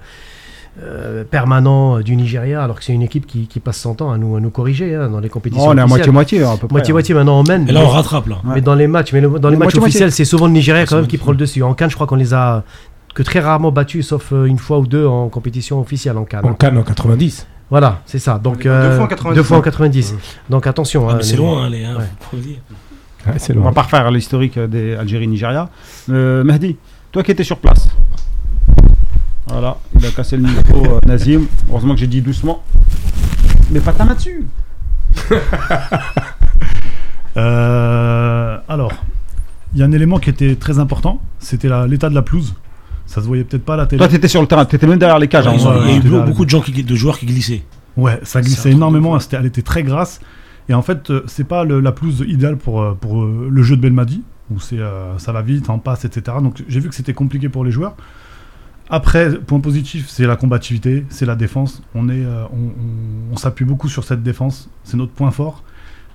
euh, 0.83 1.23
permanent 1.23 2.01
du 2.01 2.17
Nigeria 2.17 2.61
alors 2.61 2.77
que 2.77 2.83
c'est 2.83 2.91
une 2.91 3.01
équipe 3.01 3.25
qui, 3.25 3.47
qui 3.47 3.61
passe 3.61 3.77
son 3.79 3.95
temps 3.95 4.11
à 4.11 4.17
nous, 4.17 4.35
à 4.35 4.41
nous 4.41 4.49
corriger 4.49 4.93
hein, 4.93 5.07
dans 5.09 5.21
les 5.21 5.29
compétitions 5.29 5.67
Oh, 5.69 5.71
on 5.73 5.77
est 5.77 5.81
à 5.81 5.87
moitié-moitié 5.87 6.43
à 6.43 6.57
peu 6.57 6.67
près. 6.67 6.73
moitié 6.73 6.91
moitié 6.91 7.15
maintenant 7.15 7.39
on 7.39 7.43
mène 7.43 7.69
Et 7.69 7.71
là, 7.71 7.79
on 7.81 7.87
rattrape, 7.87 8.27
là. 8.27 8.41
mais 8.43 8.59
dans 8.59 8.75
les 8.75 8.87
matchs, 8.87 9.13
mais 9.13 9.21
le- 9.21 9.29
dans 9.39 9.47
les 9.47 9.55
matchs 9.55 9.67
moitié-moitié. 9.75 10.01
officiels, 10.01 10.11
c'est 10.11 10.25
souvent 10.25 10.47
le 10.47 10.51
Nigeria 10.51 10.85
quand 10.85 10.97
même 10.97 11.07
qui 11.07 11.17
prend 11.17 11.31
le 11.31 11.37
dessus. 11.37 11.63
En 11.63 11.73
Cannes, 11.75 11.89
je 11.89 11.95
crois 11.95 12.07
qu'on 12.07 12.17
les 12.17 12.33
a 12.33 12.65
que 13.13 13.23
très 13.23 13.39
rarement 13.39 13.71
battus, 13.71 14.05
sauf 14.05 14.33
euh, 14.33 14.43
une 14.43 14.57
fois 14.57 14.79
ou 14.79 14.85
deux 14.85 15.05
en 15.05 15.29
compétition 15.29 15.79
officielle 15.79 16.17
en 16.17 16.25
Cannes. 16.25 16.43
En 16.45 16.53
Cannes 16.55 16.77
en 16.77 16.83
90. 16.83 17.47
Voilà, 17.69 18.01
c'est 18.05 18.19
ça. 18.19 18.37
Donc 18.37 18.63
Deux 18.63 18.69
euh, 18.69 18.95
fois 18.97 19.05
en 19.05 19.07
90. 19.07 19.35
deux 19.37 19.43
fois 19.43 19.57
en 19.59 19.61
90. 19.61 20.15
Donc 20.49 20.67
attention. 20.67 21.07
Ah, 21.09 21.13
hein, 21.13 21.17
c'est 21.21 21.37
loin, 21.37 21.63
hein, 21.63 21.69
les. 21.69 21.85
hein, 21.85 21.95
Ouais. 21.99 22.03
faut 22.19 22.35
le 22.35 22.41
dire. 22.43 22.57
Ouais, 23.27 23.33
On 23.57 23.61
va 23.61 23.71
pas 23.71 23.83
refaire 23.83 24.09
l'historique 24.11 24.59
des 24.59 24.95
Algérie-Nigeria. 24.95 25.69
Euh, 26.09 26.43
Mehdi, 26.43 26.77
toi 27.11 27.23
qui 27.23 27.31
étais 27.31 27.43
sur 27.43 27.57
place. 27.57 27.87
Voilà, 29.47 29.77
il 29.97 30.05
a 30.05 30.09
cassé 30.11 30.37
le 30.37 30.43
micro, 30.43 30.85
euh, 30.85 30.99
Nazim. 31.05 31.45
Heureusement 31.69 31.93
que 31.93 31.99
j'ai 31.99 32.07
dit 32.07 32.21
doucement. 32.21 32.63
Mais 33.71 33.79
pas 33.79 33.93
ta 33.93 34.05
main 34.05 34.15
dessus. 34.15 34.45
Euh, 37.37 38.57
alors, 38.69 38.93
il 39.73 39.79
y 39.79 39.83
a 39.83 39.85
un 39.85 39.91
élément 39.91 40.19
qui 40.19 40.29
était 40.29 40.55
très 40.55 40.79
important, 40.79 41.19
c'était 41.39 41.67
l'état 41.87 42.09
de 42.09 42.15
la 42.15 42.21
pelouse. 42.21 42.55
Ça 43.07 43.21
se 43.21 43.27
voyait 43.27 43.43
peut-être 43.43 43.65
pas 43.65 43.73
à 43.73 43.77
la 43.77 43.85
télé. 43.87 43.97
Toi, 43.99 44.07
t'étais 44.07 44.29
sur 44.29 44.39
le 44.41 44.47
terrain, 44.47 44.63
t'étais 44.63 44.87
même 44.87 44.97
derrière 44.99 45.19
les 45.19 45.27
cages. 45.27 45.45
Hein. 45.47 45.55
il 45.57 45.89
y 45.91 45.93
a 45.93 45.97
eu 45.97 45.99
beaucoup- 46.25 46.45
de, 46.45 46.49
gens 46.49 46.61
qui, 46.61 46.71
de 46.83 46.95
joueurs 46.95 47.19
qui 47.19 47.25
glissaient. 47.25 47.63
Ouais, 47.97 48.19
ça 48.23 48.41
glissait 48.41 48.71
énormément, 48.71 49.19
c'était- 49.19 49.35
elle 49.37 49.45
était 49.47 49.61
très 49.61 49.83
grasse. 49.83 50.21
Et 50.69 50.73
en 50.73 50.81
fait, 50.81 51.09
euh, 51.09 51.23
c'est 51.27 51.43
pas 51.43 51.63
la 51.63 51.91
pelouse 51.91 52.23
idéale 52.27 52.57
pour, 52.57 52.81
euh, 52.81 52.97
euh, 53.05 53.49
le 53.49 53.63
jeu 53.63 53.75
de 53.75 53.81
Belmadi, 53.81 54.23
où 54.51 54.59
ça 54.59 55.31
va 55.31 55.41
vite, 55.41 55.69
en 55.69 55.79
passe, 55.79 56.05
etc. 56.05 56.37
Donc 56.41 56.63
j'ai 56.67 56.79
vu 56.79 56.89
que 56.89 56.95
c'était 56.95 57.13
compliqué 57.13 57.49
pour 57.49 57.63
les 57.65 57.71
joueurs. 57.71 57.95
Après, 58.89 59.31
point 59.39 59.59
positif, 59.59 60.07
c'est 60.07 60.27
la 60.27 60.35
combativité, 60.35 61.05
c'est 61.09 61.25
la 61.25 61.35
défense. 61.35 61.81
On, 61.95 63.35
s'appuie 63.37 63.65
beaucoup 63.65 63.89
sur 63.89 64.03
cette 64.03 64.21
défense, 64.21 64.69
c'est 64.83 64.97
notre 64.97 65.11
point 65.11 65.31
fort. 65.31 65.63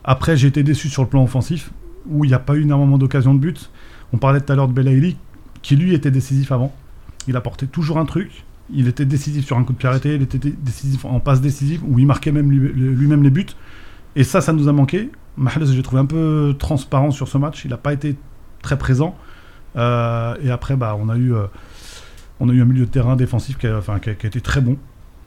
Après, 0.04 0.36
j'ai 0.36 0.46
été 0.46 0.62
déçu 0.62 0.88
sur 0.88 1.02
le 1.02 1.08
plan 1.08 1.24
offensif, 1.24 1.72
où 2.08 2.24
il 2.24 2.28
n'y 2.28 2.34
a 2.34 2.38
pas 2.38 2.54
eu 2.54 2.62
énormément 2.62 2.96
d'occasions 2.96 3.34
de 3.34 3.40
but. 3.40 3.70
On 4.12 4.18
parlait 4.18 4.40
tout 4.40 4.52
à 4.52 4.56
l'heure 4.56 4.68
de 4.68 4.72
Belaïli, 4.72 5.16
qui 5.62 5.74
lui 5.74 5.94
était 5.94 6.12
décisif 6.12 6.52
avant. 6.52 6.72
Il 7.26 7.36
apportait 7.36 7.66
toujours 7.66 7.98
un 7.98 8.04
truc. 8.04 8.44
Il 8.72 8.86
était 8.86 9.04
décisif 9.04 9.44
sur 9.44 9.58
un 9.58 9.64
coup 9.64 9.72
de 9.72 9.78
pied 9.78 9.88
arrêté, 9.88 10.14
il 10.14 10.22
était 10.22 10.38
dé- 10.38 10.54
décisif 10.56 11.04
en 11.04 11.18
passe 11.18 11.40
décisive, 11.40 11.80
où 11.84 11.98
il 11.98 12.06
marquait 12.06 12.30
même 12.30 12.52
lui- 12.52 12.72
lui-même 12.72 13.24
les 13.24 13.30
buts. 13.30 13.46
Et 14.16 14.24
ça, 14.24 14.40
ça 14.40 14.52
nous 14.52 14.68
a 14.68 14.72
manqué. 14.72 15.10
Mahrez, 15.36 15.66
j'ai 15.66 15.82
trouvé 15.82 16.00
un 16.00 16.06
peu 16.06 16.54
transparent 16.58 17.10
sur 17.10 17.28
ce 17.28 17.38
match. 17.38 17.64
Il 17.64 17.70
n'a 17.70 17.76
pas 17.76 17.92
été 17.92 18.16
très 18.62 18.76
présent. 18.78 19.14
Euh, 19.76 20.34
et 20.42 20.50
après, 20.50 20.76
bah, 20.76 20.96
on, 21.00 21.08
a 21.08 21.16
eu, 21.16 21.32
euh, 21.34 21.44
on 22.40 22.48
a 22.48 22.52
eu 22.52 22.60
un 22.60 22.64
milieu 22.64 22.86
de 22.86 22.90
terrain 22.90 23.14
défensif 23.16 23.56
qui 23.56 23.66
a, 23.66 23.78
enfin, 23.78 23.98
qui 24.00 24.10
a- 24.10 24.14
qui 24.14 24.26
a 24.26 24.28
été 24.28 24.40
très 24.40 24.60
bon. 24.60 24.76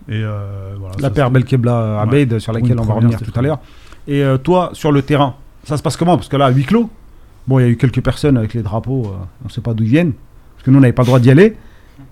Et 0.09 0.21
euh, 0.21 0.75
voilà, 0.77 0.95
La 0.99 1.09
paire 1.09 1.31
Belkebla 1.31 2.01
Abeid, 2.01 2.39
sur 2.39 2.51
laquelle 2.51 2.77
on 2.79 2.83
va 2.83 2.93
revenir 2.95 3.21
tout 3.21 3.39
à 3.39 3.41
l'heure. 3.41 3.59
Et 4.07 4.21
toi, 4.43 4.71
sur 4.73 4.91
le 4.91 5.01
terrain, 5.01 5.35
ça 5.63 5.77
se 5.77 5.81
passe 5.83 5.95
comment? 5.95 6.17
Parce 6.17 6.27
que 6.27 6.35
là, 6.35 6.47
à 6.47 6.49
huis 6.51 6.65
clos, 6.65 6.89
bon, 7.47 7.59
il 7.59 7.61
y 7.61 7.65
a 7.65 7.69
eu 7.69 7.77
quelques 7.77 8.01
personnes 8.03 8.35
avec 8.37 8.53
les 8.53 8.61
drapeaux, 8.63 9.13
on 9.41 9.47
ne 9.47 9.49
sait 9.49 9.61
pas 9.61 9.73
d'où 9.73 9.85
ils 9.85 9.89
viennent, 9.89 10.11
parce 10.55 10.65
que 10.65 10.71
nous, 10.71 10.77
on 10.77 10.81
n'avait 10.81 10.91
pas 10.91 11.03
le 11.03 11.07
droit 11.07 11.19
d'y 11.19 11.31
aller. 11.31 11.55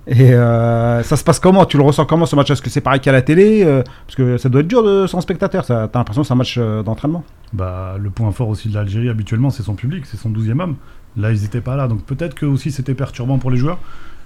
Et 0.07 0.33
euh, 0.33 1.03
ça 1.03 1.15
se 1.15 1.23
passe 1.23 1.39
comment? 1.39 1.65
Tu 1.65 1.77
le 1.77 1.83
ressens 1.83 2.05
comment 2.05 2.25
ce 2.25 2.35
match? 2.35 2.49
Est-ce 2.49 2.61
que 2.61 2.69
c'est 2.69 2.81
pareil 2.81 2.99
qu'à 2.99 3.11
la 3.11 3.21
télé 3.21 3.63
Euh, 3.63 3.83
Parce 4.07 4.15
que 4.15 4.37
ça 4.37 4.49
doit 4.49 4.61
être 4.61 4.67
dur 4.67 4.83
de, 4.83 5.05
sans 5.07 5.21
spectateur. 5.21 5.65
T'as 5.65 5.87
l'impression 5.93 6.21
que 6.21 6.27
c'est 6.27 6.33
un 6.33 6.37
match 6.37 6.55
euh, 6.57 6.81
d'entraînement 6.81 7.23
Bah, 7.53 7.95
le 7.99 8.09
point 8.09 8.31
fort 8.31 8.49
aussi 8.49 8.69
de 8.69 8.73
l'Algérie, 8.73 9.09
habituellement, 9.09 9.51
c'est 9.51 9.63
son 9.63 9.75
public, 9.75 10.05
c'est 10.05 10.17
son 10.17 10.31
12e 10.31 10.59
homme. 10.59 10.75
Là, 11.17 11.31
ils 11.31 11.41
n'étaient 11.41 11.61
pas 11.61 11.75
là. 11.75 11.87
Donc 11.87 12.03
peut-être 12.03 12.33
que 12.33 12.45
aussi 12.45 12.71
c'était 12.71 12.95
perturbant 12.95 13.37
pour 13.37 13.51
les 13.51 13.57
joueurs. 13.57 13.79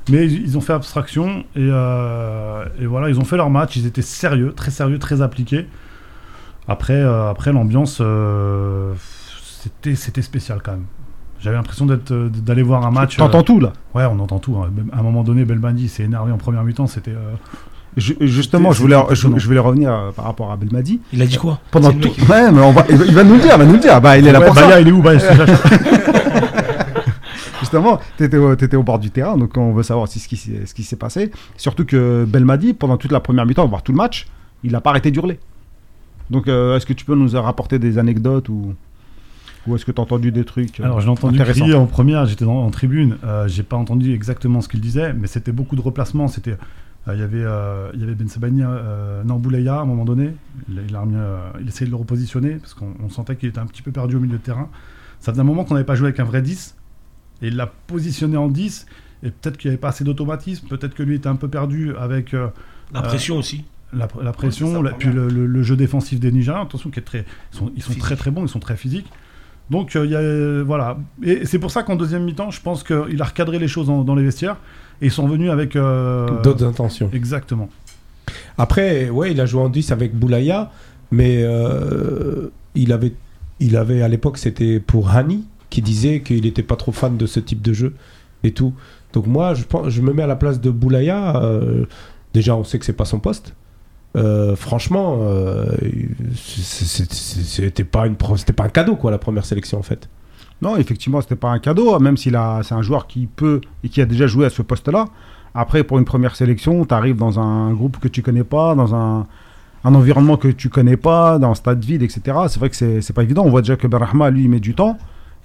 Mais 0.09 0.27
ils, 0.27 0.55
ont 0.55 0.61
fait 0.61 0.73
abstraction 0.73 1.43
et, 1.55 1.67
voilà, 1.67 3.09
ils 3.09 3.19
ont 3.19 3.25
fait 3.25 3.37
leur 3.37 3.49
match. 3.49 3.75
Ils 3.75 3.87
étaient 3.87 4.03
sérieux, 4.03 4.53
très 4.55 4.69
sérieux, 4.69 4.99
très 4.99 5.21
appliqués. 5.23 5.67
Après, 6.67 7.01
après 7.01 7.51
l'ambiance, 7.51 7.99
c'était 9.93 10.21
spécial 10.21 10.61
quand 10.63 10.73
même. 10.73 10.85
J'avais 11.45 11.57
l'impression 11.57 11.85
d'être, 11.85 12.09
euh, 12.11 12.27
d'aller 12.27 12.63
voir 12.63 12.83
un 12.87 12.89
match. 12.89 13.17
T'entends 13.17 13.41
euh, 13.41 13.43
tout 13.43 13.59
là 13.59 13.71
Ouais, 13.93 14.03
on 14.05 14.19
entend 14.19 14.39
tout. 14.39 14.57
hein. 14.57 14.71
À 14.91 14.99
un 14.99 15.03
moment 15.03 15.21
donné, 15.23 15.45
Belmadi 15.45 15.87
s'est 15.89 16.01
énervé 16.01 16.31
en 16.31 16.37
première 16.37 16.63
mi-temps. 16.63 16.87
C'était. 16.87 17.11
euh, 17.11 17.35
Ju- 17.97 18.17
Justement, 18.19 18.71
je 18.71 18.81
voulais, 18.81 18.97
je, 19.11 19.27
je 19.37 19.45
voulais 19.45 19.59
revenir 19.59 19.93
euh, 19.93 20.11
par 20.11 20.25
rapport 20.25 20.51
à 20.51 20.57
Belmadi. 20.57 21.01
Il 21.13 21.21
a 21.21 21.27
dit 21.27 21.37
quoi? 21.37 21.59
Pendant 21.69 21.91
tout. 21.93 22.09
Ouais, 22.27 22.51
mais 22.51 22.61
on 22.61 22.71
va, 22.71 22.83
il 22.89 22.97
va- 22.97 23.05
il 23.05 23.13
va 23.13 23.23
nous 23.23 23.35
le 23.35 23.41
dire, 23.41 23.51
il 23.53 23.59
va 23.59 23.65
nous 23.65 23.73
le 23.73 23.77
dire. 23.79 24.01
Bah, 24.01 24.17
il 24.17 24.25
est 24.27 24.31
là 24.31 24.39
ouais, 24.39 24.47
pour 24.47 24.55
ça. 24.55 24.61
Baya, 24.65 24.79
il 24.81 24.87
est 24.87 24.91
où? 24.91 25.03
Je- 25.03 26.25
Justement, 27.59 27.99
tu 28.17 28.23
étais, 28.23 28.75
au 28.75 28.83
bord 28.83 28.97
du 28.99 29.11
terrain, 29.11 29.37
donc 29.37 29.55
on 29.55 29.71
veut 29.71 29.83
savoir 29.83 30.07
si 30.07 30.19
ce 30.19 30.27
qui, 30.27 30.37
s'est- 30.37 30.65
ce 30.65 30.73
qui 30.73 30.81
s'est 30.83 30.95
passé. 30.95 31.31
Surtout 31.57 31.85
que 31.85 32.25
Belmadi, 32.27 32.73
pendant 32.73 32.97
toute 32.97 33.11
la 33.11 33.19
première 33.19 33.45
mi-temps, 33.45 33.67
voire 33.67 33.83
tout 33.83 33.91
le 33.91 33.97
match, 33.97 34.27
il 34.63 34.71
n'a 34.71 34.81
pas 34.81 34.89
arrêté 34.89 35.11
d'hurler. 35.11 35.39
Donc, 36.31 36.47
euh, 36.47 36.75
est-ce 36.75 36.85
que 36.87 36.93
tu 36.93 37.05
peux 37.05 37.15
nous 37.15 37.29
rapporter 37.39 37.77
des 37.79 37.97
anecdotes 37.99 38.49
ou, 38.49 38.73
ou 39.67 39.75
est-ce 39.75 39.85
que 39.85 39.91
tu 39.91 39.99
as 39.99 40.03
entendu 40.03 40.31
des 40.31 40.43
trucs 40.45 40.79
euh, 40.79 40.83
Alors 40.83 41.01
j'ai 41.01 41.09
entendu 41.09 41.37
crier 41.39 41.73
en 41.75 41.85
première, 41.87 42.25
j'étais 42.25 42.45
dans- 42.45 42.63
en 42.65 42.69
tribune, 42.71 43.17
euh, 43.23 43.47
j'ai 43.47 43.63
pas 43.63 43.77
entendu 43.77 44.13
exactement 44.13 44.61
ce 44.61 44.67
qu'il 44.69 44.81
disait, 44.81 45.13
mais 45.13 45.27
c'était 45.27 45.51
beaucoup 45.51 45.75
de 45.75 45.81
replacements. 45.81 46.27
C'était, 46.27 46.57
euh, 47.07 47.13
il 47.13 47.19
y 47.19 47.23
avait, 47.23 47.43
euh, 47.43 47.89
il 47.93 47.99
y 47.99 48.03
avait 48.03 48.15
Ben 48.15 48.27
Sabani, 48.27 48.61
euh, 48.63 49.21
à 49.23 49.81
un 49.81 49.85
moment 49.85 50.05
donné, 50.05 50.31
il, 50.69 50.81
il 50.87 50.95
a 50.95 51.01
remis, 51.01 51.15
euh, 51.15 51.37
il 51.61 51.67
essayait 51.67 51.85
de 51.87 51.91
le 51.91 51.97
repositionner 51.97 52.55
parce 52.55 52.73
qu'on 52.73 52.93
on 53.03 53.09
sentait 53.09 53.35
qu'il 53.35 53.49
était 53.49 53.59
un 53.59 53.65
petit 53.67 53.81
peu 53.81 53.91
perdu 53.91 54.15
au 54.15 54.19
milieu 54.19 54.37
de 54.37 54.41
terrain. 54.43 54.69
Ça 55.19 55.31
faisait 55.31 55.41
un 55.41 55.45
moment 55.45 55.63
qu'on 55.63 55.73
n'avait 55.75 55.85
pas 55.85 55.95
joué 55.95 56.07
avec 56.09 56.19
un 56.19 56.23
vrai 56.25 56.41
10 56.41 56.75
et 57.41 57.47
il 57.47 57.55
l'a 57.55 57.67
positionné 57.87 58.37
en 58.37 58.47
10 58.47 58.85
et 59.23 59.31
peut-être 59.31 59.57
qu'il 59.57 59.69
n'y 59.69 59.73
avait 59.73 59.81
pas 59.81 59.89
assez 59.89 60.03
d'automatisme, 60.03 60.67
peut-être 60.67 60.93
que 60.93 61.03
lui 61.03 61.15
était 61.15 61.27
un 61.29 61.35
peu 61.35 61.47
perdu 61.47 61.95
avec 61.97 62.33
euh, 62.33 62.47
La 62.93 63.01
pression 63.01 63.37
aussi. 63.37 63.65
la, 63.93 64.07
la 64.21 64.31
pression, 64.33 64.67
Ouais, 64.67 64.73
c'est 64.73 64.77
ça, 64.83 64.83
la- 64.91 64.91
puis 64.97 65.09
le, 65.09 65.27
le- 65.29 65.45
le 65.47 65.63
jeu 65.63 65.75
défensif 65.75 66.19
des 66.19 66.31
Nigériens, 66.31 66.61
attention, 66.63 66.89
qui 66.91 66.99
est 66.99 67.03
très, 67.03 67.25
ils 67.53 67.57
sont, 67.57 67.71
ils 67.75 67.81
sont 67.81 67.87
Physique. 67.89 68.01
très 68.03 68.15
très 68.15 68.29
bons, 68.31 68.43
ils 68.45 68.49
sont 68.49 68.59
très 68.59 68.75
physiques. 68.77 69.07
Donc 69.69 69.95
euh, 69.95 70.05
il 70.05 70.11
y 70.11 70.15
a, 70.15 70.19
euh, 70.19 70.63
voilà, 70.65 70.97
et 71.23 71.45
c'est 71.45 71.57
pour 71.59 71.71
ça 71.71 71.81
qu'en 71.83 71.95
deuxième 71.95 72.23
mi-temps, 72.23 72.51
je 72.51 72.61
pense 72.61 72.83
qu'il 72.83 73.19
a 73.21 73.25
recadré 73.25 73.57
les 73.57 73.67
choses 73.67 73.89
en- 73.89 74.03
dans 74.03 74.13
les 74.15 74.23
vestiaires 74.23 74.57
et 75.01 75.07
ils 75.07 75.11
sont 75.11 75.27
venus 75.27 75.49
avec 75.49 75.75
euh, 75.75 76.41
D'autres 76.43 76.63
intentions. 76.65 77.09
Exactement. 77.13 77.69
Après, 78.57 79.09
ouais, 79.09 79.31
il 79.31 79.41
a 79.41 79.45
joué 79.45 79.61
en 79.61 79.69
10 79.69 79.91
avec 79.91 80.13
Boulaya, 80.15 80.71
mais 81.11 81.43
il, 82.75 82.91
avait, 82.93 83.13
il 83.59 83.77
avait 83.77 84.01
à 84.01 84.07
l'époque, 84.07 84.37
c'était 84.37 84.79
pour 84.79 85.09
Hani, 85.09 85.45
qui 85.69 85.81
disait 85.81 86.21
qu'il 86.21 86.43
n'était 86.43 86.63
pas 86.63 86.75
trop 86.75 86.91
fan 86.91 87.17
de 87.17 87.25
ce 87.25 87.39
type 87.39 87.61
de 87.61 87.73
jeu 87.73 87.93
et 88.43 88.51
tout. 88.51 88.73
Donc 89.13 89.27
moi, 89.27 89.53
je, 89.53 89.63
pense, 89.63 89.89
je 89.89 90.01
me 90.01 90.13
mets 90.13 90.23
à 90.23 90.27
la 90.27 90.35
place 90.35 90.59
de 90.61 90.69
Boulaya. 90.69 91.37
euh, 91.41 91.85
déjà, 92.33 92.55
on 92.55 92.63
sait 92.63 92.79
que 92.79 92.85
c'est 92.85 92.93
pas 92.93 93.05
son 93.05 93.19
poste. 93.19 93.53
Euh, 94.15 94.55
franchement, 94.55 95.17
euh, 95.21 95.65
c'était 96.33 97.83
pas, 97.83 98.07
une 98.07 98.15
pas 98.15 98.63
un 98.63 98.69
cadeau, 98.69 98.95
quoi, 98.95 99.11
la 99.11 99.17
première 99.17 99.45
sélection, 99.45 99.77
en 99.77 99.83
fait. 99.83 100.09
Non, 100.61 100.77
effectivement, 100.77 101.19
c'était 101.21 101.35
pas 101.35 101.49
un 101.49 101.59
cadeau, 101.59 101.99
même 101.99 102.15
s'il 102.15 102.35
a, 102.35 102.61
c'est 102.63 102.75
un 102.75 102.81
joueur 102.81 103.07
qui 103.07 103.27
peut 103.27 103.59
et 103.83 103.89
qui 103.89 104.01
a 104.01 104.05
déjà 104.05 104.25
joué 104.25 104.45
à 104.45 104.49
ce 104.49 104.61
poste-là. 104.61 105.05
Après, 105.53 105.83
pour 105.83 105.99
une 105.99 106.05
première 106.05 106.35
sélection, 106.35 106.85
tu 106.85 106.93
arrives 106.93 107.17
dans 107.17 107.39
un 107.39 107.73
groupe 107.73 107.99
que 107.99 108.07
tu 108.07 108.21
connais 108.21 108.43
pas, 108.43 108.73
dans 108.75 108.95
un, 108.95 109.27
un 109.83 109.95
environnement 109.95 110.37
que 110.37 110.47
tu 110.47 110.69
connais 110.69 110.97
pas, 110.97 111.37
dans 111.37 111.51
un 111.51 111.55
stade 111.55 111.83
vide, 111.83 112.03
etc. 112.03 112.21
C'est 112.47 112.59
vrai 112.59 112.69
que 112.69 112.75
c'est 112.75 113.13
pas 113.13 113.23
évident. 113.23 113.43
On 113.45 113.49
voit 113.49 113.61
déjà 113.61 113.75
que 113.75 113.87
Berahma, 113.87 114.29
lui, 114.29 114.43
il 114.43 114.49
met 114.49 114.59
du 114.59 114.73
temps. 114.73 114.97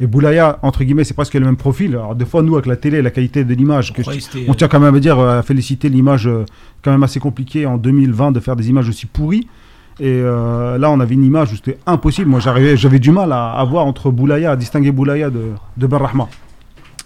Et 0.02 0.06
Boulaya, 0.06 0.58
entre 0.62 0.82
guillemets, 0.82 1.04
c'est 1.04 1.12
presque 1.14 1.34
le 1.34 1.44
même 1.44 1.56
profil. 1.56 1.92
Alors, 1.92 2.14
des 2.14 2.24
fois, 2.24 2.42
nous, 2.42 2.54
avec 2.54 2.66
la 2.66 2.76
télé, 2.76 3.02
la 3.02 3.10
qualité 3.10 3.44
de 3.44 3.52
l'image, 3.54 3.92
que 3.92 4.00
On 4.48 4.52
euh, 4.52 4.54
tient 4.54 4.68
quand 4.68 4.80
même 4.80 4.94
à 4.94 4.98
dire, 5.00 5.18
euh, 5.18 5.38
à 5.40 5.42
féliciter 5.42 5.90
l'image, 5.90 6.26
euh, 6.26 6.44
quand 6.82 6.90
même 6.90 7.02
assez 7.02 7.20
compliqué 7.20 7.66
en 7.66 7.76
2020 7.76 8.32
de 8.32 8.40
faire 8.40 8.56
des 8.56 8.70
images 8.70 8.88
aussi 8.88 9.04
pourries. 9.06 9.46
Et 9.98 10.06
euh, 10.08 10.78
là, 10.78 10.90
on 10.90 10.98
avait 11.00 11.14
une 11.14 11.24
image 11.24 11.52
où 11.52 11.56
c'était 11.56 11.76
impossible. 11.86 12.30
Moi, 12.30 12.40
j'arrivais, 12.40 12.78
j'avais 12.78 12.98
du 12.98 13.10
mal 13.10 13.30
à, 13.32 13.50
à 13.52 13.64
voir 13.64 13.84
entre 13.84 14.10
Boulaya, 14.10 14.52
à 14.52 14.56
distinguer 14.56 14.90
Boulaya 14.90 15.28
de, 15.28 15.48
de 15.76 15.86
Ben 15.86 15.98
Rahma. 15.98 16.28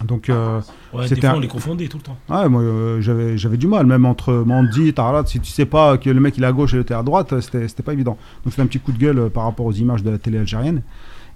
Donc, 0.05 0.29
euh, 0.29 0.59
Ouais, 0.93 1.07
C'était 1.07 1.27
un- 1.27 1.35
on 1.35 1.39
les 1.41 1.47
confondait 1.49 1.87
tout 1.87 1.97
le 1.97 2.03
temps. 2.03 2.17
ouais, 2.29 2.47
moi, 2.47 2.61
euh, 2.61 3.01
j'avais 3.01 3.37
j'avais 3.37 3.57
du 3.57 3.67
mal, 3.67 3.85
même 3.85 4.05
entre 4.05 4.31
Mandy 4.45 4.87
et 4.87 4.93
Tarat. 4.93 5.25
Si 5.25 5.41
tu 5.41 5.51
sais 5.51 5.65
pas 5.65 5.97
que 5.97 6.09
le 6.09 6.21
mec 6.21 6.37
il 6.37 6.43
est 6.43 6.47
à 6.47 6.53
gauche 6.53 6.73
et 6.73 6.77
l'autre 6.77 6.93
est 6.93 6.95
à 6.95 7.03
droite, 7.03 7.37
c'était 7.41 7.67
c'était 7.67 7.83
pas 7.83 7.91
évident. 7.91 8.17
Donc, 8.45 8.51
c'était 8.53 8.61
un 8.61 8.65
petit 8.67 8.79
coup 8.79 8.93
de 8.93 8.97
gueule 8.97 9.29
par 9.29 9.43
rapport 9.43 9.65
aux 9.65 9.73
images 9.73 10.03
de 10.03 10.11
la 10.11 10.17
télé 10.17 10.37
algérienne. 10.37 10.81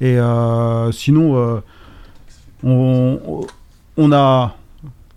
Et 0.02 0.18
euh, 0.18 0.92
sinon, 0.92 1.36
euh, 1.38 1.60
on, 2.64 3.46
on- 3.98 4.12
a. 4.12 4.56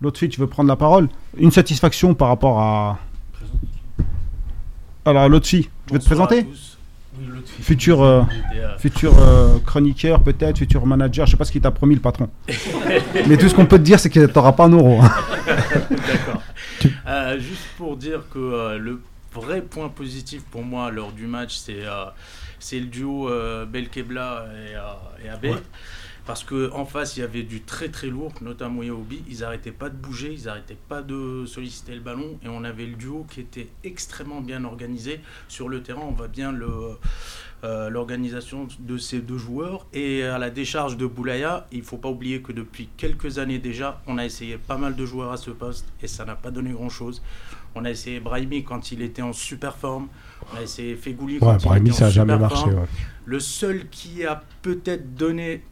L'autre 0.01 0.19
fille, 0.19 0.29
tu 0.29 0.39
veux 0.41 0.47
prendre 0.47 0.67
la 0.67 0.75
parole? 0.75 1.07
Une 1.37 1.51
satisfaction 1.51 2.13
par 2.13 2.27
rapport 2.27 2.59
à. 2.59 2.99
Alors, 5.05 5.27
l'autre 5.29 5.47
fille, 5.47 5.69
tu 5.87 5.93
veux 5.93 5.99
te 5.99 6.05
présenter? 6.05 6.45
Futur, 7.61 8.01
euh, 8.01 8.23
futur 8.79 9.13
euh, 9.19 9.59
chroniqueur 9.65 10.21
peut-être, 10.21 10.57
futur 10.57 10.85
manager, 10.85 11.25
je 11.27 11.31
sais 11.31 11.37
pas 11.37 11.45
ce 11.45 11.51
qu'il 11.51 11.61
t'a 11.61 11.69
promis 11.71 11.93
le 11.95 12.01
patron. 12.01 12.27
Mais 13.27 13.37
tout 13.37 13.47
ce 13.47 13.53
qu'on 13.53 13.67
peut 13.67 13.77
te 13.77 13.83
dire 13.83 13.99
c'est 13.99 14.09
que 14.09 14.25
t'auras 14.25 14.53
pas 14.53 14.65
un 14.65 14.69
euro. 14.71 14.99
hein. 15.01 15.11
D'accord. 15.89 16.41
Euh, 17.07 17.39
juste 17.39 17.63
pour 17.77 17.95
dire 17.95 18.23
que 18.33 18.75
le 18.77 19.01
vrai 19.33 19.61
point 19.61 19.87
positif 19.87 20.41
pour 20.51 20.63
moi 20.63 20.91
lors 20.91 21.13
du 21.13 21.27
match, 21.27 21.55
c'est 21.55 21.85
c'est 22.63 22.79
le 22.79 22.85
duo 22.85 23.29
euh, 23.29 23.65
Belkebla 23.65 24.47
et, 24.69 24.75
euh, 24.75 25.37
et. 25.43 25.49
Ouais. 25.49 25.57
Parce 26.25 26.45
qu'en 26.45 26.85
face, 26.85 27.17
il 27.17 27.19
y 27.19 27.23
avait 27.23 27.43
du 27.43 27.63
très 27.63 27.89
très 27.89 28.07
lourd, 28.07 28.31
notamment 28.39 28.81
Yaobi. 28.81 29.21
Ils 29.29 29.39
n'arrêtaient 29.39 29.73
pas 29.73 29.89
de 29.89 29.97
bouger, 29.97 30.33
ils 30.33 30.45
n'arrêtaient 30.45 30.77
pas 30.87 31.01
de 31.01 31.45
solliciter 31.45 31.93
le 31.93 31.99
ballon. 31.99 32.39
Et 32.45 32.47
on 32.47 32.63
avait 32.63 32.85
le 32.85 32.95
duo 32.95 33.25
qui 33.29 33.41
était 33.41 33.67
extrêmement 33.83 34.39
bien 34.39 34.63
organisé. 34.63 35.19
Sur 35.49 35.67
le 35.67 35.83
terrain, 35.83 36.03
on 36.07 36.11
voit 36.11 36.29
bien 36.29 36.53
le, 36.53 36.97
euh, 37.65 37.89
l'organisation 37.89 38.69
de 38.79 38.97
ces 38.97 39.19
deux 39.19 39.37
joueurs. 39.37 39.85
Et 39.91 40.23
à 40.23 40.37
la 40.37 40.49
décharge 40.49 40.95
de 40.95 41.05
Boulaya, 41.05 41.67
il 41.73 41.79
ne 41.79 41.83
faut 41.83 41.97
pas 41.97 42.09
oublier 42.09 42.41
que 42.41 42.53
depuis 42.53 42.87
quelques 42.95 43.37
années 43.37 43.59
déjà, 43.59 44.01
on 44.07 44.17
a 44.17 44.23
essayé 44.23 44.57
pas 44.57 44.77
mal 44.77 44.95
de 44.95 45.05
joueurs 45.05 45.33
à 45.33 45.37
ce 45.37 45.51
poste 45.51 45.91
et 46.01 46.07
ça 46.07 46.23
n'a 46.23 46.35
pas 46.35 46.51
donné 46.51 46.71
grand-chose. 46.71 47.21
On 47.75 47.83
a 47.83 47.91
essayé 47.91 48.19
Brahimi 48.19 48.63
quand 48.63 48.91
il 48.91 49.01
était 49.01 49.21
en 49.21 49.33
super 49.33 49.75
forme. 49.75 50.07
A 50.57 50.61
essayé 50.61 50.95
Fegouli 50.95 51.39
quand 51.39 51.47
Ouais, 51.47 51.55
il 51.59 51.63
Brahimi, 51.63 51.89
était 51.89 51.95
en 51.95 51.99
ça 51.99 52.05
a 52.07 52.09
jamais 52.09 52.33
super 52.33 52.49
marché. 52.49 52.65
ouais. 52.69 52.85
Le 53.25 53.39
seul 53.39 53.87
qui 53.89 54.25
a 54.25 54.43
peut-être 54.61 55.15
donné, 55.15 55.63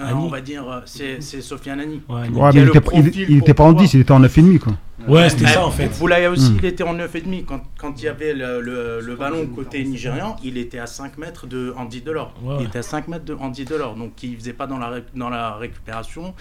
euh, 0.00 0.10
on 0.12 0.28
va 0.28 0.40
dire, 0.40 0.68
euh, 0.70 0.80
c'est 0.84 1.20
c'est 1.20 1.40
Sofiane 1.40 1.80
Annie. 1.80 2.00
Ouais, 2.08 2.28
Ouais, 2.28 2.50
mais 2.54 2.60
il 2.60 2.64
le 2.64 2.68
était, 2.68 2.78
il- 2.78 2.80
profil 2.82 3.26
il 3.30 3.36
était 3.38 3.54
pour 3.54 3.64
pas 3.64 3.64
en 3.64 3.66
pouvoir- 3.72 3.82
10, 3.84 3.94
il 3.94 4.00
était 4.00 4.12
en 4.12 4.20
9,5 4.20 4.58
quoi. 4.58 4.72
Ouais, 5.08 5.28
c'était 5.28 5.46
ça 5.46 5.64
en 5.64 5.70
fait. 5.70 5.88
Boulaya 5.98 6.30
aussi, 6.30 6.50
Hmm. 6.52 6.58
il 6.58 6.64
était 6.64 6.82
en 6.82 6.94
9,5 6.94 7.44
quand, 7.44 7.60
quand 7.78 8.00
il 8.00 8.04
y 8.06 8.08
avait 8.08 8.32
le, 8.34 8.60
le- 8.60 9.00
le 9.00 9.14
ballon 9.16 9.46
côté 9.46 9.84
nigérian, 9.84 10.34
il 10.42 10.58
était 10.58 10.78
à 10.78 10.86
5 10.86 11.18
mètres 11.18 11.46
de 11.46 11.72
Andy 11.76 12.00
Delors. 12.02 12.34
Ouais. 12.42 12.56
Il 12.60 12.66
était 12.66 12.78
à 12.78 12.82
5 12.82 13.06
mètres 13.06 13.24
de 13.24 13.34
Andy 13.34 13.64
Delors, 13.64 13.94
donc 13.94 14.20
il 14.24 14.36
faisait 14.36 14.52
pas 14.54 14.66
dans 14.66 14.78
la, 14.78 15.00
dans 15.14 15.28
la 15.28 15.54
récupération. 15.56 16.34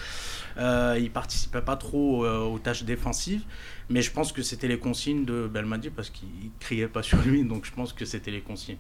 Euh, 0.57 0.97
il 0.99 1.11
participait 1.11 1.61
pas 1.61 1.75
trop 1.75 2.23
euh, 2.25 2.39
aux 2.45 2.57
tâches 2.59 2.83
défensives, 2.85 3.41
mais 3.89 4.01
je 4.01 4.11
pense 4.11 4.31
que 4.31 4.41
c'était 4.41 4.67
les 4.67 4.77
consignes 4.79 5.25
de 5.25 5.47
Belmadi 5.51 5.89
parce 5.89 6.09
qu'il 6.09 6.27
criait 6.59 6.87
pas 6.87 7.03
sur 7.03 7.19
lui, 7.19 7.43
donc 7.43 7.65
je 7.65 7.71
pense 7.71 7.93
que 7.93 8.05
c'était 8.05 8.31
les 8.31 8.41
consignes. 8.41 8.77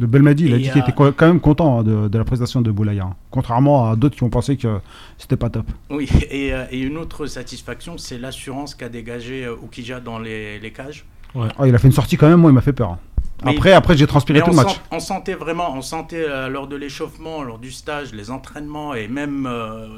Le 0.00 0.06
Belmadi, 0.06 0.44
il 0.44 0.54
a 0.54 0.58
dit 0.58 0.70
qu'il 0.70 0.80
était 0.80 0.92
quand 0.92 1.12
même 1.26 1.40
content 1.40 1.80
hein, 1.80 1.82
de, 1.82 2.06
de 2.06 2.18
la 2.18 2.24
prestation 2.24 2.60
de 2.62 2.70
Boulaya. 2.70 3.02
hein. 3.04 3.16
Contrairement 3.32 3.90
à 3.90 3.96
d'autres 3.96 4.14
qui 4.14 4.22
ont 4.22 4.30
pensé 4.30 4.56
que 4.56 4.78
c'était 5.18 5.36
pas 5.36 5.50
top. 5.50 5.66
Oui, 5.90 6.08
et, 6.30 6.54
euh, 6.54 6.64
et 6.70 6.78
une 6.78 6.96
autre 6.96 7.26
satisfaction, 7.26 7.98
c'est 7.98 8.16
l'assurance 8.16 8.76
qu'a 8.76 8.88
dégagé 8.88 9.44
euh, 9.46 9.56
Oukija 9.56 9.98
dans 9.98 10.20
les, 10.20 10.60
les 10.60 10.70
cages. 10.72 11.04
Ah, 11.34 11.66
il 11.66 11.74
a 11.74 11.78
fait 11.78 11.88
une 11.88 11.92
sortie 11.92 12.16
quand 12.16 12.28
même, 12.28 12.38
moi 12.40 12.52
il 12.52 12.54
m'a 12.54 12.60
fait 12.60 12.72
peur. 12.72 12.90
hein. 12.90 12.98
Mais- 13.44 13.56
Après, 13.56 13.72
après 13.72 13.96
j'ai 13.96 14.06
transpiré 14.06 14.38
Mais 14.38 14.44
tout 14.44 14.50
on, 14.50 14.56
le 14.60 14.64
match. 14.64 14.74
sent- 14.74 14.80
on 14.92 15.00
sentait 15.00 15.34
vraiment, 15.34 15.74
on 15.74 15.82
sentait 15.82 16.24
euh, 16.28 16.48
lors 16.48 16.68
de 16.68 16.76
l'échauffement, 16.76 17.42
lors 17.42 17.58
du 17.58 17.72
stage, 17.72 18.12
les 18.12 18.30
entraînements 18.30 18.94
et 18.94 19.08
même 19.08 19.46
euh, 19.50 19.88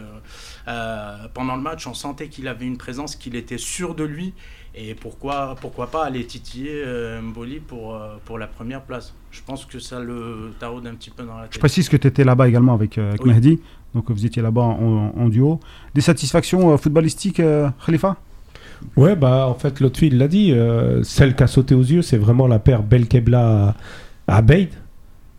euh, 0.69 1.17
pendant 1.35 1.57
le 1.57 1.63
match, 1.63 1.87
on 1.87 1.95
sentait 1.95 2.29
qu'il 2.29 2.49
avait 2.49 2.67
une 2.67 2.77
présence, 2.79 3.17
qu'il 3.17 3.35
était 3.37 3.59
sûr 3.59 3.95
de 3.95 4.05
lui. 4.05 4.33
Et 4.75 4.95
pourquoi, 4.95 5.55
pourquoi 5.61 5.89
pas 5.91 6.05
aller 6.07 6.25
titiller 6.25 6.83
euh, 6.87 7.21
Mboli 7.21 7.61
pour, 7.61 7.95
euh, 7.95 8.15
pour 8.25 8.39
la 8.39 8.47
première 8.47 8.81
place 8.81 9.13
Je 9.31 9.41
pense 9.45 9.67
que 9.67 9.79
ça 9.79 10.01
le 10.01 10.53
taraude 10.59 10.87
un 10.87 10.95
petit 10.95 11.11
peu 11.11 11.25
dans 11.25 11.37
la 11.37 11.45
Je 11.45 11.51
tête. 11.51 11.59
précise 11.59 11.89
que 11.91 11.97
tu 11.99 12.07
étais 12.09 12.25
là-bas 12.25 12.49
également 12.49 12.73
avec, 12.73 12.97
euh, 12.97 13.11
avec 13.11 13.23
Oui. 13.25 13.35
Mehdi. 13.35 13.61
Donc 13.95 14.11
vous 14.11 14.25
étiez 14.25 14.41
là-bas 14.41 14.63
en, 14.63 15.13
en 15.15 15.29
duo. 15.29 15.61
Des 15.95 16.01
satisfactions 16.01 16.73
euh, 16.73 16.79
footballistiques, 16.79 17.41
euh, 17.41 17.69
Khalifa? 17.85 18.17
Ouais, 18.97 19.15
bah 19.15 19.47
en 19.47 19.55
fait, 19.55 19.79
l'autre 19.81 19.99
fille 19.99 20.09
il 20.09 20.17
l'a 20.19 20.27
dit. 20.29 20.53
euh, 20.53 21.03
celle 21.03 21.37
qui 21.37 21.43
a 21.43 21.47
sauté 21.47 21.75
aux 21.75 21.83
yeux, 21.83 22.01
c'est 22.03 22.17
vraiment 22.17 22.47
la 22.47 22.59
paire 22.59 22.83
Belkebla 22.83 23.75
à 24.27 24.37
Abeid. 24.37 24.71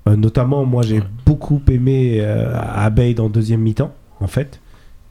Euh, 0.08 0.16
notamment, 0.16 0.64
moi, 0.66 0.84
j'ai 0.84 1.00
Ouais. 1.00 1.06
beaucoup 1.26 1.60
aimé 1.72 2.20
euh, 2.22 2.54
Abeid 2.62 3.20
en 3.20 3.30
deuxième 3.30 3.62
mi-temps, 3.62 3.94
en 4.20 4.28
fait. 4.28 4.60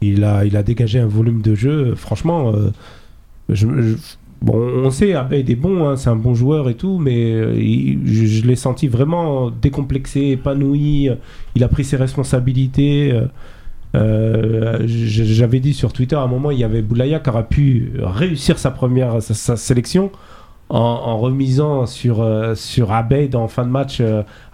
Il 0.02 0.24
a, 0.24 0.44
il 0.44 0.56
a 0.56 0.62
dégagé 0.62 0.98
un 0.98 1.06
volume 1.06 1.42
de 1.42 1.54
jeu. 1.54 1.70
euh, 1.70 1.94
Franchement, 1.94 2.52
euh, 2.52 3.96
bon, 4.42 4.56
on 4.84 4.90
sait, 4.90 5.14
Abeid 5.14 5.48
est 5.48 5.54
bon, 5.54 5.88
hein, 5.88 5.96
c'est 5.96 6.10
un 6.10 6.16
bon 6.16 6.34
joueur 6.34 6.68
et 6.68 6.74
tout, 6.74 6.98
mais 6.98 7.32
euh, 7.32 7.54
je, 8.04 8.46
l'ai 8.46 8.56
senti 8.56 8.88
vraiment 8.88 9.50
décomplexé, 9.50 10.20
épanoui. 10.30 11.08
Il 11.54 11.64
a 11.64 11.68
pris 11.68 11.84
ses 11.84 11.96
responsabilités. 11.96 13.18
J'avais 13.94 15.60
dit 15.60 15.74
sur 15.74 15.92
Twitter 15.92 16.16
à 16.16 16.22
un 16.22 16.26
moment, 16.26 16.50
il 16.50 16.58
y 16.58 16.64
avait 16.64 16.82
Boulaya 16.82 17.20
qui 17.20 17.30
aurait 17.30 17.46
pu 17.46 17.92
réussir 17.98 18.58
sa 18.58 18.70
première 18.70 19.22
sa, 19.22 19.56
sélection 19.56 20.10
en, 20.70 21.18
remisant 21.18 21.84
sur, 21.84 22.22
euh, 22.22 22.54
sur 22.54 22.92
Abeid 22.92 23.36
en 23.36 23.46
fin 23.46 23.64
de 23.64 23.70
match 23.70 24.02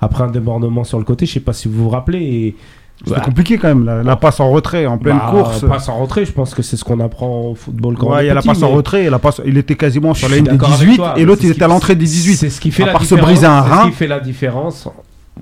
après 0.00 0.24
un 0.24 0.30
débordement 0.30 0.82
sur 0.82 0.98
le 0.98 1.04
côté. 1.04 1.26
Je 1.26 1.34
sais 1.34 1.40
pas 1.40 1.52
si 1.52 1.68
vous 1.68 1.84
vous 1.84 1.90
rappelez. 1.90 2.56
C'était 3.04 3.20
bah, 3.20 3.24
compliqué 3.24 3.58
quand 3.58 3.68
même. 3.68 3.84
La, 3.84 4.02
la 4.02 4.16
passe 4.16 4.40
en 4.40 4.50
retrait, 4.50 4.86
en 4.86 4.98
pleine 4.98 5.18
bah, 5.18 5.28
course. 5.30 5.60
Passe 5.66 5.88
en 5.88 5.98
retrait, 6.00 6.24
je 6.24 6.32
pense 6.32 6.52
que 6.54 6.62
c'est 6.62 6.76
ce 6.76 6.82
qu'on 6.84 6.98
apprend 7.00 7.50
au 7.50 7.54
football 7.54 7.96
quand 7.96 8.08
on 8.08 8.12
Ouais, 8.12 8.24
il 8.24 8.26
y 8.26 8.30
a 8.30 8.34
la 8.34 8.42
passe 8.42 8.62
en 8.62 8.70
retrait. 8.70 9.04
Et 9.04 9.10
la 9.10 9.18
passe, 9.20 9.40
il 9.46 9.56
était 9.56 9.76
quasiment 9.76 10.14
sur 10.14 10.28
la 10.28 10.34
ligne 10.36 10.44
des 10.46 10.50
d'accord 10.52 10.72
avec 10.72 10.80
18 10.88 10.96
toi, 10.96 11.14
et 11.16 11.24
l'autre 11.24 11.42
il 11.44 11.50
était 11.52 11.62
à 11.62 11.68
l'entrée 11.68 11.94
des 11.94 12.04
18. 12.06 12.36
C'est 12.36 12.50
ce 12.50 12.60
qui 12.60 12.70
fait 12.72 12.82
À 12.82 12.86
la 12.86 12.92
part 12.92 13.02
se 13.02 13.14
différence. 13.14 13.30
briser 13.30 13.46
un 13.46 13.62
c'est 13.62 13.68
rein. 13.70 13.84
ce 13.84 13.88
qui 13.90 13.94
fait 13.94 14.06
la 14.08 14.18
différence 14.20 14.88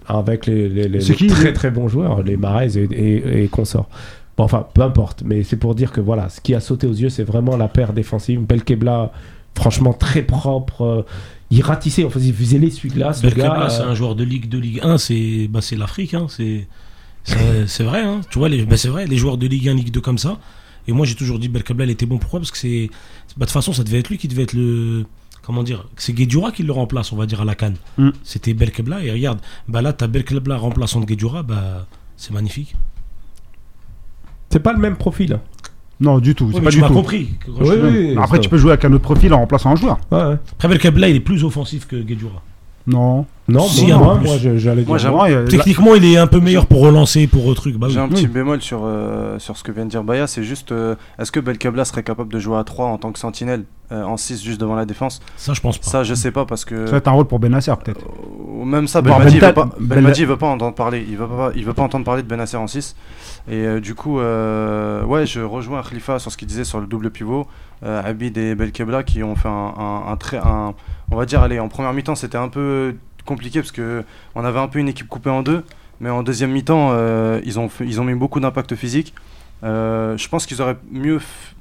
avec 0.07 0.47
les, 0.47 0.69
les- 0.69 0.89
les- 0.89 1.01
C'est 1.01 1.13
les 1.13 1.17
qui, 1.17 1.27
très 1.29 1.53
très 1.55 1.71
bons 1.71 1.89
joueurs, 1.89 2.23
les 2.23 2.37
Marais 2.37 2.77
et, 2.77 2.83
et, 2.93 3.45
et 3.45 3.49
consorts. 3.49 3.89
Bon, 4.37 4.45
enfin, 4.45 4.67
peu 4.75 4.83
importe, 4.83 5.23
mais 5.25 5.43
c'est 5.43 5.57
pour 5.57 5.75
dire 5.75 5.93
que 5.93 6.03
voilà, 6.03 6.29
ce 6.29 6.43
qui 6.43 6.55
a 6.55 6.61
sauté 6.61 6.87
aux 6.87 6.93
yeux, 6.93 7.09
c'est 7.09 7.25
vraiment 7.25 7.57
la 7.57 7.69
paire 7.69 7.95
défensive. 7.95 8.41
Belkebla, 8.43 9.11
franchement 9.55 9.95
très 9.95 10.21
propre. 10.21 10.83
euh, 10.85 11.03
il 11.51 11.63
ratissait, 11.63 12.05
enfin, 12.05 12.21
il 12.23 12.35
faisait 12.35 12.59
l'essuie-glace. 12.59 13.23
le 13.23 13.31
Belkebla, 13.31 13.71
c'est 13.71 13.81
euh, 13.83 13.89
un 13.91 13.95
joueur 13.95 14.15
de 14.15 14.25
Ligue 14.25 14.51
2, 14.51 14.59
Ligue 14.59 14.81
1, 14.83 14.99
c'est 14.99 15.49
bah, 15.49 15.61
c'est 15.63 15.77
l'Afrique, 15.77 16.13
hein, 16.13 16.27
c'est 16.29 16.67
c'est 17.67 17.83
vrai, 17.85 18.03
hein, 18.03 18.21
tu 18.31 18.39
vois, 18.39 18.49
les, 18.49 18.65
bah, 18.65 18.77
c'est 18.77 18.89
vrai, 18.89 19.07
les 19.07 19.17
joueurs 19.17 19.37
de 19.39 19.47
Ligue 19.47 19.69
1, 19.69 19.75
Ligue 19.75 19.91
2 19.91 20.01
comme 20.01 20.19
ça. 20.19 20.39
Et 20.89 20.93
moi, 20.93 21.05
j'ai 21.05 21.17
toujours 21.17 21.39
dit 21.39 21.49
Belkebla, 21.49 21.85
il 21.85 21.91
était 21.91 22.07
bon. 22.07 22.19
Pourquoi 22.19 22.39
Parce 22.41 22.51
que 22.53 22.59
c'est 22.59 22.89
bah, 23.37 23.41
de 23.41 23.45
toute 23.47 23.51
façon, 23.53 23.73
ça 23.73 23.83
devait 23.83 23.99
être 23.99 24.09
lui 24.09 24.19
qui 24.19 24.29
devait 24.29 24.45
être 24.45 24.53
le 24.55 25.05
comment 25.43 25.63
dire, 25.63 25.87
c'est 25.97 26.13
Guedjura 26.13 26.51
qui 26.51 26.65
le 26.65 26.73
remplace, 26.73 27.13
on 27.13 27.17
va 27.17 27.27
dire 27.27 27.41
à 27.41 27.45
la 27.45 27.55
canne. 27.55 27.77
Mm. 27.99 28.11
C'était 28.25 28.53
Belkebla 28.53 29.05
et 29.05 29.13
regarde, 29.13 29.39
bah 29.69 29.81
là, 29.81 29.93
t'as 29.93 30.09
Belkebla 30.09 30.57
remplaçant 30.57 31.01
de 31.01 31.05
Guedjura, 31.07 31.43
bah 31.45 31.87
c'est 32.17 32.33
magnifique. 32.33 32.75
C'est 34.51 34.61
pas 34.61 34.73
le 34.73 34.79
même 34.79 34.97
profil. 34.97 35.39
Non, 36.01 36.19
du 36.19 36.35
tout. 36.35 36.51
C'est 36.51 36.59
Ouais, 36.59 36.65
pas 36.65 36.71
tu 36.71 36.77
du 36.77 36.83
m'as 36.83 36.89
tout. 36.89 36.95
compris. 36.95 37.31
Oui, 37.49 37.77
oui. 37.83 38.17
Après, 38.21 38.39
tu 38.39 38.49
peux 38.49 38.59
jouer 38.59 38.73
avec 38.73 38.85
un 38.85 38.93
autre 38.93 39.05
profil 39.05 39.33
en 39.33 39.39
remplaçant 39.39 39.71
un 39.71 39.77
joueur. 39.77 39.99
Ouais, 40.11 40.23
ouais. 40.25 40.37
Après, 40.53 40.69
Belkebla, 40.69 41.09
il 41.09 41.17
est 41.17 41.21
plus 41.21 41.43
offensif 41.45 41.87
que 41.87 41.97
Guedjura. 41.97 42.43
Non. 42.87 43.27
Non, 43.49 43.61
Si, 43.69 43.91
un 43.93 43.99
moi, 43.99 44.19
j'allais 44.57 44.83
dire. 44.83 45.13
Moi, 45.13 45.31
il 45.31 45.45
Techniquement, 45.49 45.95
il 45.95 46.05
est 46.05 46.17
un 46.17 46.27
peu 46.27 46.41
meilleur 46.41 46.67
pour 46.67 46.81
relancer, 46.81 47.27
pour 47.29 47.55
truc. 47.55 47.77
Bah 47.77 47.87
oui. 47.87 47.93
J'ai 47.95 48.01
un 48.01 48.09
petit 48.09 48.27
bémol 48.27 48.61
sur, 48.61 48.81
euh, 48.85 49.39
sur 49.39 49.57
ce 49.57 49.63
que 49.63 49.71
vient 49.71 49.85
de 49.85 49.91
dire 49.91 50.03
Baya, 50.03 50.27
c'est 50.27 50.43
juste 50.43 50.73
euh, 50.73 50.97
est-ce 51.19 51.31
que 51.31 51.39
Belkabla 51.41 51.85
serait 51.85 52.03
capable 52.03 52.33
de 52.33 52.39
jouer 52.41 52.59
à 52.59 52.65
3 52.65 52.87
en 52.87 52.99
tant 52.99 53.13
que 53.13 53.19
sentinelle 53.21 53.65
euh, 53.93 54.03
en 54.03 54.17
6 54.17 54.43
juste 54.43 54.61
devant 54.61 54.75
la 54.75 54.85
défense? 54.85 55.21
Ça, 55.37 55.53
je 55.53 55.61
pense 55.61 55.79
pas. 55.79 55.87
Ça, 55.87 56.03
je 56.03 56.15
sais 56.15 56.33
pas 56.33 56.45
parce 56.45 56.65
que. 56.65 56.87
Ça 56.87 56.93
va 56.93 56.99
être 56.99 57.07
un 57.09 57.13
rôle 57.13 57.27
pour 57.27 57.39
Benasser 57.39 57.73
peut-être. 57.85 58.01
Ou 58.49 58.65
même 58.65 58.89
ça, 58.89 59.01
Bon, 59.01 59.11
Belmadi, 59.11 59.37
il 59.37 59.41
Benta- 59.41 59.47
veut 59.47 59.55
pas, 59.55 59.69
il 60.19 60.27
veut 60.27 60.37
pas 60.37 60.47
entendre 60.49 60.75
parler. 60.75 61.07
Il 61.09 61.17
veut 61.17 61.29
pas, 61.29 61.51
il 61.55 61.65
veut 61.65 61.73
pas 61.75 61.83
entendre 61.83 62.05
parler 62.05 62.23
de 62.25 62.29
Benasser 62.29 62.57
en 62.57 62.67
6. 62.67 62.97
Et 63.49 63.55
euh, 63.55 63.81
du 63.81 63.95
coup, 63.95 64.19
euh, 64.19 65.05
ouais, 65.05 65.25
je 65.25 65.41
rejoins 65.41 65.83
Khalifa 65.83 66.19
sur 66.19 66.33
ce 66.33 66.37
qu'il 66.37 66.49
disait 66.49 66.65
sur 66.65 66.81
le 66.81 66.87
double 66.89 67.11
pivot. 67.11 67.47
Euh, 67.85 68.03
Abid 68.03 68.37
et 68.39 68.55
Belkebla 68.57 69.05
qui 69.05 69.23
ont 69.23 69.37
fait 69.37 69.49
un, 69.49 69.75
un, 69.79 70.11
un 70.13 70.17
très. 70.17 70.39
Un, 70.39 70.75
on 71.13 71.17
va 71.17 71.27
dire, 71.27 71.43
allez, 71.43 71.61
en 71.61 71.69
première 71.69 71.93
mi-temps, 71.93 72.17
c'était 72.17 72.39
un 72.39 72.49
peu 72.49 72.97
compliqué 73.27 73.61
parce 73.61 73.73
que 73.73 74.03
on 74.35 74.45
avait 74.45 74.59
un 74.61 74.69
peu 74.69 74.79
une 74.79 74.89
équipe 74.89 75.09
coupée 75.09 75.31
en 75.31 75.43
deux. 75.43 75.63
Mais 76.01 76.11
en 76.11 76.23
deuxième 76.23 76.51
mi-temps, 76.53 76.91
euh, 76.93 77.41
ils, 77.45 77.59
ont 77.59 77.71
ils 77.81 78.01
ont 78.01 78.05
mis 78.05 78.15
beaucoup 78.15 78.39
d'impact 78.41 78.75
physique. 78.75 79.15
Euh, 79.65 80.17
je 80.19 80.29
pense 80.29 80.45
qu'ils 80.45 80.61
auraient 80.61 80.77
mieux 80.91 81.21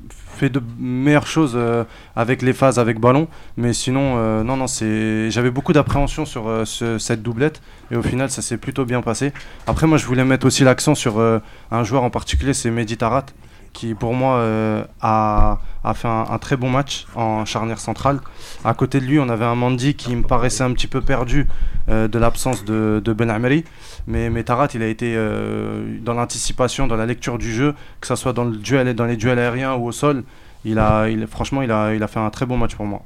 fait 0.10 0.50
de 0.50 0.62
meilleures 0.78 1.28
choses 1.28 1.54
euh, 1.56 1.86
avec 2.18 2.42
les 2.42 2.52
phases 2.52 2.78
avec 2.78 3.00
ballon. 3.00 3.30
Mais 3.56 3.72
sinon, 3.72 4.44
non, 4.44 4.58
non, 4.58 4.68
c'est. 4.68 5.32
J'avais 5.32 5.52
beaucoup 5.52 5.72
d'appréhension 5.72 6.26
sur 6.26 6.44
ce- 6.66 6.98
cette 6.98 7.22
doublette 7.24 7.62
et 7.92 7.96
au 7.96 8.02
final, 8.02 8.30
ça 8.30 8.42
s'est 8.42 8.58
plutôt 8.58 8.84
bien 8.84 9.02
passé. 9.02 9.32
Après, 9.68 9.88
moi, 9.88 9.98
je 9.98 10.06
voulais 10.06 10.26
mettre 10.26 10.46
aussi 10.46 10.66
l'accent 10.66 10.96
sur 10.96 11.20
un 11.20 11.84
joueur 11.86 12.04
en 12.04 12.10
particulier, 12.10 12.54
c'est 12.54 12.72
Mehdi 12.72 12.98
Tarat, 12.98 13.28
qui 13.76 13.94
pour 13.94 14.14
moi 14.14 14.38
euh, 14.38 14.84
a, 15.02 15.60
a 15.84 15.94
fait 15.94 16.08
un, 16.08 16.38
très 16.40 16.56
bon 16.56 16.70
match 16.70 17.06
en 17.14 17.46
charnière 17.46 17.80
centrale. 17.80 18.20
À 18.64 18.74
côté 18.74 19.00
de 19.00 19.06
lui, 19.06 19.20
on 19.20 19.28
avait 19.30 19.46
un 19.46 19.54
Mandy 19.54 19.94
qui 19.94 20.16
me 20.16 20.24
paraissait 20.24 20.64
un 20.64 20.72
petit 20.72 20.88
peu 20.88 21.02
perdu 21.02 21.46
euh, 21.90 22.08
de 22.08 22.18
l'absence 22.18 22.64
de, 22.64 23.02
Ben 23.16 23.30
Amri. 23.30 23.66
Mais, 24.08 24.44
Tarat, 24.44 24.70
il 24.74 24.82
a 24.82 24.88
été 24.88 25.14
euh, 25.16 26.00
dans 26.02 26.14
l'anticipation, 26.14 26.88
dans 26.88 26.96
la 26.96 27.06
lecture 27.06 27.38
du 27.38 27.54
jeu, 27.54 27.76
que 28.00 28.08
ce 28.08 28.16
soit 28.16 28.34
dans, 28.34 28.46
le 28.46 28.56
duel, 28.56 28.96
dans 28.96 29.06
les 29.06 29.18
duels 29.18 29.40
aériens 29.40 29.76
ou 29.76 29.88
au 29.88 29.92
sol. 29.92 30.24
Il 30.64 30.80
a, 30.80 31.06
franchement, 31.28 31.62
il 31.62 31.72
a, 31.72 31.94
il 31.94 32.02
a 32.02 32.08
fait 32.08 32.20
un 32.20 32.30
très 32.30 32.46
bon 32.46 32.58
match 32.58 32.76
pour 32.76 32.86
moi. 32.86 33.04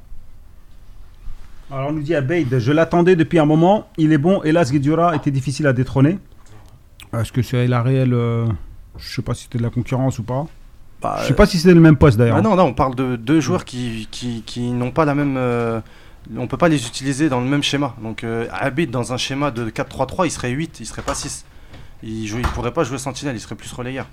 Alors 1.72 1.90
on 1.90 1.92
nous 1.92 2.02
dit 2.02 2.14
Abeid, 2.14 2.58
je 2.58 2.72
l'attendais 2.72 3.16
depuis 3.16 3.38
un 3.38 3.44
moment, 3.44 3.88
il 3.96 4.12
est 4.12 4.18
bon, 4.18 4.42
hélas 4.42 4.72
Guedjura 4.72 5.14
était 5.14 5.30
difficile 5.30 5.68
à 5.68 5.72
détrôner. 5.72 6.18
Est-ce 7.12 7.30
que 7.30 7.42
c'est 7.42 7.66
la 7.68 7.82
réelle... 7.82 8.10
je 8.10 9.14
sais 9.14 9.22
pas 9.22 9.34
si 9.34 9.44
c'était 9.44 9.58
de 9.58 9.62
la 9.62 9.70
concurrence 9.70 10.18
ou 10.18 10.24
pas. 10.24 10.46
Bah, 11.00 11.16
Je 11.22 11.28
sais 11.28 11.34
pas 11.34 11.46
si 11.46 11.58
c'était 11.58 11.74
le 11.74 11.80
même 11.80 11.96
poste 11.96 12.18
d'ailleurs. 12.18 12.36
Ah 12.36 12.42
non, 12.42 12.56
non, 12.56 12.64
on 12.64 12.74
parle 12.74 12.94
de 12.94 13.16
deux 13.16 13.40
joueurs 13.40 13.64
qui, 13.64 14.06
qui, 14.10 14.42
qui 14.44 14.70
n'ont 14.72 14.90
pas 14.90 15.04
la 15.04 15.14
même. 15.14 15.36
euh, 15.38 15.80
on 16.36 16.46
peut 16.46 16.58
pas 16.58 16.68
les 16.68 16.86
utiliser 16.86 17.28
dans 17.30 17.40
le 17.40 17.46
même 17.46 17.62
schéma. 17.62 17.94
Donc, 18.02 18.22
euh, 18.24 18.46
Abid, 18.52 18.90
dans 18.90 19.12
un 19.12 19.16
schéma 19.16 19.50
de 19.50 19.70
4-3-3, 19.70 20.26
il 20.26 20.30
serait 20.30 20.50
8, 20.50 20.78
il 20.80 20.86
serait 20.86 21.00
pas 21.02 21.14
6. 21.14 21.46
Il, 22.02 22.26
joue, 22.26 22.38
il 22.38 22.46
pourrait 22.48 22.72
pas 22.72 22.84
jouer 22.84 22.98
sentinelle, 22.98 23.34
il 23.36 23.40
serait 23.40 23.54
plus 23.54 23.72
relayeur. 23.72 24.06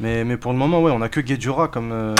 Mais, 0.00 0.24
mais 0.24 0.36
pour 0.36 0.52
le 0.52 0.58
moment, 0.58 0.82
ouais, 0.82 0.92
on 0.94 1.00
a 1.02 1.08
que 1.08 1.20
Guedjura 1.20 1.68
comme. 1.68 1.90
euh, 1.92 2.14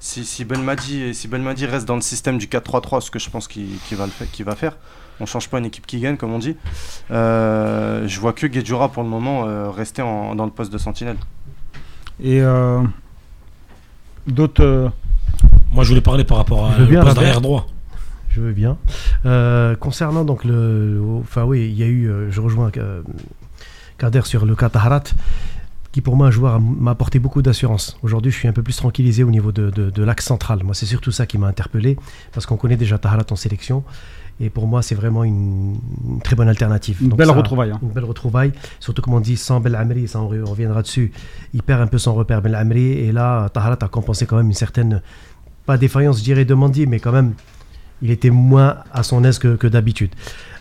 si, 0.00 0.26
si, 0.26 0.44
Belmadi, 0.44 1.14
si 1.14 1.28
Belmadi 1.28 1.64
reste 1.64 1.86
dans 1.88 1.94
le 1.94 2.02
système 2.02 2.36
du 2.36 2.46
4-3-3, 2.46 3.00
ce 3.00 3.10
que 3.10 3.18
je 3.18 3.30
pense 3.30 3.48
qu'il 3.48 3.68
va, 3.92 4.04
le 4.06 4.44
va 4.44 4.54
faire, 4.54 4.76
on 5.20 5.24
change 5.24 5.48
pas 5.48 5.58
une 5.58 5.64
équipe 5.64 5.86
qui 5.86 5.98
gagne, 6.00 6.18
comme 6.18 6.32
on 6.34 6.38
dit. 6.38 6.56
euh, 7.10 8.06
je 8.06 8.20
vois 8.20 8.34
que 8.34 8.46
Guedjura 8.46 8.90
pour 8.90 9.02
le 9.02 9.08
moment 9.08 9.46
euh, 9.46 9.70
rester 9.70 10.02
en- 10.02 10.34
dans 10.34 10.44
le 10.44 10.50
poste 10.50 10.70
de 10.72 10.76
sentinelle. 10.78 11.16
Et 12.22 12.40
d'autres... 14.26 14.62
euh, 14.64 14.88
Moi, 15.72 15.84
je 15.84 15.88
voulais 15.90 16.00
parler 16.00 16.24
par 16.24 16.38
rapport 16.38 16.66
à 16.66 16.74
Je 16.78 16.84
le 16.84 17.00
poste 17.00 17.40
droit. 17.42 17.66
Je 18.30 18.40
veux 18.40 18.52
bien. 18.52 18.76
Euh, 19.26 19.76
concernant 19.76 20.24
donc 20.24 20.44
le, 20.44 21.00
enfin 21.20 21.44
oui, 21.44 21.68
il 21.70 21.78
y 21.78 21.82
a 21.84 21.86
eu, 21.86 22.08
euh, 22.10 22.30
je 22.32 22.40
rejoins 22.40 22.70
euh, 22.78 23.02
Kader 23.98 24.22
sur 24.24 24.44
le 24.44 24.56
cas 24.56 24.68
Taharat, 24.68 25.04
qui 25.92 26.00
pour 26.00 26.16
moi 26.16 26.26
un 26.26 26.30
joueur 26.32 26.60
m'a 26.60 26.90
apporté 26.90 27.20
beaucoup 27.20 27.42
d'assurance. 27.42 27.96
Aujourd'hui, 28.02 28.32
je 28.32 28.36
suis 28.36 28.48
un 28.48 28.52
peu 28.52 28.62
plus 28.64 28.76
tranquillisé 28.76 29.22
au 29.22 29.30
niveau 29.30 29.52
de, 29.52 29.70
de- 29.70 29.90
de 29.90 30.02
l'axe 30.02 30.24
central. 30.24 30.64
Moi, 30.64 30.74
c'est 30.74 30.86
surtout 30.86 31.12
ça 31.12 31.26
qui 31.26 31.38
m'a 31.38 31.46
interpellé, 31.46 31.96
parce 32.32 32.44
qu'on 32.46 32.56
connaît 32.56 32.76
déjà 32.76 32.98
Taharat 32.98 33.26
en 33.30 33.36
sélection, 33.36 33.84
et 34.40 34.50
pour 34.50 34.66
moi, 34.66 34.82
c'est 34.82 34.94
vraiment 34.96 35.22
une, 35.24 35.76
une 36.08 36.20
très 36.22 36.34
bonne 36.36 36.48
alternative. 36.48 36.98
Une 37.00 37.08
Donc 37.10 37.18
belle 37.18 37.28
ça- 37.28 37.32
retrouvaille. 37.34 37.70
hein. 37.70 37.78
une 37.82 37.90
belle 37.90 38.04
retrouvaille, 38.04 38.52
surtout 38.80 39.00
comme 39.02 39.14
on 39.14 39.20
dit, 39.20 39.36
sans 39.36 39.60
Bel 39.60 39.74
Amri, 39.76 40.08
ça 40.08 40.20
on 40.20 40.28
re- 40.30 40.42
on 40.44 40.50
reviendra 40.50 40.82
dessus, 40.82 41.12
il 41.52 41.62
perd 41.62 41.80
un 41.80 41.86
peu 41.86 41.98
son 41.98 42.14
repère 42.14 42.42
Bel 42.42 42.54
Amri, 42.54 42.82
et 42.92 43.12
là, 43.12 43.48
Taharat 43.50 43.78
a 43.80 43.88
compensé 43.88 44.26
quand 44.26 44.36
même 44.36 44.46
une 44.48 44.52
certaine, 44.52 45.02
pas 45.66 45.78
défaillance, 45.78 46.18
je 46.18 46.24
dirais, 46.24 46.44
de 46.44 46.54
Mandi, 46.54 46.86
mais 46.86 46.98
quand 47.00 47.12
même, 47.12 47.34
il 48.02 48.10
était 48.10 48.30
moins 48.30 48.78
à 48.92 49.02
son 49.04 49.22
aise 49.24 49.38
que, 49.38 49.54
que 49.56 49.66
d'habitude. 49.68 50.10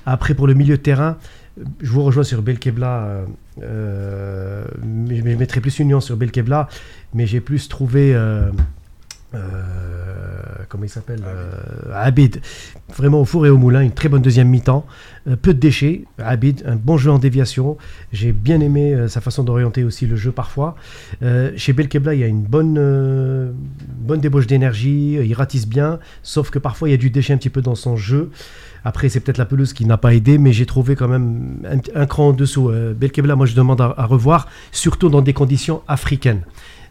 Après, 0.05 0.33
pour 0.35 0.47
le 0.47 0.53
milieu 0.53 0.77
de 0.77 0.81
terrain, 0.81 1.17
je 1.81 1.89
vous 1.91 2.03
rejoins 2.03 2.23
sur 2.23 2.41
Belkebla, 2.41 3.03
euh, 3.05 3.25
euh, 3.63 4.65
je 5.09 5.21
mettrai 5.21 5.61
plus 5.61 5.77
une 5.79 5.87
nuance 5.89 6.05
sur 6.05 6.17
Belkebla, 6.17 6.67
mais 7.13 7.25
j'ai 7.27 7.41
plus 7.41 7.67
trouvé... 7.69 8.13
euh, 8.15 8.51
comment 10.69 10.83
il 10.83 10.89
s'appelle 10.89 11.21
euh, 11.25 11.93
Abid, 11.93 12.41
vraiment 12.95 13.21
au 13.21 13.25
four 13.25 13.45
et 13.45 13.49
au 13.49 13.57
moulin, 13.57 13.81
une 13.81 13.91
très 13.91 14.09
bonne 14.09 14.21
deuxième 14.21 14.49
mi-temps, 14.49 14.85
Euh, 15.25 15.37
peu 15.37 15.53
de 15.53 15.59
déchets, 15.59 16.03
Abid, 16.17 16.63
un 16.65 16.75
bon 16.75 16.97
jeu 16.97 17.09
en 17.09 17.17
déviation, 17.17 17.77
j'ai 18.11 18.33
bien 18.33 18.59
aimé 18.59 18.93
euh, 18.93 19.07
sa 19.07 19.21
façon 19.21 19.43
d'orienter 19.43 19.85
aussi 19.85 20.05
le 20.05 20.17
jeu 20.17 20.31
parfois. 20.33 20.75
Euh, 21.21 21.51
chez 21.55 21.71
Belkebla, 21.71 22.13
il 22.13 22.19
y 22.19 22.23
a 22.25 22.27
une 22.27 22.43
bonne, 22.43 22.75
euh, 22.77 23.53
bonne 23.99 24.19
débauche 24.19 24.47
d'énergie, 24.47 25.17
euh, 25.17 25.23
il 25.23 25.33
ratisse 25.33 25.65
bien, 25.65 25.99
sauf 26.23 26.49
que 26.49 26.59
parfois 26.59 26.89
il 26.89 26.91
y 26.91 26.95
a 26.95 26.97
du 26.97 27.09
déchet 27.09 27.31
un 27.33 27.37
petit 27.37 27.49
peu 27.49 27.61
dans 27.61 27.75
son 27.75 27.95
jeu. 27.95 28.31
Après, 28.83 29.07
c'est 29.07 29.21
peut-être 29.21 29.37
la 29.37 29.45
pelouse 29.45 29.71
qui 29.71 29.85
n'a 29.85 29.97
pas 29.97 30.13
aidé, 30.13 30.37
mais 30.37 30.51
j'ai 30.51 30.65
trouvé 30.65 30.97
quand 30.97 31.07
même 31.07 31.55
un, 31.63 31.79
un 32.01 32.05
cran 32.05 32.27
en 32.29 32.33
dessous. 32.33 32.69
Euh, 32.69 32.93
Belkebla, 32.93 33.37
moi 33.37 33.45
je 33.45 33.55
demande 33.55 33.79
à, 33.79 33.93
à 33.95 34.05
revoir, 34.05 34.49
surtout 34.73 35.07
dans 35.07 35.21
des 35.21 35.31
conditions 35.33 35.83
africaines. 35.87 36.41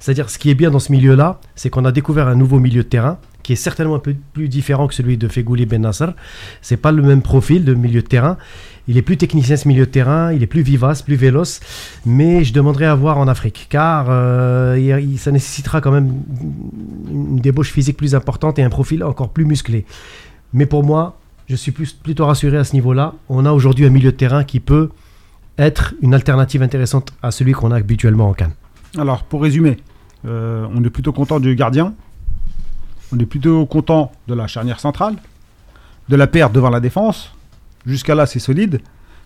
C'est-à-dire, 0.02 0.30
ce 0.30 0.36
qui 0.36 0.50
est 0.50 0.56
bien 0.56 0.72
dans 0.72 0.80
ce 0.80 0.90
milieu-là, 0.90 1.38
c'est 1.54 1.70
qu'on 1.70 1.84
a 1.84 1.92
découvert 1.92 2.26
un 2.26 2.34
nouveau 2.34 2.58
milieu 2.58 2.82
de 2.82 2.88
terrain 2.88 3.18
qui 3.44 3.52
est 3.52 3.56
certainement 3.56 3.94
un 3.94 4.00
peu 4.00 4.16
plus 4.32 4.48
différent 4.48 4.88
que 4.88 4.94
celui 4.94 5.16
de 5.16 5.28
Fegouli 5.28 5.64
Ben 5.64 5.82
Nasser. 5.82 6.06
C'est 6.60 6.76
pas 6.76 6.90
le 6.90 7.02
même 7.02 7.22
profil 7.22 7.64
de 7.64 7.72
milieu 7.72 8.02
de 8.02 8.06
terrain. 8.08 8.36
Il 8.88 8.96
est 8.96 9.02
plus 9.02 9.16
technicien 9.16 9.54
ce 9.54 9.68
milieu 9.68 9.86
de 9.86 9.90
terrain, 9.92 10.32
il 10.32 10.42
est 10.42 10.48
plus 10.48 10.62
vivace, 10.62 11.02
plus 11.02 11.14
véloce, 11.14 11.60
mais 12.04 12.42
je 12.42 12.52
demanderais 12.52 12.86
à 12.86 12.96
voir 12.96 13.16
en 13.16 13.28
Afrique, 13.28 13.68
car 13.70 14.06
euh, 14.08 15.00
ça 15.18 15.30
nécessitera 15.30 15.80
quand 15.80 15.92
même 15.92 16.12
une 17.08 17.38
débauche 17.38 17.70
physique 17.70 17.96
plus 17.96 18.16
importante 18.16 18.58
et 18.58 18.64
un 18.64 18.70
profil 18.70 19.04
encore 19.04 19.28
plus 19.28 19.44
musclé. 19.44 19.86
Mais 20.52 20.66
pour 20.66 20.82
moi, 20.82 21.16
je 21.48 21.54
suis 21.54 21.70
plutôt 21.70 22.26
rassuré 22.26 22.56
à 22.56 22.64
ce 22.64 22.72
niveau-là. 22.72 23.14
On 23.28 23.46
a 23.46 23.52
aujourd'hui 23.52 23.86
un 23.86 23.90
milieu 23.90 24.10
de 24.10 24.16
terrain 24.16 24.42
qui 24.42 24.58
peut 24.58 24.90
être 25.58 25.94
une 26.02 26.12
alternative 26.12 26.60
intéressante 26.60 27.12
à 27.22 27.30
celui 27.30 27.52
qu'on 27.52 27.70
a 27.70 27.76
habituellement 27.76 28.28
en 28.28 28.32
Cannes. 28.32 28.54
Alors, 28.98 29.22
pour 29.22 29.42
résumer, 29.42 29.78
euh, 30.26 30.66
on 30.74 30.82
est 30.84 30.90
plutôt 30.90 31.12
content 31.12 31.40
du 31.40 31.54
gardien, 31.54 31.94
on 33.14 33.18
est 33.18 33.26
plutôt 33.26 33.66
content 33.66 34.12
de 34.28 34.34
la 34.34 34.46
charnière 34.46 34.80
centrale, 34.80 35.16
de 36.08 36.16
la 36.16 36.26
paire 36.26 36.50
devant 36.50 36.70
la 36.70 36.80
défense. 36.80 37.32
Jusqu'à 37.86 38.14
là, 38.14 38.26
c'est 38.26 38.38
solide. 38.38 38.80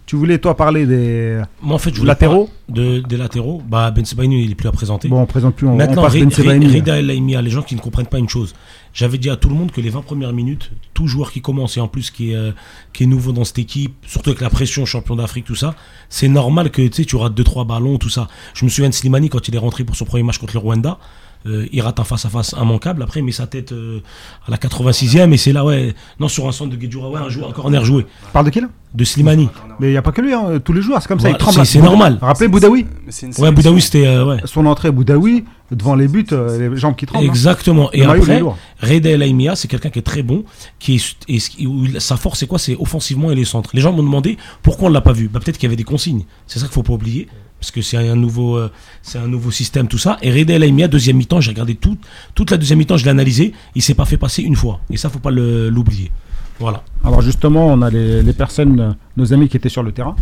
Tu 0.07 0.15
voulais, 0.15 0.39
toi, 0.39 0.57
parler 0.57 0.87
des 0.87 1.41
Moi, 1.61 1.75
en 1.75 1.79
fait, 1.79 1.91
je 1.93 1.99
voulais 1.99 2.11
latéraux 2.11 2.49
de, 2.69 3.01
des 3.01 3.17
latéraux. 3.17 3.61
Bah, 3.69 3.91
Ben 3.91 4.05
Sebaini, 4.05 4.45
il 4.45 4.53
est 4.53 4.55
plus 4.55 4.69
à 4.69 4.73
présenter. 4.73 5.09
Bon, 5.09 5.21
on 5.21 5.27
présente 5.27 5.57
plus, 5.57 5.67
on, 5.67 5.73
on 5.73 5.77
Maintenant, 5.77 6.03
passe 6.03 6.13
Ri- 6.13 6.27
Ben. 6.27 6.65
Rida 6.65 6.99
El 6.99 7.07
les 7.09 7.51
gens 7.51 7.63
qui 7.63 7.75
ne 7.75 7.81
comprennent 7.81 8.07
pas 8.07 8.19
une 8.19 8.29
chose. 8.29 8.55
J'avais 8.97 9.19
dit 9.19 9.29
à 9.29 9.37
tout 9.37 9.51
le 9.51 9.55
monde 9.55 9.73
que 9.73 9.83
les 9.83 9.91
20 9.91 10.01
premières 10.01 10.33
minutes, 10.33 10.71
tout 10.95 11.07
joueur 11.07 11.31
qui 11.31 11.43
commence 11.43 11.77
et 11.77 11.81
en 11.81 11.87
plus 11.87 12.11
qui 12.11 12.33
est, 12.33 12.35
euh, 12.35 12.53
qui 12.95 13.03
est 13.03 13.07
nouveau 13.07 13.31
dans 13.33 13.45
cette 13.45 13.59
équipe, 13.59 13.95
surtout 14.07 14.31
avec 14.31 14.41
la 14.41 14.49
pression 14.49 14.87
champion 14.87 15.17
d'Afrique, 15.17 15.45
tout 15.45 15.55
ça, 15.55 15.75
c'est 16.09 16.29
normal 16.29 16.71
que 16.71 16.81
tu 16.89 17.17
rates 17.17 17.35
2-3 17.35 17.67
ballons, 17.67 17.99
tout 17.99 18.09
ça. 18.09 18.27
Je 18.55 18.65
me 18.65 18.71
souviens 18.71 18.89
de 18.89 18.95
Slimani 18.95 19.29
quand 19.29 19.49
il 19.49 19.55
est 19.55 19.59
rentré 19.59 19.85
pour 19.85 19.97
son 19.97 20.07
premier 20.07 20.23
match 20.23 20.39
contre 20.39 20.55
le 20.55 20.61
Rwanda. 20.61 20.99
Euh, 21.47 21.67
il 21.73 21.81
rate 21.83 22.01
un 22.01 22.05
face-à-face 22.05 22.55
immanquable. 22.61 23.03
Après, 23.03 23.21
il 23.21 23.25
met 23.25 23.33
sa 23.33 23.47
tête 23.47 23.73
euh, 23.73 24.01
à 24.47 24.51
la 24.51 24.57
86e 24.57 25.33
et 25.33 25.37
c'est 25.37 25.53
là, 25.53 25.65
ouais. 25.65 25.95
Non, 26.21 26.29
sur 26.29 26.47
un 26.49 26.53
centre 26.53 26.71
de 26.71 26.77
Guedjura, 26.77 27.09
ouais, 27.11 27.21
un, 27.21 27.29
joueur, 27.29 27.49
un 27.51 27.53
corner 27.53 27.85
joué. 27.85 28.05
Tu 28.05 28.33
parles 28.33 28.47
de 28.47 28.51
qui 28.51 28.61
là? 28.61 28.69
De 28.95 29.05
Slimani. 29.05 29.49
Mais 29.79 29.89
il 29.89 29.91
n'y 29.91 29.97
a 29.99 30.03
pas 30.03 30.13
que 30.13 30.23
lui, 30.23 30.33
hein, 30.33 30.59
tous 30.65 30.73
les 30.73 30.81
joueurs, 30.81 31.03
c'est 31.03 31.09
comme 31.09 31.19
ça, 31.21 31.29
Voilà, 31.29 31.37
ils 31.39 31.41
tremblent. 31.53 31.67
c'est- 31.67 31.81
normal. 31.83 32.19
Rappelez 32.23 32.49
Boudaoui 32.49 32.87
Mais 33.05 33.13
c'est 33.13 33.27
une 33.27 33.33
Ouais. 33.45 33.51
Boudaoui, 33.53 33.83
c'était. 33.83 34.07
euh, 34.07 34.25
ouais. 34.25 34.39
Son 34.47 34.65
entrée, 34.65 34.91
Boudaoui, 34.91 35.45
devant 35.71 35.95
les 35.97 36.09
buts, 36.09 36.25
euh, 36.33 36.71
les 36.71 36.77
jambes 36.79 36.97
qui 36.97 37.05
tremblent. 37.05 37.25
hein. 37.27 37.29
Exactement. 37.29 37.91
Et 37.93 37.99
il 38.01 38.05
après. 38.09 38.41
Reda 38.81 39.11
El 39.11 39.23
Aimia, 39.23 39.55
c'est 39.55 39.69
quelqu'un 39.69 39.91
qui 39.91 39.99
est 39.99 40.03
très 40.03 40.23
bon, 40.23 40.45
qui 40.79 40.95
est, 40.97 41.17
et 41.29 41.67
où 41.67 41.85
il- 41.85 42.01
sa 42.01 42.17
force 42.17 42.39
c'est 42.39 42.47
quoi? 42.47 42.59
C'est 42.59 42.77
offensivement 42.79 43.31
et 43.31 43.35
les 43.35 43.45
centres. 43.45 43.71
Les 43.75 43.83
gens 43.83 43.93
m'ont 43.93 44.03
demandé 44.03 44.39
pourquoi 44.63 44.89
on 44.89 44.93
l'a 44.93 45.03
pas 45.03 45.13
vu. 45.13 45.29
Bah, 45.29 45.41
peut-être 45.45 45.59
qu'il 45.59 45.67
y 45.67 45.71
avait 45.71 45.77
des 45.77 45.85
consignes. 45.85 46.25
C'est 46.47 46.59
ça 46.59 46.65
qu'il 46.67 46.73
faut 46.75 46.83
pas 46.83 46.95
oublier, 46.95 47.29
parce 47.61 47.71
que 47.71 47.83
c'est 47.83 47.97
un 47.97 48.17
nouveau, 48.17 48.57
euh, 48.57 48.71
c'est 49.03 49.19
un 49.19 49.29
nouveau 49.29 49.51
système 49.51 49.89
tout 49.89 49.99
ça. 49.99 50.19
Et 50.23 50.31
Reda 50.31 50.55
El 50.55 50.65
Aimia, 50.65 50.89
deuxième 50.89 51.17
mi-temps, 51.17 51.41
j'ai 51.41 51.51
regardé 51.51 51.75
tout, 51.75 51.97
toute 52.35 52.51
la 52.51 52.57
deuxième 52.57 52.79
mi-temps, 52.79 52.97
je 52.97 53.05
l'ai 53.05 53.11
analysé. 53.11 53.53
Il 53.75 53.83
s'est 53.83 53.95
pas 53.95 54.05
fait 54.05 54.19
passer 54.19 54.43
une 54.43 54.57
fois. 54.57 54.81
Et 54.91 54.97
ça, 54.97 55.09
faut 55.09 55.19
pas 55.19 55.31
l'oublier. 55.31 56.11
Voilà. 56.59 56.83
Alors 57.05 57.21
justement, 57.21 57.67
on 57.67 57.83
a 57.83 57.91
les, 57.91 58.23
les 58.23 58.33
personnes, 58.33 58.97
nos 59.17 59.33
amis 59.33 59.49
qui 59.49 59.57
étaient 59.57 59.69
sur 59.69 59.83
le 59.83 59.93
terrain. 59.93 60.17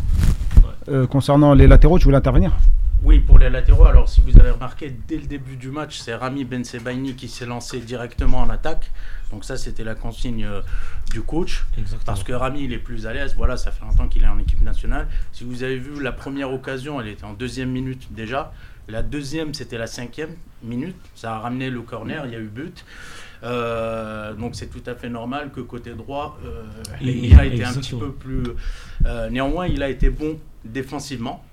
Euh, 0.89 1.07
concernant 1.07 1.55
les 1.55 1.67
latéraux, 1.67 1.99
tu 1.99 2.05
voulais 2.05 2.17
intervenir? 2.17 2.53
Oui, 3.05 3.21
pour 3.21 3.39
les 3.39 3.51
latéraux, 3.51 3.85
alors 3.85 4.09
si 4.09 4.23
vous 4.23 4.39
avez 4.39 4.51
remarqué, 4.51 4.91
dès 5.07 5.17
le 5.19 5.27
début 5.27 5.57
du 5.57 5.71
match, 5.71 5.99
c'est 5.99 6.15
Rami 6.15 6.45
Ben 6.45 6.65
Sebaini 6.65 7.15
qui 7.15 7.29
s'est 7.29 7.45
lancé 7.45 7.81
directement 7.81 8.39
en 8.39 8.49
attaque. 8.49 8.91
Donc 9.31 9.45
ça, 9.45 9.57
c'était 9.59 9.85
la 9.85 9.95
consigne 9.95 10.45
euh, 10.47 10.63
du 11.11 11.21
coach. 11.21 11.67
Exactement. 11.77 12.03
Parce 12.07 12.23
que 12.25 12.33
Rami, 12.33 12.65
il 12.65 12.73
est 12.73 12.79
plus 12.79 13.07
à 13.07 13.13
l'aise. 13.13 13.35
Voilà, 13.37 13.57
ça 13.59 13.73
fait 13.73 13.85
longtemps 13.85 14.09
qu'il 14.09 14.23
est 14.23 14.29
en 14.29 14.39
équipe 14.39 14.63
nationale. 14.63 15.07
Si 15.33 15.45
vous 15.45 15.63
avez 15.63 15.77
vu 15.77 16.03
la 16.03 16.13
première 16.13 16.51
occasion, 16.53 16.99
elle 17.01 17.09
était 17.09 17.25
en 17.25 17.35
deuxième 17.35 17.71
minute 17.71 18.09
déjà. 18.13 18.53
La 18.89 19.03
deuxième, 19.03 19.53
c'était 19.53 19.79
la 19.79 19.87
cinquième 19.87 20.31
minute. 20.63 20.97
Ça 21.15 21.35
a 21.35 21.39
ramené 21.41 21.69
le 21.69 21.83
corner, 21.83 22.25
il 22.27 22.33
y 22.33 22.37
a 22.37 22.41
eu 22.41 22.49
but. 22.49 22.85
Euh, 23.43 24.33
donc 24.35 24.55
c'est 24.57 24.69
tout 24.69 24.83
à 24.89 24.95
fait 24.95 25.11
normal 25.11 25.51
que 25.55 25.61
côté 25.61 25.91
droit, 25.95 26.39
euh, 26.47 26.63
Il- 27.03 27.27
il 27.27 27.39
a 27.39 27.45
été 27.45 27.65
un 27.65 27.75
petit 27.75 27.95
peu 27.97 28.13
plus... 28.13 28.45
néanmoins, 29.31 29.67
il 29.67 29.83
a 29.83 29.91
été 29.91 30.09
bon 30.09 30.39
défensivement. 30.65 31.45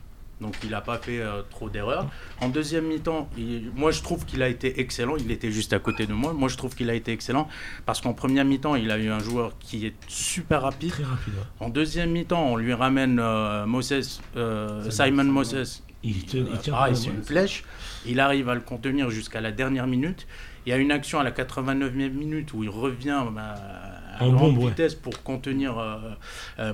Donc 0.42 0.56
il 0.64 0.72
n'a 0.72 0.82
pas 0.82 0.98
fait 0.98 1.20
euh, 1.20 1.44
trop 1.50 1.70
d'erreurs. 1.70 2.08
En 2.42 2.50
deuxième 2.50 2.86
mi-temps, 2.88 3.30
moi 3.76 3.92
je 3.92 4.02
trouve 4.02 4.26
qu'il 4.26 4.42
a 4.42 4.48
été 4.50 4.80
excellent. 4.80 5.16
Il 5.18 5.32
était 5.32 5.52
juste 5.52 5.72
à 5.74 5.80
côté 5.80 6.08
de 6.08 6.14
moi. 6.14 6.34
Moi 6.34 6.50
je 6.50 6.58
trouve 6.58 6.76
qu'il 6.76 6.90
a 6.90 6.96
été 6.96 7.12
excellent 7.12 7.48
parce 7.86 8.02
qu'en 8.02 8.14
première 8.14 8.44
mi-temps, 8.44 8.76
il 8.76 8.90
a 8.92 8.98
eu 8.98 9.10
un 9.10 9.20
joueur 9.20 9.54
qui 9.60 9.86
est 9.86 9.94
super 10.08 10.64
rapide. 10.64 10.90
Très 10.92 11.04
rapide. 11.04 11.34
En 11.60 11.70
deuxième 11.70 12.12
mi-temps, 12.12 12.44
on 12.44 12.58
lui 12.58 12.74
ramène 12.74 13.20
euh, 13.20 13.66
Moses, 13.68 14.22
euh, 14.36 14.90
Simon 14.90 15.26
Moses. 15.26 15.84
Il, 16.04 16.26
te- 16.26 16.38
il 16.38 16.58
tient 16.58 16.74
Ah, 16.76 16.90
une 16.90 17.22
flèche. 17.24 17.64
Il 18.08 18.20
arrive 18.20 18.50
à 18.50 18.56
le 18.56 18.62
contenir 18.62 19.12
jusqu'à 19.12 19.42
la 19.42 19.52
dernière 19.52 19.86
minute. 19.86 20.26
Il 20.66 20.70
y 20.72 20.74
a 20.74 20.78
une 20.78 20.92
action 20.92 21.20
à 21.20 21.24
la 21.24 21.30
89e 21.32 22.10
minute 22.10 22.54
où 22.54 22.64
il 22.64 22.70
revient 22.70 23.12
à 23.12 24.18
grande 24.20 24.38
bombe, 24.38 24.58
ouais. 24.58 24.70
vitesse 24.70 24.96
pour 24.96 25.22
contenir 25.22 25.76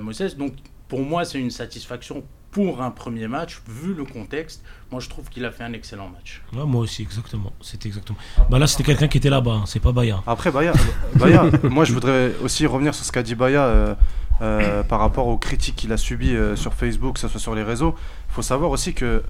Moses. 0.00 0.36
Donc 0.38 0.54
pour 0.88 1.00
moi, 1.00 1.26
c'est 1.26 1.38
une 1.38 1.50
satisfaction 1.50 2.24
pour 2.50 2.80
un 2.82 2.90
premier 2.90 3.28
match, 3.28 3.60
vu 3.68 3.92
le 3.94 4.04
contexte, 4.04 4.62
moi 4.90 5.00
je 5.00 5.08
trouve 5.08 5.28
qu'il 5.28 5.44
a 5.44 5.50
fait 5.50 5.64
un 5.64 5.72
excellent 5.74 6.08
match. 6.08 6.40
Ouais, 6.54 6.64
moi 6.64 6.80
aussi, 6.80 7.02
exactement. 7.02 7.52
C'était 7.60 7.88
exactement. 7.88 8.16
Bah 8.50 8.58
là, 8.58 8.66
c'était 8.66 8.84
quelqu'un 8.84 9.06
qui 9.08 9.18
était 9.18 9.28
là-bas, 9.30 9.50
hein, 9.52 9.64
c'est 9.66 9.80
pas 9.80 9.92
Baya. 9.92 10.20
Après, 10.26 10.50
Baya, 10.50 10.72
Baya, 11.14 11.44
moi 11.64 11.84
je 11.84 11.92
voudrais 11.92 12.32
aussi 12.42 12.64
revenir 12.66 12.94
sur 12.94 13.04
ce 13.04 13.12
qu'a 13.12 13.22
dit 13.22 13.34
Baya 13.34 13.60
euh, 13.64 13.94
euh, 14.40 14.82
par 14.82 14.98
rapport 15.00 15.26
aux 15.26 15.36
critiques 15.36 15.76
qu'il 15.76 15.92
a 15.92 15.96
subies 15.98 16.34
euh, 16.34 16.56
sur 16.56 16.72
Facebook, 16.74 17.14
que 17.14 17.20
ce 17.20 17.28
soit 17.28 17.40
sur 17.40 17.54
les 17.54 17.62
réseaux. 17.62 17.94
Il 18.30 18.34
faut 18.34 18.42
savoir 18.42 18.70
aussi 18.70 18.94
que 18.94 19.22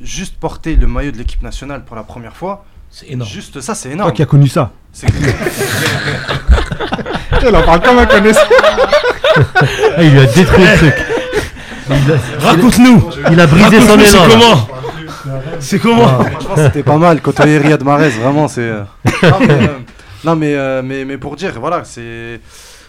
juste 0.00 0.36
porter 0.36 0.74
le 0.76 0.86
maillot 0.88 1.12
de 1.12 1.18
l'équipe 1.18 1.42
nationale 1.42 1.84
pour 1.84 1.94
la 1.94 2.02
première 2.02 2.34
fois, 2.36 2.64
C'est 2.90 3.10
énorme. 3.10 3.30
juste 3.30 3.60
ça 3.60 3.74
c'est 3.76 3.88
Toi 3.90 3.94
énorme. 3.94 4.12
qui 4.12 4.22
as 4.22 4.26
connu 4.26 4.48
ça. 4.48 4.72
C'est- 4.92 5.06
Elle 7.42 7.54
en 7.54 7.62
parle 7.62 7.80
comme 7.82 7.98
un 7.98 8.06
connaisseur. 8.06 8.48
Ah, 9.38 10.02
il 10.02 10.12
lui 10.12 10.20
a 10.20 10.24
détruit 10.26 10.64
le 10.64 10.76
truc. 10.78 10.94
Raconte-nous 12.40 13.10
il 13.30 13.40
a 13.40 13.46
brisé 13.46 13.80
son 13.80 13.98
c'est 13.98 14.16
élan. 14.16 14.26
là. 14.28 14.34
comment 14.34 14.66
C'est 15.60 15.78
comment 15.78 16.08
Franchement, 16.08 16.54
c'était 16.56 16.82
pas 16.82 16.96
mal. 16.96 17.20
Côtoyer 17.20 17.58
Riyad 17.58 17.82
Mahrez, 17.84 18.10
vraiment, 18.10 18.48
c'est. 18.48 18.60
euh, 18.62 18.82
Non, 19.24 19.38
mais, 19.40 19.48
euh, 19.50 20.34
mais, 20.36 20.54
euh, 20.54 20.82
mais, 20.84 21.04
mais 21.04 21.18
pour 21.18 21.36
dire, 21.36 21.52
voilà, 21.58 21.84
c'est. 21.84 22.40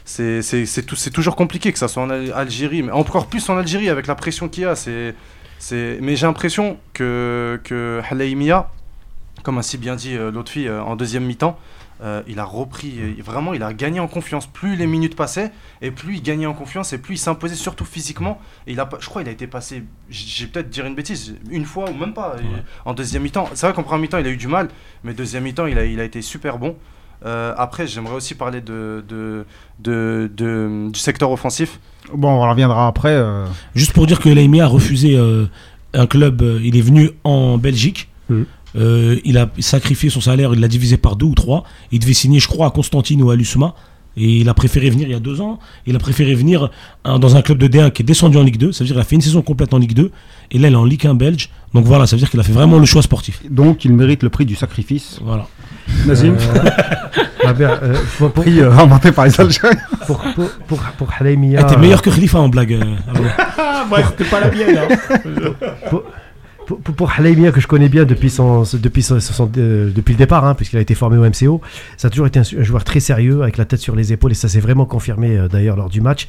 C'est 0.06 0.42
c'est- 0.42 0.66
c'est 0.66 0.84
tout- 0.84 0.96
c'est 0.96 1.10
toujours 1.10 1.36
compliqué 1.36 1.74
que 1.74 1.78
ça 1.80 1.90
soit 1.90 2.02
en 2.04 2.10
Al- 2.10 2.32
Algérie, 2.34 2.82
mais 2.82 2.92
encore 2.94 3.28
plus 3.28 3.48
en 3.50 3.58
Algérie 3.58 3.90
avec 3.90 4.08
la 4.08 4.16
pression 4.16 4.48
qu'il 4.48 4.64
y 4.64 4.66
a. 4.66 4.74
c'est 4.76 5.14
c'est 5.60 5.98
Mais 6.02 6.16
j'ai 6.16 6.26
l'impression 6.28 6.78
que, 6.94 7.60
que 7.66 8.00
Halaimia, 8.10 8.70
comme 9.44 9.58
a 9.58 9.64
si 9.64 9.78
bien 9.78 9.96
dit 9.96 10.16
l'autre 10.34 10.52
fille 10.52 10.70
en 10.70 10.96
deuxième 10.96 11.26
mi-temps, 11.26 11.60
euh, 12.04 12.22
il 12.28 12.40
a 12.40 12.44
repris, 12.46 12.94
euh, 13.00 13.14
vraiment, 13.24 13.54
il 13.54 13.64
a 13.64 13.74
gagné 13.74 14.00
en 14.00 14.08
confiance. 14.08 14.46
Plus 14.48 14.76
les 14.76 14.88
minutes 14.88 15.16
passaient, 15.16 15.52
et 15.82 15.92
plus 15.92 16.16
il 16.18 16.22
gagnait 16.22 16.46
en 16.46 16.54
confiance, 16.54 16.94
et 16.94 16.98
plus 16.98 17.16
il 17.16 17.18
s'imposait, 17.18 17.56
surtout 17.56 17.86
physiquement. 17.86 18.40
Et 18.68 18.74
il 18.74 18.80
a, 18.80 18.88
je 19.00 19.08
crois 19.08 19.22
qu'il 19.24 19.30
a 19.30 19.34
été 19.34 19.48
passé, 19.48 19.84
j'ai 20.10 20.48
peut-être 20.48 20.70
dire 20.70 20.86
une 20.86 20.96
bêtise, 20.96 21.36
une 21.50 21.66
fois 21.66 21.90
ou 21.90 21.94
même 21.98 22.14
pas, 22.14 22.36
et- 22.40 22.44
en 22.86 22.94
deuxième 22.94 23.24
mi-temps. 23.24 23.50
C'est 23.54 23.66
vrai 23.66 23.74
qu'en 23.76 23.84
première 23.84 24.02
mi-temps, 24.02 24.18
il 24.20 24.28
a 24.28 24.30
eu 24.30 24.38
du 24.38 24.48
mal, 24.48 24.70
mais 25.04 25.14
deuxième 25.14 25.44
mi-temps, 25.44 25.66
il 25.66 25.78
a, 25.80 25.86
il 25.86 26.00
a 26.00 26.04
été 26.04 26.22
super 26.22 26.58
bon. 26.60 26.76
Euh, 27.26 27.54
après, 27.58 27.88
j'aimerais 27.88 28.14
aussi 28.14 28.36
parler 28.36 28.62
de, 28.62 29.04
de, 29.10 29.46
de, 29.80 30.30
de- 30.38 30.90
du 30.92 31.00
secteur 31.00 31.32
offensif. 31.32 31.80
Bon, 32.14 32.30
on 32.30 32.48
reviendra 32.50 32.88
après. 32.88 33.10
euh, 33.16 33.46
Juste 33.74 33.94
pour 33.94 34.06
dire 34.06 34.20
que 34.20 34.30
Laimi 34.30 34.62
a 34.62 34.68
refusé 34.68 35.18
euh, 35.18 35.48
un 35.96 36.06
club, 36.06 36.42
euh, 36.44 36.60
il 36.64 36.78
est 36.78 36.82
venu 36.82 37.10
en 37.24 37.58
Belgique. 37.58 38.08
Mhm. 38.30 38.46
Euh, 38.78 39.18
il 39.26 39.38
a 39.38 39.50
sacrifié 39.60 40.10
son 40.10 40.22
salaire, 40.22 40.54
il 40.54 40.60
l'a 40.60 40.68
divisé 40.68 40.98
par 40.98 41.16
deux 41.16 41.26
ou 41.26 41.36
trois. 41.36 41.64
Il 41.92 42.00
devait 42.00 42.14
signer, 42.14 42.40
je 42.40 42.48
crois, 42.48 42.68
à 42.68 42.70
Constantine 42.72 43.22
ou 43.22 43.30
à 43.32 43.36
Lusma. 43.36 43.74
Et 44.20 44.38
il 44.40 44.50
a 44.50 44.56
préféré 44.56 44.90
venir 44.90 45.08
il 45.08 45.12
y 45.12 45.16
a 45.16 45.20
deux 45.20 45.42
ans. 45.42 45.60
Il 45.86 45.96
a 45.96 46.00
préféré 46.00 46.34
venir 46.34 46.72
hein, 47.06 47.20
dans 47.20 47.36
un 47.36 47.44
club 47.44 47.60
de 47.60 47.68
D1 47.68 47.92
qui 47.92 48.02
est 48.02 48.06
descendu 48.06 48.38
en 48.38 48.44
Ligue 48.44 48.58
2. 48.58 48.72
Ça 48.72 48.80
veut 48.84 48.86
dire 48.88 48.96
qu'il 48.96 49.02
a 49.02 49.04
fait 49.04 49.16
une 49.16 49.22
saison 49.22 49.44
complète 49.44 49.76
en 49.76 49.78
Ligue 49.78 49.94
2. 49.94 50.12
Et 50.52 50.58
là, 50.58 50.70
il 50.70 50.74
est 50.74 50.78
en 50.78 50.86
Ligue 50.86 51.06
1 51.06 51.14
belge. 51.14 51.50
Donc 51.76 51.86
voilà, 51.86 52.08
ça 52.08 52.16
veut 52.16 52.20
dire 52.20 52.30
qu'il 52.30 52.40
a 52.40 52.44
fait 52.44 52.52
vraiment 52.52 52.80
le 52.80 52.86
choix 52.86 53.04
sportif. 53.04 53.42
Donc, 53.48 53.86
il 53.86 53.94
mérite 53.94 54.24
le 54.24 54.30
prix 54.30 54.46
du 54.46 54.56
sacrifice. 54.56 55.20
Voilà. 55.24 55.48
Nazim, 56.08 56.36
Ah, 57.46 57.54
bien, 57.54 57.70
euh, 57.82 57.96
pour, 58.18 58.32
pour, 58.32 58.44
prix 58.44 58.60
euh, 58.60 58.72
inventé 58.72 59.12
par 59.12 59.26
les 59.26 59.40
Algériens. 59.40 59.78
pour, 60.06 60.18
pour, 60.36 60.50
pour, 60.68 60.80
pour 60.80 61.14
Ah, 61.22 61.64
T'es 61.64 61.78
meilleur 61.78 62.02
que 62.02 62.10
Khalifa 62.10 62.40
en 62.40 62.50
blague. 62.50 62.74
euh, 62.74 62.96
Abdel. 63.08 64.06
c'était 64.10 64.30
pas 64.30 64.40
la 64.40 64.52
mienne. 64.52 64.80
pour, 65.90 66.04
pour, 66.68 66.80
pour 66.82 67.16
que 67.16 67.62
je 67.62 67.68
connais 67.68 67.90
bien 67.90 68.04
depuis, 68.04 68.36
euh, 68.40 69.92
le 69.96 70.16
départ, 70.16 70.46
hein, 70.46 70.54
puisqu'il 70.54 70.78
a 70.78 70.82
été 70.82 70.96
formé 70.96 71.18
au 71.18 71.24
MCO, 71.24 71.62
ça 71.96 72.10
a 72.10 72.12
toujours 72.12 72.28
été 72.28 72.40
un, 72.40 72.44
joueur 72.44 72.84
très 72.84 73.00
sérieux, 73.00 73.42
avec 73.42 73.58
la 73.58 73.66
tête 73.66 73.80
sur 73.80 73.96
les 73.96 74.12
épaules, 74.12 74.32
et 74.32 74.36
ça 74.36 74.50
s'est 74.50 74.60
vraiment 74.60 74.86
confirmé 74.86 75.38
euh, 75.38 75.48
d'ailleurs 75.48 75.78
lors 75.78 75.90
du 75.90 76.02
match. 76.02 76.28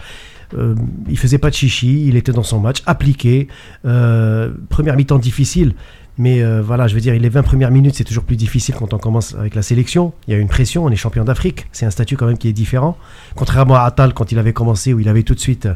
Euh, 0.57 0.77
il 1.09 1.19
faisait 1.19 1.39
pas 1.39 1.51
de 1.51 1.55
chichi, 1.55 2.07
il 2.07 2.17
était 2.17 2.33
dans 2.33 2.45
son 2.45 2.61
match, 2.61 2.83
appliqué. 2.87 3.49
Euh, 3.85 4.51
première 4.69 4.97
mi-temps 4.97 5.19
difficile, 5.19 5.75
mais 6.17 6.43
voilà, 6.63 6.89
je 6.89 6.95
veux 6.95 7.01
dire, 7.01 7.15
les 7.15 7.29
20 7.29 7.43
premières 7.43 7.71
minutes, 7.71 7.95
c'est 7.95 8.05
toujours 8.05 8.25
plus 8.25 8.35
difficile 8.35 8.75
quand 8.77 8.93
on 8.93 8.99
commence 8.99 9.37
avec 9.37 9.55
la 9.55 9.63
sélection. 9.63 10.13
Il 10.27 10.33
y 10.33 10.37
a 10.37 10.41
une 10.41 10.49
pression, 10.49 10.85
on 10.85 10.91
est 10.91 10.97
champion 10.97 11.23
d'Afrique, 11.23 11.67
c'est 11.71 11.87
un 11.87 11.91
statut 11.91 12.17
quand 12.17 12.27
même 12.27 12.39
qui 12.39 12.49
est 12.49 12.53
différent. 12.53 12.97
Contrairement 13.37 13.77
à 13.77 13.83
Atal, 13.83 14.15
quand 14.15 14.33
il 14.33 14.39
avait 14.41 14.53
commencé, 14.53 14.93
où 14.93 14.99
il 14.99 15.09
avait 15.09 15.23
tout 15.23 15.35
de 15.35 15.41
suite 15.41 15.69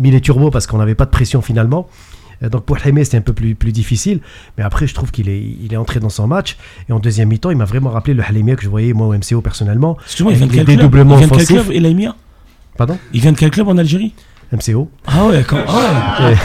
mis 0.00 0.10
les 0.10 0.20
turbos 0.20 0.50
parce 0.50 0.66
qu'on 0.66 0.78
n'avait 0.78 0.96
pas 0.96 1.04
de 1.04 1.10
pression 1.10 1.42
finalement. 1.42 1.88
Euh, 2.42 2.48
Donc 2.48 2.64
pour 2.64 2.78
Jaime, 2.78 3.02
c'était 3.04 3.16
un 3.16 3.22
peu 3.22 3.32
plus, 3.32 3.54
plus 3.54 3.72
difficile. 3.72 4.20
Mais 4.58 4.64
après, 4.64 4.86
je 4.86 4.94
trouve 4.94 5.10
qu'il 5.10 5.28
est, 5.28 5.40
il 5.40 5.72
est 5.72 5.76
entré 5.76 6.00
dans 6.00 6.08
son 6.08 6.26
match. 6.26 6.56
Et 6.88 6.92
en 6.92 6.98
deuxième 6.98 7.28
mi-temps, 7.28 7.50
il 7.50 7.56
m'a 7.56 7.64
vraiment 7.64 7.90
rappelé 7.90 8.14
le 8.14 8.22
Halimia 8.22 8.56
que 8.56 8.62
je 8.62 8.68
voyais 8.68 8.92
moi 8.92 9.06
au 9.06 9.14
MCO 9.14 9.40
personnellement. 9.40 9.96
Excuse-moi, 10.04 10.32
il 10.32 10.38
vient 10.38 10.46
de 10.46 10.52
quel 10.52 10.64
club 10.64 10.94
Il 10.94 11.16
vient 11.16 11.26
de 11.28 11.36
quel 11.36 11.46
club, 11.46 12.12
Pardon? 12.76 12.98
Il 13.12 13.20
vient 13.20 13.32
de 13.32 13.36
quel 13.38 13.50
club 13.50 13.68
en 13.68 13.78
Algérie? 13.78 14.14
MCO. 14.52 14.88
Ah 15.06 15.24
ouais, 15.26 15.44
quand... 15.46 15.58
ah 15.68 16.28
ouais. 16.28 16.36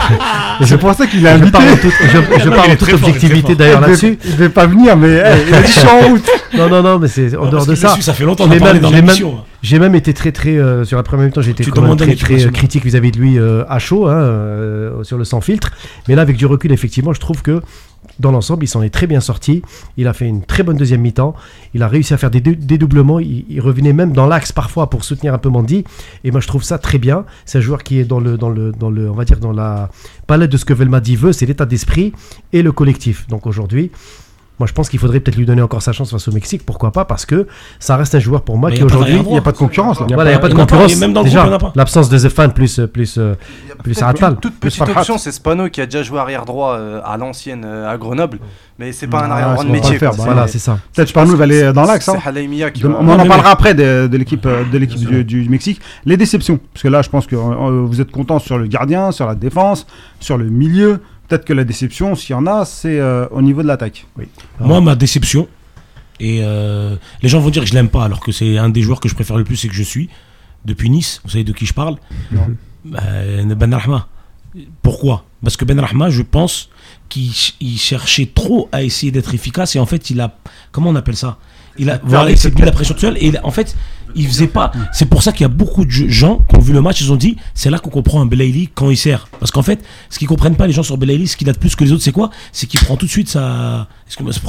C'est 0.65 0.77
pour 0.77 0.93
ça 0.93 1.05
qu'il 1.07 1.25
a 1.27 1.31
je 1.37 1.41
invité. 1.43 1.51
parle 1.51 1.69
en 1.69 1.75
toute, 1.77 1.93
je, 2.01 2.07
je 2.39 2.49
Non, 2.49 2.55
parle 2.55 2.67
en 2.71 2.75
toute 2.75 2.79
très 2.79 2.93
objectivité 2.93 3.55
d'ailleurs 3.55 3.79
il, 3.81 3.87
là-dessus. 3.87 4.17
il 4.25 4.31
devait 4.31 4.49
pas 4.49 4.65
venir, 4.65 4.97
mais 4.97 5.09
hey, 5.09 5.43
il 5.47 5.53
a 5.53 5.61
dit 5.61 5.71
je 5.71 5.79
suis 5.79 5.87
en 5.87 5.99
route. 6.09 6.29
Non, 6.57 6.67
non, 6.67 6.81
non, 6.81 6.97
mais 6.97 7.07
c'est 7.07 7.35
en 7.37 7.47
dehors 7.47 7.67
de 7.67 7.75
ça. 7.75 7.95
ça 8.01 8.11
fait 8.11 8.23
longtemps 8.23 8.45
Je 8.51 8.57
qu'on 8.57 8.65
même- 8.65 8.79
dans 8.79 8.89
je 8.89 8.95
l'émission. 8.95 9.37
J'ai 9.61 9.77
même 9.77 9.93
été 9.93 10.15
très 10.15 10.31
très 10.31 10.57
euh, 10.57 10.83
sur 10.83 10.97
la 10.97 11.03
première 11.03 11.27
mi-temps, 11.27 11.41
j'ai 11.43 11.51
été 11.51 11.63
quand 11.65 11.81
même 11.83 11.95
très 11.95 12.15
très 12.15 12.47
euh, 12.47 12.49
critique 12.49 12.83
vis-à-vis 12.83 13.11
de 13.11 13.19
lui 13.19 13.37
euh, 13.37 13.63
à 13.69 13.77
chaud 13.77 14.07
hein, 14.07 14.13
euh, 14.15 15.03
sur 15.03 15.17
le 15.19 15.25
sans 15.25 15.41
filtre. 15.41 15.69
Mais 16.07 16.15
là, 16.15 16.23
avec 16.23 16.37
du 16.37 16.47
recul, 16.47 16.71
effectivement, 16.71 17.13
je 17.13 17.19
trouve 17.19 17.43
que 17.43 17.61
dans 18.19 18.31
l'ensemble, 18.31 18.63
il 18.65 18.67
s'en 18.67 18.81
est 18.81 18.89
très 18.89 19.07
bien 19.07 19.21
sorti. 19.21 19.61
Il 19.95 20.07
a 20.07 20.13
fait 20.13 20.25
une 20.27 20.43
très 20.43 20.63
bonne 20.63 20.77
deuxième 20.77 21.01
mi-temps. 21.01 21.35
Il 21.73 21.83
a 21.83 21.87
réussi 21.87 22.13
à 22.13 22.17
faire 22.17 22.31
des 22.31 22.41
dé- 22.41 22.55
dédoublements. 22.55 23.19
Il, 23.19 23.45
il 23.49 23.61
revenait 23.61 23.93
même 23.93 24.11
dans 24.11 24.25
l'axe 24.25 24.51
parfois 24.51 24.89
pour 24.89 25.03
soutenir 25.03 25.33
un 25.33 25.37
peu 25.37 25.49
Mandy. 25.49 25.83
Et 26.23 26.31
moi, 26.31 26.41
je 26.41 26.47
trouve 26.47 26.63
ça 26.63 26.77
très 26.79 26.97
bien. 26.97 27.25
C'est 27.45 27.59
un 27.59 27.61
joueur 27.61 27.83
qui 27.83 27.99
est 27.99 28.03
dans 28.05 28.19
le, 28.19 28.37
dans 28.37 28.49
le, 28.49 28.71
dans 28.71 28.89
le, 28.89 29.09
on 29.09 29.13
va 29.13 29.25
dire 29.25 29.39
dans 29.39 29.53
la 29.53 29.89
palette 30.27 30.51
de 30.51 30.57
ce 30.57 30.65
que 30.65 30.73
Velmadi 30.73 31.15
veut, 31.15 31.31
c'est 31.31 31.45
l'état 31.45 31.65
d'esprit 31.65 32.13
et 32.51 32.61
le 32.61 32.71
collectif. 32.71 33.27
Donc 33.27 33.47
aujourd'hui. 33.47 33.91
Moi, 34.59 34.67
je 34.67 34.73
pense 34.73 34.89
qu'il 34.89 34.99
faudrait 34.99 35.21
peut-être 35.21 35.37
lui 35.37 35.45
donner 35.45 35.61
encore 35.61 35.81
sa 35.81 35.93
chance 35.93 36.11
face 36.11 36.27
au 36.27 36.31
Mexique. 36.33 36.65
Pourquoi 36.65 36.91
pas 36.91 37.05
Parce 37.05 37.25
que 37.25 37.47
ça 37.79 37.95
reste 37.95 38.13
un 38.15 38.19
joueur 38.19 38.41
pour 38.41 38.57
moi 38.57 38.69
Mais 38.69 38.75
qui 38.77 38.83
aujourd'hui. 38.83 39.15
Il 39.15 39.31
n'y 39.31 39.37
a 39.37 39.41
pas 39.41 39.53
de 39.53 39.57
concurrence 39.57 39.99
là. 40.01 40.05
Il 40.09 40.13
n'y 40.15 40.21
a 40.21 40.39
pas 40.39 40.49
de 40.49 40.53
pas, 40.55 40.61
concurrence. 40.61 40.97
même 40.97 41.13
dans 41.13 41.23
Déjà, 41.23 41.49
l'absence 41.75 42.09
de 42.09 42.17
Zefan 42.17 42.49
plus, 42.49 42.79
euh, 42.79 42.87
plus, 42.87 43.17
euh, 43.17 43.35
Plus 43.83 43.93
peut-être 43.95 44.03
Atal, 44.07 44.35
toute 44.41 44.59
plus 44.59 44.69
petite 44.71 44.79
Farhat. 44.85 44.99
option, 44.99 45.17
c'est 45.17 45.31
Spano 45.31 45.69
qui 45.69 45.79
a 45.79 45.85
déjà 45.85 46.03
joué 46.03 46.19
arrière 46.19 46.43
droit 46.45 46.73
euh, 46.73 46.99
à 47.05 47.15
l'ancienne 47.17 47.63
à 47.63 47.97
Grenoble, 47.97 48.39
mais 48.77 48.91
c'est 48.91 49.07
pas 49.07 49.19
un 49.23 49.29
Ah, 49.29 49.33
arrière 49.33 49.51
droit 49.53 49.63
de 49.63 49.69
métier. 49.71 49.97
voilà, 50.17 50.47
c'est 50.47 50.59
ça. 50.59 50.77
Peut-être 50.93 51.13
Parnou 51.13 51.37
va 51.37 51.45
aller 51.45 51.71
dans 51.71 51.83
l'axe. 51.85 52.09
hein. 52.09 52.17
On 52.99 53.07
en 53.07 53.25
parlera 53.27 53.51
après 53.51 53.73
de, 53.73 54.09
l'équipe 54.17 54.45
de 54.45 54.77
l'équipe 54.77 55.09
du, 55.25 55.47
Mexique. 55.49 55.79
Les 56.05 56.17
déceptions, 56.17 56.59
parce 56.73 56.83
que 56.83 56.89
là, 56.89 57.01
je 57.01 57.09
pense 57.09 57.27
que 57.27 57.35
vous 57.35 58.01
êtes 58.01 58.11
content 58.11 58.39
sur 58.39 58.57
le 58.57 58.67
gardien, 58.67 59.11
sur 59.11 59.25
la 59.25 59.35
défense, 59.35 59.87
sur 60.19 60.37
le 60.37 60.45
milieu. 60.49 60.99
Peut-être 61.29 61.45
que 61.45 61.53
la 61.53 61.63
déception, 61.63 62.15
s'il 62.15 62.31
y 62.31 62.33
en 62.33 62.45
a, 62.47 62.65
c'est 62.65 62.99
euh, 62.99 63.27
au 63.29 63.41
niveau 63.41 63.61
de 63.61 63.67
l'attaque. 63.67 64.05
Moi, 64.59 64.81
ma 64.81 64.95
déception, 64.95 65.47
et 66.19 66.39
euh, 66.43 66.95
les 67.21 67.29
gens 67.29 67.39
vont 67.39 67.49
dire 67.51 67.63
que 67.63 67.69
je 67.69 67.73
l'aime 67.75 67.87
pas, 67.89 68.03
alors 68.03 68.19
que 68.19 68.31
c'est 68.33 68.57
un 68.57 68.67
des 68.69 68.81
joueurs 68.81 68.99
que 68.99 69.07
je 69.07 69.15
préfère 69.15 69.37
le 69.37 69.43
plus 69.45 69.63
et 69.63 69.67
que 69.69 69.73
je 69.75 69.83
suis 69.83 70.09
depuis 70.65 70.89
Nice. 70.89 71.21
Vous 71.23 71.29
savez 71.29 71.43
de 71.45 71.53
qui 71.53 71.65
je 71.65 71.73
parle 71.73 71.95
Bah, 72.83 72.99
Ben 73.55 73.73
Rahma. 73.73 74.07
Pourquoi? 74.81 75.25
Parce 75.43 75.55
que 75.55 75.63
Ben 75.65 75.79
Rahma, 75.79 76.09
je 76.09 76.23
pense 76.23 76.69
qu'il 77.07 77.31
ch- 77.31 77.55
il 77.61 77.77
cherchait 77.77 78.25
trop 78.33 78.67
à 78.71 78.81
essayer 78.83 79.11
d'être 79.11 79.33
efficace 79.33 79.75
et 79.75 79.79
en 79.79 79.85
fait, 79.85 80.09
il 80.09 80.19
a. 80.21 80.35
Comment 80.71 80.89
on 80.89 80.95
appelle 80.95 81.15
ça? 81.15 81.37
Il 81.79 81.89
a, 81.89 81.99
voilà, 82.03 82.29
il 82.31 82.37
s'est 82.37 82.51
mis 82.51 82.61
la 82.61 82.71
pression 82.71 82.93
tout 82.93 82.99
seul 83.01 83.17
et 83.17 83.27
il 83.27 83.37
a- 83.37 83.45
en 83.45 83.51
fait, 83.51 83.75
il 84.15 84.27
faisait 84.27 84.47
pas. 84.47 84.71
C'est 84.93 85.05
pour 85.05 85.21
ça 85.23 85.31
qu'il 85.31 85.41
y 85.41 85.45
a 85.45 85.49
beaucoup 85.49 85.85
de 85.85 85.91
gens 85.91 86.37
qui 86.49 86.55
ont 86.55 86.59
vu 86.59 86.73
le 86.73 86.81
match, 86.81 86.99
ils 87.01 87.11
ont 87.11 87.15
dit 87.15 87.37
c'est 87.53 87.69
là 87.69 87.79
qu'on 87.79 87.89
comprend 87.89 88.21
un 88.21 88.25
Belaïli 88.25 88.69
quand 88.73 88.89
il 88.89 88.97
sert. 88.97 89.27
Parce 89.39 89.51
qu'en 89.51 89.61
fait, 89.63 89.83
ce 90.09 90.17
qu'ils 90.19 90.27
comprennent 90.27 90.55
pas 90.55 90.67
les 90.67 90.73
gens 90.73 90.83
sur 90.83 90.97
Belaïli, 90.97 91.27
ce 91.27 91.37
qu'il 91.37 91.49
a 91.49 91.53
de 91.53 91.57
plus 91.59 91.75
que 91.75 91.83
les 91.83 91.91
autres, 91.91 92.03
c'est 92.03 92.11
quoi? 92.11 92.29
C'est 92.51 92.67
qu'il 92.67 92.79
prend 92.79 92.95
tout 92.97 93.05
de 93.05 93.11
suite 93.11 93.29
sa. 93.29 93.87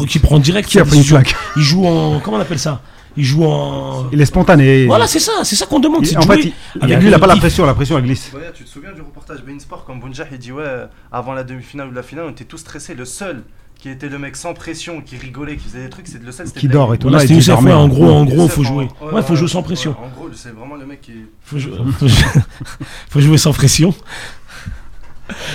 Qu'il 0.08 0.20
prend 0.20 0.38
direct. 0.38 0.68
Qui 0.68 0.78
a 0.78 0.84
pris 0.84 0.96
une 0.98 1.22
Il 1.56 1.62
joue 1.62 1.86
en. 1.86 2.20
Comment 2.20 2.38
on 2.38 2.40
appelle 2.40 2.58
ça? 2.58 2.80
Il 3.16 3.24
joue 3.24 3.44
en. 3.44 4.08
Il 4.12 4.20
est 4.20 4.24
spontané. 4.24 4.86
Voilà, 4.86 5.06
c'est 5.06 5.18
ça, 5.18 5.32
c'est 5.42 5.56
ça 5.56 5.66
qu'on 5.66 5.80
demande. 5.80 6.06
Il- 6.06 6.16
en 6.16 6.22
fait, 6.22 6.36
il- 6.44 6.52
avec 6.80 6.98
lui, 7.00 7.06
il 7.08 7.10
n'a 7.10 7.18
pas 7.18 7.26
la 7.26 7.36
pression, 7.36 7.66
la 7.66 7.74
pression, 7.74 7.98
elle 7.98 8.04
glisse. 8.04 8.30
Ouais, 8.32 8.50
tu 8.54 8.64
te 8.64 8.68
souviens 8.68 8.92
du 8.92 9.00
reportage 9.02 9.42
Bein 9.44 9.58
Sport 9.58 9.84
quand 9.84 9.96
Bounjah 9.96 10.26
il 10.32 10.38
dit 10.38 10.52
ouais 10.52 10.64
avant 11.10 11.32
la 11.32 11.42
demi-finale 11.44 11.88
ou 11.88 11.92
la 11.92 12.02
finale 12.04 12.26
on 12.28 12.30
était 12.30 12.44
tous 12.44 12.58
stressés 12.58 12.94
le 12.94 13.04
seul 13.04 13.42
qui 13.80 13.88
était 13.88 14.08
le 14.08 14.18
mec 14.18 14.36
sans 14.36 14.52
pression 14.52 15.00
qui 15.00 15.16
rigolait 15.16 15.56
qui 15.56 15.68
faisait 15.68 15.84
des 15.84 15.88
trucs 15.90 16.06
c'est 16.06 16.22
le 16.22 16.30
seul 16.32 16.46
c'était 16.46 16.60
Qui 16.60 16.68
dort 16.68 16.92
et 16.94 16.98
tout. 16.98 17.08
Là, 17.08 17.24
Youssef, 17.24 17.46
dormait, 17.54 17.70
ouais, 17.70 17.76
en 17.76 17.84
hein. 17.84 17.88
gros, 17.88 18.10
en 18.10 18.24
gros, 18.24 18.46
faut 18.48 18.62
jouer. 18.62 18.88
ouais, 19.12 19.22
faut 19.22 19.34
jouer 19.36 19.48
sans 19.48 19.62
pression. 19.62 19.92
en 19.92 20.08
gros 20.14 20.28
c'est 20.34 20.50
vraiment 20.54 20.76
le 20.76 20.84
mec 20.86 21.00
qui 21.00 21.12
Faut 21.42 21.58
jouer, 21.58 21.72
faut 23.08 23.20
jouer- 23.20 23.38
sans 23.38 23.52
pression. 23.52 23.94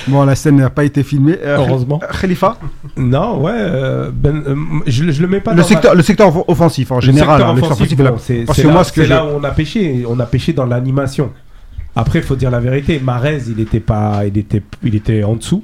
Bon, 0.08 0.24
la 0.24 0.36
scène 0.36 0.56
n'a 0.56 0.70
pas 0.70 0.86
été 0.86 1.04
filmée. 1.04 1.38
Euh, 1.44 1.58
Heureusement. 1.58 2.00
Khalifa, 2.22 2.58
Non, 2.96 3.42
ouais. 3.42 3.52
euh, 3.54 4.10
ben, 4.14 4.42
euh, 4.48 4.56
je, 4.88 5.12
je 5.12 5.22
le 5.22 5.28
mets 5.28 5.42
pas 5.42 5.52
le 5.52 5.58
dans 5.62 5.68
secteur, 5.68 5.94
le 5.96 6.02
secteur 6.02 6.30
off- 6.36 6.46
offensif 6.48 6.92
en 6.92 6.96
Le 6.96 7.02
général. 7.02 7.38
secteur 7.40 7.50
hein, 7.50 7.54
le 7.56 7.60
secteur 7.62 7.72
offensif, 7.74 8.00
offensif, 8.00 8.12
bon, 8.14 8.18
c'est 8.26 8.46
Parce 8.46 8.58
c'est 8.58 8.64
que 8.64 8.68
là, 8.70 8.84
que 8.84 8.86
c'est 8.86 9.04
je- 9.04 9.10
là 9.10 9.26
où 9.26 9.30
on 9.38 9.44
a 9.44 9.52
pêché. 9.52 10.06
On 10.08 10.20
a 10.22 10.26
pêché 10.26 10.54
dans 10.54 10.66
l'animation. 10.66 11.32
Après, 11.94 12.20
il 12.20 12.26
faut 12.26 12.38
dire 12.38 12.52
la 12.52 12.62
vérité. 12.62 13.00
Marez, 13.04 13.42
il 13.50 13.60
était 13.60 13.82
pas, 13.82 14.22
il 14.26 14.38
était, 14.38 14.64
il 14.82 14.96
était 14.96 15.24
en 15.26 15.36
dessous. 15.36 15.64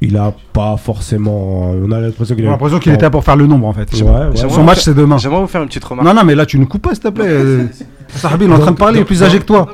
Il 0.00 0.16
a 0.16 0.32
pas 0.52 0.76
forcément. 0.76 1.72
On 1.72 1.90
a 1.90 2.00
l'impression 2.00 2.36
qu'il 2.36 2.46
a 2.46 2.50
l'impression 2.50 2.78
qu'il 2.78 2.92
était 2.92 3.02
là 3.02 3.10
pour 3.10 3.24
faire 3.24 3.36
le 3.36 3.46
nombre 3.46 3.66
en 3.66 3.72
fait. 3.72 3.92
Ouais, 3.94 4.02
ouais. 4.02 4.30
J'aimerais 4.34 4.54
Son 4.54 4.62
match, 4.62 4.80
c'est 4.80 4.94
demain. 4.94 5.18
J'aimerais 5.18 5.40
vous 5.40 5.48
faire 5.48 5.62
une 5.62 5.68
petite 5.68 5.84
remarque. 5.84 6.06
Non, 6.06 6.14
non, 6.14 6.24
mais 6.24 6.36
là, 6.36 6.46
tu 6.46 6.58
ne 6.58 6.66
coupes 6.66 6.82
pas, 6.82 6.94
s'il 6.94 7.02
te 7.02 7.08
plaît. 7.08 7.66
Sahabi, 8.08 8.46
il 8.46 8.50
est 8.50 8.54
en 8.54 8.58
train 8.58 8.70
de 8.72 8.76
parler, 8.76 8.98
il 8.98 9.02
est 9.02 9.04
plus 9.04 9.22
âgé 9.22 9.38
que 9.38 9.44
toi. 9.44 9.68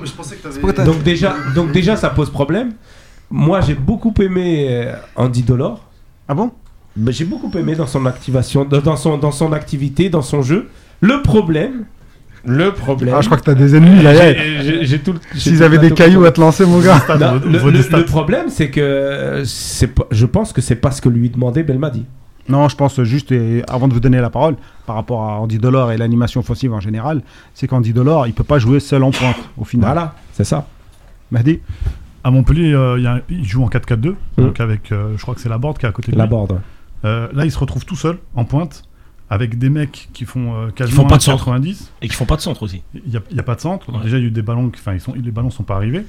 Donc 0.84 1.02
déjà, 1.02 1.34
donc 1.54 1.72
déjà, 1.72 1.96
ça 1.96 2.10
pose 2.10 2.30
problème. 2.30 2.72
moi 3.30 3.60
j'ai 3.60 3.74
beaucoup 3.74 4.12
aimé 4.20 4.66
euh, 4.68 4.94
Andy 5.16 5.42
Dolor. 5.42 5.84
Ah 6.28 6.34
bon? 6.34 6.50
Mais 6.96 7.12
j'ai 7.12 7.24
beaucoup 7.24 7.50
aimé 7.58 7.74
dans 7.74 7.86
son 7.86 8.06
activation, 8.06 8.64
dans 8.64 8.96
son, 8.96 9.18
dans 9.18 9.32
son 9.32 9.52
activité, 9.52 10.08
dans 10.08 10.22
son 10.22 10.42
jeu. 10.42 10.68
Le 11.00 11.22
problème, 11.22 11.84
le 12.46 12.72
problème. 12.72 13.14
Ah, 13.16 13.20
je 13.20 13.26
crois 13.26 13.38
que 13.38 13.44
t'as 13.44 13.54
des 13.54 13.74
ennemis 13.76 14.02
là. 14.02 14.12
J'ai- 14.82 14.98
tout 14.98 15.14
S'ils 15.34 15.62
avaient 15.62 15.78
des 15.78 15.90
cailloux 15.90 16.24
à 16.24 16.32
te 16.32 16.40
lancer, 16.40 16.64
mon 16.66 16.80
gars. 16.80 17.02
Non, 17.20 17.40
le, 17.44 18.04
problème, 18.04 18.46
c'est 18.48 18.70
que 18.70 19.42
c'est 19.44 19.88
pas- 19.88 20.06
je 20.10 20.26
pense 20.26 20.52
que 20.52 20.60
c'est 20.60 20.76
pas 20.76 20.90
ce 20.90 21.00
que 21.02 21.08
lui 21.08 21.30
demandait 21.30 21.62
Belmadi. 21.62 22.04
Non, 22.48 22.68
je 22.68 22.76
pense 22.76 23.02
juste, 23.04 23.32
et 23.32 23.62
avant 23.68 23.88
de 23.88 23.94
vous 23.94 24.00
donner 24.00 24.20
la 24.20 24.28
parole, 24.28 24.56
par 24.86 24.96
rapport 24.96 25.22
à 25.22 25.40
Andy 25.40 25.58
Delors 25.58 25.92
et 25.92 25.96
l'animation 25.96 26.40
offensive 26.40 26.74
en 26.74 26.80
général, 26.80 27.22
c'est 27.54 27.66
qu'Andy 27.66 27.94
Delors, 27.94 28.26
il 28.26 28.34
peut 28.34 28.44
pas 28.44 28.58
jouer 28.58 28.80
seul 28.80 29.02
en 29.02 29.10
pointe, 29.12 29.36
au 29.56 29.64
final. 29.64 29.86
Voilà, 29.86 30.14
c'est 30.34 30.44
ça. 30.44 30.66
Mahdi 31.30 31.60
À 32.22 32.30
Montpellier, 32.30 32.72
euh, 32.74 32.96
il 32.98 33.04
y 33.04 33.06
a- 33.06 33.20
il 33.30 33.44
joue 33.44 33.64
en 33.64 33.68
4-4-2, 33.68 34.16
Mm. 34.36 34.42
donc 34.42 34.60
avec, 34.60 34.92
euh, 34.92 35.12
je 35.16 35.22
crois 35.22 35.34
que 35.34 35.40
c'est 35.40 35.48
la 35.48 35.58
board 35.58 35.78
qui 35.78 35.84
est 35.86 35.88
à 35.88 35.92
côté 35.92 36.12
de 36.12 36.16
La 36.18 36.24
lui. 36.24 36.30
board. 36.30 36.58
Euh, 37.06 37.28
là, 37.34 37.44
il 37.46 37.50
se 37.50 37.58
retrouve 37.58 37.84
tout 37.86 37.96
seul, 37.96 38.16
en 38.34 38.44
pointe, 38.44 38.82
avec 39.30 39.58
des 39.58 39.70
mecs 39.70 40.08
qui 40.12 40.24
font 40.24 40.54
euh, 40.54 40.66
font 40.66 40.72
quasiment 40.72 41.04
pas 41.06 41.16
de 41.16 41.22
centre. 41.22 41.44
90. 41.44 41.92
Et 42.02 42.08
qui 42.08 42.14
font 42.14 42.26
pas 42.26 42.36
de 42.36 42.40
centre 42.42 42.62
aussi. 42.62 42.82
Il 42.94 43.02
n'y 43.10 43.38
a, 43.38 43.42
pas 43.42 43.54
de 43.54 43.60
centre. 43.60 43.92
Ouais. 43.92 44.02
Déjà, 44.02 44.18
il 44.18 44.22
y 44.22 44.24
a 44.24 44.28
eu 44.28 44.30
des 44.30 44.42
ballons, 44.42 44.70
qui- 44.70 44.80
enfin, 44.80 44.92
ils 44.94 45.00
sont, 45.00 45.14
les 45.14 45.30
ballons 45.30 45.50
sont 45.50 45.62
pas 45.64 45.76
arrivés. 45.76 46.04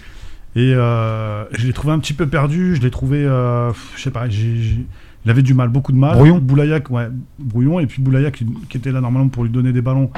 Et 0.57 0.73
euh, 0.73 1.43
je 1.51 1.65
l'ai 1.67 1.73
trouvé 1.73 1.93
un 1.93 1.99
petit 1.99 2.13
peu 2.13 2.27
perdu. 2.27 2.75
Je 2.75 2.81
l'ai 2.81 2.91
trouvé, 2.91 3.25
euh, 3.25 3.71
je 3.95 4.01
sais 4.01 4.11
pas, 4.11 4.27
il 4.27 4.85
avait 5.27 5.41
du 5.41 5.53
mal, 5.53 5.69
beaucoup 5.69 5.91
de 5.91 5.97
mal. 5.97 6.15
Brouillon. 6.15 6.37
Boulayak, 6.39 6.89
ouais, 6.91 7.09
brouillon. 7.39 7.79
Et 7.79 7.87
puis 7.87 8.01
Boulayak, 8.01 8.35
qui, 8.35 8.45
qui 8.69 8.77
était 8.77 8.91
là 8.91 9.01
normalement 9.01 9.29
pour 9.29 9.43
lui 9.43 9.49
donner 9.49 9.71
des 9.73 9.81
ballons, 9.81 10.11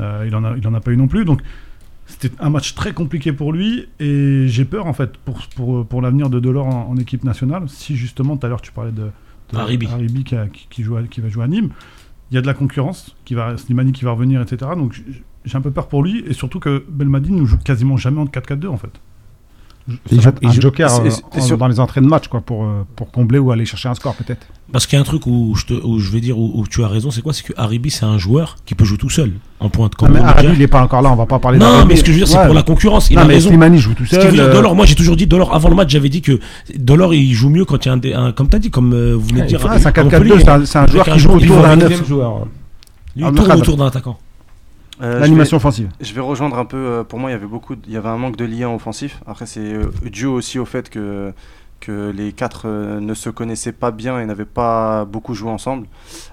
euh, 0.00 0.24
il 0.26 0.34
en 0.34 0.44
a, 0.44 0.56
il 0.56 0.66
en 0.68 0.74
a 0.74 0.80
pas 0.80 0.90
eu 0.92 0.96
non 0.96 1.08
plus. 1.08 1.24
Donc 1.24 1.40
c'était 2.06 2.30
un 2.40 2.50
match 2.50 2.74
très 2.74 2.92
compliqué 2.92 3.32
pour 3.32 3.52
lui. 3.52 3.86
Et 4.00 4.44
j'ai 4.48 4.64
peur 4.64 4.86
en 4.86 4.92
fait 4.92 5.16
pour, 5.18 5.38
pour, 5.56 5.86
pour 5.86 6.02
l'avenir 6.02 6.28
de 6.30 6.38
Delors 6.40 6.66
en, 6.66 6.88
en 6.90 6.96
équipe 6.96 7.24
nationale. 7.24 7.62
Si 7.68 7.96
justement 7.96 8.36
tout 8.36 8.46
à 8.46 8.48
l'heure 8.48 8.60
tu 8.62 8.70
parlais 8.72 8.92
de, 8.92 9.06
de 9.52 9.56
Haribi. 9.92 10.24
Qui, 10.24 10.36
qui- 10.52 10.66
qui 10.70 10.82
joue 10.82 10.96
qui 11.10 11.20
va 11.20 11.28
jouer 11.28 11.44
à 11.44 11.48
Nîmes. 11.48 11.70
Il 12.30 12.34
y 12.34 12.38
a 12.38 12.42
de 12.42 12.46
la 12.46 12.54
concurrence, 12.54 13.16
qui 13.24 13.34
va, 13.34 13.56
Slimani 13.56 13.92
qui 13.92 14.04
va 14.04 14.12
revenir, 14.12 14.40
etc. 14.40 14.70
Donc 14.76 15.02
j'ai 15.44 15.56
un 15.56 15.60
peu 15.60 15.70
peur 15.70 15.88
pour 15.88 16.02
lui, 16.02 16.22
et 16.26 16.32
surtout 16.32 16.60
que 16.60 16.84
Belmadi 16.88 17.32
ne 17.32 17.44
joue 17.44 17.58
quasiment 17.58 17.96
jamais 17.96 18.20
en 18.20 18.26
4-4-2 18.26 18.68
en 18.68 18.76
fait. 18.76 19.00
Il 20.12 20.20
joue 20.20 20.28
un 20.44 20.52
joue- 20.52 20.60
joker 20.60 20.88
c'est- 20.90 21.00
euh, 21.02 21.10
c'est 21.32 21.40
en- 21.40 21.44
sûr. 21.44 21.58
dans 21.58 21.66
les 21.66 21.80
entrées 21.80 22.00
de 22.00 22.06
match, 22.06 22.28
quoi, 22.28 22.40
pour, 22.40 22.64
euh, 22.64 22.86
pour 22.94 23.10
combler 23.10 23.38
ou 23.40 23.50
aller 23.50 23.64
chercher 23.64 23.88
un 23.88 23.94
score, 23.94 24.14
peut-être. 24.14 24.46
Parce 24.72 24.86
qu'il 24.86 24.96
y 24.96 24.98
a 24.98 25.00
un 25.00 25.04
truc 25.04 25.26
où 25.26 25.54
je, 25.56 25.64
te, 25.66 25.74
où 25.74 25.98
je 25.98 26.12
vais 26.12 26.20
dire 26.20 26.38
où, 26.38 26.52
où 26.54 26.64
tu 26.68 26.84
as 26.84 26.88
raison, 26.88 27.10
c'est 27.10 27.22
quoi? 27.22 27.32
C'est 27.32 27.42
que 27.42 27.52
Haribi, 27.56 27.90
c'est 27.90 28.04
un 28.04 28.18
joueur 28.18 28.56
qui 28.66 28.76
peut 28.76 28.84
jouer 28.84 28.98
tout 28.98 29.10
seul 29.10 29.32
en 29.58 29.68
pointe. 29.68 30.00
Non, 30.00 30.08
mais 30.10 30.20
il 30.54 30.62
est 30.62 30.68
pas 30.68 30.82
encore 30.82 31.02
là, 31.02 31.10
on 31.10 31.16
va 31.16 31.26
pas 31.26 31.40
parler 31.40 31.58
Non, 31.58 31.66
d'Arabi. 31.66 31.88
mais 31.88 31.96
ce 31.96 32.02
que 32.02 32.08
je 32.08 32.12
veux 32.12 32.18
dire, 32.18 32.28
c'est 32.28 32.38
Ouais. 32.38 32.44
pour 32.46 32.54
la 32.54 32.62
concurrence. 32.62 33.10
Il 33.10 33.16
non, 33.16 33.22
a 33.22 33.24
mais 33.24 33.34
raison. 33.34 33.48
Slimani 33.48 33.78
joue 33.78 33.94
tout 33.94 34.06
seul. 34.06 34.30
dire, 34.30 34.44
euh, 34.44 34.52
Dolor, 34.52 34.76
moi 34.76 34.86
j'ai 34.86 34.94
toujours 34.94 35.16
dit 35.16 35.26
Dolor 35.26 35.52
avant 35.52 35.68
le 35.70 35.74
match, 35.74 35.90
j'avais 35.90 36.08
dit 36.08 36.22
que 36.22 36.38
Dolor 36.76 37.12
il 37.14 37.32
joue 37.32 37.48
mieux 37.50 37.64
quand 37.64 37.84
il 37.84 37.88
y 37.88 37.90
a 37.90 37.94
un, 37.94 37.96
dé- 37.96 38.14
un- 38.14 38.30
comme 38.30 38.48
tu 38.48 38.54
as 38.56 38.60
dit, 38.60 38.70
comme 38.70 38.92
euh, 38.92 39.14
vous 39.16 39.26
venez 39.26 39.42
de 39.42 39.46
dire. 39.46 39.58
ah, 39.68 39.76
c'est 39.78 39.86
un 39.88 39.90
à 39.90 40.04
Montpellier, 40.04 40.30
4-4-2, 40.36 40.38
c'est 40.38 40.48
un, 40.50 40.66
c'est 40.66 40.78
un 40.78 40.82
avec 40.82 40.92
joueur 40.94 41.04
qui 41.06 41.18
joue 41.18 41.30
autour 41.30 41.40
joue 41.48 41.54
d'un 41.54 41.64
avec 41.64 41.78
neuf. 41.80 41.88
Deuxième 41.88 42.06
joueur. 42.06 42.38
lui, 43.16 43.24
il 43.26 43.32
tourne 43.32 43.52
autour 43.52 43.76
d'un 43.76 43.86
attaquant. 43.86 44.18
Euh, 45.00 45.18
L'animation 45.18 45.56
offensive. 45.56 45.88
Je 46.00 46.12
vais 46.12 46.20
rejoindre 46.20 46.58
un 46.58 46.64
peu. 46.64 46.76
euh, 46.76 47.04
Pour 47.04 47.18
moi, 47.18 47.30
il 47.30 47.32
y 47.32 47.36
avait 47.36 47.46
beaucoup, 47.46 47.74
il 47.86 47.92
y 47.92 47.96
avait 47.96 48.08
un 48.08 48.18
manque 48.18 48.36
de 48.36 48.44
lien 48.44 48.68
offensif. 48.68 49.20
Après, 49.26 49.46
c'est 49.46 49.60
euh, 49.60 49.90
dû 50.04 50.26
aussi 50.26 50.58
au 50.58 50.64
fait 50.66 50.90
que 50.90 51.32
que 51.80 52.10
les 52.14 52.32
quatre 52.32 52.64
euh, 52.66 53.00
ne 53.00 53.14
se 53.14 53.30
connaissaient 53.30 53.72
pas 53.72 53.90
bien 53.90 54.20
et 54.20 54.26
n'avaient 54.26 54.44
pas 54.44 55.06
beaucoup 55.06 55.32
joué 55.34 55.50
ensemble. 55.50 55.86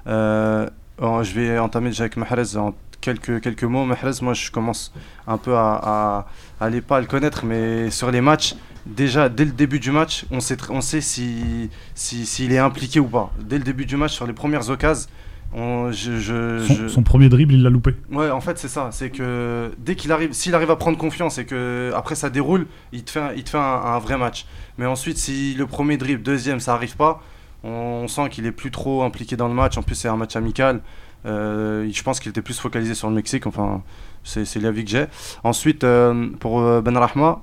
Euh, 0.07 0.67
je 0.99 1.31
vais 1.33 1.57
entamer 1.57 1.87
déjà 1.89 2.03
avec 2.03 2.17
Mahrez 2.17 2.57
en 2.57 2.73
quelques 2.99 3.39
quelques 3.39 3.63
mots. 3.63 3.85
Mahrez, 3.85 4.11
moi, 4.21 4.33
je 4.33 4.51
commence 4.51 4.91
un 5.25 5.37
peu 5.37 5.55
à, 5.55 6.27
aller 6.59 6.81
pas 6.81 6.97
à 6.97 6.99
le 7.01 7.07
connaître, 7.07 7.45
mais 7.45 7.89
sur 7.91 8.11
les 8.11 8.19
matchs. 8.19 8.55
Déjà, 8.85 9.27
dès 9.29 9.45
le 9.45 9.51
début 9.51 9.79
du 9.79 9.91
match, 9.91 10.25
on 10.31 10.39
sait, 10.39 10.57
on 10.69 10.79
sait 10.81 11.01
si, 11.01 11.69
si, 11.93 12.25
s'il 12.25 12.51
est 12.53 12.57
impliqué 12.57 12.99
ou 13.01 13.05
pas. 13.07 13.31
Dès 13.39 13.57
le 13.57 13.63
début 13.65 13.85
du 13.85 13.97
match, 13.97 14.13
sur 14.13 14.25
les 14.27 14.33
premières 14.33 14.69
occasions, 14.69 15.09
on, 15.53 15.91
je, 15.91 16.17
je- 16.17 16.63
Son, 16.67 16.73
je- 16.75 16.87
son 16.87 17.03
premier 17.03 17.29
dribble, 17.29 17.53
il 17.53 17.63
l'a 17.63 17.69
loupé. 17.69 17.95
Ouais, 18.11 18.29
en 18.29 18.41
fait, 18.41 18.57
c'est 18.57 18.67
ça. 18.67 18.89
C'est 18.91 19.09
que 19.09 19.71
dès 19.77 19.95
qu'il 19.95 20.11
arrive, 20.11 20.33
s'il 20.33 20.53
arrive 20.55 20.71
à 20.71 20.75
prendre 20.75 20.97
confiance 20.97 21.37
et 21.37 21.45
que 21.45 21.91
après 21.95 22.15
ça 22.15 22.29
déroule, 22.29 22.67
il 22.91 23.03
te 23.03 23.11
fait, 23.11 23.19
un, 23.19 23.31
il 23.35 23.43
te 23.43 23.51
fait 23.51 23.57
un, 23.57 23.61
un 23.61 23.99
vrai 23.99 24.17
match. 24.17 24.45
Mais 24.77 24.85
ensuite, 24.85 25.17
si 25.17 25.53
le 25.55 25.65
premier 25.65 25.97
dribble, 25.97 26.21
deuxième, 26.21 26.59
ça 26.59 26.73
arrive 26.73 26.95
pas, 26.97 27.21
on, 27.63 27.69
on 28.03 28.07
sent 28.07 28.29
qu'il 28.29 28.45
est 28.45 28.51
plus 28.51 28.71
trop 28.71 29.03
impliqué 29.03 29.35
dans 29.35 29.47
le 29.47 29.53
match. 29.53 29.77
En 29.77 29.83
plus, 29.83 29.95
c'est 29.95 30.09
un 30.09 30.17
match 30.17 30.35
amical. 30.35 30.81
Euh, 31.25 31.89
je 31.91 32.03
pense 32.03 32.19
qu'il 32.19 32.29
était 32.29 32.41
plus 32.43 32.59
focalisé 32.59 32.93
sur 32.93 33.09
le 33.09 33.15
Mexique. 33.15 33.47
Enfin, 33.47 33.81
c'est 34.23 34.45
c'est 34.45 34.59
l'avis 34.59 34.83
que 34.83 34.91
j'ai. 34.91 35.05
Ensuite, 35.43 35.83
euh, 35.83 36.27
pour 36.39 36.59
euh, 36.59 36.81
Ben 36.81 36.95
Rahma, 36.97 37.41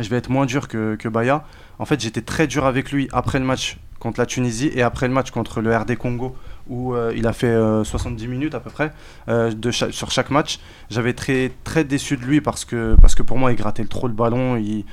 je 0.00 0.08
vais 0.08 0.16
être 0.16 0.30
moins 0.30 0.46
dur 0.46 0.66
que, 0.68 0.96
que 0.96 1.08
Baya. 1.08 1.44
En 1.78 1.84
fait, 1.84 2.00
j'étais 2.00 2.22
très 2.22 2.46
dur 2.46 2.64
avec 2.66 2.90
lui 2.90 3.08
après 3.12 3.38
le 3.38 3.44
match 3.44 3.78
contre 4.00 4.18
la 4.18 4.26
Tunisie 4.26 4.70
et 4.74 4.82
après 4.82 5.06
le 5.08 5.14
match 5.14 5.30
contre 5.30 5.60
le 5.60 5.76
RD 5.76 5.96
Congo 5.96 6.36
où 6.68 6.94
euh, 6.94 7.12
il 7.16 7.26
a 7.26 7.32
fait 7.32 7.46
euh, 7.48 7.84
70 7.84 8.26
minutes 8.28 8.54
à 8.54 8.60
peu 8.60 8.70
près 8.70 8.92
euh, 9.28 9.50
sur 9.70 10.10
chaque 10.10 10.30
match. 10.30 10.58
J'avais 10.90 11.12
très 11.14 11.50
très 11.64 11.84
déçu 11.84 12.16
de 12.16 12.24
lui 12.24 12.40
parce 12.40 12.64
que 12.64 12.96
parce 13.00 13.14
que 13.14 13.22
pour 13.22 13.38
moi 13.38 13.52
il 13.52 13.56
grattait 13.56 13.84
trop 13.84 14.06
le 14.08 14.14
ballon. 14.14 14.56
Il, 14.56 14.84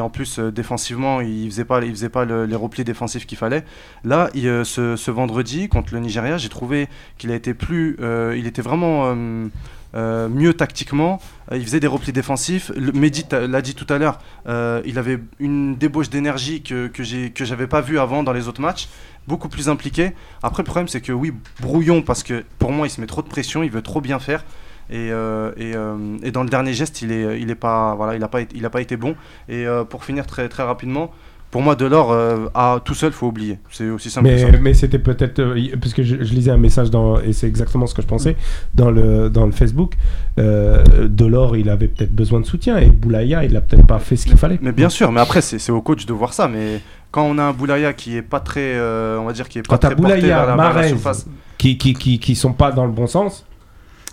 en 0.00 0.10
plus 0.10 0.38
euh, 0.38 0.50
défensivement 0.52 1.22
il 1.22 1.50
faisait 1.50 1.64
pas 1.64 1.82
il 1.82 1.90
faisait 1.90 2.10
pas 2.10 2.26
le- 2.26 2.44
les 2.44 2.56
replis 2.56 2.84
défensifs 2.84 3.26
qu'il 3.26 3.38
fallait. 3.38 3.64
Là 4.04 4.28
euh, 4.36 4.62
ce, 4.62 4.94
ce 4.96 5.10
vendredi 5.10 5.68
contre 5.68 5.94
le 5.94 6.00
Nigeria 6.00 6.36
j'ai 6.36 6.50
trouvé 6.50 6.88
qu'il 7.16 7.30
a 7.30 7.34
été 7.34 7.54
plus 7.54 7.96
euh, 8.00 8.34
il 8.36 8.46
était 8.46 8.60
vraiment 8.60 9.04
euh, 9.06 9.46
euh, 9.94 10.28
mieux 10.28 10.52
tactiquement. 10.54 11.18
Euh, 11.50 11.56
il 11.56 11.64
faisait 11.64 11.80
des 11.80 11.86
replis 11.88 12.12
défensifs. 12.12 12.70
Le, 12.76 12.92
Mehdi 12.92 13.24
l'a 13.32 13.60
dit 13.62 13.74
tout 13.74 13.86
à 13.92 13.98
l'heure. 13.98 14.18
euh, 14.46 14.82
il 14.84 14.98
avait 14.98 15.18
une 15.40 15.74
débauche 15.76 16.10
d'énergie 16.10 16.62
que 16.62 16.86
que 16.88 17.44
j'avais 17.44 17.66
pas 17.66 17.80
vu 17.80 17.98
avant 17.98 18.22
dans 18.22 18.32
les 18.32 18.46
autres 18.48 18.60
matchs. 18.60 18.86
Beaucoup 19.30 19.48
plus 19.48 19.68
impliqué. 19.68 20.10
Après, 20.42 20.64
le 20.64 20.66
problème, 20.66 20.88
c'est 20.88 21.00
que 21.00 21.12
oui, 21.12 21.32
brouillon, 21.60 22.02
parce 22.02 22.24
que 22.24 22.42
pour 22.58 22.72
moi, 22.72 22.88
il 22.88 22.90
se 22.90 23.00
met 23.00 23.06
trop 23.06 23.22
de 23.22 23.28
pression, 23.28 23.62
il 23.62 23.70
veut 23.70 23.80
trop 23.80 24.00
bien 24.00 24.18
faire. 24.18 24.44
Et, 24.90 25.12
euh, 25.12 25.52
euh, 25.56 26.30
dans 26.32 26.42
le 26.42 26.48
dernier 26.50 26.74
geste, 26.74 27.00
il 27.02 27.12
est, 27.12 27.40
il 27.40 27.48
est 27.48 27.54
pas, 27.54 27.94
voilà, 27.94 28.16
il 28.16 28.68
pas 28.70 28.80
été 28.80 28.96
bon. 28.96 29.14
Et 29.48 29.68
euh, 29.68 29.84
pour 29.84 30.04
finir 30.04 30.26
très, 30.26 30.48
très 30.48 30.64
rapidement, 30.64 31.12
pour 31.50 31.62
moi, 31.62 31.74
Delors, 31.74 32.12
euh, 32.12 32.46
à 32.54 32.80
tout 32.84 32.94
seul, 32.94 33.10
faut 33.12 33.26
oublier. 33.26 33.58
C'est 33.70 33.90
aussi 33.90 34.08
simple 34.08 34.28
que 34.28 34.38
ça. 34.38 34.46
Mais, 34.52 34.58
mais 34.60 34.74
c'était 34.74 34.98
peut-être. 35.00 35.40
euh, 35.40 35.58
parce 35.80 35.92
que 35.94 36.02
je, 36.04 36.16
je 36.22 36.32
lisais 36.34 36.50
un 36.52 36.56
message, 36.56 36.90
dans, 36.90 37.18
et 37.20 37.32
c'est 37.32 37.48
exactement 37.48 37.86
ce 37.86 37.94
que 37.94 38.02
je 38.02 38.06
pensais, 38.06 38.36
dans 38.74 38.90
le, 38.90 39.28
dans 39.30 39.46
le 39.46 39.52
Facebook. 39.52 39.94
Euh, 40.38 40.84
Delors, 41.08 41.56
il 41.56 41.68
avait 41.68 41.88
peut-être 41.88 42.14
besoin 42.14 42.40
de 42.40 42.46
soutien, 42.46 42.78
et 42.78 42.86
Boulaya, 42.86 43.44
il 43.44 43.56
a 43.56 43.60
peut-être 43.60 43.86
pas 43.86 43.98
fait 43.98 44.16
ce 44.16 44.26
qu'il 44.26 44.36
fallait. 44.36 44.58
Mais 44.62 44.72
bien 44.72 44.88
sûr, 44.88 45.10
mais 45.12 45.20
après, 45.20 45.40
c'est 45.40 45.58
c'est 45.58 45.72
au 45.72 45.82
coach 45.82 46.06
de 46.06 46.12
voir 46.12 46.32
ça. 46.32 46.46
Mais 46.48 46.80
quand 47.10 47.24
on 47.24 47.36
a 47.38 47.42
un 47.42 47.52
Boulaya 47.52 47.92
qui 47.92 48.16
est 48.16 48.22
pas 48.22 48.40
très, 48.40 48.60
euh, 48.76 49.18
on 49.18 49.24
va 49.24 49.32
dire, 49.32 49.48
qui 49.48 49.58
est 49.58 49.62
pas 49.62 49.74
Quand 49.76 49.78
très 49.88 49.96
porté 49.96 50.02
Boulaya, 50.16 50.44
vers 50.44 50.56
la, 50.56 50.62
vers 50.62 50.74
la 50.82 50.88
surface. 50.88 51.26
qui, 51.58 51.76
qui, 51.76 51.94
qui, 51.94 52.18
qui 52.20 52.34
sont 52.36 52.52
pas 52.52 52.70
dans 52.70 52.84
le 52.86 52.92
bon 52.92 53.06
sens. 53.08 53.44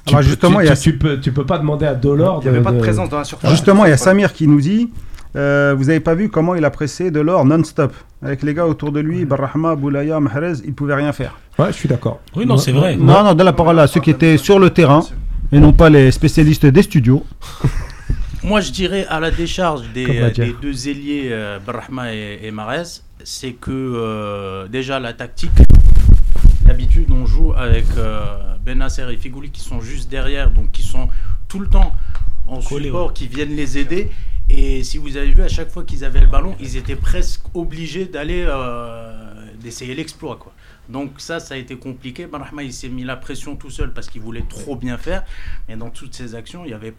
Tu, 0.06 0.14
Alors 0.14 0.24
peux, 0.24 0.30
justement, 0.30 0.58
tu, 0.60 0.66
il 0.66 0.68
y 0.70 0.72
a- 0.72 0.76
tu, 0.76 0.92
tu 0.94 0.98
peux, 0.98 1.20
tu 1.20 1.32
peux 1.34 1.46
pas 1.46 1.60
demander 1.60 1.86
à 1.86 1.94
Delors. 1.94 2.40
Il 2.42 2.46
n'y 2.46 2.50
avait 2.50 2.60
de- 2.60 2.64
pas 2.64 2.72
de 2.72 2.80
présence 2.80 3.10
dans 3.10 3.18
la 3.20 3.26
surface. 3.26 3.52
Justement, 3.52 3.86
il 3.86 3.90
y 3.90 3.92
a 3.94 3.98
Samir 3.98 4.34
qui 4.34 4.48
nous 4.48 4.62
dit 4.62 4.90
euh, 5.36 5.76
Vous 5.78 5.90
avez 5.90 6.00
pas 6.00 6.16
vu 6.16 6.30
comment 6.30 6.56
il 6.56 6.64
a 6.66 6.70
pressé 6.70 7.12
de 7.12 7.20
l'or 7.20 7.46
non-stop 7.46 7.94
Avec 8.22 8.44
les 8.44 8.54
gars 8.54 8.66
autour 8.66 8.92
de 8.92 9.00
lui, 9.00 9.26
Barrahma, 9.26 9.76
Boulaya, 9.76 10.20
Mahrez, 10.20 10.54
il 10.66 10.74
pouvait 10.74 10.96
rien 10.96 11.12
faire. 11.12 11.38
Ouais, 11.60 11.68
je 11.68 11.78
suis 11.78 11.90
d'accord. 11.90 12.20
Oui, 12.36 12.46
non, 12.46 12.58
c'est 12.58 12.72
vrai. 12.72 12.96
Non, 12.96 13.24
non, 13.24 13.34
donne 13.34 13.46
la 13.46 13.54
parole 13.54 13.80
à 13.80 13.88
ceux 13.88 14.00
qui 14.00 14.12
étaient 14.12 14.38
sur 14.38 14.60
le 14.60 14.70
terrain 14.70 15.04
et 15.52 15.60
non 15.60 15.74
pas 15.74 15.90
les 15.90 16.12
spécialistes 16.12 16.66
des 16.66 16.82
studios. 16.84 17.26
Moi, 18.44 18.62
je 18.62 18.72
dirais 18.72 19.06
à 19.10 19.20
la 19.20 19.32
décharge 19.32 19.82
des, 19.94 20.32
des 20.32 20.56
deux 20.62 20.88
ailiers, 20.88 21.30
euh, 21.32 21.60
Brahma 21.60 22.14
et, 22.14 22.40
et 22.44 22.52
Mahrez, 22.52 23.02
c'est 23.24 23.54
que 23.54 23.72
euh, 23.72 24.68
déjà 24.68 25.00
la 25.00 25.14
tactique, 25.14 25.52
d'habitude, 26.66 27.12
on 27.12 27.26
joue 27.26 27.54
avec 27.54 27.86
euh, 27.98 28.56
Benasser 28.64 29.06
et 29.12 29.18
Figouli 29.18 29.50
qui 29.50 29.62
sont 29.62 29.82
juste 29.82 30.10
derrière, 30.10 30.52
donc 30.52 30.72
qui 30.72 30.84
sont 30.84 31.10
tout 31.48 31.60
le 31.60 31.68
temps 31.68 31.94
en 32.48 32.62
Collés, 32.62 32.86
support, 32.86 33.14
qui 33.14 33.28
viennent 33.28 33.56
les 33.56 33.78
aider. 33.78 34.12
Et 34.50 34.84
si 34.84 34.98
vous 34.98 35.18
avez 35.18 35.32
vu, 35.32 35.42
à 35.44 35.50
chaque 35.50 35.70
fois 35.70 35.84
qu'ils 35.84 36.06
avaient 36.06 36.22
le 36.22 36.28
ballon, 36.28 36.56
ils 36.60 36.78
étaient 36.78 36.96
presque 36.96 37.42
obligés 37.54 38.06
d'aller 38.06 38.46
euh, 38.48 39.52
d'essayer 39.60 39.94
l'exploit. 39.94 40.38
quoi. 40.38 40.54
Donc 40.90 41.20
ça, 41.20 41.40
ça 41.40 41.56
a 41.56 41.58
été 41.58 41.76
compliqué. 41.78 42.28
Brahma, 42.28 42.64
il 42.64 42.72
s'est 42.72 42.88
mis 42.88 43.04
la 43.04 43.18
pression 43.18 43.56
tout 43.58 43.70
seul 43.70 43.94
parce 43.94 44.08
qu'il 44.08 44.22
voulait 44.22 44.46
trop 44.48 44.76
bien 44.76 44.98
faire. 44.98 45.26
Mais 45.68 45.76
dans 45.76 45.90
toutes 45.90 46.14
ces 46.14 46.34
actions, 46.34 46.64
il 46.64 46.70
n'y 46.70 46.74
avait 46.74 46.94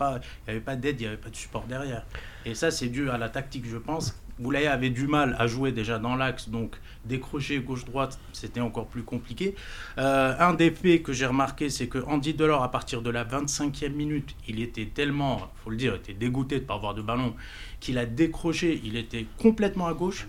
avait 0.46 0.60
pas 0.60 0.76
d'aide, 0.76 1.00
il 1.00 1.04
n'y 1.04 1.08
avait 1.08 1.16
pas 1.16 1.30
de 1.30 1.36
support 1.36 1.64
derrière. 1.66 2.04
Et 2.44 2.54
ça, 2.54 2.70
c'est 2.70 2.88
dû 2.88 3.08
à 3.10 3.16
la 3.16 3.30
tactique, 3.30 3.64
je 3.66 3.78
pense. 3.78 4.14
Boulaya 4.38 4.72
avait 4.72 4.90
du 4.90 5.06
mal 5.06 5.36
à 5.38 5.46
jouer 5.46 5.72
déjà 5.72 5.98
dans 5.98 6.16
l'axe, 6.16 6.48
donc 6.48 6.76
décrocher 7.04 7.58
gauche-droite, 7.60 8.18
c'était 8.32 8.60
encore 8.60 8.86
plus 8.86 9.02
compliqué. 9.02 9.54
Euh, 9.98 10.34
un 10.38 10.54
des 10.54 10.70
faits 10.70 11.02
que 11.02 11.12
j'ai 11.12 11.26
remarqué, 11.26 11.70
c'est 11.70 11.88
que 11.88 11.98
Andy 11.98 12.34
Delors, 12.34 12.62
à 12.62 12.70
partir 12.70 13.02
de 13.02 13.10
la 13.10 13.24
25e 13.24 13.90
minute, 13.90 14.34
il 14.46 14.60
était 14.60 14.86
tellement, 14.86 15.50
faut 15.64 15.70
le 15.70 15.76
dire, 15.76 15.94
était 15.94 16.14
dégoûté 16.14 16.56
de 16.56 16.62
ne 16.62 16.66
pas 16.66 16.74
avoir 16.74 16.94
de 16.94 17.02
ballon, 17.02 17.34
qu'il 17.80 17.98
a 17.98 18.06
décroché, 18.06 18.80
il 18.84 18.96
était 18.96 19.26
complètement 19.38 19.86
à 19.86 19.94
gauche. 19.94 20.28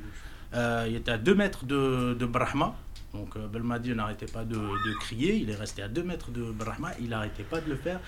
Euh, 0.55 0.87
il 0.89 0.95
était 0.95 1.11
à 1.11 1.17
2 1.17 1.35
mètres 1.35 1.65
de, 1.65 2.25
Brahma. 2.25 2.75
Donc 3.13 3.35
euh, 3.35 3.47
Belmadi 3.47 3.93
n'arrêtait 3.93 4.25
pas 4.25 4.43
de, 4.43 4.55
de 4.55 4.99
crier, 4.99 5.35
il 5.35 5.49
est 5.49 5.55
resté 5.55 5.81
à 5.81 5.87
2 5.87 6.03
mètres 6.03 6.31
de 6.31 6.43
Brahma, 6.51 6.91
il 6.99 7.09
n'arrêtait 7.09 7.43
pas 7.43 7.61
de 7.61 7.69
le 7.69 7.75
faire. 7.75 7.99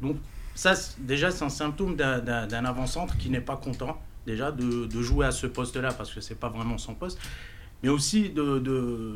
Donc 0.00 0.16
ça, 0.54 0.74
déjà, 0.98 1.30
c'est 1.30 1.44
un 1.44 1.48
symptôme 1.50 1.96
d'un 1.96 2.64
avant-centre 2.64 3.16
qui 3.16 3.30
n'est 3.30 3.40
pas 3.40 3.56
content 3.56 4.00
déjà 4.26 4.50
de, 4.52 4.86
de 4.86 5.02
jouer 5.02 5.26
à 5.26 5.30
ce 5.32 5.46
poste-là 5.46 5.92
parce 5.92 6.12
que 6.12 6.20
c'est 6.20 6.38
pas 6.38 6.48
vraiment 6.48 6.78
son 6.78 6.94
poste, 6.94 7.18
mais 7.82 7.88
aussi 7.88 8.28
de, 8.30 8.58
de- 8.58 9.14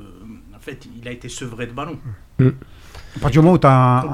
en 0.55 0.61
fait, 0.61 0.87
il 1.01 1.07
a 1.07 1.13
été 1.13 1.29
sevré 1.29 1.67
de 1.67 1.73
ballon. 1.73 1.97
À 2.41 2.45
partir 3.21 3.41
du 3.41 3.45
moment 3.47 3.55
où 3.55 3.59
tu 3.59 3.67
as 3.67 4.05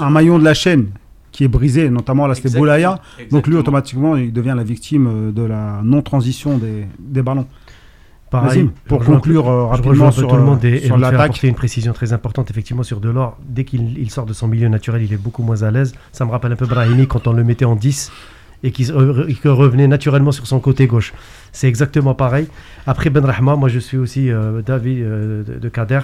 un, 0.00 0.10
maillon 0.10 0.38
de 0.38 0.44
la 0.44 0.54
chaîne 0.54 0.90
qui 1.32 1.44
est 1.44 1.48
brisé, 1.48 1.88
notamment 1.90 2.26
là 2.26 2.34
c'était 2.34 2.50
Boulaya, 2.58 3.00
donc 3.30 3.46
lui 3.46 3.56
automatiquement 3.56 4.16
il 4.16 4.32
devient 4.32 4.54
la 4.56 4.64
victime 4.64 5.06
euh, 5.06 5.32
de 5.32 5.42
la 5.42 5.80
non-transition 5.84 6.58
des, 6.58 6.86
des 6.98 7.22
ballons. 7.22 7.46
Pareil, 8.30 8.70
pour 8.86 9.04
conclure, 9.04 9.44
peu- 9.44 9.50
euh, 9.50 9.64
rapidement 9.66 10.10
sur, 10.12 10.28
tout 10.28 10.36
le 10.36 10.40
euh, 10.40 10.44
monde 10.44 10.64
et, 10.64 10.74
et 10.74 10.86
sur 10.86 10.96
l'attaque. 10.96 11.42
une 11.42 11.54
précision 11.54 11.92
très 11.92 12.12
importante 12.12 12.48
effectivement 12.50 12.84
sur 12.84 13.00
Delors. 13.00 13.36
Dès 13.44 13.64
qu'il 13.64 13.98
il 13.98 14.10
sort 14.10 14.24
de 14.26 14.32
son 14.32 14.46
milieu 14.46 14.68
naturel, 14.68 15.02
il 15.02 15.12
est 15.12 15.16
beaucoup 15.16 15.42
moins 15.42 15.62
à 15.62 15.70
l'aise. 15.72 15.94
Ça 16.12 16.24
me 16.24 16.30
rappelle 16.30 16.52
un 16.52 16.56
peu 16.56 16.66
Brahimi 16.66 17.08
quand 17.08 17.26
on 17.26 17.32
le 17.32 17.42
mettait 17.44 17.64
en 17.64 17.74
10 17.76 18.12
et 18.62 18.70
se- 18.84 18.92
re- 18.92 19.26
qu'il 19.40 19.50
revenait 19.50 19.86
naturellement 19.88 20.32
sur 20.32 20.46
son 20.46 20.60
côté 20.60 20.86
gauche. 20.86 21.12
C'est 21.52 21.68
exactement 21.68 22.14
pareil. 22.14 22.48
Après 22.86 23.10
Ben 23.10 23.24
Rahma, 23.24 23.56
moi 23.56 23.68
je 23.68 23.78
suis 23.78 23.96
aussi 23.96 24.30
euh, 24.30 24.62
David 24.62 25.02
euh, 25.02 25.42
de, 25.42 25.58
de 25.58 25.68
Kader. 25.68 26.00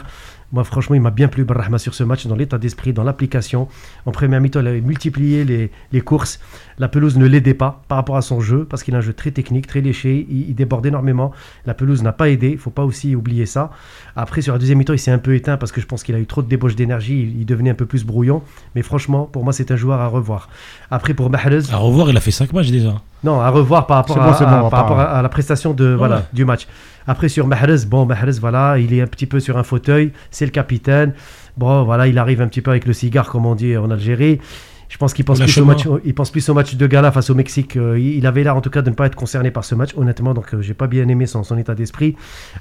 Moi 0.53 0.63
franchement, 0.63 0.95
il 0.95 1.03
m'a 1.03 1.11
bien 1.11 1.27
plu 1.27 1.45
Ben 1.45 1.57
Rahma 1.57 1.79
sur 1.79 1.95
ce 1.95 2.05
match, 2.05 2.27
dans 2.27 2.37
l'état 2.37 2.59
d'esprit, 2.59 2.93
dans 2.93 3.03
l'application. 3.03 3.69
En 4.05 4.13
première 4.13 4.41
mi-temps, 4.41 4.61
il 4.61 4.67
avait 4.69 4.81
multiplié 4.81 5.45
les, 5.45 5.71
les 5.93 6.01
courses. 6.01 6.39
La 6.79 6.89
pelouse 6.89 7.17
ne 7.17 7.27
l'aidait 7.27 7.55
pas 7.55 7.83
par 7.89 7.97
rapport 7.97 8.17
à 8.17 8.23
son 8.23 8.41
jeu, 8.41 8.65
parce 8.65 8.83
qu'il 8.85 8.95
a 8.95 8.99
un 8.99 9.01
jeu 9.01 9.13
très 9.13 9.33
technique, 9.33 9.67
très 9.67 9.81
léché. 9.81 10.27
Il, 10.31 10.51
il 10.51 10.55
déborde 10.55 10.87
énormément. 10.87 11.33
La 11.67 11.75
pelouse 11.75 12.03
n'a 12.03 12.13
pas 12.13 12.29
aidé, 12.29 12.51
il 12.51 12.59
faut 12.59 12.71
pas 12.71 12.85
aussi 12.85 13.17
oublier 13.17 13.47
ça. 13.47 13.71
Après, 14.15 14.41
sur 14.41 14.53
la 14.53 14.59
deuxième 14.61 14.79
mi-temps, 14.79 14.93
il 14.93 14.99
s'est 15.01 15.11
un 15.11 15.19
peu 15.19 15.35
éteint 15.35 15.57
parce 15.57 15.73
que 15.73 15.81
je 15.81 15.87
pense 15.87 16.05
qu'il 16.05 16.15
a 16.15 16.21
eu 16.21 16.27
trop 16.27 16.43
de 16.43 16.49
débauche 16.49 16.77
d'énergie. 16.77 17.23
Il, 17.23 17.41
il 17.41 17.47
devenait 17.47 17.71
un 17.71 17.75
peu 17.75 17.87
plus 17.87 18.05
brouillon. 18.05 18.43
Mais 18.77 18.83
franchement, 18.83 19.25
pour 19.25 19.43
moi, 19.43 19.53
c'est 19.53 19.73
un 19.73 19.77
joueur 19.77 20.01
à 20.01 20.07
revoir. 20.07 20.49
Après, 20.93 21.13
pour 21.13 21.29
Mahrez, 21.29 21.73
À 21.73 21.77
revoir, 21.79 22.09
il 22.11 22.17
a 22.17 22.21
fait 22.21 22.31
5 22.31 22.53
matchs 22.53 22.71
déjà. 22.71 22.95
Non, 23.27 23.41
à 23.41 23.51
revoir 23.51 23.87
par 23.87 23.99
rapport, 23.99 24.19
à, 24.23 24.27
bon, 24.29 24.33
c'est 24.39 24.45
bon, 24.45 24.51
à- 24.53 24.61
on 24.61 24.63
va 24.65 24.71
par 24.71 24.71
pas- 24.71 24.77
rapport 24.83 25.01
à, 25.01 25.05
à 25.19 25.23
la 25.23 25.29
prestation 25.29 25.75
de, 25.75 25.89
voilà, 25.93 26.23
du 26.33 26.45
match. 26.45 26.67
Après, 27.07 27.29
sur 27.29 27.47
Mahrez, 27.47 27.85
bon, 27.87 28.07
Mahrez, 28.07 28.39
voilà, 28.41 28.79
il 28.79 28.93
est 28.95 29.01
un 29.03 29.07
petit 29.07 29.27
peu 29.27 29.39
sur 29.41 29.59
un 29.59 29.63
fauteuil, 29.63 30.13
c'est 30.31 30.45
le 30.47 30.51
capitaine. 30.51 31.13
Bon, 31.57 31.83
voilà, 31.85 32.07
il 32.07 32.19
arrive 32.19 32.41
un 32.41 32.49
petit 32.49 32.61
peu 32.63 32.71
avec 32.71 32.87
le 32.87 32.93
cigare, 32.93 33.29
comme 33.29 33.45
on 33.47 33.55
dit 33.55 33.77
en 33.77 33.91
Algérie. 33.91 34.41
Je 34.89 34.99
pense 34.99 35.13
qu'il 35.15 35.25
pense, 35.25 35.41
plus 35.41 35.59
au 35.59 35.65
match, 35.65 35.83
il 36.05 36.15
pense 36.15 36.31
plus 36.31 36.49
au 36.49 36.55
match 36.55 36.77
de 36.77 36.87
gala 36.87 37.11
face 37.11 37.29
au 37.31 37.35
Mexique. 37.35 37.77
Euh, 37.77 37.99
il 37.99 38.25
avait 38.27 38.45
l'air 38.45 38.57
en 38.57 38.61
tout 38.61 38.71
cas 38.71 38.83
de 38.83 38.91
ne 38.91 38.95
pas 38.95 39.07
être 39.07 39.17
concerné 39.17 39.51
par 39.51 39.65
ce 39.65 39.75
match, 39.75 39.91
honnêtement, 39.97 40.33
donc 40.33 40.55
euh, 40.55 40.63
j'ai 40.63 40.75
pas 40.75 40.87
bien 40.87 41.09
aimé 41.09 41.27
son, 41.27 41.43
son 41.43 41.59
état 41.59 41.75
d'esprit. 41.75 42.15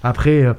Après, 0.04 0.44
euh, 0.44 0.54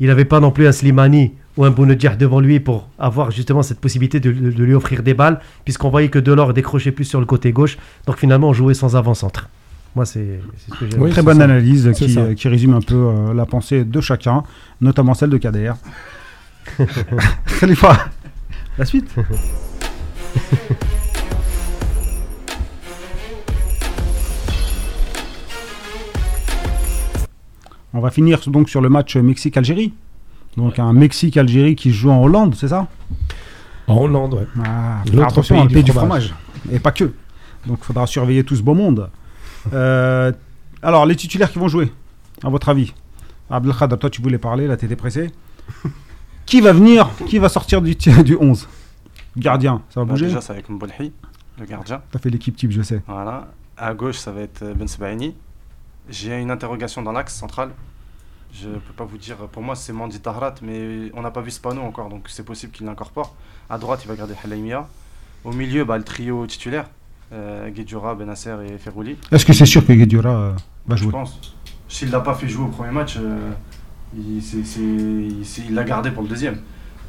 il 0.00 0.08
n'avait 0.08 0.24
pas 0.24 0.40
non 0.40 0.50
plus 0.50 0.66
un 0.66 0.72
Slimani 0.72 1.32
ou 1.56 1.64
un 1.64 1.70
Bounedjah 1.70 2.16
devant 2.16 2.40
lui 2.40 2.58
pour 2.58 2.88
avoir 2.98 3.30
justement 3.30 3.62
cette 3.62 3.80
possibilité 3.80 4.18
de, 4.18 4.30
lui 4.30 4.74
offrir 4.74 5.02
des 5.02 5.14
balles, 5.14 5.40
puisqu'on 5.64 5.90
voyait 5.90 6.08
que 6.08 6.18
Delors 6.18 6.54
décrochait 6.54 6.92
plus 6.92 7.04
sur 7.04 7.20
le 7.20 7.26
côté 7.26 7.52
gauche. 7.52 7.76
Donc 8.06 8.16
finalement, 8.18 8.48
on 8.48 8.52
jouait 8.52 8.74
sans 8.74 8.96
avant-centre. 8.96 9.48
Moi, 9.94 10.06
c'est 10.06 10.40
ce 10.56 10.78
que 10.78 10.90
j'ai 10.90 10.96
Oui, 10.96 11.10
Très 11.10 11.22
bonne 11.22 11.38
ça. 11.38 11.44
analyse 11.44 11.90
qui, 11.94 12.16
euh, 12.18 12.34
qui 12.34 12.48
résume 12.48 12.74
un 12.74 12.80
peu 12.80 12.94
euh, 12.94 13.34
la 13.34 13.44
pensée 13.44 13.84
de 13.84 14.00
chacun, 14.00 14.44
notamment 14.80 15.14
celle 15.14 15.30
de 15.30 15.36
Kader. 15.36 15.72
Khalifa, 17.60 18.08
la 18.78 18.84
suite 18.84 19.14
On 27.92 28.00
va 28.00 28.10
finir 28.10 28.40
donc 28.46 28.68
sur 28.68 28.80
le 28.80 28.88
match 28.88 29.16
Mexique-Algérie. 29.16 29.92
Donc 30.56 30.78
un 30.78 30.92
Mexique-Algérie 30.92 31.76
qui 31.76 31.90
joue 31.92 32.10
en 32.10 32.22
Hollande, 32.22 32.54
c'est 32.54 32.68
ça? 32.68 32.86
En 33.86 33.96
Hollande, 33.96 34.34
ouais. 34.34 34.46
ah, 34.64 35.02
L'autre 35.12 35.42
pays 35.42 35.66
du 35.66 35.74
pays 35.74 35.82
du 35.84 35.92
fromage. 35.92 36.28
fromage. 36.28 36.34
Et 36.72 36.78
pas 36.78 36.92
que. 36.92 37.12
Donc 37.66 37.78
il 37.80 37.84
faudra 37.84 38.06
surveiller 38.06 38.44
tout 38.44 38.56
ce 38.56 38.62
beau 38.62 38.74
monde. 38.74 39.10
Euh, 39.72 40.32
alors, 40.82 41.04
les 41.06 41.16
titulaires 41.16 41.50
qui 41.52 41.58
vont 41.58 41.68
jouer, 41.68 41.92
à 42.42 42.48
votre 42.48 42.68
avis? 42.68 42.94
Abdelkhader, 43.50 43.96
toi 43.98 44.08
tu 44.10 44.22
voulais 44.22 44.38
parler, 44.38 44.66
là 44.68 44.76
t'étais 44.76 44.96
pressé. 44.96 45.30
qui 46.46 46.60
va 46.60 46.72
venir? 46.72 47.08
Qui 47.26 47.38
va 47.38 47.48
sortir 47.48 47.82
du, 47.82 47.94
du 48.24 48.36
11 48.40 48.68
Gardien, 49.36 49.82
ça 49.90 50.00
va 50.00 50.06
Bah, 50.06 50.12
bouger? 50.12 50.26
déjà, 50.26 50.40
c'est 50.40 50.52
avec 50.52 50.68
Mbolhi, 50.68 51.12
le 51.58 51.66
gardien. 51.66 52.00
T'as 52.10 52.18
fait 52.18 52.30
l'équipe 52.30 52.56
type, 52.56 52.70
je 52.72 52.82
sais. 52.82 53.02
Voilà. 53.06 53.48
À 53.76 53.94
gauche, 53.94 54.16
ça 54.18 54.30
va 54.32 54.40
être 54.42 54.64
Ben 54.76 54.86
Sebaini. 54.88 55.34
J'ai 56.10 56.38
une 56.40 56.50
interrogation 56.50 57.02
dans 57.02 57.12
l'axe 57.12 57.34
central. 57.34 57.70
Je 58.52 58.66
peux 58.68 58.92
pas 58.96 59.04
vous 59.04 59.16
dire, 59.18 59.36
pour 59.52 59.62
moi 59.62 59.76
c'est 59.76 59.92
Mandi 59.92 60.18
Tahrat, 60.18 60.54
mais 60.62 61.10
on 61.14 61.22
n'a 61.22 61.30
pas 61.30 61.40
vu 61.40 61.52
Spano 61.52 61.82
encore, 61.82 62.08
donc 62.08 62.24
c'est 62.28 62.44
possible 62.44 62.72
qu'il 62.72 62.84
l'incorpore. 62.84 63.34
À 63.68 63.78
droite, 63.78 64.00
il 64.04 64.08
va 64.08 64.16
garder 64.16 64.34
Halaimia. 64.42 64.88
Au 65.44 65.52
milieu, 65.52 65.84
bah, 65.84 65.96
le 65.96 66.02
trio 66.04 66.44
titulaire, 66.46 66.86
euh, 67.32 67.70
Guedjura, 67.70 68.16
Benasser 68.16 68.54
et 68.68 68.76
Ferrouli. 68.76 69.16
Est-ce 69.30 69.46
que 69.46 69.52
c'est 69.52 69.66
sûr 69.66 69.86
que 69.86 69.92
Guedjura 69.92 70.30
euh, 70.30 70.52
va 70.88 70.96
Je 70.96 71.02
jouer? 71.04 71.12
pense. 71.12 71.38
S'il 71.88 72.10
l'a 72.10 72.20
pas 72.20 72.34
fait 72.34 72.48
jouer 72.48 72.64
au 72.64 72.68
premier 72.68 72.90
match, 72.90 73.16
euh, 73.18 73.50
il 74.16 74.42
c'est- 74.42 74.64
c'est- 74.64 75.62
il 75.68 75.74
l'a 75.74 75.84
gardé 75.84 76.10
pour 76.10 76.24
le 76.24 76.28
deuxième. 76.28 76.56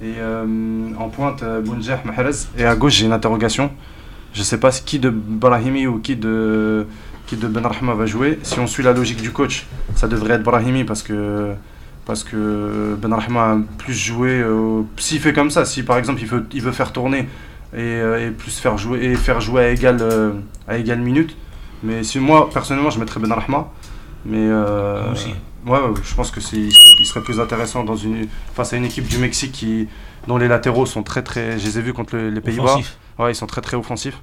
Et 0.02 0.14
euh, 0.19 0.94
en 0.98 1.10
pointe, 1.10 1.44
Bounjeh, 1.64 1.98
Mahrez. 2.06 2.32
Et 2.57 2.65
à 2.65 2.76
gauche, 2.76 2.94
j'ai 2.98 3.06
une 3.07 3.14
interrogation. 3.14 3.72
Je 4.34 4.44
sais 4.44 4.60
pas 4.60 4.72
qui 4.72 4.99
de 4.99 5.10
Brahimi 5.10 5.88
ou 5.88 5.99
qui 5.99 6.15
de, 6.15 6.88
qui 7.27 7.35
de 7.38 7.48
Ben 7.48 7.65
Rahma 7.65 7.93
va 7.93 8.06
jouer. 8.06 8.39
Si 8.43 8.60
on 8.60 8.68
suit 8.68 8.84
la 8.84 8.93
logique 8.93 9.22
du 9.22 9.31
coach, 9.31 9.65
ça 9.95 10.07
devrait 10.07 10.34
être 10.35 10.43
Brahimi 10.43 10.84
parce 10.84 11.03
que, 11.03 11.53
parce 12.06 12.23
que 12.23 12.95
Ben 13.02 13.14
Rahma 13.14 13.52
a 13.53 13.57
plus 13.77 13.93
joué. 13.93 14.30
euh, 14.41 14.81
S'il 14.98 15.19
fait 15.19 15.34
comme 15.34 15.49
ça, 15.52 15.65
si 15.65 15.84
par 15.84 15.98
exemple 15.98 16.22
il 16.22 16.27
veut, 16.27 16.45
il 16.53 16.61
veut 16.61 16.72
faire 16.72 16.91
tourner 16.91 17.27
et, 17.73 17.77
euh, 17.80 18.27
et 18.27 18.31
plus 18.31 18.57
faire 18.60 18.77
jouer, 18.77 19.03
et 19.06 19.15
faire 19.15 19.39
jouer 19.41 19.64
à 19.64 19.69
égale, 19.69 19.99
euh, 20.02 20.31
à 20.68 20.77
égale 20.77 20.99
minute. 20.99 21.35
Mais 21.84 22.03
si 22.03 22.19
moi, 22.19 22.49
personnellement, 22.53 22.89
je 22.89 22.99
mettrais 22.99 23.19
Ben 23.19 23.31
Rahma. 23.31 23.69
Mais 24.26 24.38
euh, 24.39 25.11
aussi. 25.14 25.34
Ouais, 25.65 25.77
je 26.03 26.15
pense 26.15 26.31
que 26.31 26.41
c'est, 26.41 26.69
serait, 27.06 27.22
plus 27.22 27.39
intéressant 27.39 27.84
dans 27.84 27.95
une, 27.95 28.27
face 28.56 28.73
à 28.73 28.77
une 28.77 28.85
équipe 28.85 29.07
du 29.07 29.18
Mexique 29.19 29.52
qui, 29.52 29.88
dont 30.27 30.38
les 30.38 30.48
latéraux 30.48 30.85
sont 30.88 31.02
très 31.03 31.22
très. 31.23 31.60
Je 31.60 31.65
les 31.65 31.80
ai 31.80 31.81
vus 31.81 31.93
contre 31.93 32.15
le- 32.15 32.30
les 32.30 32.41
Pays-Bas. 32.41 32.77
Ouais, 33.19 33.31
ils 33.31 33.35
sont 33.35 33.45
très 33.48 33.61
très 33.61 33.77
offensifs. 33.77 34.19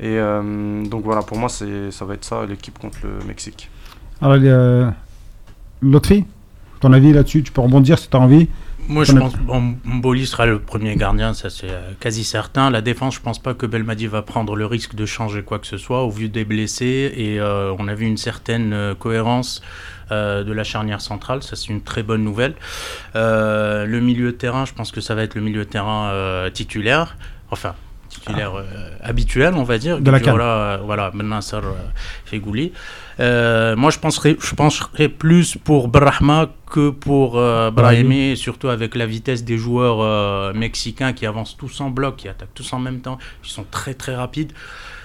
Et 0.00 0.18
euh, 0.18 0.84
donc 0.84 1.04
voilà, 1.04 1.22
pour 1.22 1.38
moi, 1.38 1.48
c'est, 1.48 1.90
ça 1.90 2.04
va 2.04 2.14
être 2.14 2.24
ça 2.24 2.46
l'équipe 2.46 2.78
contre 2.78 2.98
le 3.02 3.24
Mexique. 3.26 3.70
Alors, 4.20 4.38
euh, 4.40 4.90
l'autre 5.82 6.08
fille 6.08 6.24
Ton 6.80 6.92
avis 6.92 7.12
là-dessus 7.12 7.42
Tu 7.42 7.52
peux 7.52 7.60
rebondir 7.60 7.98
si 7.98 8.08
tu 8.08 8.16
as 8.16 8.20
envie. 8.20 8.48
Moi, 8.88 9.04
je 9.04 9.12
pense 9.12 9.36
bon, 9.36 9.76
Mboli 9.84 10.26
sera 10.26 10.46
le 10.46 10.60
premier 10.60 10.96
gardien, 10.96 11.34
ça 11.34 11.50
c'est 11.50 11.68
euh, 11.68 11.92
quasi 12.00 12.24
certain. 12.24 12.70
La 12.70 12.80
défense, 12.80 13.16
je 13.16 13.20
pense 13.20 13.38
pas 13.38 13.52
que 13.52 13.66
Belmadi 13.66 14.06
va 14.06 14.22
prendre 14.22 14.56
le 14.56 14.64
risque 14.64 14.94
de 14.94 15.04
changer 15.04 15.42
quoi 15.42 15.58
que 15.58 15.66
ce 15.66 15.76
soit 15.76 16.04
au 16.04 16.10
vu 16.10 16.30
des 16.30 16.46
blessés. 16.46 17.12
Et 17.14 17.38
euh, 17.38 17.74
on 17.78 17.86
a 17.86 17.94
vu 17.94 18.06
une 18.06 18.16
certaine 18.16 18.72
euh, 18.72 18.94
cohérence 18.94 19.60
euh, 20.10 20.42
de 20.42 20.52
la 20.54 20.64
charnière 20.64 21.02
centrale, 21.02 21.42
ça 21.42 21.54
c'est 21.54 21.68
une 21.68 21.82
très 21.82 22.02
bonne 22.02 22.24
nouvelle. 22.24 22.54
Euh, 23.14 23.84
le 23.84 24.00
milieu 24.00 24.32
de 24.32 24.36
terrain, 24.36 24.64
je 24.64 24.72
pense 24.72 24.90
que 24.90 25.02
ça 25.02 25.14
va 25.14 25.22
être 25.22 25.34
le 25.34 25.42
milieu 25.42 25.66
de 25.66 25.68
terrain 25.68 26.08
euh, 26.08 26.48
titulaire, 26.48 27.18
enfin 27.50 27.74
titulaire 28.08 28.54
euh, 28.54 28.64
habituel, 29.02 29.54
on 29.54 29.62
va 29.62 29.78
dire. 29.78 30.00
De 30.00 30.10
la 30.10 30.18
euh, 30.18 30.78
voilà, 30.84 31.10
Ben 31.14 31.28
Nasser 31.28 31.56
euh, 31.56 31.72
Fegouli. 32.24 32.72
Euh, 33.20 33.76
moi, 33.76 33.90
je 33.90 33.98
penserais, 33.98 34.36
je 34.40 34.54
penserais 34.54 35.08
plus 35.08 35.56
pour 35.56 35.88
Brahma 35.88 36.48
que 36.70 36.90
pour 36.90 37.38
euh, 37.38 37.70
Brahimi, 37.70 38.36
surtout 38.36 38.68
avec 38.68 38.94
la 38.94 39.06
vitesse 39.06 39.44
des 39.44 39.58
joueurs 39.58 40.54
mexicains 40.54 41.12
qui 41.12 41.26
avancent 41.26 41.56
tous 41.56 41.80
en 41.80 41.90
bloc, 41.90 42.16
qui 42.16 42.28
attaquent 42.28 42.54
tous 42.54 42.72
en 42.72 42.78
même 42.78 43.00
temps, 43.00 43.18
qui 43.42 43.50
sont 43.50 43.66
très 43.70 43.94
très 43.94 44.14
rapides. 44.14 44.52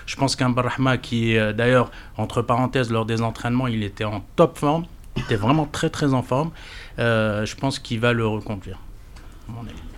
Je 0.05 0.15
pense 0.17 0.35
qu'un 0.35 0.49
Brahma 0.49 0.97
qui, 0.97 1.35
d'ailleurs, 1.55 1.89
entre 2.17 2.41
parenthèses, 2.41 2.91
lors 2.91 3.05
des 3.05 3.21
entraînements, 3.21 3.67
il 3.67 3.83
était 3.83 4.03
en 4.03 4.23
top 4.35 4.57
forme, 4.57 4.85
il 5.15 5.23
était 5.23 5.37
vraiment 5.37 5.65
très 5.65 5.89
très 5.89 6.13
en 6.13 6.21
forme. 6.23 6.51
Je 6.97 7.55
pense 7.55 7.79
qu'il 7.79 7.99
va 7.99 8.13
le 8.13 8.27
reconduire. 8.27 8.79
à 9.47 9.51
mon 9.53 9.61
avis. 9.61 9.92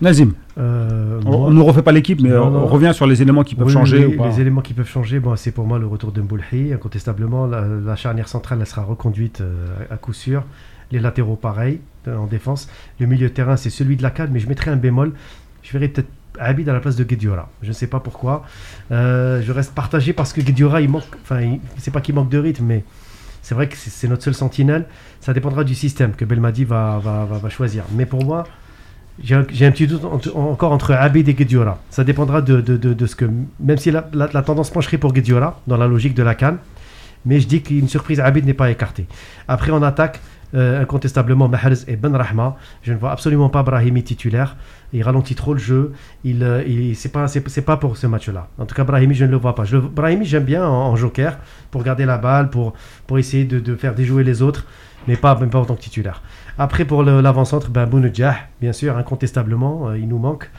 Nazim, 0.00 0.32
Euh, 0.58 1.20
on, 1.26 1.30
moi- 1.38 1.52
ne 1.52 1.60
refait 1.60 1.82
pas 1.82 1.92
l'équipe, 1.92 2.20
mais 2.22 2.30
Non, 2.30 2.50
non. 2.50 2.60
on 2.60 2.66
revient 2.66 2.92
sur 2.94 3.06
les 3.06 3.20
éléments 3.22 3.44
qui 3.44 3.54
peuvent 3.54 3.66
Oui, 3.66 3.72
changer 3.72 4.06
oui, 4.06 4.14
ou 4.14 4.18
pas. 4.18 4.28
Les 4.28 4.40
éléments 4.40 4.62
qui 4.62 4.72
peuvent 4.74 4.88
changer, 4.88 5.20
bon, 5.20 5.36
c'est 5.36 5.52
pour 5.52 5.66
moi 5.66 5.78
le 5.78 5.86
retour 5.86 6.10
de 6.12 6.20
Mboulhi. 6.22 6.72
Incontestablement, 6.72 7.46
la, 7.46 7.62
la 7.66 7.96
charnière 7.96 8.28
centrale 8.28 8.58
elle 8.60 8.66
sera 8.66 8.82
reconduite 8.82 9.40
euh, 9.42 9.66
à 9.90 9.96
coup 9.96 10.12
sûr. 10.12 10.42
Les 10.92 10.98
latéraux, 11.00 11.36
pareil, 11.36 11.80
euh, 12.08 12.16
en 12.16 12.26
défense. 12.26 12.68
Le 12.98 13.06
milieu 13.06 13.28
de 13.28 13.32
terrain, 13.34 13.56
c'est 13.56 13.70
celui 13.70 13.96
de 13.96 14.02
la 14.02 14.10
CAD, 14.10 14.30
mais 14.32 14.40
je 14.40 14.48
mettrai 14.48 14.70
un 14.70 14.76
bémol. 14.76 15.12
Je 15.62 15.72
verrai 15.72 15.88
peut-être 15.88 16.08
Abid 16.38 16.68
à 16.68 16.72
la 16.72 16.80
place 16.80 16.96
de 16.96 17.04
Guediora. 17.04 17.50
Je 17.60 17.68
ne 17.68 17.72
sais 17.72 17.86
pas 17.88 18.00
pourquoi. 18.00 18.44
Euh, 18.92 19.42
je 19.42 19.52
reste 19.52 19.74
partagé 19.74 20.12
parce 20.12 20.32
que 20.32 20.40
Guediora, 20.40 20.80
il 20.80 20.88
manque. 20.88 21.02
Enfin, 21.22 21.40
il- 21.42 21.60
c'est 21.76 21.90
pas 21.90 22.00
qu'il 22.00 22.14
manque 22.14 22.30
de 22.30 22.38
rythme, 22.38 22.64
mais 22.64 22.84
c'est 23.42 23.54
vrai 23.54 23.68
que 23.68 23.76
c'est 23.76 24.08
notre 24.08 24.22
seul 24.22 24.34
sentinelle. 24.34 24.86
Ça 25.20 25.32
dépendra 25.34 25.64
du 25.64 25.74
système 25.74 26.12
que 26.12 26.24
Belmadi 26.24 26.64
va, 26.64 26.98
va, 27.02 27.24
va- 27.26 27.38
va 27.38 27.48
choisir. 27.50 27.84
Mais 27.94 28.06
pour 28.06 28.24
moi, 28.24 28.44
j'ai 29.22 29.34
un, 29.36 29.70
petit 29.70 29.86
doute 29.86 30.02
encore 30.34 30.72
entre 30.72 30.92
Abid 30.94 31.28
et 31.28 31.34
Guediora. 31.34 31.78
Ça 31.90 32.04
dépendra 32.04 32.40
de, 32.40 32.60
de, 32.60 32.76
de, 32.76 33.06
ce 33.06 33.14
que. 33.16 33.26
Même 33.60 33.76
si 33.76 33.90
la, 33.90 34.08
la- 34.12 34.42
tendance 34.42 34.70
pencherait 34.70 34.98
pour 34.98 35.12
Guediora, 35.12 35.60
dans 35.66 35.76
la 35.76 35.86
logique 35.86 36.14
de 36.14 36.22
la 36.22 36.34
canne, 36.34 36.58
mais 37.26 37.38
je 37.40 37.46
dis 37.46 37.62
qu'une 37.62 37.88
surprise 37.88 38.18
Abid 38.20 38.46
n'est 38.46 38.54
pas 38.54 38.70
écartée. 38.70 39.06
Après, 39.46 39.72
en 39.72 39.82
attaque, 39.82 40.20
euh, 40.54 40.80
incontestablement 40.82 41.48
Mahrez 41.48 41.74
et 41.86 41.96
Ben 41.96 42.14
Rahma. 42.16 42.56
Je 42.82 42.92
ne 42.92 42.98
vois 42.98 43.12
absolument 43.12 43.50
pas 43.50 43.62
Brahimi 43.62 44.02
titulaire. 44.02 44.56
Il 44.92 45.02
ralentit 45.02 45.36
trop 45.36 45.52
le 45.52 45.60
jeu. 45.60 45.92
Il, 46.24 46.42
euh, 46.42 46.64
il- 46.66 46.96
c'est 46.96 47.10
pas, 47.10 47.26
pas 47.66 47.76
pour 47.76 47.96
ce 47.96 48.06
match-là. 48.08 48.48
En 48.58 48.66
tout 48.66 48.74
cas, 48.74 48.82
Brahimi, 48.84 49.14
je 49.14 49.24
ne 49.26 49.30
le 49.30 49.36
vois 49.36 49.54
pas. 49.54 49.64
Brahimi, 49.94 50.24
j'aime 50.24 50.44
bien 50.44 50.66
en, 50.66 50.72
en 50.72 50.96
joker 50.96 51.38
pour 51.70 51.84
garder 51.84 52.04
la 52.04 52.18
balle, 52.18 52.50
pour, 52.50 52.72
pour 53.06 53.18
essayer 53.18 53.44
de, 53.44 53.60
de 53.60 53.76
faire 53.76 53.94
déjouer 53.94 54.24
les 54.24 54.42
autres, 54.42 54.64
mais 55.06 55.16
pas, 55.16 55.36
pas 55.36 55.58
en 55.58 55.64
tant 55.64 55.76
que 55.76 55.82
titulaire. 55.82 56.20
Après, 56.58 56.84
pour 56.84 57.02
l'avant-centre, 57.02 57.70
ben, 57.70 57.86
Bounedjah, 57.86 58.36
bien 58.60 58.72
sûr, 58.72 58.96
incontestablement, 58.96 59.88
euh, 59.88 59.98
il 59.98 60.08
nous 60.08 60.18
manque. 60.18 60.50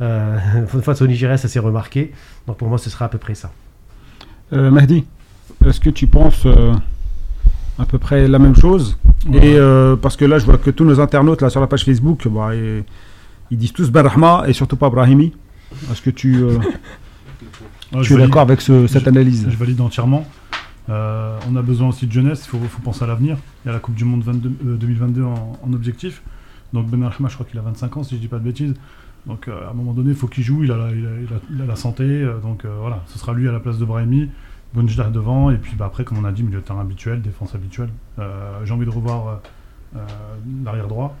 Euh, 0.00 0.38
face 0.82 1.02
au 1.02 1.06
Nigeria, 1.06 1.36
ça 1.36 1.48
s'est 1.48 1.58
remarqué. 1.58 2.12
Donc 2.46 2.56
pour 2.56 2.68
moi, 2.68 2.78
ce 2.78 2.88
sera 2.90 3.04
à 3.04 3.08
peu 3.08 3.18
près 3.18 3.34
ça. 3.34 3.50
Euh, 4.52 4.70
Mehdi, 4.70 5.04
est-ce 5.66 5.78
que 5.80 5.90
tu 5.90 6.06
penses 6.06 6.46
euh, 6.46 6.72
à 7.78 7.84
peu 7.84 7.98
près 7.98 8.26
la 8.26 8.38
même 8.38 8.56
chose? 8.56 8.96
Ouais. 9.28 9.46
Et 9.46 9.58
euh, 9.58 9.96
parce 9.96 10.16
que 10.16 10.24
là, 10.24 10.38
je 10.38 10.46
vois 10.46 10.56
que 10.58 10.70
tous 10.70 10.84
nos 10.84 10.98
internautes 11.00 11.42
là 11.42 11.50
sur 11.50 11.60
la 11.60 11.66
page 11.66 11.84
Facebook, 11.84 12.26
bah, 12.28 12.54
et- 12.54 12.82
ils 13.50 13.58
disent 13.58 13.72
tous 13.72 13.90
Barahma 13.90 14.44
et 14.46 14.52
surtout 14.52 14.76
pas 14.76 14.88
Brahimi. 14.90 15.34
Est-ce 15.92 16.00
que 16.00 16.10
tu, 16.10 16.36
euh, 16.36 16.58
es 17.92 17.96
valide. 17.96 18.18
d'accord 18.18 18.42
avec 18.42 18.60
ce- 18.60 18.86
cette 18.86 19.04
Je- 19.04 19.08
analyse 19.08 19.46
Je 19.50 19.56
valide 19.56 19.80
entièrement. 19.80 20.24
Euh, 20.90 21.38
on 21.48 21.54
a 21.56 21.62
besoin 21.62 21.88
aussi 21.88 22.06
de 22.06 22.12
jeunesse, 22.12 22.44
il 22.46 22.48
faut, 22.48 22.58
faut 22.58 22.82
penser 22.82 23.04
à 23.04 23.06
l'avenir. 23.06 23.36
Il 23.64 23.68
y 23.68 23.70
a 23.70 23.72
la 23.72 23.78
Coupe 23.78 23.94
du 23.94 24.04
Monde 24.04 24.22
22 24.24 24.48
euh, 24.66 24.76
2022 24.76 25.22
en, 25.24 25.58
en 25.62 25.72
objectif. 25.72 26.22
Donc 26.72 26.88
Ben 26.88 27.02
Archma, 27.02 27.28
je 27.28 27.34
crois 27.34 27.46
qu'il 27.46 27.58
a 27.58 27.62
25 27.62 27.96
ans, 27.98 28.02
si 28.02 28.16
je 28.16 28.20
dis 28.20 28.28
pas 28.28 28.38
de 28.38 28.44
bêtises. 28.44 28.74
Donc 29.26 29.48
euh, 29.48 29.66
à 29.66 29.70
un 29.70 29.74
moment 29.74 29.92
donné, 29.92 30.10
il 30.10 30.16
faut 30.16 30.26
qu'il 30.28 30.42
joue, 30.44 30.64
il 30.64 30.72
a, 30.72 30.76
la, 30.76 30.90
il 30.90 31.06
a- 31.06 31.10
il 31.20 31.34
a- 31.34 31.40
il 31.56 31.62
a 31.62 31.66
la 31.66 31.76
santé. 31.76 32.26
donc 32.42 32.64
voilà, 32.80 33.02
ce 33.06 33.18
sera 33.18 33.32
lui 33.34 33.48
à 33.48 33.52
la 33.52 33.60
place 33.60 33.78
de 33.78 33.84
Brahimi. 33.84 34.28
Bonjdah 34.72 35.10
devant, 35.10 35.50
et 35.50 35.56
puis 35.56 35.74
bah, 35.76 35.86
après, 35.86 36.04
comme 36.04 36.18
on 36.18 36.24
a 36.24 36.30
dit, 36.30 36.44
milieu 36.44 36.58
de 36.60 36.64
terrain 36.64 36.80
habituel, 36.80 37.20
défense 37.22 37.54
habituelle. 37.56 37.90
J'ai 38.64 38.72
envie 38.72 38.86
de 38.86 38.90
revoir 38.90 39.40
l'arrière 40.64 40.86
droit. 40.88 41.16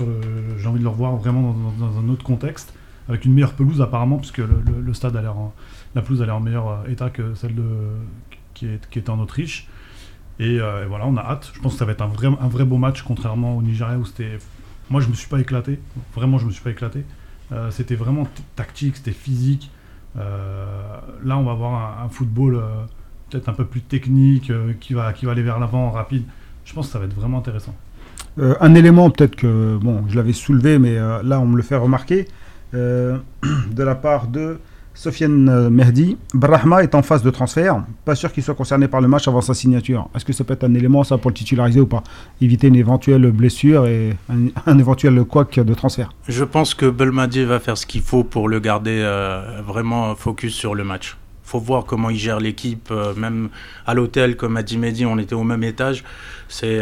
Le- 0.00 0.56
J'ai 0.58 0.66
envie 0.68 0.78
de 0.78 0.84
le 0.84 0.88
revoir 0.90 1.16
vraiment 1.16 1.42
dans, 1.42 1.52
dans- 1.86 1.92
dans 1.92 1.98
un 1.98 2.08
autre 2.08 2.24
contexte, 2.24 2.72
avec 3.08 3.24
une 3.24 3.34
meilleure 3.34 3.52
pelouse 3.54 3.80
apparemment, 3.82 4.16
puisque 4.18 4.38
le, 4.38 4.46
le- 4.66 4.80
le 4.84 4.94
stade 4.94 5.14
a 5.16 5.20
l'air 5.22 5.36
en, 5.36 5.52
la 5.98 6.02
pelouse 6.02 6.22
a 6.22 6.26
l'air 6.26 6.36
en 6.36 6.40
meilleur 6.40 6.68
euh, 6.68 6.92
état 6.92 7.10
que 7.10 7.34
celle 7.34 7.56
de, 7.56 7.64
qui, 8.54 8.66
est, 8.66 8.88
qui 8.88 9.00
était 9.00 9.10
en 9.10 9.18
Autriche. 9.18 9.68
Et, 10.38 10.60
euh, 10.60 10.84
et 10.84 10.86
voilà, 10.86 11.06
on 11.06 11.16
a 11.16 11.20
hâte. 11.20 11.50
Je 11.52 11.60
pense 11.60 11.72
que 11.72 11.78
ça 11.80 11.84
va 11.84 11.92
être 11.92 12.02
un 12.02 12.06
vrai, 12.06 12.28
un 12.28 12.48
vrai 12.48 12.64
beau 12.64 12.76
match, 12.76 13.02
contrairement 13.02 13.56
au 13.56 13.62
Nigeria 13.62 13.98
où 13.98 14.04
c'était. 14.04 14.38
Moi, 14.90 15.00
je 15.00 15.08
me 15.08 15.14
suis 15.14 15.28
pas 15.28 15.40
éclaté. 15.40 15.80
Vraiment, 16.14 16.38
je 16.38 16.46
me 16.46 16.52
suis 16.52 16.62
pas 16.62 16.70
éclaté. 16.70 17.04
Euh, 17.50 17.70
c'était 17.72 17.96
vraiment 17.96 18.28
tactique, 18.54 18.96
c'était 18.96 19.10
physique. 19.10 19.70
Là, 20.14 21.38
on 21.38 21.44
va 21.44 21.52
avoir 21.52 22.00
un, 22.00 22.06
un 22.06 22.08
football 22.08 22.60
peut-être 23.30 23.48
un 23.48 23.52
peu 23.52 23.64
plus 23.64 23.82
technique, 23.82 24.50
qui, 24.80 24.94
va, 24.94 25.12
qui 25.12 25.26
va 25.26 25.32
aller 25.32 25.42
vers 25.42 25.60
l'avant, 25.60 25.90
rapide. 25.90 26.24
Je 26.64 26.74
pense 26.74 26.86
que 26.86 26.92
ça 26.92 26.98
va 26.98 27.04
être 27.04 27.14
vraiment 27.14 27.38
intéressant. 27.38 27.74
Un 28.36 28.74
élément 28.74 29.10
peut-être 29.10 29.36
que 29.36 29.78
bon, 29.80 30.04
je 30.08 30.16
l'avais 30.16 30.32
soulevé, 30.32 30.80
mais 30.80 30.96
là 30.96 31.38
on 31.38 31.46
me 31.46 31.56
le 31.56 31.62
fait 31.62 31.76
remarquer 31.76 32.26
de 32.72 33.22
la 33.76 33.94
part 33.94 34.26
de 34.26 34.58
Sofiane 34.98 35.48
euh, 35.48 35.70
Mehdi. 35.70 36.16
Brahma 36.34 36.82
est 36.82 36.92
en 36.96 37.02
phase 37.02 37.22
de 37.22 37.30
transfert. 37.30 37.84
Pas 38.04 38.16
sûr 38.16 38.32
qu'il 38.32 38.42
soit 38.42 38.56
concerné 38.56 38.88
par 38.88 39.00
le 39.00 39.06
match 39.06 39.28
avant 39.28 39.40
sa 39.40 39.54
signature. 39.54 40.08
Est-ce 40.12 40.24
que 40.24 40.32
ça 40.32 40.42
peut 40.42 40.54
être 40.54 40.64
un 40.64 40.74
élément 40.74 41.04
ça 41.04 41.18
pour 41.18 41.30
le 41.30 41.36
titulariser 41.36 41.80
ou 41.80 41.86
pas? 41.86 42.02
Éviter 42.40 42.66
une 42.66 42.74
éventuelle 42.74 43.30
blessure 43.30 43.86
et 43.86 44.16
un, 44.28 44.76
éventuel 44.76 45.22
couac 45.22 45.60
de 45.60 45.72
transfert. 45.72 46.10
Je 46.26 46.42
pense 46.42 46.74
que 46.74 46.86
Belmadi 46.86 47.44
va 47.44 47.60
faire 47.60 47.78
ce 47.78 47.86
qu'il 47.86 48.00
faut 48.00 48.24
pour 48.24 48.48
le 48.48 48.58
garder 48.58 49.00
euh, 49.04 49.62
vraiment 49.64 50.16
focus 50.16 50.52
sur 50.52 50.74
le 50.74 50.82
match. 50.82 51.16
faut 51.44 51.60
voir 51.60 51.84
comment 51.84 52.10
il 52.10 52.18
gère 52.18 52.40
l'équipe, 52.40 52.88
euh, 52.90 53.14
même 53.14 53.50
à 53.86 53.94
l'hôtel, 53.94 54.36
comme 54.36 54.56
a 54.56 54.64
dit 54.64 54.78
Mehdi, 54.78 55.06
on 55.06 55.18
était 55.18 55.36
au 55.36 55.44
même 55.44 55.62
étage. 55.62 56.02
C'est 56.48 56.80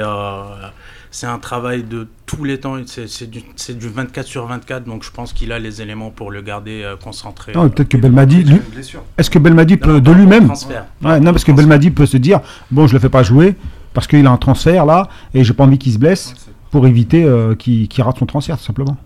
c'est 1.16 1.26
un 1.26 1.38
travail 1.38 1.82
de 1.82 2.06
tous 2.26 2.44
les 2.44 2.60
temps, 2.60 2.76
c'est 2.84 3.09
c'est 3.09 3.30
du, 3.30 3.43
c'est 3.56 3.78
du 3.78 3.88
24 3.88 4.26
sur 4.26 4.44
24, 4.44 4.84
donc 4.84 5.02
je 5.02 5.10
pense 5.10 5.32
qu'il 5.32 5.51
a 5.51 5.59
les 5.59 5.80
éléments 5.80 6.10
pour 6.10 6.30
le 6.30 6.43
garder 6.43 6.82
euh, 6.84 6.94
concentré. 7.02 7.52
Non, 7.55 7.64
euh, 7.64 7.68
peut-être 7.70 7.88
que 7.88 7.97
Belmadi, 7.97 8.44
lui-. 8.44 8.60
Est-ce 9.16 9.30
que 9.30 9.38
Belmadi 9.38 9.78
peut 9.78 9.94
non, 9.94 9.98
de 10.01 10.12
lui-même 10.12 10.44
transfert. 10.44 10.84
Ouais, 11.02 11.18
non, 11.18 11.32
parce 11.32 11.44
que 11.44 11.52
Belmadi 11.52 11.90
peut 11.90 12.05
se 12.05 12.18
dire 12.18 12.40
bon, 12.70 12.86
je 12.86 12.93
le 12.93 12.98
fais 12.98 13.09
pas 13.09 13.22
jouer 13.22 13.56
parce 13.94 14.06
qu'il 14.06 14.26
a 14.26 14.30
un 14.30 14.36
transfert 14.36 14.84
là 14.84 15.09
et 15.32 15.43
j'ai 15.43 15.55
pas 15.55 15.64
envie 15.64 15.78
qu'il 15.78 15.94
se 15.94 15.98
blesse 15.98 16.34
pour 16.70 16.86
éviter 16.86 17.24
euh, 17.24 17.55
qu'il 17.55 17.88
qu'il 17.88 18.05
rate 18.05 18.18
son 18.18 18.26
transfert 18.26 18.59
tout 18.59 18.64
simplement. 18.64 18.98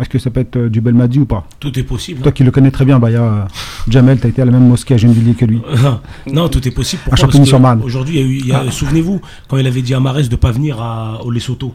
Est-ce 0.00 0.08
que 0.08 0.18
ça 0.18 0.30
peut 0.30 0.40
être 0.40 0.56
euh, 0.56 0.68
du 0.70 0.80
Belmadi 0.80 1.18
ou 1.18 1.24
pas? 1.26 1.44
Tout 1.58 1.76
est 1.78 1.82
possible. 1.82 2.20
Toi 2.22 2.30
qui 2.32 2.44
le 2.44 2.50
connais 2.52 2.70
très 2.70 2.84
bien, 2.84 2.98
Baya, 3.00 3.20
euh, 3.22 3.42
Jamel, 3.88 4.20
t'as 4.20 4.28
été 4.28 4.40
à 4.42 4.44
la 4.44 4.52
même 4.52 4.68
mosquée 4.68 4.94
à 4.94 4.96
Gennevilliers 4.96 5.34
que 5.34 5.44
lui. 5.44 5.60
hein. 5.84 6.00
non, 6.32 6.48
tout 6.48 6.66
est 6.68 6.70
possible. 6.70 7.02
Pourquoi? 7.04 7.26
Parce 7.28 7.50
que. 7.50 7.82
Aujourd'hui, 7.84 8.20
il 8.20 8.46
y 8.46 8.52
a 8.52 8.54
y 8.54 8.56
a- 8.56 8.64
Ah. 8.68 8.70
souvenez-vous, 8.70 9.20
quand 9.48 9.56
il 9.56 9.66
avait 9.66 9.82
dit 9.82 9.94
à 9.94 10.00
Marès 10.00 10.28
de 10.28 10.36
pas 10.36 10.52
venir 10.52 10.80
à, 10.80 11.20
au 11.24 11.30
Lesotho. 11.30 11.74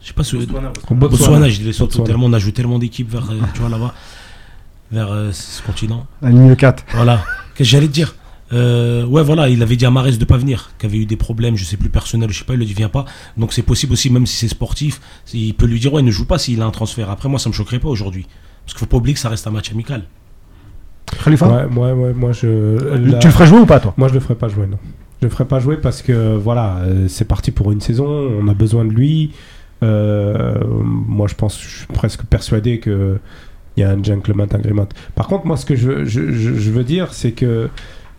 Je 0.00 0.08
sais 0.08 0.12
pas 0.14 0.24
si. 0.24 0.36
Botswana, 0.36 0.72
Au 0.90 0.94
Botswana, 0.94 1.48
je 1.48 1.58
dis 1.58 1.64
Lesotho, 1.64 1.86
Botswana. 1.86 2.06
tellement 2.08 2.26
on 2.26 2.32
a 2.32 2.38
joué 2.40 2.50
tellement 2.52 2.78
d'équipes 2.80 3.10
vers, 3.12 3.30
euh, 3.30 3.36
tu 3.54 3.60
vois, 3.60 3.68
là-bas, 3.68 3.94
vers 4.90 5.12
euh, 5.12 5.30
ce 5.32 5.62
continent. 5.62 6.06
La 6.20 6.30
ligne 6.30 6.56
4. 6.56 6.84
Voilà. 6.94 7.18
Qu'est-ce 7.54 7.68
que 7.68 7.72
j'allais 7.76 7.86
te 7.86 7.92
dire? 7.92 8.14
Euh, 8.52 9.04
Ouais, 9.06 9.22
voilà, 9.22 9.48
il 9.48 9.62
avait 9.62 9.76
dit 9.76 9.86
à 9.86 9.90
Marès 9.90 10.18
de 10.18 10.24
pas 10.24 10.36
venir, 10.36 10.72
qu'il 10.78 10.88
avait 10.88 10.98
eu 10.98 11.06
des 11.06 11.16
problèmes, 11.16 11.56
je 11.56 11.64
sais 11.64 11.76
plus 11.76 11.88
personnels, 11.88 12.30
je 12.30 12.38
sais 12.38 12.44
pas, 12.44 12.54
il 12.54 12.58
le 12.60 12.64
dit 12.64 12.74
viens 12.74 12.88
pas. 12.88 13.04
Donc 13.36 13.52
c'est 13.52 13.62
possible 13.62 13.92
aussi, 13.94 14.10
même 14.10 14.26
si 14.26 14.36
c'est 14.36 14.48
sportif, 14.48 15.00
il 15.32 15.54
peut 15.54 15.66
lui 15.66 15.80
dire 15.80 15.92
ouais, 15.92 16.02
ne 16.02 16.10
joue 16.10 16.26
pas 16.26 16.38
s'il 16.38 16.60
a 16.62 16.66
un 16.66 16.70
transfert. 16.70 17.10
Après, 17.10 17.28
moi, 17.28 17.38
ça 17.38 17.48
me 17.48 17.54
choquerait 17.54 17.78
pas 17.78 17.88
aujourd'hui. 17.88 18.26
Parce 18.64 18.74
qu'il 18.74 18.80
faut 18.80 18.86
pas 18.86 18.96
oublier 18.98 19.14
que 19.14 19.20
ça 19.20 19.28
reste 19.28 19.46
un 19.46 19.50
match 19.50 19.70
amical. 19.72 20.04
Khalifa 21.24 21.48
Ouais, 21.48 21.64
ouais, 21.76 21.92
ouais, 21.92 22.12
moi 22.14 22.32
je. 22.32 22.78
la- 22.96 23.18
Tu 23.18 23.26
le 23.26 23.32
ferais 23.32 23.46
jouer 23.46 23.60
ou 23.60 23.66
pas, 23.66 23.80
toi? 23.80 23.92
Moi, 23.96 24.08
je 24.08 24.14
le 24.14 24.20
ferai 24.20 24.34
pas 24.34 24.48
jouer, 24.48 24.66
non. 24.66 24.78
Je 25.20 25.26
le 25.26 25.30
ferai 25.30 25.44
pas 25.44 25.60
jouer 25.60 25.76
parce 25.76 26.02
que 26.02 26.36
voilà, 26.36 26.78
euh, 26.78 27.06
c'est 27.08 27.26
parti 27.26 27.50
pour 27.50 27.70
une 27.72 27.80
saison, 27.80 28.06
on 28.08 28.48
a 28.48 28.54
besoin 28.54 28.84
de 28.84 28.90
lui. 28.90 29.32
Euh, 29.82 30.58
moi, 30.84 31.26
je 31.28 31.34
pense, 31.34 31.60
je 31.60 31.78
suis 31.78 31.86
presque 31.86 32.22
persuadé 32.24 32.78
que 32.78 33.18
il 33.76 33.80
y 33.80 33.84
a 33.84 33.90
un 33.90 34.02
gentleman 34.02 34.46
agreement. 34.52 34.86
Par 35.14 35.26
contre, 35.28 35.46
moi, 35.46 35.56
ce 35.56 35.64
que 35.66 35.74
je, 35.76 36.04
je, 36.04 36.30
je- 36.32 36.54
je 36.54 36.70
veux 36.70 36.84
dire, 36.84 37.12
c'est 37.12 37.32
que 37.32 37.68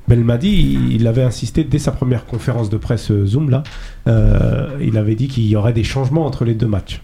Belmadi, 0.08 0.78
il 0.92 1.08
avait 1.08 1.24
insisté 1.24 1.64
dès 1.64 1.80
sa 1.80 1.92
première 1.92 2.26
conférence 2.26 2.70
de 2.70 2.78
presse 2.78 3.10
euh, 3.12 3.26
Zoom 3.26 3.50
là, 3.50 3.64
euh, 4.08 4.70
il 4.82 4.98
avait 4.98 5.16
dit 5.16 5.28
qu'il 5.28 5.48
y 5.48 5.56
aurait 5.56 5.74
des 5.74 5.84
changements 5.84 6.26
entre 6.26 6.44
les 6.46 6.54
deux 6.56 6.68
matchs. 6.68 7.02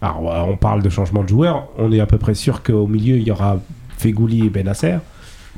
Alors, 0.00 0.22
ouais, 0.22 0.50
on 0.52 0.56
parle 0.56 0.82
de 0.82 0.88
changement 0.88 1.22
de 1.22 1.28
joueurs, 1.28 1.68
on 1.76 1.92
est 1.92 2.00
à 2.00 2.06
peu 2.06 2.16
près 2.16 2.34
sûr 2.34 2.62
qu'au 2.62 2.86
milieu 2.86 3.16
il 3.16 3.22
y 3.24 3.30
aura 3.30 3.58
Fegouli 3.98 4.46
et 4.46 4.48
Benasser. 4.48 4.96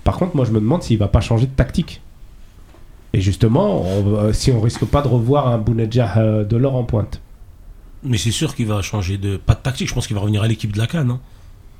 Par 0.02 0.16
contre, 0.16 0.34
moi, 0.34 0.44
je 0.44 0.50
me 0.50 0.58
demande 0.58 0.82
s'il 0.82 0.98
va 0.98 1.06
pas 1.06 1.20
changer 1.20 1.46
de 1.46 1.52
tactique. 1.52 2.02
Et 3.12 3.20
justement, 3.20 3.84
si 4.32 4.50
on 4.50 4.60
risque 4.60 4.84
pas 4.84 5.02
de 5.02 5.08
revoir 5.08 5.46
un 5.48 5.58
Bounedjah 5.58 6.16
euh, 6.16 6.44
de 6.44 6.56
l'or 6.56 6.74
en 6.74 6.84
pointe. 6.84 7.20
Mais 8.02 8.18
c'est 8.18 8.30
sûr 8.32 8.54
qu'il 8.56 8.66
va 8.66 8.82
changer 8.82 9.18
de. 9.18 9.36
Pas 9.36 9.54
de 9.54 9.60
tactique, 9.60 9.88
je 9.88 9.94
pense 9.94 10.06
qu'il 10.08 10.16
va 10.16 10.22
revenir 10.22 10.42
à 10.42 10.48
l'équipe 10.48 10.72
de 10.72 10.78
la 10.78 10.86
Cannes. 10.88 11.10
hein. 11.10 11.20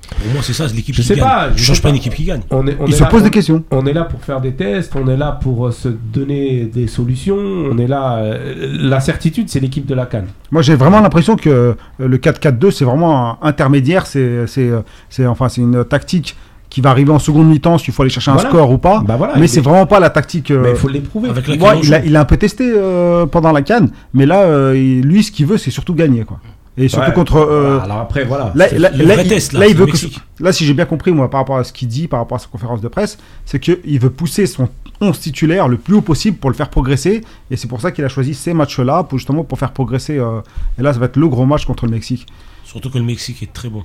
Pour 0.09 0.31
moi, 0.33 0.41
c'est 0.43 0.53
ça, 0.53 0.67
c'est 0.69 0.75
l'équipe 0.75 0.93
Je 0.95 1.01
qui 1.01 1.07
sais 1.07 1.15
gagne. 1.15 1.23
pas, 1.23 1.49
je 1.53 1.57
je 1.57 1.63
change 1.63 1.75
sais 1.77 1.81
pas 1.81 1.89
une 1.89 1.95
équipe 1.95 2.13
qui 2.13 2.23
gagne. 2.25 2.41
On 2.51 2.65
est, 2.67 2.77
on 2.79 2.85
Il 2.85 2.93
est 2.93 2.97
se 2.97 3.03
là- 3.03 3.09
pose 3.09 3.21
on- 3.21 3.25
des 3.25 3.29
questions. 3.29 3.63
On 3.71 3.85
est 3.85 3.93
là 3.93 4.03
pour 4.03 4.21
faire 4.23 4.39
des 4.41 4.53
tests, 4.53 4.93
on 4.95 5.07
est 5.07 5.17
là 5.17 5.31
pour 5.41 5.67
euh, 5.67 5.71
se 5.71 5.89
donner 5.89 6.65
des 6.65 6.87
solutions, 6.87 7.35
on 7.37 7.77
est 7.77 7.87
là. 7.87 8.17
euh, 8.17 8.77
la 8.79 8.99
certitude, 8.99 9.49
c'est 9.49 9.59
l'équipe 9.59 9.85
de 9.85 9.95
la 9.95 10.05
Cannes. 10.05 10.27
Moi, 10.51 10.61
j'ai 10.61 10.75
vraiment 10.75 10.99
l'impression 11.01 11.35
que 11.35 11.49
euh, 11.49 11.73
le 11.99 12.17
4-4-2, 12.17 12.71
c'est 12.71 12.85
vraiment 12.85 13.31
un 13.31 13.37
intermédiaire. 13.47 14.05
C'est, 14.05 14.45
c'est, 14.47 14.69
c'est, 15.09 15.25
enfin, 15.25 15.49
c'est 15.49 15.61
une 15.61 15.83
tactique 15.85 16.35
qui 16.69 16.81
va 16.81 16.89
arriver 16.89 17.11
en 17.11 17.19
seconde 17.19 17.47
mi-temps 17.49 17.77
s'il 17.77 17.93
faut 17.93 18.01
aller 18.01 18.09
chercher 18.09 18.31
un 18.31 18.35
Voilà. 18.35 18.49
score 18.49 18.71
ou 18.71 18.77
pas. 18.79 19.03
Bah 19.05 19.15
voilà, 19.15 19.35
mais 19.37 19.47
c'est 19.47 19.59
est- 19.59 19.63
vraiment 19.63 19.85
pas 19.85 19.99
la 19.99 20.09
tactique. 20.09 20.49
euh, 20.51 20.61
Mais 20.63 20.69
il 20.71 20.75
faut 20.75 20.89
l'éprouver. 20.89 21.29
Il, 21.47 21.63
a, 21.63 21.75
joue. 21.81 21.93
il 22.05 22.15
a 22.15 22.21
un 22.21 22.25
peu 22.25 22.37
testé 22.37 22.71
euh, 22.75 23.25
pendant 23.27 23.51
la 23.51 23.61
canne, 23.61 23.89
mais 24.13 24.25
là, 24.25 24.41
euh, 24.41 24.73
lui, 24.73 25.21
ce 25.23 25.31
qu'il 25.31 25.45
veut, 25.45 25.57
c'est 25.57 25.69
surtout 25.71 25.93
gagner, 25.93 26.23
quoi. 26.23 26.39
Et 26.75 26.87
surtout 26.87 27.07
Ouais. 27.09 27.13
contre. 27.13 27.35
euh, 27.37 27.61
Voilà, 27.77 27.83
alors 27.83 27.97
après, 27.99 28.23
voilà. 28.25 28.51
Là, 28.55 28.67
là, 28.77 28.89
le 28.89 29.03
vrai 29.05 29.23
test, 29.25 29.53
là, 29.53 29.59
là, 29.61 29.67
il 29.67 29.75
veut 29.75 29.85
que, 29.85 29.95
là, 30.39 30.51
si 30.51 30.65
j'ai 30.65 30.73
bien 30.73 30.85
compris, 30.85 31.11
moi, 31.11 31.29
par 31.29 31.41
rapport 31.41 31.57
à 31.57 31.63
ce 31.63 31.71
qu'il 31.71 31.87
dit, 31.87 32.07
par 32.07 32.19
rapport 32.19 32.37
à 32.37 32.39
sa 32.39 32.47
conférence 32.47 32.81
de 32.81 32.87
presse, 32.87 33.17
c'est 33.45 33.59
qu'il 33.59 33.99
veut 33.99 34.09
pousser 34.09 34.47
son 34.47 34.67
11 34.99 35.19
titulaire 35.19 35.67
le 35.67 35.77
plus 35.77 35.93
haut 35.95 36.01
possible 36.01 36.37
pour 36.37 36.49
le 36.49 36.55
faire 36.55 36.69
progresser. 36.69 37.21
Et 37.51 37.57
c'est 37.57 37.67
pour 37.67 37.79
ça 37.79 37.91
qu'il 37.91 38.03
a 38.05 38.09
choisi 38.09 38.33
ces 38.33 38.53
matchs-là, 38.55 39.03
pour, 39.03 39.19
justement 39.19 39.43
pour 39.43 39.59
faire 39.59 39.71
progresser. 39.71 40.17
euh, 40.17 40.41
et 40.79 40.81
là, 40.81 40.93
ça 40.93 40.99
va 40.99 41.05
être 41.05 41.17
le 41.17 41.27
gros 41.27 41.45
match 41.45 41.65
contre 41.65 41.85
le 41.85 41.91
Mexique. 41.91 42.25
Surtout 42.63 42.89
que 42.89 42.97
le 42.97 43.03
Mexique 43.03 43.43
est 43.43 43.53
très 43.53 43.69
bon. 43.69 43.83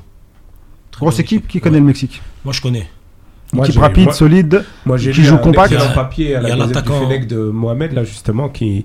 Très 0.90 1.00
Grosse 1.00 1.18
équipe 1.18 1.46
qui 1.46 1.58
Ouais. 1.58 1.60
connaît 1.60 1.80
le 1.80 1.84
Mexique? 1.84 2.22
Moi, 2.44 2.54
je 2.54 2.62
connais. 2.62 2.88
Moi, 3.52 3.66
équipe 3.66 3.80
rapide, 3.80 4.04
moi- 4.04 4.12
solide. 4.14 4.64
Moi, 4.86 4.98
qui 4.98 5.12
joue 5.12 5.34
un 5.34 5.38
compact. 5.38 5.72
Il 5.72 5.78
y 5.78 5.82
a- 5.82 5.88
papier 5.88 6.36
à 6.36 6.40
il 6.40 6.46
y 6.46 6.48
la 6.50 6.56
l'attaquant- 6.56 7.06
de 7.26 7.36
Mohamed, 7.50 7.92
là, 7.92 8.04
justement, 8.04 8.48
qui, 8.48 8.84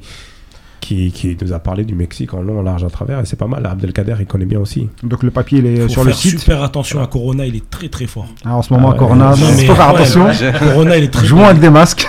qui, 0.83 1.11
qui 1.11 1.35
nous 1.41 1.53
a 1.53 1.59
parlé 1.59 1.83
du 1.85 1.95
Mexique 1.95 2.33
en 2.33 2.41
long, 2.41 2.59
en 2.59 2.61
large, 2.61 2.83
à 2.83 2.89
travers, 2.89 3.19
et 3.19 3.25
c'est 3.25 3.35
pas 3.37 3.47
mal. 3.47 3.65
Abdelkader, 3.65 4.15
il 4.19 4.25
connaît 4.25 4.45
bien 4.45 4.59
aussi. 4.59 4.89
Donc 5.01 5.23
le 5.23 5.31
papier, 5.31 5.59
il 5.59 5.65
est 5.65 5.81
Faut 5.83 5.89
sur 5.89 6.03
le 6.03 6.11
faire 6.11 6.19
site. 6.19 6.39
super 6.39 6.61
attention 6.61 7.01
à 7.01 7.07
Corona, 7.07 7.45
il 7.45 7.55
est 7.55 7.69
très 7.69 7.89
très 7.89 8.05
fort. 8.07 8.27
Ah, 8.45 8.55
en 8.57 8.61
ce 8.61 8.71
moment, 8.73 8.89
Ah 8.89 8.93
ouais. 8.93 8.97
Corona, 8.99 9.29
Non, 9.31 9.35
il 9.35 9.55
mais- 9.55 9.65
faut 9.65 9.75
faire 9.75 9.87
ouais, 9.93 10.01
attention. 10.01 10.27
Corona, 10.59 10.97
il 10.97 11.03
est 11.05 11.07
très 11.09 11.25
Jouons 11.25 11.45
avec 11.45 11.59
des 11.61 11.69
masques. 11.69 12.07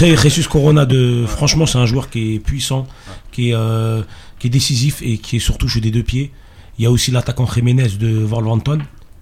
Jesus 0.00 0.48
Corona, 0.48 0.86
de, 0.86 1.24
franchement, 1.26 1.66
c'est 1.66 1.78
un 1.78 1.86
joueur 1.86 2.10
qui 2.10 2.34
est 2.34 2.38
puissant, 2.38 2.86
qui 3.32 3.50
est, 3.50 3.54
euh, 3.54 4.02
qui 4.38 4.46
est 4.48 4.50
décisif 4.50 5.00
et 5.02 5.18
qui 5.18 5.36
est 5.36 5.40
surtout 5.40 5.68
jeu 5.68 5.80
des 5.80 5.90
deux 5.90 6.02
pieds. 6.02 6.32
Il 6.78 6.84
y 6.84 6.86
a 6.86 6.90
aussi 6.90 7.10
l'attaquant 7.10 7.46
Jiménez 7.46 7.88
de 7.98 8.18
Wolverhampton. 8.24 8.78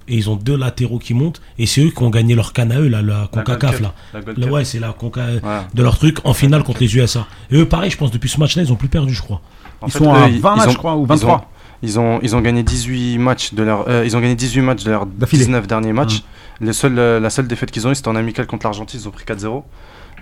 Et 0.08 0.16
ils 0.16 0.28
ont 0.30 0.36
deux 0.36 0.56
latéraux 0.56 0.98
qui 0.98 1.14
montent 1.14 1.40
et 1.58 1.66
c'est 1.66 1.82
eux 1.82 1.90
qui 1.90 2.02
ont 2.02 2.10
gagné 2.10 2.34
leur 2.34 2.52
canne 2.52 2.72
à 2.72 2.78
eux, 2.80 2.88
là, 2.88 3.02
la 3.02 3.28
CONCACAF. 3.32 3.80
Là. 3.80 3.94
Ouais, 4.50 4.64
c'est 4.64 4.78
la 4.80 4.92
conca 4.92 5.22
Ouais. 5.24 5.40
de 5.74 5.82
leur 5.82 5.98
truc 5.98 6.18
en 6.24 6.34
finale 6.34 6.62
contre 6.62 6.80
les 6.80 6.96
USA. 6.96 7.26
Et 7.50 7.56
eux, 7.58 7.66
pareil, 7.66 7.90
je 7.90 7.96
pense, 7.96 8.10
depuis 8.10 8.28
ce 8.28 8.38
match-là, 8.40 8.62
ils 8.62 8.72
ont 8.72 8.76
plus 8.76 8.88
perdu, 8.88 9.14
je 9.14 9.22
crois. 9.22 9.40
En 9.80 9.86
Ils 9.86 9.92
fait, 9.92 9.98
sont 9.98 10.14
eux, 10.14 10.16
à 10.16 10.28
ils- 10.28 10.40
20 10.40 10.54
ils 10.54 10.58
matchs, 10.58 10.68
ont- 10.68 10.72
je 10.72 10.78
crois, 10.78 10.94
ou 10.96 11.00
ils 11.00 11.02
ont- 11.02 11.06
23. 11.16 11.50
Ils 11.82 11.98
ont, 11.98 12.18
ils 12.22 12.34
ont 12.34 12.40
gagné 12.40 12.62
18 12.62 13.18
matchs 13.18 13.52
de 13.52 13.62
leur, 13.62 13.86
euh, 13.88 14.04
ils 14.06 14.16
ont 14.16 14.20
gagné 14.20 14.34
18 14.34 14.62
matchs 14.62 14.84
de 14.84 14.90
leurs 14.90 15.04
D'affilée. 15.06 15.44
19 15.44 15.66
derniers 15.66 15.92
matchs. 15.92 16.22
Les 16.60 16.72
seuls, 16.72 16.98
euh, 16.98 17.20
la 17.20 17.28
seule 17.30 17.46
défaite 17.48 17.70
qu'ils 17.70 17.86
ont 17.86 17.90
eu, 17.90 17.94
c'était 17.94 18.08
en 18.08 18.16
amical 18.16 18.46
contre 18.46 18.64
l'Argentine. 18.64 19.00
Ils 19.02 19.08
ont 19.08 19.10
pris 19.10 19.24
4-0. 19.24 19.64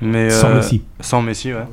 Mais, 0.03 0.31
Sans 0.31 0.49
euh, 0.49 0.57
Messi. 0.57 0.83
Sans 1.01 1.23
Messi, 1.23 1.53
ouais. 1.53 1.65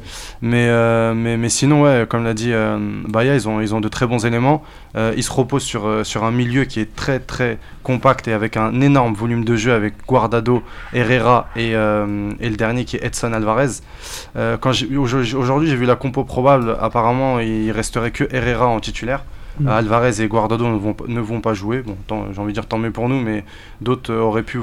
Mais, 0.41 0.67
euh, 0.69 1.13
mais, 1.13 1.35
mais 1.35 1.49
sinon, 1.49 1.83
ouais, 1.83 2.05
comme 2.07 2.23
l'a 2.23 2.33
dit 2.33 2.53
euh, 2.53 2.77
Baya, 3.07 3.33
ils 3.35 3.49
ont, 3.49 3.59
ils 3.59 3.73
ont 3.73 3.81
de 3.81 3.87
très 3.89 4.05
bons 4.05 4.25
éléments. 4.25 4.63
Euh, 4.95 5.13
ils 5.17 5.23
se 5.23 5.31
reposent 5.31 5.63
sur, 5.63 6.05
sur 6.05 6.23
un 6.23 6.31
milieu 6.31 6.65
qui 6.65 6.79
est 6.79 6.95
très 6.95 7.19
très 7.19 7.57
compact 7.83 8.27
et 8.27 8.33
avec 8.33 8.55
un 8.55 8.79
énorme 8.81 9.13
volume 9.13 9.43
de 9.43 9.55
jeu 9.55 9.73
avec 9.73 9.95
Guardado, 10.07 10.63
Herrera 10.93 11.47
et, 11.55 11.71
et 11.71 11.73
le 12.49 12.55
dernier 12.55 12.85
qui 12.85 12.97
est 12.97 13.03
Edson 13.05 13.33
Alvarez. 13.33 13.81
Quand 14.35 14.71
aujourd'hui, 14.95 15.67
j'ai 15.69 15.75
vu 15.75 15.85
la 15.85 15.95
compo 15.95 16.23
probable. 16.23 16.77
Apparemment, 16.79 17.39
il 17.39 17.71
resterait 17.71 18.11
que 18.11 18.23
Herrera 18.31 18.67
en 18.67 18.79
titulaire. 18.79 19.23
Mm. 19.59 19.67
Alvarez 19.67 20.21
et 20.21 20.27
Guardado 20.27 20.67
ne 20.67 20.77
vont, 20.77 20.93
pas- 20.93 21.05
ne 21.07 21.19
vont 21.19 21.41
pas 21.41 21.53
jouer. 21.53 21.83
Bon, 21.83 21.97
j'ai 22.31 22.39
envie 22.39 22.53
de 22.53 22.59
dire 22.59 22.65
tant 22.67 22.77
mieux 22.77 22.91
pour 22.91 23.09
nous, 23.09 23.19
mais 23.19 23.43
d'autres 23.81 24.13
auraient 24.13 24.43
pu 24.43 24.59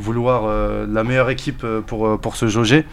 vouloir 0.00 0.42
euh, 0.46 0.86
la 0.88 1.04
meilleure 1.04 1.30
équipe 1.30 1.62
euh, 1.64 1.80
pour, 1.80 2.06
euh, 2.06 2.16
pour 2.16 2.36
se 2.36 2.48
jauger. 2.48 2.84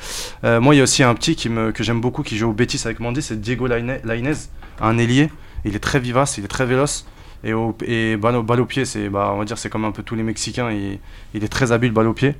Euh, 0.43 0.59
moi, 0.59 0.75
il 0.75 0.77
y 0.77 0.81
a 0.81 0.83
aussi 0.83 1.03
un 1.03 1.15
petit 1.15 1.35
qui 1.35 1.49
me, 1.49 1.71
que 1.71 1.83
j'aime 1.83 2.01
beaucoup 2.01 2.23
qui 2.23 2.37
joue 2.37 2.49
au 2.49 2.53
Betis 2.53 2.81
avec 2.85 2.99
Mandy, 2.99 3.21
c'est 3.21 3.39
Diego 3.41 3.67
Laine- 3.67 3.99
Lainez, 4.03 4.33
un 4.81 4.97
ailier. 4.97 5.29
Il 5.65 5.75
est 5.75 5.79
très 5.79 5.99
vivace, 5.99 6.37
il 6.37 6.45
est 6.45 6.49
très 6.49 6.65
véloce. 6.65 7.05
Et, 7.43 7.53
au, 7.53 7.75
et 7.85 8.17
balle, 8.17 8.35
au- 8.35 8.43
balle 8.43 8.61
au 8.61 8.65
pied, 8.65 8.85
c'est, 8.85 9.09
bah, 9.09 9.31
on 9.33 9.37
va 9.39 9.45
dire, 9.45 9.57
c'est 9.57 9.69
comme 9.69 9.85
un 9.85 9.91
peu 9.91 10.03
tous 10.03 10.15
les 10.15 10.23
Mexicains. 10.23 10.71
Il, 10.71 10.99
il 11.33 11.43
est 11.43 11.47
très 11.47 11.71
habile 11.71 11.91
balle 11.91 12.07
au 12.07 12.13
pied. 12.13 12.35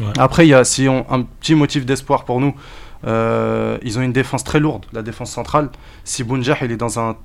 Ouais. 0.00 0.06
Après, 0.18 0.46
il 0.46 0.50
y 0.50 0.54
a 0.54 0.64
si 0.64 0.88
on, 0.88 1.04
un 1.10 1.22
petit 1.22 1.54
motif 1.54 1.84
d'espoir 1.86 2.24
pour 2.24 2.40
nous. 2.40 2.54
euh, 3.06 3.78
ils 3.82 3.98
ont 3.98 4.02
une 4.02 4.12
défense 4.12 4.42
très 4.44 4.58
lourde, 4.60 4.86
la 4.92 5.02
défense 5.02 5.30
centrale. 5.30 5.70
Si 6.04 6.24
Bounjah 6.24 6.56
il 6.62 6.72
est 6.72 6.76
dans 6.76 6.98
un 6.98 7.16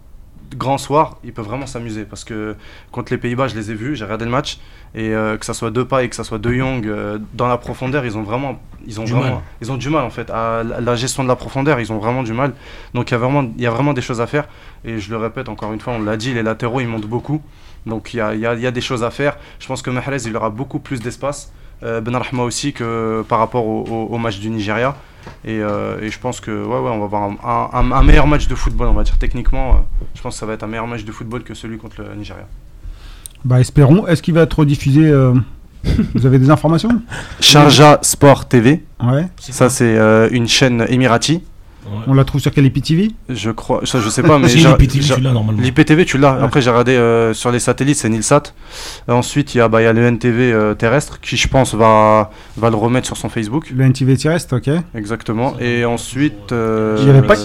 grand 0.56 0.78
soir, 0.78 1.18
il 1.24 1.34
peut 1.34 1.41
vraiment 1.41 1.65
s'amuser 1.65 2.06
parce 2.06 2.24
que 2.24 2.56
contre 2.91 3.11
les 3.11 3.18
Pays-Bas, 3.18 3.48
je 3.48 3.56
les 3.56 3.72
ai 3.72 3.74
vus, 3.74 3.95
j'ai 3.95 4.03
regardé 4.06 4.26
le 4.26 4.32
match 4.32 4.60
et 4.95 5.10
euh, 5.14 5.38
que 5.38 5.45
ça 5.45 5.53
soit 5.53 5.72
Depay, 5.72 6.10
que 6.10 6.15
ça 6.15 6.24
soit 6.24 6.38
De 6.38 6.52
Jong, 6.53 6.86
euh, 6.86 7.18
dans 7.34 7.48
la 7.48 7.57
profondeur, 7.57 8.06
ils 8.06 8.18
ont 8.18 8.24
vraiment, 8.24 8.60
ils 8.86 8.99
ont 9.02 9.03
Du 9.06 9.14
vraiment, 9.14 9.36
mal. 9.36 9.44
ils 9.61 9.72
ont 9.72 9.78
du 9.78 9.90
mal 9.90 10.03
en 10.03 10.10
fait 10.10 10.30
à 10.30 10.64
la, 10.64 10.80
la 10.82 10.95
gestion 10.95 11.24
de 11.24 11.28
la 11.28 11.36
profondeur, 11.36 11.80
ils 11.80 11.91
ont 11.91 11.98
vraiment 11.98 12.24
du 12.24 12.34
mal. 12.34 12.53
Donc 12.94 13.10
il 13.10 13.14
y 13.14 13.15
a 13.15 13.18
vraiment, 13.18 13.44
il 13.57 13.61
y 13.64 13.68
a 13.68 13.72
vraiment 13.72 13.94
des 13.94 14.02
choses 14.02 14.22
à 14.22 14.28
faire 14.28 14.48
et 14.86 14.99
je 14.99 15.10
le 15.10 15.18
répète 15.18 15.49
encore 15.49 15.74
une 15.74 15.80
fois, 15.80 15.94
on 15.94 16.02
l'a 16.03 16.18
dit, 16.18 16.34
les 16.34 16.44
latéraux 16.44 16.80
ils 16.82 16.88
montent 16.88 17.07
beaucoup, 17.07 17.41
donc 17.86 18.14
il 18.14 18.18
y 18.18 18.22
a, 18.22 18.34
il 18.36 18.40
y 18.41 18.45
a- 18.45 18.53
il 18.53 18.61
y 18.61 18.68
a 18.68 18.72
des 18.72 18.82
choses 18.82 19.03
à 19.03 19.10
faire. 19.11 19.38
Je 19.60 19.68
pense 19.68 19.82
que 19.82 19.90
Mahrez 19.90 20.18
il 20.26 20.36
aura 20.38 20.49
beaucoup 20.49 20.80
plus 20.80 20.99
d'espace, 20.99 21.52
euh, 21.84 21.99
Ben 22.02 22.15
Rahma 22.15 22.44
aussi 22.44 22.74
que 22.74 23.24
par 23.28 23.40
rapport 23.40 23.65
au, 23.65 23.84
au- 23.90 24.14
au 24.14 24.18
match 24.18 24.40
du 24.40 24.49
Nigeria. 24.49 24.95
Et, 25.45 25.60
euh, 25.62 26.00
et 26.02 26.10
je 26.10 26.20
pense 26.20 26.40
que 26.40 26.52
ouais, 26.52 26.80
ouais, 26.80 26.90
on 26.91 27.00
va 27.00 27.06
avoir 27.06 27.24
un, 27.24 27.36
un- 27.74 27.91
un 27.91 28.04
meilleur 28.04 28.28
match 28.28 28.48
de 28.48 28.56
football, 28.56 28.88
on 28.88 28.94
va 28.94 29.04
dire 29.04 29.18
techniquement. 29.18 29.72
euh, 29.72 29.78
je 30.16 30.22
pense 30.22 30.36
que 30.36 30.40
ça 30.40 30.45
va 30.45 30.54
être 30.54 30.64
un 30.64 30.68
meilleur 30.68 30.88
match 30.88 31.04
de 31.04 31.12
football 31.12 31.44
que 31.44 31.54
celui 31.54 31.78
contre 31.78 32.02
le 32.02 32.14
Nigeria. 32.16 32.45
Bah, 33.45 33.60
espérons. 33.60 34.08
Est-ce 34.08 34.22
qu'il 34.22 34.34
va 34.34 34.41
être 34.44 34.60
rediffusé 34.60 35.02
euh, 35.06 35.34
Vous 36.16 36.26
avez 36.26 36.40
des 36.40 36.50
informations? 36.50 37.02
Sharjah 37.41 38.00
Sport 38.02 38.48
TV, 38.48 38.84
Ouais. 39.04 39.28
ça 39.38 39.70
c'est 39.70 39.98
euh, 39.98 40.30
une 40.32 40.48
chaîne 40.48 40.86
émirati. 40.88 41.44
Ouais. 41.85 42.03
On 42.07 42.14
la 42.14 42.23
trouve 42.23 42.39
sur 42.41 42.51
quel 42.51 42.65
IPTV? 42.65 43.11
Je 43.30 43.51
crois, 43.51 43.81
ça 43.85 43.99
je 43.99 44.10
sais 44.10 44.23
pas, 44.23 44.38
mais 44.39 44.47
Si, 44.53 44.57
l'IPTV, 44.60 44.99
tu 45.15 45.22
l'as 45.22 45.31
normalement. 45.31 45.61
l'IPTV 45.61 46.05
tu 46.05 46.18
l'as. 46.18 46.38
Ouais. 46.38 46.43
Après 46.43 46.61
j'ai 46.61 46.69
regardé 46.69 46.93
euh, 46.93 47.34
sur 47.34 47.51
les 47.51 47.60
satellites, 47.60 47.97
c'est 47.97 48.10
Nilsat. 48.10 48.43
Ensuite 49.07 49.53
il 49.55 49.57
y 49.57 49.61
a, 49.61 49.68
bah, 49.68 49.81
il 49.81 49.85
y 49.85 49.88
a 49.88 49.93
le 49.93 50.03
NTV 50.05 50.51
euh, 50.53 50.73
terrestre 50.73 51.19
qui 51.19 51.38
je 51.38 51.47
pense 51.47 51.73
va, 51.76 52.31
va 52.57 52.69
le 52.69 52.76
remettre 52.76 53.07
sur 53.07 53.18
son 53.18 53.30
Facebook. 53.30 53.72
Le 53.76 53.84
NTV 53.85 54.18
Terrestre, 54.18 54.57
ok. 54.57 54.69
Exactement. 54.95 55.55
Et 55.60 55.85
ensuite 55.85 56.51
euh, 56.51 57.22
pas- 57.23 57.35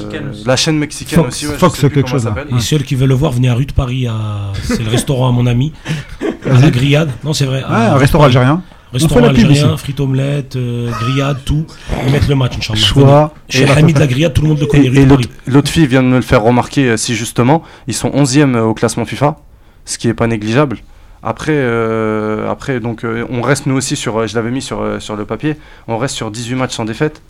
la 0.47 0.57
chaîne 0.57 0.79
mexicaine 0.79 1.19
Fox- 1.25 1.29
aussi. 1.37 1.47
Ouais, 1.49 1.59
Fox, 1.59 1.81
quelque 1.81 2.07
chose, 2.09 2.25
là. 2.25 2.35
Les 2.53 2.61
seuls 2.61 2.83
qui 2.85 2.95
veulent 2.95 3.09
le 3.09 3.15
voir, 3.15 3.33
venez 3.33 3.49
à 3.49 3.55
rue 3.55 3.67
de 3.67 3.73
Paris, 3.73 4.07
à... 4.07 4.53
c'est 4.63 4.83
le 4.83 4.91
restaurant 4.91 5.29
à 5.29 5.33
mon 5.33 5.47
ami, 5.47 5.73
à 6.51 6.61
la 6.61 6.71
grillade. 6.71 7.11
Non, 7.25 7.33
c'est 7.33 7.45
vrai. 7.47 7.63
Ah, 7.67 7.93
à- 7.93 7.95
un 7.95 7.99
restaurant 7.99 8.25
algérien. 8.25 8.63
Restaurant 8.93 9.25
algérien, 9.25 9.77
frites 9.77 10.01
omelette, 10.01 10.57
euh, 10.57 10.91
grillade, 10.91 11.39
tout. 11.45 11.67
Ils 12.07 12.13
mettent 12.13 12.29
le 12.29 12.35
match, 12.35 12.57
Inch'Allah. 12.57 12.81
Choix. 12.81 13.35
Chez 13.49 13.69
Hamid 13.69 13.99
la 13.99 14.07
grillade, 14.07 14.33
tout 14.33 14.43
le 14.43 14.49
monde 14.49 14.61
le 14.61 14.67
connaît, 14.67 14.87
et 14.87 15.51
l'autre 15.51 15.71
fille 15.71 15.87
vient 15.87 16.03
de 16.03 16.09
me 16.09 16.17
le 16.17 16.23
faire 16.23 16.43
remarquer 16.43 16.89
euh, 16.91 16.97
si 16.97 17.15
justement 17.15 17.63
ils 17.87 17.95
sont 17.95 18.11
11e 18.11 18.59
au 18.59 18.75
classement 18.75 19.05
FIFA, 19.05 19.37
ce 19.85 19.99
qui 19.99 20.09
est 20.09 20.15
pas 20.15 20.27
négligeable. 20.27 20.79
Après, 21.23 21.53
euh, 21.53 22.49
après 22.51 22.79
donc 22.79 23.05
euh, 23.05 23.27
on 23.29 23.43
reste 23.43 23.67
nous 23.67 23.75
aussi 23.75 23.97
sur, 23.97 24.19
euh, 24.19 24.27
je 24.27 24.37
l'avais 24.37 24.51
mis 24.53 24.63
sur, 24.63 24.81
euh, 24.81 25.01
sur 25.01 25.17
le 25.17 25.25
papier, 25.25 25.57
on 25.89 25.99
reste 25.99 26.15
sur 26.15 26.31
18 26.31 26.55
matchs 26.55 26.75
sans 26.75 26.85
défaite. 26.85 27.21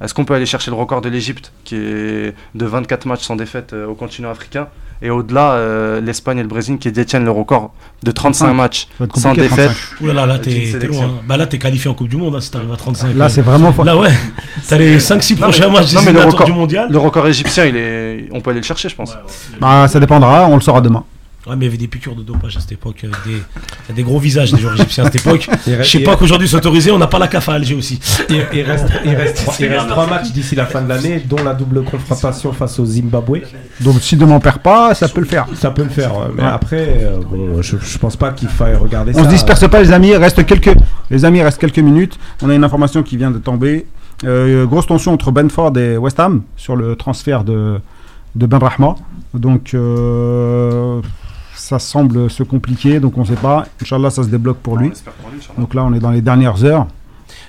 Est-ce 0.00 0.14
qu'on 0.14 0.24
peut 0.24 0.34
aller 0.34 0.46
chercher 0.46 0.70
le 0.70 0.76
record 0.76 1.00
de 1.00 1.08
l'Égypte 1.08 1.52
qui 1.64 1.74
est 1.76 2.34
de 2.54 2.64
24 2.66 3.06
matchs 3.06 3.22
sans 3.22 3.36
défaite 3.36 3.72
euh, 3.72 3.86
au 3.86 3.94
continent 3.94 4.30
africain 4.30 4.68
et 5.02 5.10
au-delà 5.10 5.52
euh, 5.52 6.00
l'Espagne 6.00 6.38
et 6.38 6.42
le 6.42 6.48
Brésil 6.48 6.78
qui 6.78 6.90
détiennent 6.92 7.24
le 7.24 7.30
record 7.30 7.72
de 8.02 8.10
35 8.10 8.46
35. 8.46 8.54
matchs 8.54 8.88
sans 9.16 9.32
défaite? 9.32 9.70
35. 9.70 10.00
Ouh 10.00 10.06
là 10.06 10.12
là, 10.14 10.26
là, 10.26 10.34
Avec 10.34 10.46
une 10.46 10.78
t'es 10.78 10.86
loin. 10.86 11.04
hein. 11.04 11.10
Bah 11.26 11.36
là, 11.36 11.46
t'es 11.46 11.58
qualifié 11.58 11.90
en 11.90 11.94
Coupe 11.94 12.08
du 12.08 12.16
Monde, 12.16 12.34
hein, 12.36 12.40
si 12.40 12.50
t'arrives 12.50 12.72
à 12.72 12.76
35. 12.76 13.14
Là, 13.16 13.28
c'est 13.28 13.42
vraiment 13.42 13.72
fort. 13.72 13.84
Là, 13.84 13.96
ouais. 13.96 14.10
T'as 14.68 14.78
les 14.78 14.98
5-6 14.98 15.10
Non, 15.10 15.18
mais- 15.18 15.42
prochains 15.52 15.68
matchs 15.68 15.94
non, 15.94 16.00
mais 16.04 16.12
le 16.12 16.20
record- 16.22 16.46
du 16.46 16.52
mondial. 16.52 16.88
Le 16.90 16.98
record 16.98 17.26
égyptien, 17.28 17.64
il 17.66 17.76
est, 17.76 18.28
on 18.32 18.40
peut 18.40 18.50
aller 18.50 18.60
le 18.60 18.66
chercher, 18.66 18.88
je 18.88 18.94
pense. 18.96 19.16
Bah, 19.60 19.86
ça 19.88 19.98
dépendra, 20.00 20.46
on 20.48 20.54
le 20.56 20.60
saura 20.60 20.80
demain. 20.80 21.04
Ouais, 21.48 21.56
mais 21.56 21.64
il 21.64 21.68
y 21.68 21.70
avait 21.70 21.78
des 21.78 21.88
piqûres 21.88 22.14
de 22.14 22.22
dopage 22.22 22.56
à 22.56 22.60
cette 22.60 22.72
époque. 22.72 23.04
avec 23.04 23.16
Des, 23.24 23.30
il 23.32 23.88
y 23.88 23.92
a 23.92 23.94
des 23.94 24.02
gros 24.02 24.18
visages 24.18 24.52
des 24.52 24.60
joueurs 24.60 24.74
égyptiens 24.74 25.04
à 25.04 25.10
cette 25.10 25.24
époque. 25.24 25.48
Je 25.66 25.82
sais 25.82 26.00
pas 26.00 26.16
qu'aujourd'hui 26.16 26.46
c'est 26.48 26.56
autorisé, 26.56 26.90
on 26.90 26.98
n'a 26.98 27.06
pas 27.06 27.18
la 27.18 27.28
CAF 27.28 27.48
à 27.48 27.54
Alger 27.54 27.74
aussi. 27.74 27.98
Il, 28.28 28.44
il 28.52 28.62
reste, 28.62 28.86
il 29.04 29.14
reste 29.14 29.36
trois, 29.36 29.54
il 29.60 29.66
reste 29.68 29.88
trois 29.88 30.06
matchs 30.06 30.30
d'ici 30.32 30.54
la 30.54 30.66
fin 30.66 30.82
de 30.82 30.88
l'année, 30.88 31.22
dont 31.26 31.42
la 31.42 31.54
double 31.54 31.84
confrontation 31.84 32.52
face 32.52 32.78
au 32.78 32.84
Zimbabwe. 32.84 33.42
Donc, 33.80 34.00
si 34.00 34.16
demain 34.16 34.34
on 34.34 34.40
perd 34.40 34.58
pas, 34.58 34.94
ça 34.94 35.08
peut 35.08 35.20
le 35.20 35.26
faire. 35.26 35.46
Ça 35.54 35.70
peut 35.70 35.84
le 35.84 35.90
faire, 35.90 36.12
mais 36.36 36.42
après, 36.44 36.98
euh, 37.02 37.18
bon, 37.18 37.62
je, 37.62 37.76
je 37.80 37.98
pense 37.98 38.16
pas 38.16 38.32
qu'il 38.32 38.48
faille 38.48 38.74
regarder 38.76 39.12
ça. 39.12 39.20
On 39.20 39.24
se 39.24 39.28
disperse 39.30 39.66
pas, 39.68 39.80
les 39.80 39.92
amis. 39.92 40.14
Reste 40.14 40.44
quelques, 40.44 40.76
les 41.10 41.24
amis, 41.24 41.42
reste 41.42 41.58
quelques 41.58 41.78
minutes. 41.78 42.18
On 42.42 42.50
a 42.50 42.54
une 42.54 42.64
information 42.64 43.02
qui 43.02 43.16
vient 43.16 43.30
de 43.30 43.38
tomber. 43.38 43.86
Euh, 44.24 44.66
grosse 44.66 44.86
tension 44.86 45.12
entre 45.12 45.30
Benford 45.30 45.76
et 45.78 45.96
West 45.96 46.18
Ham 46.18 46.42
sur 46.56 46.74
le 46.74 46.96
transfert 46.96 47.44
de, 47.44 47.78
de 48.34 48.46
Ben 48.46 48.58
Rahma. 48.58 48.96
Donc, 49.34 49.74
euh, 49.74 51.00
ça 51.60 51.78
semble 51.78 52.30
se 52.30 52.42
compliquer. 52.42 53.00
Donc, 53.00 53.16
on 53.18 53.24
sait 53.24 53.34
pas. 53.36 53.66
Inch'Allah, 53.82 54.10
ça 54.10 54.22
se 54.22 54.28
débloque 54.28 54.58
pour 54.58 54.76
lui. 54.76 54.88
Donc 55.58 55.74
là, 55.74 55.84
on 55.84 55.92
est 55.94 55.98
dans 56.00 56.10
les 56.10 56.22
dernières 56.22 56.62
heures. 56.64 56.86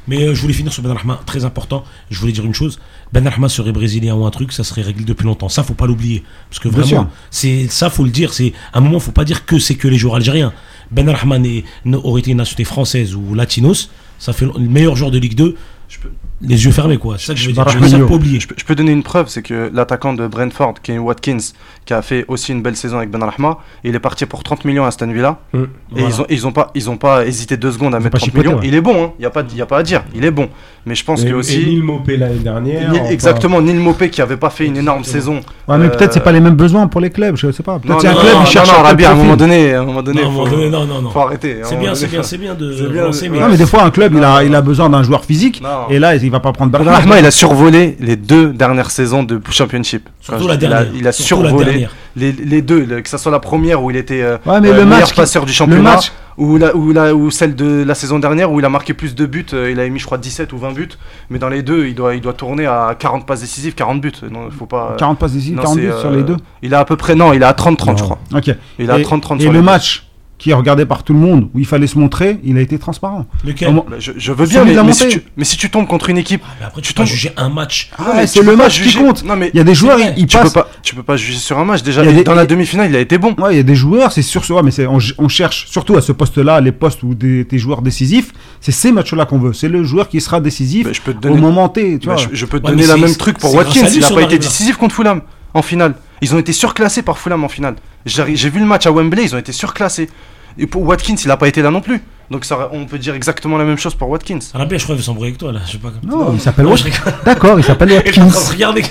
Mais 0.07 0.23
euh, 0.27 0.33
je 0.33 0.41
voulais 0.41 0.53
finir 0.53 0.73
sur 0.73 0.81
Ben 0.83 0.91
Rahma, 0.91 1.19
très 1.25 1.45
important. 1.45 1.83
Je 2.09 2.19
voulais 2.19 2.31
dire 2.33 2.43
une 2.43 2.53
chose 2.53 2.79
Ben 3.13 3.25
Rahma 3.27 3.47
serait 3.47 3.71
brésilien 3.71 4.15
ou 4.15 4.25
un 4.25 4.31
truc, 4.31 4.51
ça 4.51 4.63
serait 4.63 4.81
réglé 4.81 5.05
depuis 5.05 5.25
longtemps. 5.25 5.49
Ça, 5.49 5.63
faut 5.63 5.73
pas 5.75 5.87
l'oublier. 5.87 6.23
Parce 6.49 6.59
que 6.59 6.67
vraiment, 6.67 7.07
c'est 7.31 7.67
ça, 7.69 7.89
faut 7.89 8.03
le 8.03 8.09
dire. 8.09 8.33
C'est 8.33 8.53
à 8.73 8.79
un 8.79 8.81
moment, 8.81 8.99
faut 8.99 9.11
pas 9.11 9.23
dire 9.25 9.45
que 9.45 9.59
c'est 9.59 9.75
que 9.75 9.87
les 9.87 9.97
joueurs 9.97 10.15
algériens. 10.15 10.51
Ben 10.91 11.07
n- 11.07 11.95
aurait 12.03 12.21
été 12.21 12.31
une 12.31 12.37
nationalité 12.37 12.63
française 12.65 13.13
ou 13.15 13.35
latinos, 13.35 13.89
ça 14.17 14.33
fait 14.33 14.45
le 14.45 14.57
meilleur 14.59 14.95
joueur 14.95 15.11
de 15.11 15.19
Ligue 15.19 15.35
2. 15.35 15.55
Je 15.87 15.99
peux- 15.99 16.11
Les 16.41 16.63
yeux 16.65 16.71
fermés, 16.71 16.97
quoi. 16.97 17.15
C'est 17.17 17.27
ça 17.27 17.33
que 17.33 17.39
je 17.39 17.47
veux 17.47 17.53
dire. 17.53 17.67
Je 17.67 17.77
faut 17.97 18.05
pas 18.07 18.13
oublier. 18.15 18.39
Je 18.39 18.47
peux, 18.47 18.55
je 18.57 18.63
peux 18.63 18.75
donner 18.75 18.91
une 18.91 19.03
preuve, 19.03 19.27
c'est 19.27 19.41
que 19.41 19.69
l'attaquant 19.73 20.13
de 20.13 20.25
Brentford, 20.25 20.75
Kenny 20.81 20.99
Watkins, 20.99 21.37
qui 21.85 21.93
a 21.93 22.01
fait 22.01 22.23
aussi 22.29 22.53
une 22.53 22.61
belle 22.61 22.77
saison 22.77 22.97
avec 22.97 23.11
Ben 23.11 23.21
Rahma, 23.21 23.57
il 23.83 23.93
est 23.93 23.99
parti 23.99 24.25
pour 24.25 24.43
30 24.43 24.63
millions 24.63 24.85
à 24.85 24.87
Aston 24.87 25.11
Villa. 25.11 25.39
Mm. 25.53 25.57
Et 25.63 25.65
Voilà. 25.91 26.07
ils 26.07 26.21
ont, 26.21 26.25
ils 26.29 26.47
ont 26.47 26.51
pas, 26.51 26.71
ils 26.75 26.89
ont 26.89 26.97
pas 26.97 27.25
hésité 27.25 27.57
deux 27.57 27.71
secondes 27.71 27.93
à 27.93 27.97
Ils 27.99 28.03
mettre 28.03 28.13
pas 28.13 28.17
30 28.19 28.25
chipoté, 28.29 28.47
millions. 28.47 28.59
ouais. 28.59 28.67
Il 28.67 28.75
est 28.75 28.81
bon, 28.81 29.13
il 29.17 29.21
n'y 29.21 29.25
a, 29.25 29.29
pas 29.29 29.43
y 29.53 29.61
a 29.61 29.65
pas 29.65 29.79
à 29.79 29.83
dire, 29.83 30.03
il 30.15 30.23
est 30.23 30.31
bon. 30.31 30.47
Mais 30.85 30.95
je 30.95 31.03
pense 31.03 31.21
Et, 31.21 31.25
que 31.25 31.29
et 31.31 31.33
aussi. 31.33 31.57
Neil 31.65 31.81
Mopé 31.81 32.15
l'année 32.15 32.39
dernière. 32.39 32.93
Exactement, 33.11 33.61
Neil 33.61 33.75
Mopé 33.75 34.09
qui 34.09 34.21
avait 34.21 34.37
pas 34.37 34.49
fait 34.49 34.65
une 34.65 34.77
énorme 34.77 35.03
saison. 35.03 35.41
Ouais, 35.67 35.77
mais 35.77 35.85
Euh, 35.85 35.89
peut-être 35.89 36.13
c'est 36.13 36.23
pas 36.23 36.31
les 36.31 36.39
mêmes 36.39 36.55
besoins 36.55 36.87
pour 36.87 37.01
les 37.01 37.09
clubs. 37.09 37.35
Je 37.35 37.51
sais 37.51 37.63
pas. 37.63 37.73
Non, 37.73 37.79
Peut-être 37.97 38.01
c'est 38.01 38.07
un 38.07 38.13
non, 38.13 38.19
club 38.21 38.33
non, 38.35 38.43
qui 38.43 38.51
cherche 38.51 38.69
non, 38.69 38.85
un 38.85 39.03
à 39.03 39.11
un 39.11 39.15
moment 39.15 39.35
donné, 39.35 39.73
à 39.73 39.81
un 39.81 39.85
moment 39.85 40.01
donné, 40.01 40.21
Non, 40.21 40.27
à 40.27 40.29
un 40.29 40.33
moment 40.33 40.45
faut, 40.45 40.55
donné, 40.55 40.69
non, 40.69 40.85
non, 40.85 41.01
non. 41.01 41.09
faut 41.09 41.19
arrêter. 41.19 41.57
C'est 41.63 41.75
bien, 41.77 41.93
c'est 41.95 42.07
bien, 42.07 42.23
c'est 42.23 42.37
bien 42.37 42.53
de 42.55 42.69
Non, 43.39 43.49
mais 43.49 43.57
des 43.57 43.65
fois, 43.65 43.83
un 43.83 43.91
club, 43.91 44.13
il 44.15 44.23
a, 44.23 44.43
il 44.43 44.55
a 44.55 44.61
besoin 44.61 44.89
d'un 44.89 45.03
joueur 45.03 45.25
physique. 45.25 45.61
Et 45.89 45.99
là, 45.99 46.15
il 46.29 46.31
va 46.31 46.39
pas 46.39 46.51
prendre. 46.53 46.77
Rahma, 46.77 47.19
il 47.19 47.25
a 47.25 47.31
survolé 47.31 47.97
les 47.99 48.15
deux 48.15 48.53
dernières 48.53 48.91
saisons 48.91 49.23
de 49.23 49.41
Championship. 49.49 50.07
Surtout 50.21 50.41
Quand 50.43 50.47
la 50.47 50.53
je- 50.53 50.59
il 50.59 50.65
a- 50.65 50.69
dernière. 50.69 50.91
Il 50.95 51.01
a 51.01 51.03
la 51.05 51.11
survolé 51.11 51.65
dernière. 51.65 51.91
les, 52.15 52.31
les 52.31 52.61
deux, 52.61 52.85
le- 52.85 53.01
que 53.01 53.09
ce 53.09 53.17
soit 53.17 53.31
la 53.31 53.39
première 53.39 53.83
où 53.83 53.89
il 53.91 53.97
était 53.97 54.21
euh, 54.21 54.37
Ouais, 54.45 54.61
mais 54.61 54.69
euh, 54.69 54.75
le 54.77 54.85
meilleur 54.85 54.99
match 55.01 55.09
qui- 55.09 55.15
passeur 55.15 55.43
du 55.45 55.49
Le 55.51 55.55
championnat, 55.55 55.95
match, 55.95 56.11
ou, 56.37 56.57
la, 56.57 56.75
ou, 56.75 56.93
la, 56.93 57.13
ou 57.15 57.31
celle 57.31 57.55
de 57.55 57.83
la 57.83 57.95
saison 57.95 58.19
dernière 58.19 58.51
où 58.51 58.59
il 58.59 58.65
a 58.65 58.69
marqué 58.69 58.93
plus 58.93 59.15
de 59.15 59.25
buts, 59.25 59.45
euh, 59.53 59.71
il 59.71 59.79
avait 59.79 59.89
mis 59.89 59.99
je 59.99 60.05
crois 60.05 60.17
17 60.17 60.53
ou 60.53 60.57
20 60.57 60.71
buts, 60.71 60.87
mais 61.29 61.39
dans 61.39 61.49
les 61.49 61.63
deux 61.63 61.87
il 61.87 61.95
doit, 61.95 62.13
il 62.15 62.21
doit 62.21 62.33
tourner 62.33 62.65
à 62.67 62.95
40 62.97 63.25
passes 63.25 63.41
décisives, 63.41 63.73
40 63.73 63.99
buts. 64.01 64.11
Non, 64.31 64.49
faut 64.51 64.65
pas, 64.67 64.95
40 64.97 65.17
passes 65.19 65.33
non, 65.33 65.61
40 65.63 65.75
c'est, 65.75 65.81
buts 65.81 65.87
euh, 65.91 65.99
sur 66.01 66.11
les 66.11 66.23
deux. 66.23 66.37
Il 66.61 66.73
a 66.75 66.79
à 66.79 66.85
peu 66.85 66.95
près, 66.95 67.15
non, 67.15 67.33
il 67.33 67.43
a 67.43 67.49
à 67.49 67.53
30-30 67.53 67.97
je 67.97 68.03
crois. 68.03 68.19
Ok. 68.35 68.51
Il 68.77 68.89
a 68.91 68.99
Et, 68.99 69.03
30-30 69.03 69.37
et 69.37 69.41
sur 69.41 69.51
le 69.51 69.57
les 69.57 69.59
deux. 69.59 69.65
match 69.65 70.05
qui 70.39 70.49
est 70.51 70.53
regardé 70.53 70.85
par 70.85 71.03
tout 71.03 71.13
le 71.13 71.19
monde, 71.19 71.49
où 71.53 71.59
il 71.59 71.65
fallait 71.65 71.85
se 71.85 71.99
montrer, 71.99 72.39
il 72.45 72.57
a 72.57 72.61
été 72.61 72.79
transparent. 72.79 73.25
Lequel 73.45 73.73
Bah, 73.73 73.83
je, 73.99 74.13
je 74.17 74.31
veux 74.31 74.45
bien, 74.47 74.63
mais, 74.63 74.93
si 74.93 75.07
tu, 75.09 75.21
mais 75.37 75.43
si 75.43 75.57
tu 75.57 75.69
tombes 75.69 75.85
contre 75.85 76.09
une 76.09 76.17
équipe. 76.17 76.41
Ah, 76.45 76.53
mais 76.61 76.65
après, 76.67 76.81
tu 76.81 76.87
Tu 76.87 76.93
peux 76.93 76.97
pas 77.01 77.03
tombes- 77.03 77.11
juger 77.13 77.31
un 77.35 77.49
match. 77.49 77.91
Ah, 77.99 78.25
c'est 78.25 78.39
le 78.39 78.45
peux 78.51 78.55
match 78.55 78.81
qui 78.81 78.95
compte. 78.95 79.23
Non, 79.25 79.35
mais 79.35 79.51
Il 79.53 79.57
y 79.57 79.59
a 79.59 79.65
des 79.65 79.75
joueurs, 79.75 79.99
ils, 79.99 80.13
ils 80.17 80.25
tu 80.27 80.37
peux, 80.37 80.43
passent. 80.43 80.53
pas, 80.53 80.69
tu 80.81 80.95
peux 80.95 81.03
pas 81.03 81.17
juger 81.17 81.37
sur 81.37 81.59
un 81.59 81.65
match. 81.65 81.83
Déjà, 81.83 82.03
des- 82.03 82.23
dans 82.23 82.33
la 82.35 82.45
demi-finale, 82.45 82.89
il 82.89 82.95
a 82.95 82.99
été 83.01 83.17
bon. 83.17 83.35
Ouais, 83.37 83.53
il 83.53 83.57
y 83.57 83.59
a 83.59 83.63
des 83.63 83.75
joueurs, 83.75 84.11
c'est 84.13 84.21
sûr, 84.21 84.41
ouais, 84.49 84.61
mais 84.63 84.87
on, 84.87 84.97
on 85.17 85.27
cherche 85.27 85.67
surtout 85.67 85.97
à 85.97 86.01
ce 86.01 86.13
poste-là, 86.13 86.61
les 86.61 86.71
postes 86.71 87.03
où 87.03 87.13
des, 87.13 87.43
des 87.43 87.59
joueurs 87.59 87.81
décisifs, 87.81 88.31
c'est 88.61 88.71
ces 88.71 88.93
matchs-là 88.93 89.25
qu'on 89.25 89.39
veut. 89.39 89.51
C'est 89.53 89.67
le 89.69 89.83
joueur 89.83 90.07
qui 90.07 90.21
sera 90.21 90.39
décisif 90.39 90.85
Bah, 90.85 90.93
je 90.93 91.01
peux 91.01 91.13
te 91.13 91.27
au 91.27 91.35
moment 91.35 91.67
T. 91.67 91.99
Tu 91.99 92.07
bah, 92.07 92.15
vois. 92.15 92.23
je, 92.31 92.35
je 92.35 92.45
peux 92.45 92.61
te 92.61 92.67
donner 92.67 92.87
la 92.87 92.95
même 92.95 93.15
truc 93.17 93.37
pour 93.37 93.53
Watkins. 93.53 93.81
Il 93.81 93.85
a 93.85 93.89
si 93.89 94.11
on 94.13 94.15
pas 94.15 94.21
été 94.21 94.37
décisif 94.39 94.77
contre 94.77 94.95
Fulham 94.95 95.21
en 95.53 95.61
finale. 95.61 95.95
Ils 96.21 96.33
ont 96.35 96.37
été 96.39 96.53
surclassés 96.53 97.01
par 97.01 97.17
Fulham 97.17 97.43
en 97.43 97.49
finale. 97.49 97.75
J'ai 98.05 98.49
vu 98.49 98.59
le 98.59 98.65
match 98.65 98.85
à 98.87 98.91
Wembley, 98.91 99.23
ils 99.23 99.35
ont 99.35 99.39
été 99.39 99.51
surclassés. 99.51 100.09
Et 100.57 100.67
pour 100.67 100.83
Watkins, 100.83 101.15
il 101.23 101.31
a 101.31 101.37
pas 101.37 101.47
été 101.47 101.61
là 101.61 101.69
non 101.71 101.81
plus. 101.81 102.01
Donc 102.31 102.45
ça, 102.45 102.69
on 102.73 102.85
peut 102.85 102.97
dire 102.99 103.15
exactement 103.15 103.57
la 103.57 103.63
même 103.63 103.77
chose 103.77 103.95
pour 103.95 104.09
Watkins. 104.09 104.39
Ah, 104.53 104.65
bien, 104.65 104.77
je 104.77 104.83
crois 104.83 104.95
qu'il 104.95 105.01
veut 105.01 105.05
s'embrouiller 105.05 105.29
avec 105.29 105.39
toi 105.39 105.51
là. 105.51 105.59
Je 105.65 105.71
sais 105.73 105.77
pas. 105.77 105.89
Non, 106.03 106.31
il 106.33 106.39
s'appelle 106.39 106.65
Watkins. 106.67 106.91
D'accord, 107.25 107.59
il 107.59 107.63
s'appelle 107.63 107.91
Watkins. 107.93 108.29
regarder. 108.51 108.83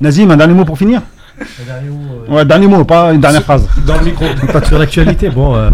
Nazim, 0.00 0.30
un 0.30 0.36
dernier 0.36 0.54
mot 0.54 0.64
pour 0.64 0.78
finir? 0.78 1.02
Ouais, 2.28 2.44
dernier 2.44 2.66
mot, 2.66 2.84
pas 2.84 3.12
une 3.12 3.20
dernière 3.20 3.42
phrase. 3.42 3.66
Dans 3.86 3.98
le 3.98 4.04
micro. 4.04 4.26
Pas 4.52 4.62
sur 4.64 4.78
l'actualité, 4.78 5.30
bon, 5.30 5.54
euh, 5.54 5.70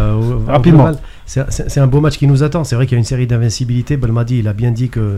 Rapidement. 0.47 0.93
c'est 1.27 1.79
un 1.79 1.87
beau 1.87 2.01
match 2.01 2.19
qui 2.19 2.27
nous 2.27 2.43
attend. 2.43 2.63
C'est 2.65 2.77
vrai 2.77 2.87
qu'il 2.87 2.95
y 2.95 2.99
a 2.99 3.01
une 3.01 3.05
série 3.05 3.27
d'invincibilité. 3.27 3.97
Belmadi, 3.97 4.39
il 4.39 4.49
a 4.49 4.53
bien 4.53 4.71
dit 4.71 4.89
que 4.89 5.17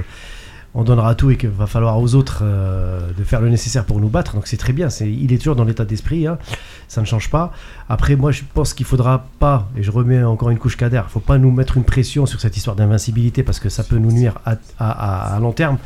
on 0.74 0.84
donnera 0.84 1.14
tout 1.14 1.30
et 1.30 1.36
qu'il 1.36 1.48
va 1.50 1.66
falloir 1.66 1.98
aux 1.98 2.14
autres 2.14 2.40
euh, 2.42 3.00
de 3.16 3.24
faire 3.24 3.40
le 3.40 3.48
nécessaire 3.48 3.84
pour 3.84 4.00
nous 4.00 4.08
battre. 4.08 4.34
Donc 4.34 4.46
c'est 4.46 4.56
très 4.58 4.72
bien. 4.72 4.90
C'est- 4.90 5.10
Il 5.10 5.32
est 5.32 5.38
toujours 5.38 5.56
dans 5.56 5.64
l'état 5.64 5.84
d'esprit. 5.84 6.26
hein. 6.26 6.38
Ça 6.88 7.00
ne 7.00 7.06
change 7.06 7.30
pas. 7.30 7.52
Après, 7.88 8.16
moi, 8.16 8.30
je 8.32 8.42
pense 8.54 8.72
qu'il 8.74 8.86
faudra 8.86 9.26
pas, 9.38 9.68
et 9.76 9.82
je 9.82 9.90
remets 9.90 10.22
encore 10.22 10.50
une 10.50 10.58
couche 10.58 10.76
cadère, 10.76 11.04
il 11.08 11.12
faut 11.12 11.20
pas 11.20 11.36
nous 11.38 11.50
mettre 11.50 11.76
une 11.76 11.84
pression 11.84 12.26
sur 12.26 12.40
cette 12.40 12.56
histoire 12.56 12.76
d'invincibilité 12.76 13.42
parce 13.42 13.60
que 13.60 13.68
ça 13.68 13.82
peut 13.84 13.96
nous 13.98 14.12
nuire 14.12 14.34
à- 14.46 15.34
à 15.34 15.38
long 15.40 15.52
terme. 15.52 15.78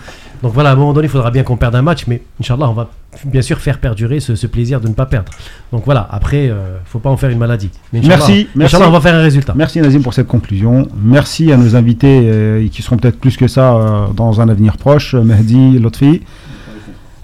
Donc 0.43 0.53
voilà, 0.53 0.71
à 0.71 0.73
un 0.73 0.77
moment 0.77 0.93
donné, 0.93 1.07
il 1.07 1.11
faudra 1.11 1.31
bien 1.31 1.43
qu'on 1.43 1.57
perde 1.57 1.75
un 1.75 1.83
match, 1.83 2.07
mais 2.07 2.23
Inch'Allah, 2.41 2.69
on 2.69 2.75
va 2.75 2.89
bien 3.25 3.43
sûr 3.43 3.59
faire 3.61 3.79
perdurer 3.79 4.21
ce, 4.21 4.35
ce 4.37 4.47
plaisir 4.47 4.81
de 4.81 4.89
ne 4.89 4.95
pas 4.95 5.07
perdre. 5.07 5.31
Donc 5.73 5.83
voilà, 5.85 6.09
après, 6.11 6.47
il 6.47 6.55
faut 6.87 6.99
pas 6.99 7.11
en 7.11 7.17
faire 7.17 7.31
une 7.31 7.39
maladie. 7.39 7.71
Mais 7.93 8.01
Merci, 8.05 8.49
merci. 8.55 8.77
On 8.77 8.91
va 8.91 9.01
faire 9.01 9.15
un 9.15 9.23
résultat. 9.23 9.53
Merci 9.57 9.81
Nazim 9.81 10.01
pour 10.03 10.15
cette 10.15 10.27
conclusion. 10.29 10.89
Merci 11.03 11.53
à 11.53 11.57
nos 11.57 11.77
invités 11.77 12.23
euh, 12.25 12.67
qui 12.69 12.83
seront 12.83 12.97
peut-être 12.97 13.19
plus 13.21 13.37
que 13.37 13.47
ça 13.49 13.75
euh, 13.75 14.07
dans 14.15 14.41
un 14.41 14.49
avenir 14.49 14.77
proche. 14.77 15.15
Mehdi, 15.15 15.79
Lotfi. 15.79 16.23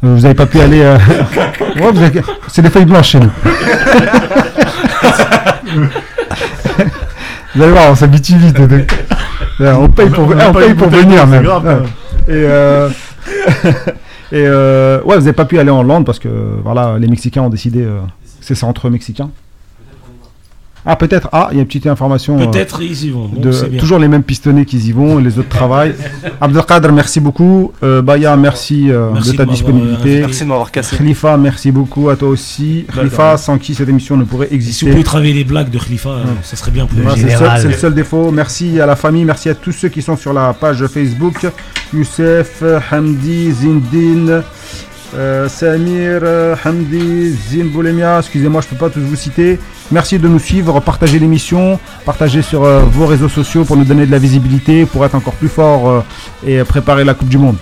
Euh, 0.04 0.14
vous 0.14 0.20
n'avez 0.22 0.34
pas 0.34 0.46
pu 0.46 0.60
aller. 0.60 0.80
euh, 0.82 0.96
ouais, 1.76 1.90
vous 1.92 2.02
avez- 2.02 2.22
C'est 2.48 2.62
des 2.62 2.70
feuilles 2.70 2.84
blanches 2.84 3.08
chez 3.10 3.20
nous. 3.20 3.30
vous 7.54 7.62
allez 7.62 7.72
voir, 7.72 7.90
on 7.90 7.94
s'habitue 7.94 8.36
vite. 8.36 8.58
Euh, 9.60 9.74
On 9.74 9.88
paye 9.88 10.08
pour, 10.10 10.24
On 10.28 10.32
on 10.32 10.52
paye 10.52 10.66
paye 10.66 10.74
pour 10.74 10.88
pour 10.88 10.98
venir 10.98 11.20
c'est 11.20 11.26
même. 11.26 11.42
grave, 11.42 11.64
Ouais. 11.66 11.72
hein. 11.72 11.82
Et, 12.28 12.32
euh, 12.32 12.88
et 14.32 14.44
euh, 14.46 15.00
ouais, 15.02 15.14
vous 15.16 15.22
n'avez 15.22 15.32
pas 15.32 15.44
pu 15.44 15.58
aller 15.58 15.70
en 15.70 15.80
Hollande 15.80 16.04
parce 16.04 16.18
que 16.18 16.28
voilà, 16.62 16.98
les 16.98 17.08
Mexicains 17.08 17.42
ont 17.42 17.48
décidé. 17.50 17.82
euh, 17.82 18.00
c'est 18.40 18.54
ça 18.54 18.66
entre 18.66 18.88
Mexicains. 18.90 19.30
Ah, 20.90 20.96
peut-être. 20.96 21.28
Ah, 21.32 21.48
il 21.52 21.56
y 21.56 21.58
a 21.58 21.60
une 21.60 21.66
petite 21.66 21.86
information. 21.86 22.38
euh, 22.40 22.46
Peut-être 22.46 22.80
ils 22.82 23.04
y 23.04 23.10
vont. 23.10 23.28
De- 23.28 23.76
toujours 23.78 23.98
les 23.98 24.08
mêmes 24.08 24.22
pistonnés 24.22 24.64
qui 24.64 24.78
y 24.78 24.92
vont, 24.92 25.18
et 25.18 25.22
les 25.22 25.38
autres 25.38 25.50
travaillent. 25.50 25.94
Abdelkader, 26.40 26.90
merci 26.92 27.20
beaucoup. 27.20 27.72
Euh, 27.82 28.00
Baya, 28.00 28.34
merci, 28.36 28.90
euh, 28.90 29.10
Merci 29.12 29.32
de 29.32 29.36
ta 29.36 29.44
de 29.44 29.50
disponibilité. 29.50 30.20
Merci 30.20 30.44
de 30.44 30.48
m'avoir 30.48 30.70
cassé. 30.70 30.96
Khalifa, 30.96 31.36
merci 31.36 31.70
beaucoup 31.70 32.08
à 32.08 32.16
toi 32.16 32.28
aussi. 32.30 32.86
Khalifa, 32.94 33.36
sans 33.36 33.58
qui 33.58 33.74
cette 33.74 33.88
émission 33.90 34.16
ne 34.16 34.24
pourrait 34.24 34.46
Et 34.46 34.48
si 34.48 34.56
vous 34.56 34.56
exister. 34.64 34.90
pouvez 34.90 35.04
travailler 35.04 35.34
les 35.34 35.44
blagues 35.44 35.70
de 35.70 35.78
Khalifa, 35.78 36.08
euh, 36.08 36.24
ça 36.42 36.56
serait 36.56 36.70
bien 36.70 36.86
pour 36.86 36.98
Voilà, 36.98 37.10
nous. 37.10 37.16
c'est, 37.16 37.22
le 37.24 37.28
seul, 37.32 37.38
général. 37.38 37.60
c'est 37.60 37.68
le 37.68 37.74
seul 37.74 37.94
défaut. 37.94 38.30
Merci 38.30 38.80
à 38.80 38.86
la 38.86 38.96
famille, 38.96 39.24
merci 39.26 39.50
à 39.50 39.54
tous 39.54 39.72
ceux 39.72 39.88
qui 39.90 40.00
sont 40.00 40.16
sur 40.16 40.32
la 40.32 40.54
page 40.54 40.86
Facebook. 40.86 41.46
Youssef, 41.94 42.62
Hamdi, 42.92 43.52
Zindine, 43.52 44.42
euh, 45.14 45.48
Samir, 45.48 46.20
euh, 46.22 46.54
Hamdi, 46.64 47.30
Zin 47.30 47.66
Boulemia, 47.66 48.18
excusez-moi, 48.18 48.60
je 48.60 48.68
peux 48.68 48.76
pas 48.76 48.90
tous 48.90 49.00
vous 49.00 49.16
citer. 49.16 49.58
Merci 49.90 50.18
de 50.18 50.28
nous 50.28 50.38
suivre, 50.38 50.80
partagez 50.80 51.18
l'émission, 51.18 51.78
partagez 52.04 52.42
sur 52.42 52.64
euh, 52.64 52.80
vos 52.80 53.06
réseaux 53.06 53.28
sociaux 53.28 53.64
pour 53.64 53.76
nous 53.76 53.84
donner 53.84 54.04
de 54.04 54.10
la 54.10 54.18
visibilité, 54.18 54.84
pour 54.84 55.04
être 55.04 55.14
encore 55.14 55.32
plus 55.34 55.48
fort 55.48 55.88
euh, 55.88 56.00
et 56.46 56.62
préparer 56.64 57.04
la 57.04 57.14
Coupe 57.14 57.28
du 57.28 57.38
Monde. 57.38 57.56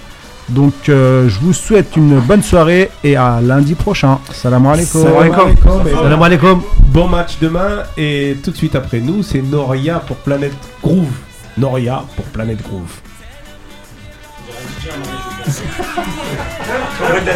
Donc 0.48 0.88
euh, 0.88 1.28
je 1.28 1.38
vous 1.40 1.52
souhaite 1.52 1.96
une 1.96 2.20
bonne 2.20 2.42
soirée 2.42 2.90
et 3.02 3.16
à 3.16 3.40
lundi 3.40 3.74
prochain. 3.74 4.18
Salam 4.32 4.66
alaikum. 4.66 5.02
Salam 5.02 5.16
alaikum. 5.16 5.82
Salam 5.84 6.22
alaikum. 6.22 6.62
Bon 6.86 7.08
match 7.08 7.38
demain 7.40 7.82
et 7.96 8.36
tout 8.42 8.50
de 8.52 8.56
suite 8.56 8.74
après 8.76 9.00
nous, 9.00 9.22
c'est 9.22 9.42
Noria 9.42 9.98
pour 10.00 10.16
Planète 10.16 10.54
Groove. 10.82 11.10
Noria 11.58 12.04
pour 12.14 12.24
Planète 12.26 12.62
Groove. 12.62 13.00
J'aurais 16.98 17.20
dit, 17.20 17.30